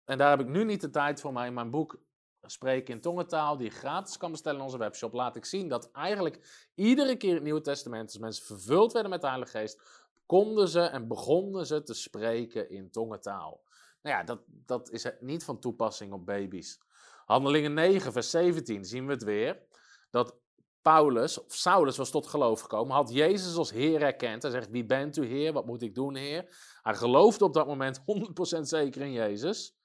en 0.05 0.19
daar 0.19 0.31
heb 0.31 0.41
ik 0.41 0.49
nu 0.49 0.65
niet 0.65 0.81
de 0.81 0.91
tijd 0.91 1.21
voor, 1.21 1.33
maar 1.33 1.47
in 1.47 1.55
mijn 1.55 1.71
boek 1.71 2.03
Spreken 2.47 2.95
in 2.95 3.01
tongentaal, 3.01 3.57
die 3.57 3.67
je 3.67 3.77
gratis 3.77 4.17
kan 4.17 4.31
bestellen 4.31 4.59
in 4.59 4.65
onze 4.65 4.79
webshop, 4.79 5.13
laat 5.13 5.37
ik 5.37 5.45
zien 5.45 5.69
dat 5.69 5.91
eigenlijk 5.91 6.69
iedere 6.75 7.17
keer 7.17 7.29
in 7.29 7.35
het 7.35 7.45
Nieuwe 7.45 7.61
Testament, 7.61 8.07
als 8.07 8.19
mensen 8.19 8.45
vervuld 8.45 8.93
werden 8.93 9.11
met 9.11 9.21
de 9.21 9.27
Heilige 9.27 9.59
Geest, 9.59 9.81
konden 10.27 10.69
ze 10.69 10.81
en 10.81 11.09
begonnen 11.09 11.67
ze 11.67 11.83
te 11.83 11.95
spreken 11.95 12.71
in 12.71 12.91
tongentaal. 12.91 13.63
Nou 14.03 14.17
ja, 14.17 14.25
dat, 14.25 14.41
dat 14.47 14.91
is 14.91 15.11
niet 15.21 15.45
van 15.45 15.59
toepassing 15.59 16.13
op 16.13 16.27
baby's. 16.27 16.81
Handelingen 17.25 17.75
9, 17.75 18.13
vers 18.13 18.31
17 18.31 18.85
zien 18.85 19.07
we 19.07 19.13
het 19.13 19.23
weer. 19.23 19.63
Dat 20.11 20.37
Paulus, 20.83 21.45
of 21.45 21.55
Saulus 21.55 21.97
was 21.97 22.11
tot 22.11 22.27
geloof 22.27 22.61
gekomen, 22.61 22.95
had 22.95 23.13
Jezus 23.13 23.57
als 23.57 23.71
Heer 23.71 24.03
erkend. 24.03 24.43
Hij 24.43 24.51
zegt, 24.51 24.71
wie 24.71 24.85
bent 24.85 25.17
u 25.17 25.27
Heer, 25.27 25.53
wat 25.53 25.67
moet 25.67 25.83
ik 25.83 25.95
doen 25.95 26.15
Heer? 26.15 26.57
Hij 26.83 26.95
geloofde 26.95 27.45
op 27.45 27.55
dat 27.55 27.67
moment 27.67 28.01
100% 28.01 28.03
zeker 28.61 29.01
in 29.01 29.13
Jezus. 29.13 29.77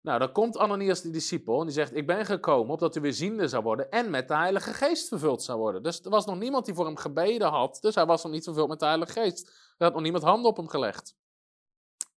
Nou, 0.00 0.18
dan 0.18 0.32
komt 0.32 0.56
Ananias 0.56 1.00
de 1.00 1.10
discipel 1.10 1.60
en 1.60 1.66
die 1.66 1.74
zegt, 1.74 1.96
ik 1.96 2.06
ben 2.06 2.26
gekomen 2.26 2.72
opdat 2.72 2.96
u 2.96 3.00
weer 3.00 3.12
ziende 3.12 3.48
zou 3.48 3.62
worden 3.62 3.90
en 3.90 4.10
met 4.10 4.28
de 4.28 4.36
Heilige 4.36 4.74
Geest 4.74 5.08
vervuld 5.08 5.42
zou 5.42 5.58
worden. 5.58 5.82
Dus 5.82 6.00
er 6.00 6.10
was 6.10 6.26
nog 6.26 6.38
niemand 6.38 6.64
die 6.64 6.74
voor 6.74 6.86
hem 6.86 6.96
gebeden 6.96 7.48
had, 7.48 7.78
dus 7.80 7.94
hij 7.94 8.06
was 8.06 8.22
nog 8.22 8.32
niet 8.32 8.44
vervuld 8.44 8.68
met 8.68 8.78
de 8.78 8.86
Heilige 8.86 9.12
Geest. 9.12 9.48
Er 9.48 9.84
had 9.84 9.92
nog 9.92 10.02
niemand 10.02 10.24
handen 10.24 10.50
op 10.50 10.56
hem 10.56 10.68
gelegd. 10.68 11.16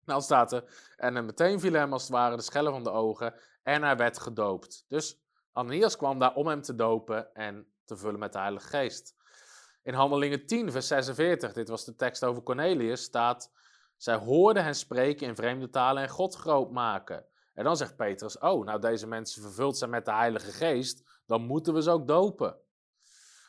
Nou, 0.04 0.22
staat 0.22 0.52
er, 0.52 0.92
en 0.96 1.24
meteen 1.24 1.60
viel 1.60 1.72
hem 1.72 1.92
als 1.92 2.02
het 2.02 2.10
ware 2.10 2.36
de 2.36 2.42
schellen 2.42 2.72
van 2.72 2.84
de 2.84 2.90
ogen 2.90 3.34
en 3.62 3.82
hij 3.82 3.96
werd 3.96 4.18
gedoopt. 4.18 4.84
Dus 4.88 5.20
Ananias 5.52 5.96
kwam 5.96 6.18
daar 6.18 6.34
om 6.34 6.46
hem 6.46 6.62
te 6.62 6.74
dopen 6.74 7.34
en 7.34 7.66
te 7.84 7.96
vullen 7.96 8.18
met 8.18 8.32
de 8.32 8.38
Heilige 8.38 8.66
Geest. 8.66 9.14
In 9.82 9.94
Handelingen 9.94 10.46
10, 10.46 10.72
vers 10.72 10.86
46, 10.86 11.52
dit 11.52 11.68
was 11.68 11.84
de 11.84 11.96
tekst 11.96 12.24
over 12.24 12.42
Cornelius, 12.42 13.02
staat: 13.02 13.52
Zij 13.96 14.16
hoorden 14.16 14.64
hen 14.64 14.74
spreken 14.74 15.26
in 15.26 15.34
vreemde 15.34 15.70
talen 15.70 16.02
en 16.02 16.08
God 16.08 16.34
groot 16.34 16.70
maken. 16.70 17.26
En 17.54 17.64
dan 17.64 17.76
zegt 17.76 17.96
Petrus: 17.96 18.38
Oh, 18.38 18.64
nou 18.64 18.80
deze 18.80 19.06
mensen 19.06 19.42
vervuld 19.42 19.78
zijn 19.78 19.90
met 19.90 20.04
de 20.04 20.12
Heilige 20.12 20.52
Geest, 20.52 21.22
dan 21.26 21.42
moeten 21.42 21.74
we 21.74 21.82
ze 21.82 21.90
ook 21.90 22.06
dopen. 22.06 22.56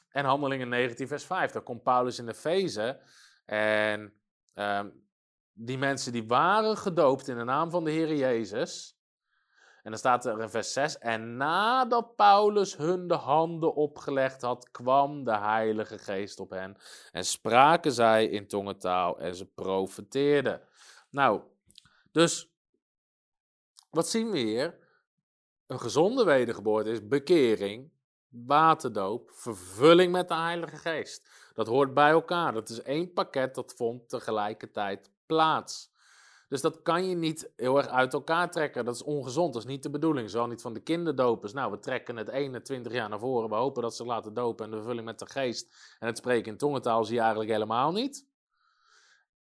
En 0.10 0.26
Handelingen 0.26 0.70
19, 0.70 1.08
vers 1.08 1.26
5, 1.26 1.52
daar 1.52 1.62
komt 1.62 1.84
Paulus 1.84 2.20
in 2.20 2.26
de 2.26 2.32
Efeze. 2.32 3.02
En 3.46 4.14
ehm, 4.54 4.90
die 5.54 5.78
mensen 5.78 6.12
die 6.12 6.28
waren 6.28 6.78
gedoopt 6.78 7.28
in 7.28 7.38
de 7.38 7.44
naam 7.44 7.72
van 7.72 7.84
de 7.84 7.92
Heer 7.92 8.16
Jezus. 8.16 9.00
En 9.84 9.90
dan 9.92 10.00
staat 10.00 10.26
er 10.26 10.42
in 10.42 10.50
vers 10.50 10.74
6: 10.74 10.98
En 10.98 11.38
nadat 11.38 12.16
Paulus 12.16 12.78
hun 12.78 13.08
de 13.08 13.16
handen 13.16 13.76
opgelegd 13.76 14.42
had, 14.42 14.72
kwam 14.72 15.24
de 15.24 15.38
Heilige 15.38 15.98
Geest 15.98 16.40
op 16.40 16.50
hen. 16.50 16.78
En 17.12 17.26
spraken 17.26 17.92
zij 17.92 18.26
in 18.26 18.48
tongentaal 18.48 19.20
en 19.20 19.36
ze 19.36 19.46
profeteerden. 19.46 20.62
Nou, 21.10 21.42
dus 22.12 22.51
wat 23.92 24.10
zien 24.10 24.32
we 24.32 24.38
hier? 24.38 24.80
Een 25.68 25.80
gezonde 25.80 26.24
wedergeboorte 26.24 26.90
is 26.90 27.08
bekering, 27.08 27.92
waterdoop, 28.30 29.32
vervulling 29.34 30.12
met 30.12 30.28
de 30.28 30.36
Heilige 30.36 30.78
Geest. 30.78 31.30
Dat 31.54 31.68
hoort 31.68 31.94
bij 31.94 32.10
elkaar. 32.10 32.54
Dat 32.54 32.70
is 32.70 32.82
één 32.82 33.14
pakket 33.14 33.56
dat 33.56 33.74
vond 33.74 34.10
tegelijkertijd 34.10 35.12
plaats. 35.26 35.92
Dus 36.48 36.62
dat 36.62 36.82
kan 36.82 37.06
je 37.06 37.16
niet 37.16 37.52
heel 37.56 37.78
erg 37.78 37.88
uit 37.88 38.14
elkaar 38.14 38.52
trekken. 38.52 38.86
Dat 38.86 38.96
is 38.96 39.04
ongezond, 39.04 39.54
dat 39.54 39.64
is 39.64 39.68
niet 39.70 39.84
de 39.84 39.90
bedoeling. 39.90 40.30
Zo 40.30 40.46
niet 40.46 40.62
van 40.62 40.74
de 40.74 40.80
kinderdopers. 40.80 41.54
Nou, 41.54 41.72
we 41.72 41.80
trekken 41.80 42.18
het 42.18 42.28
21 42.28 42.92
jaar 42.92 43.10
naar 43.10 43.20
voren. 43.20 43.50
We 43.50 43.56
hopen 43.56 43.82
dat 43.82 43.96
ze 43.96 44.06
laten 44.06 44.34
dopen 44.34 44.66
en 44.66 44.72
de 44.72 44.78
vervulling 44.78 45.06
met 45.06 45.20
de 45.20 45.30
geest. 45.30 45.96
En 46.00 46.08
het 46.08 46.18
spreken 46.18 46.52
in 46.52 46.58
tongentaal 46.58 47.04
zie 47.04 47.14
je 47.16 47.20
eigenlijk 47.20 47.52
helemaal 47.52 47.92
niet. 47.92 48.30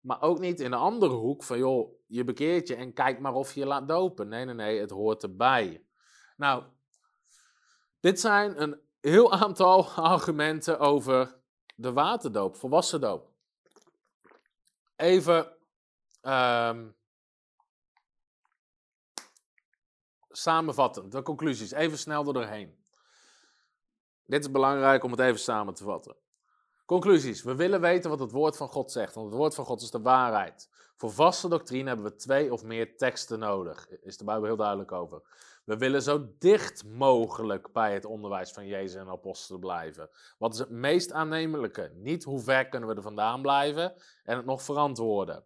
Maar 0.00 0.22
ook 0.22 0.38
niet 0.38 0.60
in 0.60 0.70
de 0.70 0.76
andere 0.76 1.14
hoek 1.14 1.42
van, 1.44 1.58
joh, 1.58 1.92
je 2.06 2.24
bekeert 2.24 2.68
je 2.68 2.74
en 2.74 2.92
kijk 2.92 3.20
maar 3.20 3.34
of 3.34 3.54
je 3.54 3.66
laat 3.66 3.88
dopen. 3.88 4.28
Nee, 4.28 4.44
nee, 4.44 4.54
nee, 4.54 4.80
het 4.80 4.90
hoort 4.90 5.22
erbij. 5.22 5.86
Nou, 6.36 6.64
dit 8.00 8.20
zijn 8.20 8.62
een 8.62 8.80
heel 9.00 9.32
aantal 9.42 9.88
argumenten 9.90 10.78
over 10.78 11.40
de 11.76 11.92
waterdoop, 11.92 12.56
volwassen 12.56 13.00
doop. 13.00 13.32
Even 14.96 15.56
um, 16.22 16.96
samenvatten, 20.28 21.10
de 21.10 21.22
conclusies, 21.22 21.70
even 21.70 21.98
snel 21.98 22.26
er 22.26 22.32
doorheen. 22.32 22.84
Dit 24.24 24.44
is 24.44 24.50
belangrijk 24.50 25.04
om 25.04 25.10
het 25.10 25.20
even 25.20 25.40
samen 25.40 25.74
te 25.74 25.84
vatten. 25.84 26.16
Conclusies. 26.90 27.42
We 27.42 27.54
willen 27.54 27.80
weten 27.80 28.10
wat 28.10 28.18
het 28.18 28.30
woord 28.30 28.56
van 28.56 28.68
God 28.68 28.92
zegt, 28.92 29.14
want 29.14 29.26
het 29.26 29.36
woord 29.36 29.54
van 29.54 29.64
God 29.64 29.82
is 29.82 29.90
de 29.90 30.00
waarheid. 30.00 30.68
Voor 30.96 31.10
vaste 31.10 31.48
doctrine 31.48 31.88
hebben 31.88 32.06
we 32.06 32.16
twee 32.16 32.52
of 32.52 32.62
meer 32.62 32.96
teksten 32.96 33.38
nodig, 33.38 33.88
is 34.02 34.16
de 34.16 34.24
Bijbel 34.24 34.44
heel 34.44 34.56
duidelijk 34.56 34.92
over. 34.92 35.22
We 35.64 35.76
willen 35.76 36.02
zo 36.02 36.28
dicht 36.38 36.84
mogelijk 36.84 37.72
bij 37.72 37.94
het 37.94 38.04
onderwijs 38.04 38.50
van 38.50 38.66
Jezus 38.66 39.00
en 39.00 39.08
apostelen 39.08 39.60
blijven. 39.60 40.10
Wat 40.38 40.52
is 40.52 40.58
het 40.58 40.70
meest 40.70 41.12
aannemelijke? 41.12 41.92
Niet 41.94 42.24
hoe 42.24 42.40
ver 42.40 42.68
kunnen 42.68 42.88
we 42.88 42.94
er 42.94 43.02
vandaan 43.02 43.42
blijven 43.42 43.94
en 44.24 44.36
het 44.36 44.46
nog 44.46 44.62
verantwoorden. 44.62 45.44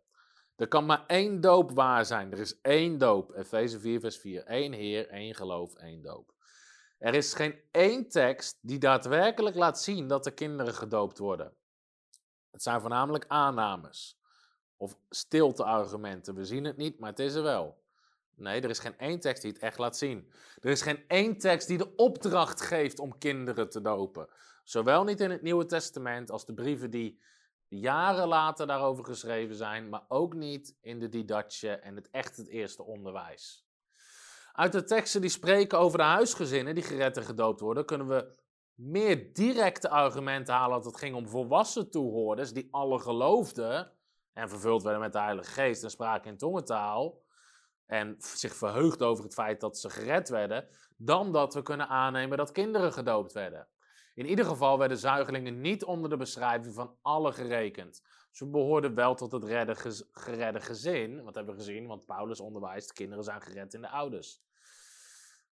Er 0.57 0.69
kan 0.69 0.87
maar 0.87 1.05
één 1.07 1.41
doop 1.41 1.71
waar 1.71 2.05
zijn. 2.05 2.33
Er 2.33 2.39
is 2.39 2.61
één 2.61 2.99
doop. 2.99 3.35
Efeze 3.37 3.81
4, 3.81 4.01
vers 4.01 4.17
4. 4.17 4.43
Eén 4.47 4.73
Heer, 4.73 5.09
één 5.09 5.35
geloof, 5.35 5.75
één 5.75 6.03
doop. 6.03 6.34
Er 6.99 7.15
is 7.15 7.35
geen 7.35 7.61
één 7.71 8.09
tekst 8.09 8.59
die 8.61 8.79
daadwerkelijk 8.79 9.57
laat 9.57 9.81
zien 9.81 10.09
dat 10.09 10.27
er 10.27 10.33
kinderen 10.33 10.75
gedoopt 10.75 11.19
worden. 11.19 11.55
Het 12.51 12.63
zijn 12.63 12.81
voornamelijk 12.81 13.25
aannames 13.29 14.19
of 14.77 14.99
stilte-argumenten. 15.11 16.35
We 16.35 16.45
zien 16.45 16.65
het 16.65 16.77
niet, 16.77 16.99
maar 16.99 17.11
het 17.11 17.19
is 17.19 17.35
er 17.35 17.43
wel. 17.43 17.83
Nee, 18.37 18.61
er 18.61 18.71
is 18.71 18.79
geen 18.79 18.99
één 18.99 19.21
tekst 19.21 19.43
die 19.43 19.53
het 19.53 19.61
echt 19.61 19.79
laat 19.79 19.97
zien. 19.97 20.33
Er 20.61 20.71
is 20.71 20.83
geen 20.83 21.05
één 21.09 21.39
tekst 21.39 21.69
die 21.69 21.79
de 21.79 21.95
opdracht 21.95 22.61
geeft 22.61 22.99
om 22.99 23.19
kinderen 23.19 23.71
te 23.71 23.81
dopen. 23.81 24.29
Zowel 24.65 25.05
niet 25.05 25.21
in 25.21 25.31
het 25.31 25.43
Nieuwe 25.43 25.67
Testament 25.67 26.31
als 26.31 26.45
de 26.45 26.55
brieven 26.55 26.91
die 26.91 27.21
jaren 27.69 28.29
later 28.29 28.67
daarover 28.67 29.05
geschreven 29.05 29.55
zijn, 29.55 29.89
maar 29.89 30.05
ook 30.09 30.35
niet 30.35 30.77
in 30.81 30.99
de 30.99 31.09
Didache 31.09 31.71
en 31.71 31.97
het 31.97 32.11
echt 32.11 32.37
het 32.37 32.49
eerste 32.49 32.83
onderwijs. 32.83 33.64
Uit 34.55 34.73
de 34.73 34.85
teksten 34.85 35.21
die 35.21 35.31
spreken 35.31 35.79
over 35.79 35.99
de 35.99 36.05
huisgezinnen 36.05 36.75
die 36.75 36.85
gered 36.85 37.17
en 37.17 37.25
gedoopt 37.25 37.61
worden, 37.61 37.85
kunnen 37.85 38.07
we 38.07 38.35
meer 38.75 39.33
directe 39.33 39.89
argumenten 39.89 40.55
halen 40.55 40.77
dat 40.77 40.85
het 40.85 40.97
ging 40.97 41.15
om 41.15 41.29
volwassen 41.29 41.91
toehoorders 41.91 42.53
die 42.53 42.69
alle 42.71 42.99
geloofden 42.99 43.93
en 44.33 44.49
vervuld 44.49 44.83
werden 44.83 45.01
met 45.01 45.13
de 45.13 45.19
Heilige 45.21 45.51
Geest 45.51 45.83
en 45.83 45.91
spraken 45.91 46.31
in 46.31 46.37
tongentaal 46.37 47.23
en 47.87 48.17
zich 48.19 48.55
verheugd 48.55 49.03
over 49.03 49.25
het 49.25 49.35
feit 49.35 49.61
dat 49.61 49.79
ze 49.79 49.91
gered 49.91 50.29
werden, 50.29 50.69
dan 50.97 51.33
dat 51.33 51.55
we 51.55 51.63
kunnen 51.63 51.89
aannemen 51.89 52.37
dat 52.37 52.53
kinderen 52.53 52.93
gedoopt 52.93 53.33
werden. 53.33 53.69
In 54.15 54.27
ieder 54.27 54.45
geval 54.45 54.79
werden 54.79 54.99
zuigelingen 54.99 55.61
niet 55.61 55.85
onder 55.85 56.11
de 56.11 56.17
beschrijving 56.17 56.75
van 56.75 56.97
alle 57.03 57.33
gerekend. 57.33 58.03
Ze 58.35 58.47
behoorden 58.47 58.95
wel 58.95 59.15
tot 59.15 59.33
het 59.33 59.45
geredde 60.13 60.61
gezin. 60.61 61.23
Wat 61.23 61.35
hebben 61.35 61.55
we 61.55 61.61
gezien? 61.61 61.87
Want 61.87 62.07
Paulus 62.07 62.41
onderwijst, 62.41 62.93
kinderen 62.93 63.25
zijn 63.25 63.41
gered 63.41 63.75
in 63.75 63.81
de 63.81 63.89
ouders. 63.89 64.41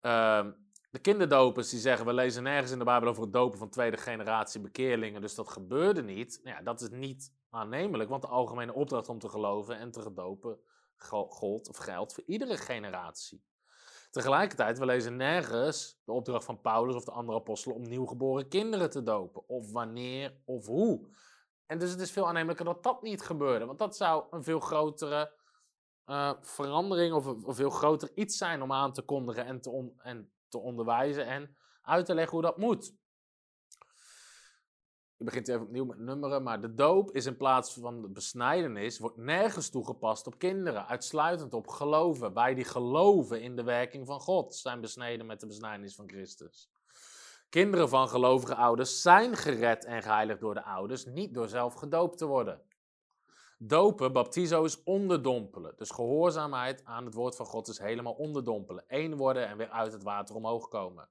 Uh, 0.02 0.48
de 0.90 1.00
kinderdopers 1.00 1.70
die 1.70 1.80
zeggen, 1.80 2.06
we 2.06 2.14
lezen 2.14 2.44
nergens 2.44 2.72
in 2.72 2.78
de 2.78 2.86
Bijbel 2.86 3.10
over 3.10 3.24
het 3.24 3.34
dopen 3.34 3.60
van 3.60 3.70
tweede 3.70 3.98
generatie 3.98 4.62
bekeerlingen, 4.62 5.22
dus 5.22 5.36
dat 5.36 5.50
gebeurde 5.50 6.04
niet. 6.04 6.40
Nou 6.44 6.58
ja, 6.58 6.64
dat 6.64 6.82
is 6.82 6.90
niet 6.90 7.34
aannemelijk, 7.50 8.10
want 8.10 8.22
de 8.22 8.28
algemene 8.28 8.74
opdracht 8.74 9.10
om 9.10 9.20
te 9.20 9.30
geloven 9.30 9.78
en 9.78 9.92
te 9.92 10.02
gedopen 10.02 10.60
gold 11.30 11.70
of 11.70 11.78
geldt 11.78 12.14
voor 12.14 12.24
iedere 12.26 12.58
generatie. 12.58 13.44
Tegelijkertijd, 14.12 14.78
we 14.80 14.86
lezen 14.86 15.16
nergens 15.16 16.02
de 16.06 16.12
opdracht 16.12 16.46
van 16.46 16.62
Paulus 16.62 16.96
of 16.96 17.06
de 17.06 17.12
andere 17.12 17.38
apostelen 17.38 17.78
om 17.78 17.88
nieuwgeboren 17.88 18.48
kinderen 18.48 18.90
te 18.90 19.04
dopen. 19.04 19.48
Of 19.48 19.72
wanneer 19.72 20.38
of 20.46 20.66
hoe. 20.66 21.08
En 21.68 21.80
dus 21.80 21.92
het 21.92 22.00
is 22.00 22.12
veel 22.12 22.28
aannemelijker 22.28 22.66
dat 22.66 22.84
dat 22.84 23.02
niet 23.02 23.22
gebeurde. 23.22 23.66
Want 23.66 23.80
dat 23.80 23.96
zou 23.96 24.26
een 24.30 24.44
veel 24.44 24.60
grotere 24.60 25.34
uh, 26.06 26.34
verandering 26.42 27.14
of 27.14 27.26
een, 27.26 27.56
veel 27.56 27.70
groter 27.70 28.12
iets 28.16 28.38
zijn 28.38 28.62
om 28.62 28.72
aan 28.72 28.94
te 28.94 29.02
kondigen 29.02 29.46
en 29.46 29.62
te, 29.62 29.92
en 29.98 30.32
te 30.48 30.58
onderwijzen 30.58 31.26
en 31.26 31.58
uit 31.82 32.06
te 32.06 32.14
leggen 32.14 32.34
hoe 32.34 32.42
dat 32.42 32.58
moet. 32.58 32.96
Je 35.18 35.24
begint 35.24 35.48
even 35.48 35.62
opnieuw 35.62 35.86
met 35.86 35.98
nummeren, 35.98 36.44
maar 36.44 36.62
de 36.62 36.74
doop 36.74 37.12
is 37.12 37.26
in 37.26 37.38
plaats 37.38 37.74
van 37.74 38.02
de 38.02 38.10
besnijdenis, 38.10 39.00
wordt 39.00 39.18
nergens 39.18 39.70
toegepast 39.70 40.28
op 40.28 40.38
kinderen, 40.38 40.88
uitsluitend 40.88 41.54
op 41.54 41.68
geloven. 41.68 42.34
Wij 42.34 42.54
die 42.54 42.64
geloven 42.64 43.42
in 43.42 43.56
de 43.56 43.64
werking 43.64 44.08
van 44.08 44.20
God 44.20 44.56
zijn 44.56 44.82
besneden 44.82 45.26
met 45.26 45.40
de 45.40 45.48
besnijdenis 45.48 45.96
van 45.96 46.10
Christus. 46.10 46.70
Kinderen 47.50 47.90
van 47.90 48.10
gelovige 48.10 48.56
ouders 48.56 49.02
zijn 49.02 49.36
gered 49.36 49.86
en 49.86 50.04
geheiligd 50.04 50.40
door 50.40 50.54
de 50.54 50.64
ouders, 50.64 51.06
niet 51.06 51.34
door 51.34 51.48
zelf 51.48 51.74
gedoopt 51.74 52.18
te 52.18 52.26
worden. 52.26 52.62
Dopen, 53.60 54.14
baptizo, 54.14 54.64
is 54.64 54.84
onderdompelen. 54.84 55.74
Dus 55.76 55.90
gehoorzaamheid 55.90 56.86
aan 56.86 57.06
het 57.06 57.14
woord 57.14 57.36
van 57.36 57.46
God 57.46 57.68
is 57.68 57.80
helemaal 57.80 58.14
onderdompelen. 58.14 58.84
Eén 58.88 59.16
worden 59.16 59.48
en 59.48 59.58
weer 59.58 59.70
uit 59.70 59.94
het 59.94 60.04
water 60.04 60.36
omhoog 60.36 60.68
komen. 60.68 61.10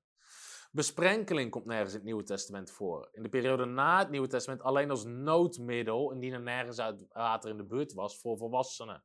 Besprenkeling 0.70 1.50
komt 1.50 1.64
nergens 1.64 1.90
in 1.90 1.96
het 1.96 2.04
Nieuwe 2.04 2.22
Testament 2.22 2.70
voor. 2.70 3.08
In 3.12 3.22
de 3.22 3.28
periode 3.28 3.64
na 3.64 3.98
het 3.98 4.10
Nieuwe 4.10 4.28
Testament 4.28 4.62
alleen 4.62 4.90
als 4.90 5.04
noodmiddel, 5.04 6.12
indien 6.12 6.32
er 6.32 6.40
nergens 6.40 6.78
uit 6.78 7.06
water 7.12 7.50
in 7.50 7.56
de 7.56 7.64
buurt 7.64 7.92
was, 7.92 8.20
voor 8.20 8.36
volwassenen. 8.36 9.02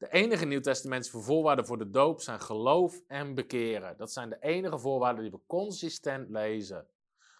De 0.00 0.10
enige 0.10 0.44
Nieuw-testamentse 0.44 1.20
voorwaarden 1.20 1.66
voor 1.66 1.78
de 1.78 1.90
doop 1.90 2.20
zijn 2.20 2.40
geloof 2.40 3.00
en 3.06 3.34
bekeren. 3.34 3.96
Dat 3.96 4.12
zijn 4.12 4.28
de 4.28 4.38
enige 4.40 4.78
voorwaarden 4.78 5.22
die 5.22 5.32
we 5.32 5.40
consistent 5.46 6.30
lezen. 6.30 6.86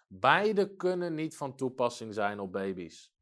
Beide 0.07 0.75
kunnen 0.75 1.13
niet 1.13 1.37
van 1.37 1.55
toepassing 1.55 2.13
zijn 2.13 2.39
op 2.39 2.51
baby's. 2.51 3.13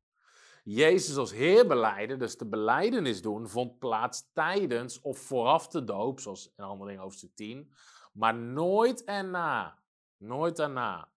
Jezus 0.64 1.16
als 1.16 1.32
Heer 1.32 1.68
beleiden, 1.68 2.20
dus 2.20 2.38
de 2.38 2.46
beleidenis 2.46 3.22
doen, 3.22 3.48
vond 3.48 3.80
plaats 3.80 4.30
tijdens 4.34 5.02
of 5.02 5.20
vooraf 5.20 5.68
de 5.68 5.84
doop, 5.84 6.20
zoals 6.20 6.54
in 6.58 6.64
Handeling 6.64 7.00
hoofdstuk 7.00 7.36
10, 7.36 7.72
maar 8.14 8.36
nooit 8.36 9.04
erna. 9.04 9.80
Nooit 10.18 10.60
erna. 10.60 11.10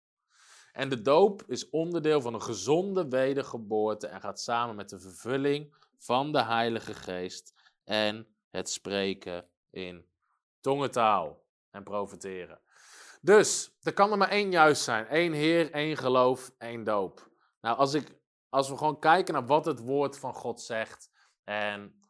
En 0.73 0.89
de 0.89 1.03
doop 1.03 1.43
is 1.47 1.71
onderdeel 1.71 2.21
van 2.21 2.35
een 2.35 2.43
gezonde 2.43 3.09
wedergeboorte 3.09 4.07
en 4.07 4.21
gaat 4.21 4.41
samen 4.41 4.77
met 4.77 4.89
de 4.89 4.99
vervulling 4.99 5.75
van 5.97 6.33
de 6.33 6.43
Heilige 6.43 6.95
Geest 6.95 7.61
en 7.85 8.37
het 8.51 8.71
spreken 8.71 9.49
in 9.71 10.07
tongentaal 10.61 11.45
en 11.71 11.83
profiteren. 11.83 12.61
Dus 13.21 13.77
er 13.83 13.93
kan 13.93 14.11
er 14.11 14.19
maar 14.19 14.29
één 14.29 14.51
juist 14.51 14.83
zijn: 14.83 15.07
één 15.07 15.33
Heer, 15.33 15.71
één 15.71 15.97
geloof, 15.97 16.53
één 16.59 16.85
doop. 16.85 17.31
Nou, 17.61 17.77
als, 17.79 17.95
ik, 17.95 18.19
als 18.49 18.69
we 18.69 18.77
gewoon 18.77 18.99
kijken 18.99 19.35
naar 19.35 19.47
wat 19.47 19.65
het 19.65 19.81
woord 19.81 20.19
van 20.19 20.35
God 20.35 20.61
zegt, 20.61 21.11
en 21.45 22.01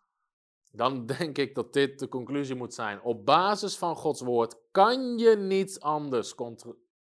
dan 0.71 1.07
denk 1.19 1.39
ik 1.39 1.55
dat 1.55 1.73
dit 1.73 1.99
de 1.99 2.09
conclusie 2.09 2.55
moet 2.55 2.75
zijn. 2.75 3.03
Op 3.03 3.25
basis 3.25 3.77
van 3.77 3.97
Gods 3.97 4.21
woord 4.21 4.57
kan 4.71 5.19
je 5.19 5.37
niets 5.37 5.81
anders 5.81 6.35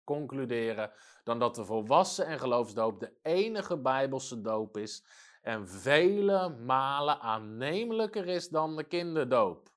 concluderen 0.04 0.92
dan 1.24 1.38
dat 1.38 1.54
de 1.54 1.64
volwassen 1.64 2.26
en 2.26 2.38
geloofsdoop 2.38 3.00
de 3.00 3.12
enige 3.22 3.78
bijbelse 3.78 4.40
doop 4.40 4.76
is 4.76 5.04
en 5.40 5.68
vele 5.68 6.48
malen 6.48 7.20
aannemelijker 7.20 8.26
is 8.26 8.48
dan 8.48 8.76
de 8.76 8.84
kinderdoop. 8.84 9.70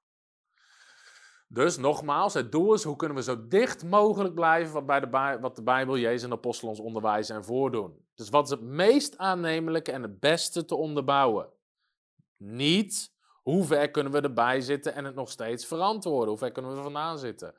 Dus 1.48 1.78
nogmaals, 1.78 2.34
het 2.34 2.52
doel 2.52 2.74
is 2.74 2.84
hoe 2.84 2.96
kunnen 2.96 3.18
we 3.18 3.24
zo 3.24 3.48
dicht 3.48 3.84
mogelijk 3.84 4.34
blijven 4.34 4.74
wat, 4.74 4.86
bij 4.86 5.00
de, 5.00 5.38
wat 5.42 5.56
de 5.56 5.64
Bijbel, 5.64 5.98
Jezus 5.98 6.24
en 6.24 6.30
de 6.30 6.36
apostelen 6.36 6.72
ons 6.72 6.80
onderwijzen 6.80 7.36
en 7.36 7.44
voordoen. 7.44 8.06
Dus 8.16 8.30
wat 8.30 8.44
is 8.44 8.50
het 8.50 8.62
meest 8.62 9.18
aannemelijke 9.18 9.92
en 9.92 10.02
het 10.02 10.20
beste 10.20 10.66
te 10.66 10.76
onderbouwen? 10.76 11.50
Niet 12.38 13.14
hoe 13.42 13.64
ver 13.64 13.92
kunnen 13.92 14.12
we 14.12 14.22
erbij 14.22 14.62
zitten 14.62 14.94
en 14.94 15.06
het 15.06 15.16
nog 15.16 15.30
steeds 15.32 15.66
verantwoorden? 15.66 16.30
Hoe 16.30 16.38
ver 16.38 16.52
kunnen 16.52 16.72
we 16.72 16.78
er 16.78 16.84
vandaan 16.84 17.18
zitten? 17.20 17.56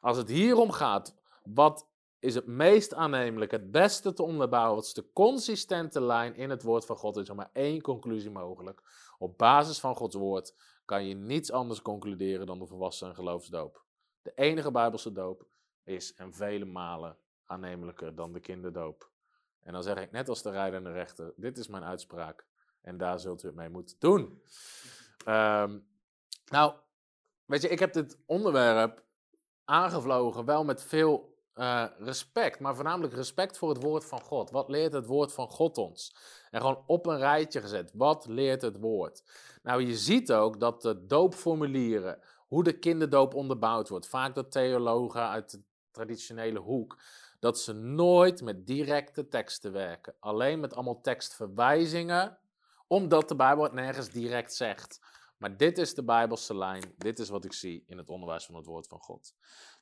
Als 0.00 0.16
het 0.16 0.28
hierom 0.28 0.70
gaat, 0.70 1.14
wat 1.44 1.88
is 2.18 2.34
het 2.34 2.46
meest 2.46 2.94
aannemelijk, 2.94 3.50
het 3.50 3.70
beste 3.70 4.12
te 4.12 4.22
onderbouwen? 4.22 4.74
Wat 4.74 4.84
is 4.84 4.94
de 4.94 5.12
consistente 5.12 6.00
lijn 6.00 6.34
in 6.34 6.50
het 6.50 6.62
woord 6.62 6.86
van 6.86 6.96
God? 6.96 7.16
Is 7.16 7.32
maar 7.32 7.50
één 7.52 7.80
conclusie 7.80 8.30
mogelijk. 8.30 8.82
Op 9.18 9.38
basis 9.38 9.80
van 9.80 9.94
Gods 9.94 10.14
woord 10.14 10.54
kan 10.84 11.06
je 11.06 11.14
niets 11.14 11.52
anders 11.52 11.82
concluderen 11.82 12.46
dan 12.46 12.58
de 12.58 12.66
volwassen 12.66 13.14
geloofsdoop. 13.14 13.84
De 14.22 14.32
enige 14.34 14.70
Bijbelse 14.70 15.12
doop 15.12 15.46
is 15.84 16.14
en 16.14 16.32
vele 16.32 16.64
malen 16.64 17.16
aannemelijker 17.44 18.14
dan 18.14 18.32
de 18.32 18.40
kinderdoop. 18.40 19.10
En 19.62 19.72
dan 19.72 19.82
zeg 19.82 19.98
ik 19.98 20.12
net 20.12 20.28
als 20.28 20.42
de 20.42 20.50
rijdende 20.50 20.92
rechter, 20.92 21.32
dit 21.36 21.58
is 21.58 21.68
mijn 21.68 21.84
uitspraak 21.84 22.46
en 22.80 22.96
daar 22.96 23.18
zult 23.18 23.42
u 23.42 23.46
het 23.46 23.56
mee 23.56 23.68
moeten 23.68 23.96
doen. 23.98 24.42
Ehm, 25.24 25.78
nou, 26.46 26.74
weet 27.44 27.62
je, 27.62 27.68
ik 27.68 27.78
heb 27.78 27.92
dit 27.92 28.18
onderwerp 28.26 29.04
aangevlogen 29.64 30.44
wel 30.44 30.64
met 30.64 30.82
veel 30.82 31.35
uh, 31.56 31.84
respect, 31.98 32.60
maar 32.60 32.74
voornamelijk 32.74 33.14
respect 33.14 33.58
voor 33.58 33.68
het 33.68 33.82
woord 33.82 34.04
van 34.04 34.20
God. 34.20 34.50
Wat 34.50 34.68
leert 34.68 34.92
het 34.92 35.06
woord 35.06 35.32
van 35.32 35.48
God 35.48 35.78
ons? 35.78 36.16
En 36.50 36.60
gewoon 36.60 36.82
op 36.86 37.06
een 37.06 37.18
rijtje 37.18 37.60
gezet. 37.60 37.90
Wat 37.94 38.26
leert 38.26 38.62
het 38.62 38.78
woord? 38.78 39.22
Nou, 39.62 39.86
je 39.86 39.96
ziet 39.96 40.32
ook 40.32 40.60
dat 40.60 40.82
de 40.82 41.06
doopformulieren, 41.06 42.18
hoe 42.48 42.64
de 42.64 42.78
kinderdoop 42.78 43.34
onderbouwd 43.34 43.88
wordt, 43.88 44.08
vaak 44.08 44.34
door 44.34 44.48
theologen 44.48 45.28
uit 45.28 45.50
de 45.50 45.62
traditionele 45.90 46.58
hoek, 46.58 46.98
dat 47.40 47.58
ze 47.58 47.72
nooit 47.72 48.42
met 48.42 48.66
directe 48.66 49.28
teksten 49.28 49.72
werken. 49.72 50.14
Alleen 50.20 50.60
met 50.60 50.74
allemaal 50.74 51.00
tekstverwijzingen, 51.00 52.38
omdat 52.86 53.28
de 53.28 53.36
Bijbel 53.36 53.64
het 53.64 53.72
nergens 53.72 54.10
direct 54.10 54.54
zegt. 54.54 55.00
Maar 55.36 55.56
dit 55.56 55.78
is 55.78 55.94
de 55.94 56.04
Bijbelse 56.04 56.56
lijn. 56.56 56.94
Dit 56.96 57.18
is 57.18 57.28
wat 57.28 57.44
ik 57.44 57.52
zie 57.52 57.84
in 57.86 57.98
het 57.98 58.08
onderwijs 58.08 58.46
van 58.46 58.54
het 58.54 58.66
woord 58.66 58.86
van 58.86 58.98
God. 58.98 59.34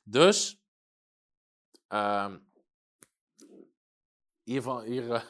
Dus 0.03 0.64
Hier, 4.43 5.07
uh, 5.07 5.21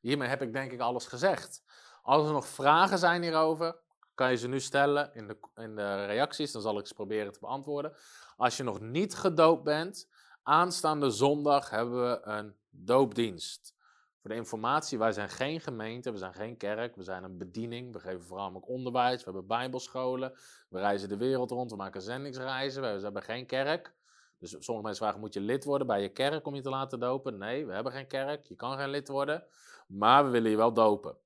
hiermee 0.00 0.28
heb 0.28 0.42
ik 0.42 0.52
denk 0.52 0.72
ik 0.72 0.80
alles 0.80 1.06
gezegd. 1.06 1.62
Als 2.02 2.26
er 2.26 2.32
nog 2.32 2.46
vragen 2.46 2.98
zijn 2.98 3.22
hierover, 3.22 3.80
kan 4.14 4.30
je 4.30 4.36
ze 4.36 4.48
nu 4.48 4.60
stellen 4.60 5.14
in 5.14 5.26
de, 5.26 5.38
in 5.54 5.76
de 5.76 6.04
reacties. 6.04 6.52
Dan 6.52 6.62
zal 6.62 6.78
ik 6.78 6.86
ze 6.86 6.94
proberen 6.94 7.32
te 7.32 7.38
beantwoorden. 7.40 7.96
Als 8.36 8.56
je 8.56 8.62
nog 8.62 8.80
niet 8.80 9.14
gedoopt 9.14 9.64
bent, 9.64 10.08
aanstaande 10.42 11.10
zondag 11.10 11.70
hebben 11.70 12.02
we 12.02 12.20
een 12.22 12.56
doopdienst. 12.70 13.74
Voor 14.20 14.30
de 14.30 14.36
informatie, 14.36 14.98
wij 14.98 15.12
zijn 15.12 15.28
geen 15.28 15.60
gemeente, 15.60 16.10
we 16.10 16.18
zijn 16.18 16.34
geen 16.34 16.56
kerk, 16.56 16.96
we 16.96 17.02
zijn 17.02 17.24
een 17.24 17.38
bediening. 17.38 17.92
We 17.92 18.00
geven 18.00 18.22
vooral 18.22 18.54
ook 18.54 18.68
onderwijs, 18.68 19.18
we 19.18 19.24
hebben 19.24 19.46
bijbelscholen, 19.46 20.32
we 20.68 20.78
reizen 20.78 21.08
de 21.08 21.16
wereld 21.16 21.50
rond, 21.50 21.70
we 21.70 21.76
maken 21.76 22.02
zendingsreizen, 22.02 22.82
we 22.82 23.02
hebben 23.02 23.22
geen 23.22 23.46
kerk. 23.46 23.94
Dus 24.40 24.50
sommige 24.50 24.86
mensen 24.86 25.04
vragen, 25.04 25.20
moet 25.20 25.34
je 25.34 25.40
lid 25.40 25.64
worden 25.64 25.86
bij 25.86 26.02
je 26.02 26.08
kerk 26.08 26.46
om 26.46 26.54
je 26.54 26.62
te 26.62 26.68
laten 26.68 27.00
dopen? 27.00 27.38
Nee, 27.38 27.66
we 27.66 27.72
hebben 27.72 27.92
geen 27.92 28.06
kerk, 28.06 28.46
je 28.46 28.56
kan 28.56 28.78
geen 28.78 28.90
lid 28.90 29.08
worden, 29.08 29.44
maar 29.86 30.24
we 30.24 30.30
willen 30.30 30.50
je 30.50 30.56
wel 30.56 30.72
dopen. 30.72 31.16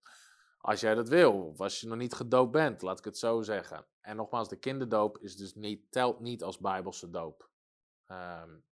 Als 0.59 0.81
jij 0.81 0.95
dat 0.95 1.09
wil, 1.09 1.33
of 1.33 1.61
als 1.61 1.81
je 1.81 1.87
nog 1.87 1.99
niet 1.99 2.15
gedoopt 2.15 2.53
bent, 2.53 2.83
laat 2.83 2.99
ik 2.99 3.05
het 3.05 3.19
zo 3.19 3.43
zeggen. 3.43 3.87
En 4.01 4.17
nogmaals, 4.17 4.49
de 4.49 4.57
kinderdoop 4.57 5.19
is 5.19 5.37
dus 5.37 5.55
niet, 5.55 5.91
telt 5.91 6.21
niet 6.21 6.43
als 6.43 6.59
bijbelse 6.59 7.11
doop. 7.11 7.49
Um, 8.09 8.65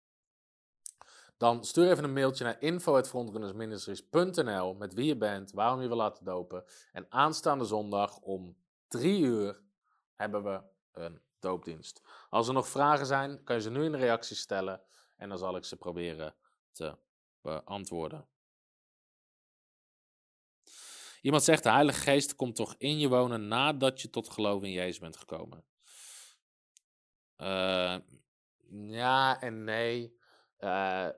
dan 1.36 1.64
stuur 1.64 1.90
even 1.90 2.04
een 2.04 2.12
mailtje 2.12 2.44
naar 2.44 2.62
info.frontrunnersministries.nl 2.62 4.74
met 4.74 4.94
wie 4.94 5.06
je 5.06 5.16
bent, 5.16 5.52
waarom 5.52 5.80
je 5.80 5.88
wil 5.88 5.96
laten 5.96 6.24
dopen. 6.24 6.64
En 6.92 7.06
aanstaande 7.08 7.64
zondag 7.64 8.18
om 8.18 8.56
drie 8.88 9.20
uur 9.20 9.62
hebben 10.14 10.42
we 10.42 10.62
een 10.92 11.20
doopdienst. 11.40 12.02
Als 12.28 12.48
er 12.48 12.54
nog 12.54 12.68
vragen 12.68 13.06
zijn, 13.06 13.44
kan 13.44 13.56
je 13.56 13.62
ze 13.62 13.70
nu 13.70 13.84
in 13.84 13.92
de 13.92 13.98
reacties 13.98 14.40
stellen 14.40 14.82
en 15.16 15.28
dan 15.28 15.38
zal 15.38 15.56
ik 15.56 15.64
ze 15.64 15.76
proberen 15.76 16.34
te 16.72 16.96
beantwoorden. 17.40 18.28
Iemand 21.20 21.42
zegt, 21.42 21.62
de 21.62 21.70
Heilige 21.70 22.00
Geest 22.00 22.36
komt 22.36 22.56
toch 22.56 22.74
in 22.78 22.98
je 22.98 23.08
wonen 23.08 23.48
nadat 23.48 24.00
je 24.00 24.10
tot 24.10 24.30
geloof 24.30 24.62
in 24.62 24.70
Jezus 24.70 24.98
bent 24.98 25.16
gekomen? 25.16 25.64
Uh, 27.38 27.96
ja 28.88 29.40
en 29.40 29.64
nee. 29.64 30.18
Uh, 30.58 31.08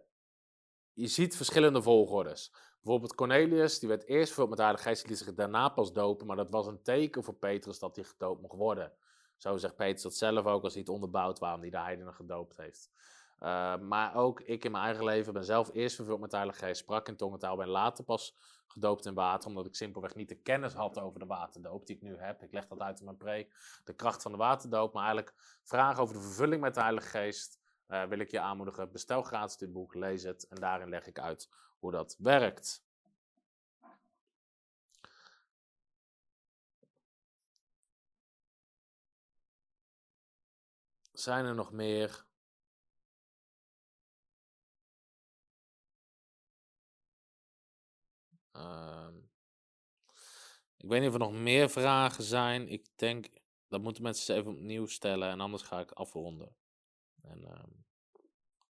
je 0.93 1.07
ziet 1.07 1.37
verschillende 1.37 1.83
volgordes. 1.83 2.53
Bijvoorbeeld 2.81 3.15
Cornelius, 3.15 3.79
die 3.79 3.89
werd 3.89 4.07
eerst 4.07 4.27
vervuld 4.27 4.49
met 4.49 4.57
de 4.57 4.65
Heilige 4.65 4.89
Geest, 4.89 5.01
die 5.01 5.11
liet 5.11 5.19
zich 5.19 5.35
daarna 5.35 5.69
pas 5.69 5.93
dopen, 5.93 6.27
maar 6.27 6.37
dat 6.37 6.51
was 6.51 6.67
een 6.67 6.83
teken 6.83 7.25
voor 7.25 7.35
Petrus 7.35 7.79
dat 7.79 7.97
hij 7.97 8.05
gedoopt 8.05 8.41
mocht 8.41 8.57
worden. 8.57 8.93
Zo 9.43 9.57
zegt 9.57 9.77
Petrus 9.77 10.03
dat 10.03 10.15
zelf 10.15 10.47
ook 10.47 10.63
als 10.63 10.73
hij 10.73 10.83
het 10.83 10.91
onderbouwt 10.91 11.39
waarom 11.39 11.61
hij 11.61 11.71
de 11.71 11.79
heidenen 11.79 12.15
gedoopt 12.15 12.57
heeft. 12.57 12.91
Uh, 13.41 13.79
maar 13.79 14.15
ook 14.15 14.41
ik 14.41 14.65
in 14.65 14.71
mijn 14.71 14.85
eigen 14.85 15.05
leven 15.05 15.33
ben 15.33 15.45
zelf 15.45 15.71
eerst 15.73 15.97
vervuld 15.97 16.21
met 16.21 16.33
Heilige 16.33 16.59
Geest, 16.59 16.81
sprak 16.81 17.09
in 17.09 17.17
tongentaal, 17.17 17.57
ben 17.57 17.69
later 17.69 18.05
pas 18.05 18.37
gedoopt 18.67 19.07
in 19.07 19.15
water, 19.15 19.49
omdat 19.49 19.67
ik 19.67 19.75
simpelweg 19.75 20.15
niet 20.15 20.29
de 20.29 20.35
kennis 20.35 20.73
had 20.73 20.99
over 20.99 21.21
de 21.21 21.27
waterdoop 21.27 21.87
die 21.87 21.97
ik 21.97 22.03
nu 22.03 22.17
heb. 22.17 22.43
Ik 22.43 22.53
leg 22.53 22.67
dat 22.67 22.81
uit 22.81 22.99
in 22.99 23.05
mijn 23.05 23.17
preek, 23.17 23.55
de 23.85 23.95
kracht 23.95 24.23
van 24.23 24.33
de 24.33 24.39
waterdoop, 24.39 24.93
maar 24.93 25.05
eigenlijk 25.05 25.35
vragen 25.63 26.03
over 26.03 26.15
de 26.15 26.21
vervulling 26.21 26.61
met 26.61 26.75
de 26.75 26.81
Heilige 26.81 27.09
Geest 27.09 27.61
uh, 27.89 28.05
wil 28.05 28.19
ik 28.19 28.31
je 28.31 28.41
aanmoedigen. 28.41 28.93
Bestel 28.93 29.23
gratis 29.23 29.57
dit 29.57 29.73
boek, 29.73 29.95
lees 29.95 30.23
het 30.23 30.49
en 30.49 30.57
daarin 30.57 30.89
leg 30.89 31.07
ik 31.07 31.19
uit 31.19 31.49
hoe 31.79 31.93
dat 31.93 32.17
werkt. 32.19 32.85
Zijn 41.13 41.45
er 41.45 41.55
nog 41.55 41.73
meer? 41.73 42.25
Uh, 48.57 49.09
ik 50.77 50.89
weet 50.89 51.01
niet 51.01 51.09
of 51.09 51.15
er 51.15 51.21
nog 51.21 51.33
meer 51.33 51.71
vragen 51.71 52.25
zijn. 52.25 52.69
Ik 52.69 52.87
denk 52.97 53.29
dat 53.69 53.83
moeten 53.83 54.03
mensen 54.03 54.37
even 54.37 54.53
opnieuw 54.53 54.87
stellen 54.87 55.29
en 55.29 55.41
anders 55.41 55.63
ga 55.63 55.81
ik 55.81 55.91
afronden. 55.91 56.57
En 57.23 57.41
uh, 57.41 57.65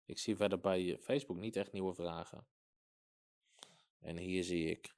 ik 0.05 0.19
zie 0.19 0.37
verder 0.37 0.61
bij 0.61 0.99
Facebook 0.99 1.37
niet 1.37 1.57
echt 1.57 1.73
nieuwe 1.73 1.95
vragen. 1.95 2.47
En 3.99 4.17
hier 4.17 4.45
zie 4.45 4.71
ik. 4.71 4.95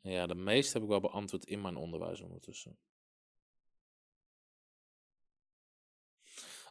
Ja, 0.00 0.26
de 0.26 0.34
meeste 0.34 0.72
heb 0.72 0.82
ik 0.82 0.88
wel 0.88 1.00
beantwoord 1.00 1.44
in 1.44 1.60
mijn 1.60 1.76
onderwijs 1.76 2.20
ondertussen. 2.20 2.78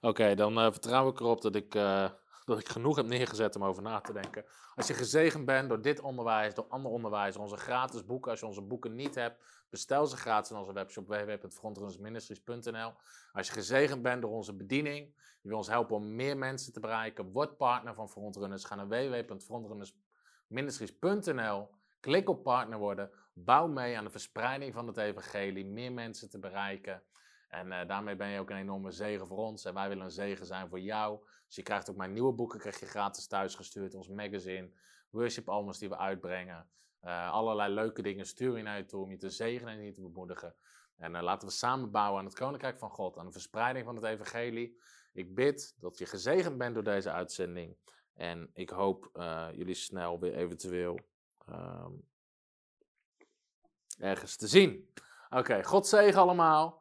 Oké, 0.02 0.36
dan 0.36 0.57
uh, 0.57 0.72
vertrouw 0.72 1.10
ik 1.10 1.19
erop 1.19 1.41
dat 1.41 1.56
ik, 1.56 1.76
uh, 1.76 2.10
dat 2.45 2.60
ik 2.60 2.68
genoeg 2.68 2.95
heb 2.95 3.06
neergezet 3.06 3.56
om 3.56 3.64
over 3.64 3.84
na 3.84 3.99
te 3.99 4.14
denken. 4.14 4.45
Als 4.76 4.88
je 4.88 4.94
gezegend 4.94 5.45
bent 5.45 5.69
door 5.69 5.82
dit 5.82 5.99
onderwijs, 5.99 6.53
door 6.53 6.65
ander 6.69 6.91
onderwijs, 6.91 7.38
onze 7.38 7.57
gratis 7.57 8.06
boeken. 8.06 8.32
Als 8.32 8.40
je 8.40 8.45
onze 8.45 8.61
boeken 8.61 8.95
niet 8.95 9.15
hebt, 9.15 9.44
bestel 9.69 10.07
ze 10.07 10.18
gratis 10.18 10.52
in 10.52 10.57
onze 10.57 10.73
webshop 10.73 11.07
www.frontrunnersministries.nl. 11.07 12.94
Als 13.34 13.48
je 13.48 13.53
gezegend 13.53 14.02
bent 14.02 14.22
door 14.22 14.32
onze 14.32 14.53
bediening, 14.53 15.14
je 15.41 15.49
wil 15.49 15.57
ons 15.57 15.68
helpen 15.68 15.95
om 15.95 16.15
meer 16.15 16.38
mensen 16.38 16.73
te 16.73 16.80
bereiken, 16.80 17.32
word 17.32 17.57
partner 17.57 17.94
van 17.94 18.10
Frontrunners. 18.10 18.64
Ga 18.64 18.76
naar 18.76 18.88
www.frontrunnersministries.nl. 18.88 21.69
Klik 21.99 22.30
op 22.30 22.44
partner 22.44 22.80
worden. 22.80 23.11
Bouw 23.34 23.68
mee 23.68 23.98
aan 23.98 24.03
de 24.03 24.10
verspreiding 24.10 24.73
van 24.73 24.88
het 24.88 24.98
evangelie. 24.98 25.65
Meer 25.65 25.91
mensen 25.91 26.30
te 26.30 26.40
bereiken. 26.40 27.03
En 27.52 27.72
eh, 27.72 27.88
daarmee 27.88 28.15
ben 28.15 28.28
je 28.28 28.40
ook 28.40 28.49
een 28.49 28.57
enorme 28.57 28.91
zegen 28.91 29.28
voor 29.28 29.38
ons. 29.38 29.65
En 29.65 29.73
wij 29.73 29.88
willen 29.88 30.03
een 30.03 30.11
zegen 30.11 30.45
zijn 30.45 30.69
voor 30.69 30.80
jou. 30.80 31.19
Dus 31.45 31.56
je 31.56 31.64
krijgt 31.64 31.90
ook 31.90 31.95
mijn 31.95 32.14
nieuwe 32.14 32.34
boeken 32.34 32.60
krijg 32.60 32.80
je 32.80 32.86
gratis 32.86 33.28
thuisgestuurd. 33.28 33.94
Ons 33.94 34.07
magazine. 34.07 34.72
Worship 35.10 35.49
albums 35.49 35.78
die 35.78 35.90
we 35.90 35.98
uitbrengen. 35.98 36.69
Uh, 37.03 37.32
allerlei 37.32 37.73
leuke 37.73 38.02
dingen 38.02 38.26
stuur 38.26 38.57
je 38.57 38.64
naar 38.64 38.78
je 38.78 38.86
toe 38.86 39.03
om 39.03 39.11
je 39.11 39.18
te 39.18 39.30
zegenen 39.30 39.73
en 39.73 39.84
je 39.84 39.91
te 39.91 40.02
bemoedigen. 40.02 40.56
En 40.98 41.15
uh, 41.15 41.22
laten 41.22 41.48
we 41.48 41.53
samen 41.53 41.91
bouwen 41.91 42.19
aan 42.19 42.26
het 42.26 42.36
Koninkrijk 42.36 42.78
van 42.78 42.90
God, 42.90 43.18
aan 43.18 43.26
de 43.26 43.32
verspreiding 43.32 43.86
van 43.86 43.95
het 43.95 44.03
Evangelie. 44.03 44.82
Ik 45.14 45.36
bid 45.36 45.76
dat 45.80 45.98
je 45.98 46.06
gezegend 46.06 46.57
bent 46.57 46.73
door 46.73 46.84
deze 46.84 47.11
uitzending. 47.11 47.78
En 48.14 48.49
ik 48.53 48.69
hoop 48.69 49.10
jullie 49.53 49.73
snel 49.73 50.19
weer 50.19 50.34
eventueel 50.34 50.99
um, 51.49 52.07
ergens 53.99 54.36
te 54.36 54.48
zien. 54.48 54.94
Oké, 55.30 55.64
God 55.64 55.88
zegen 55.88 56.22
allemaal 56.22 56.80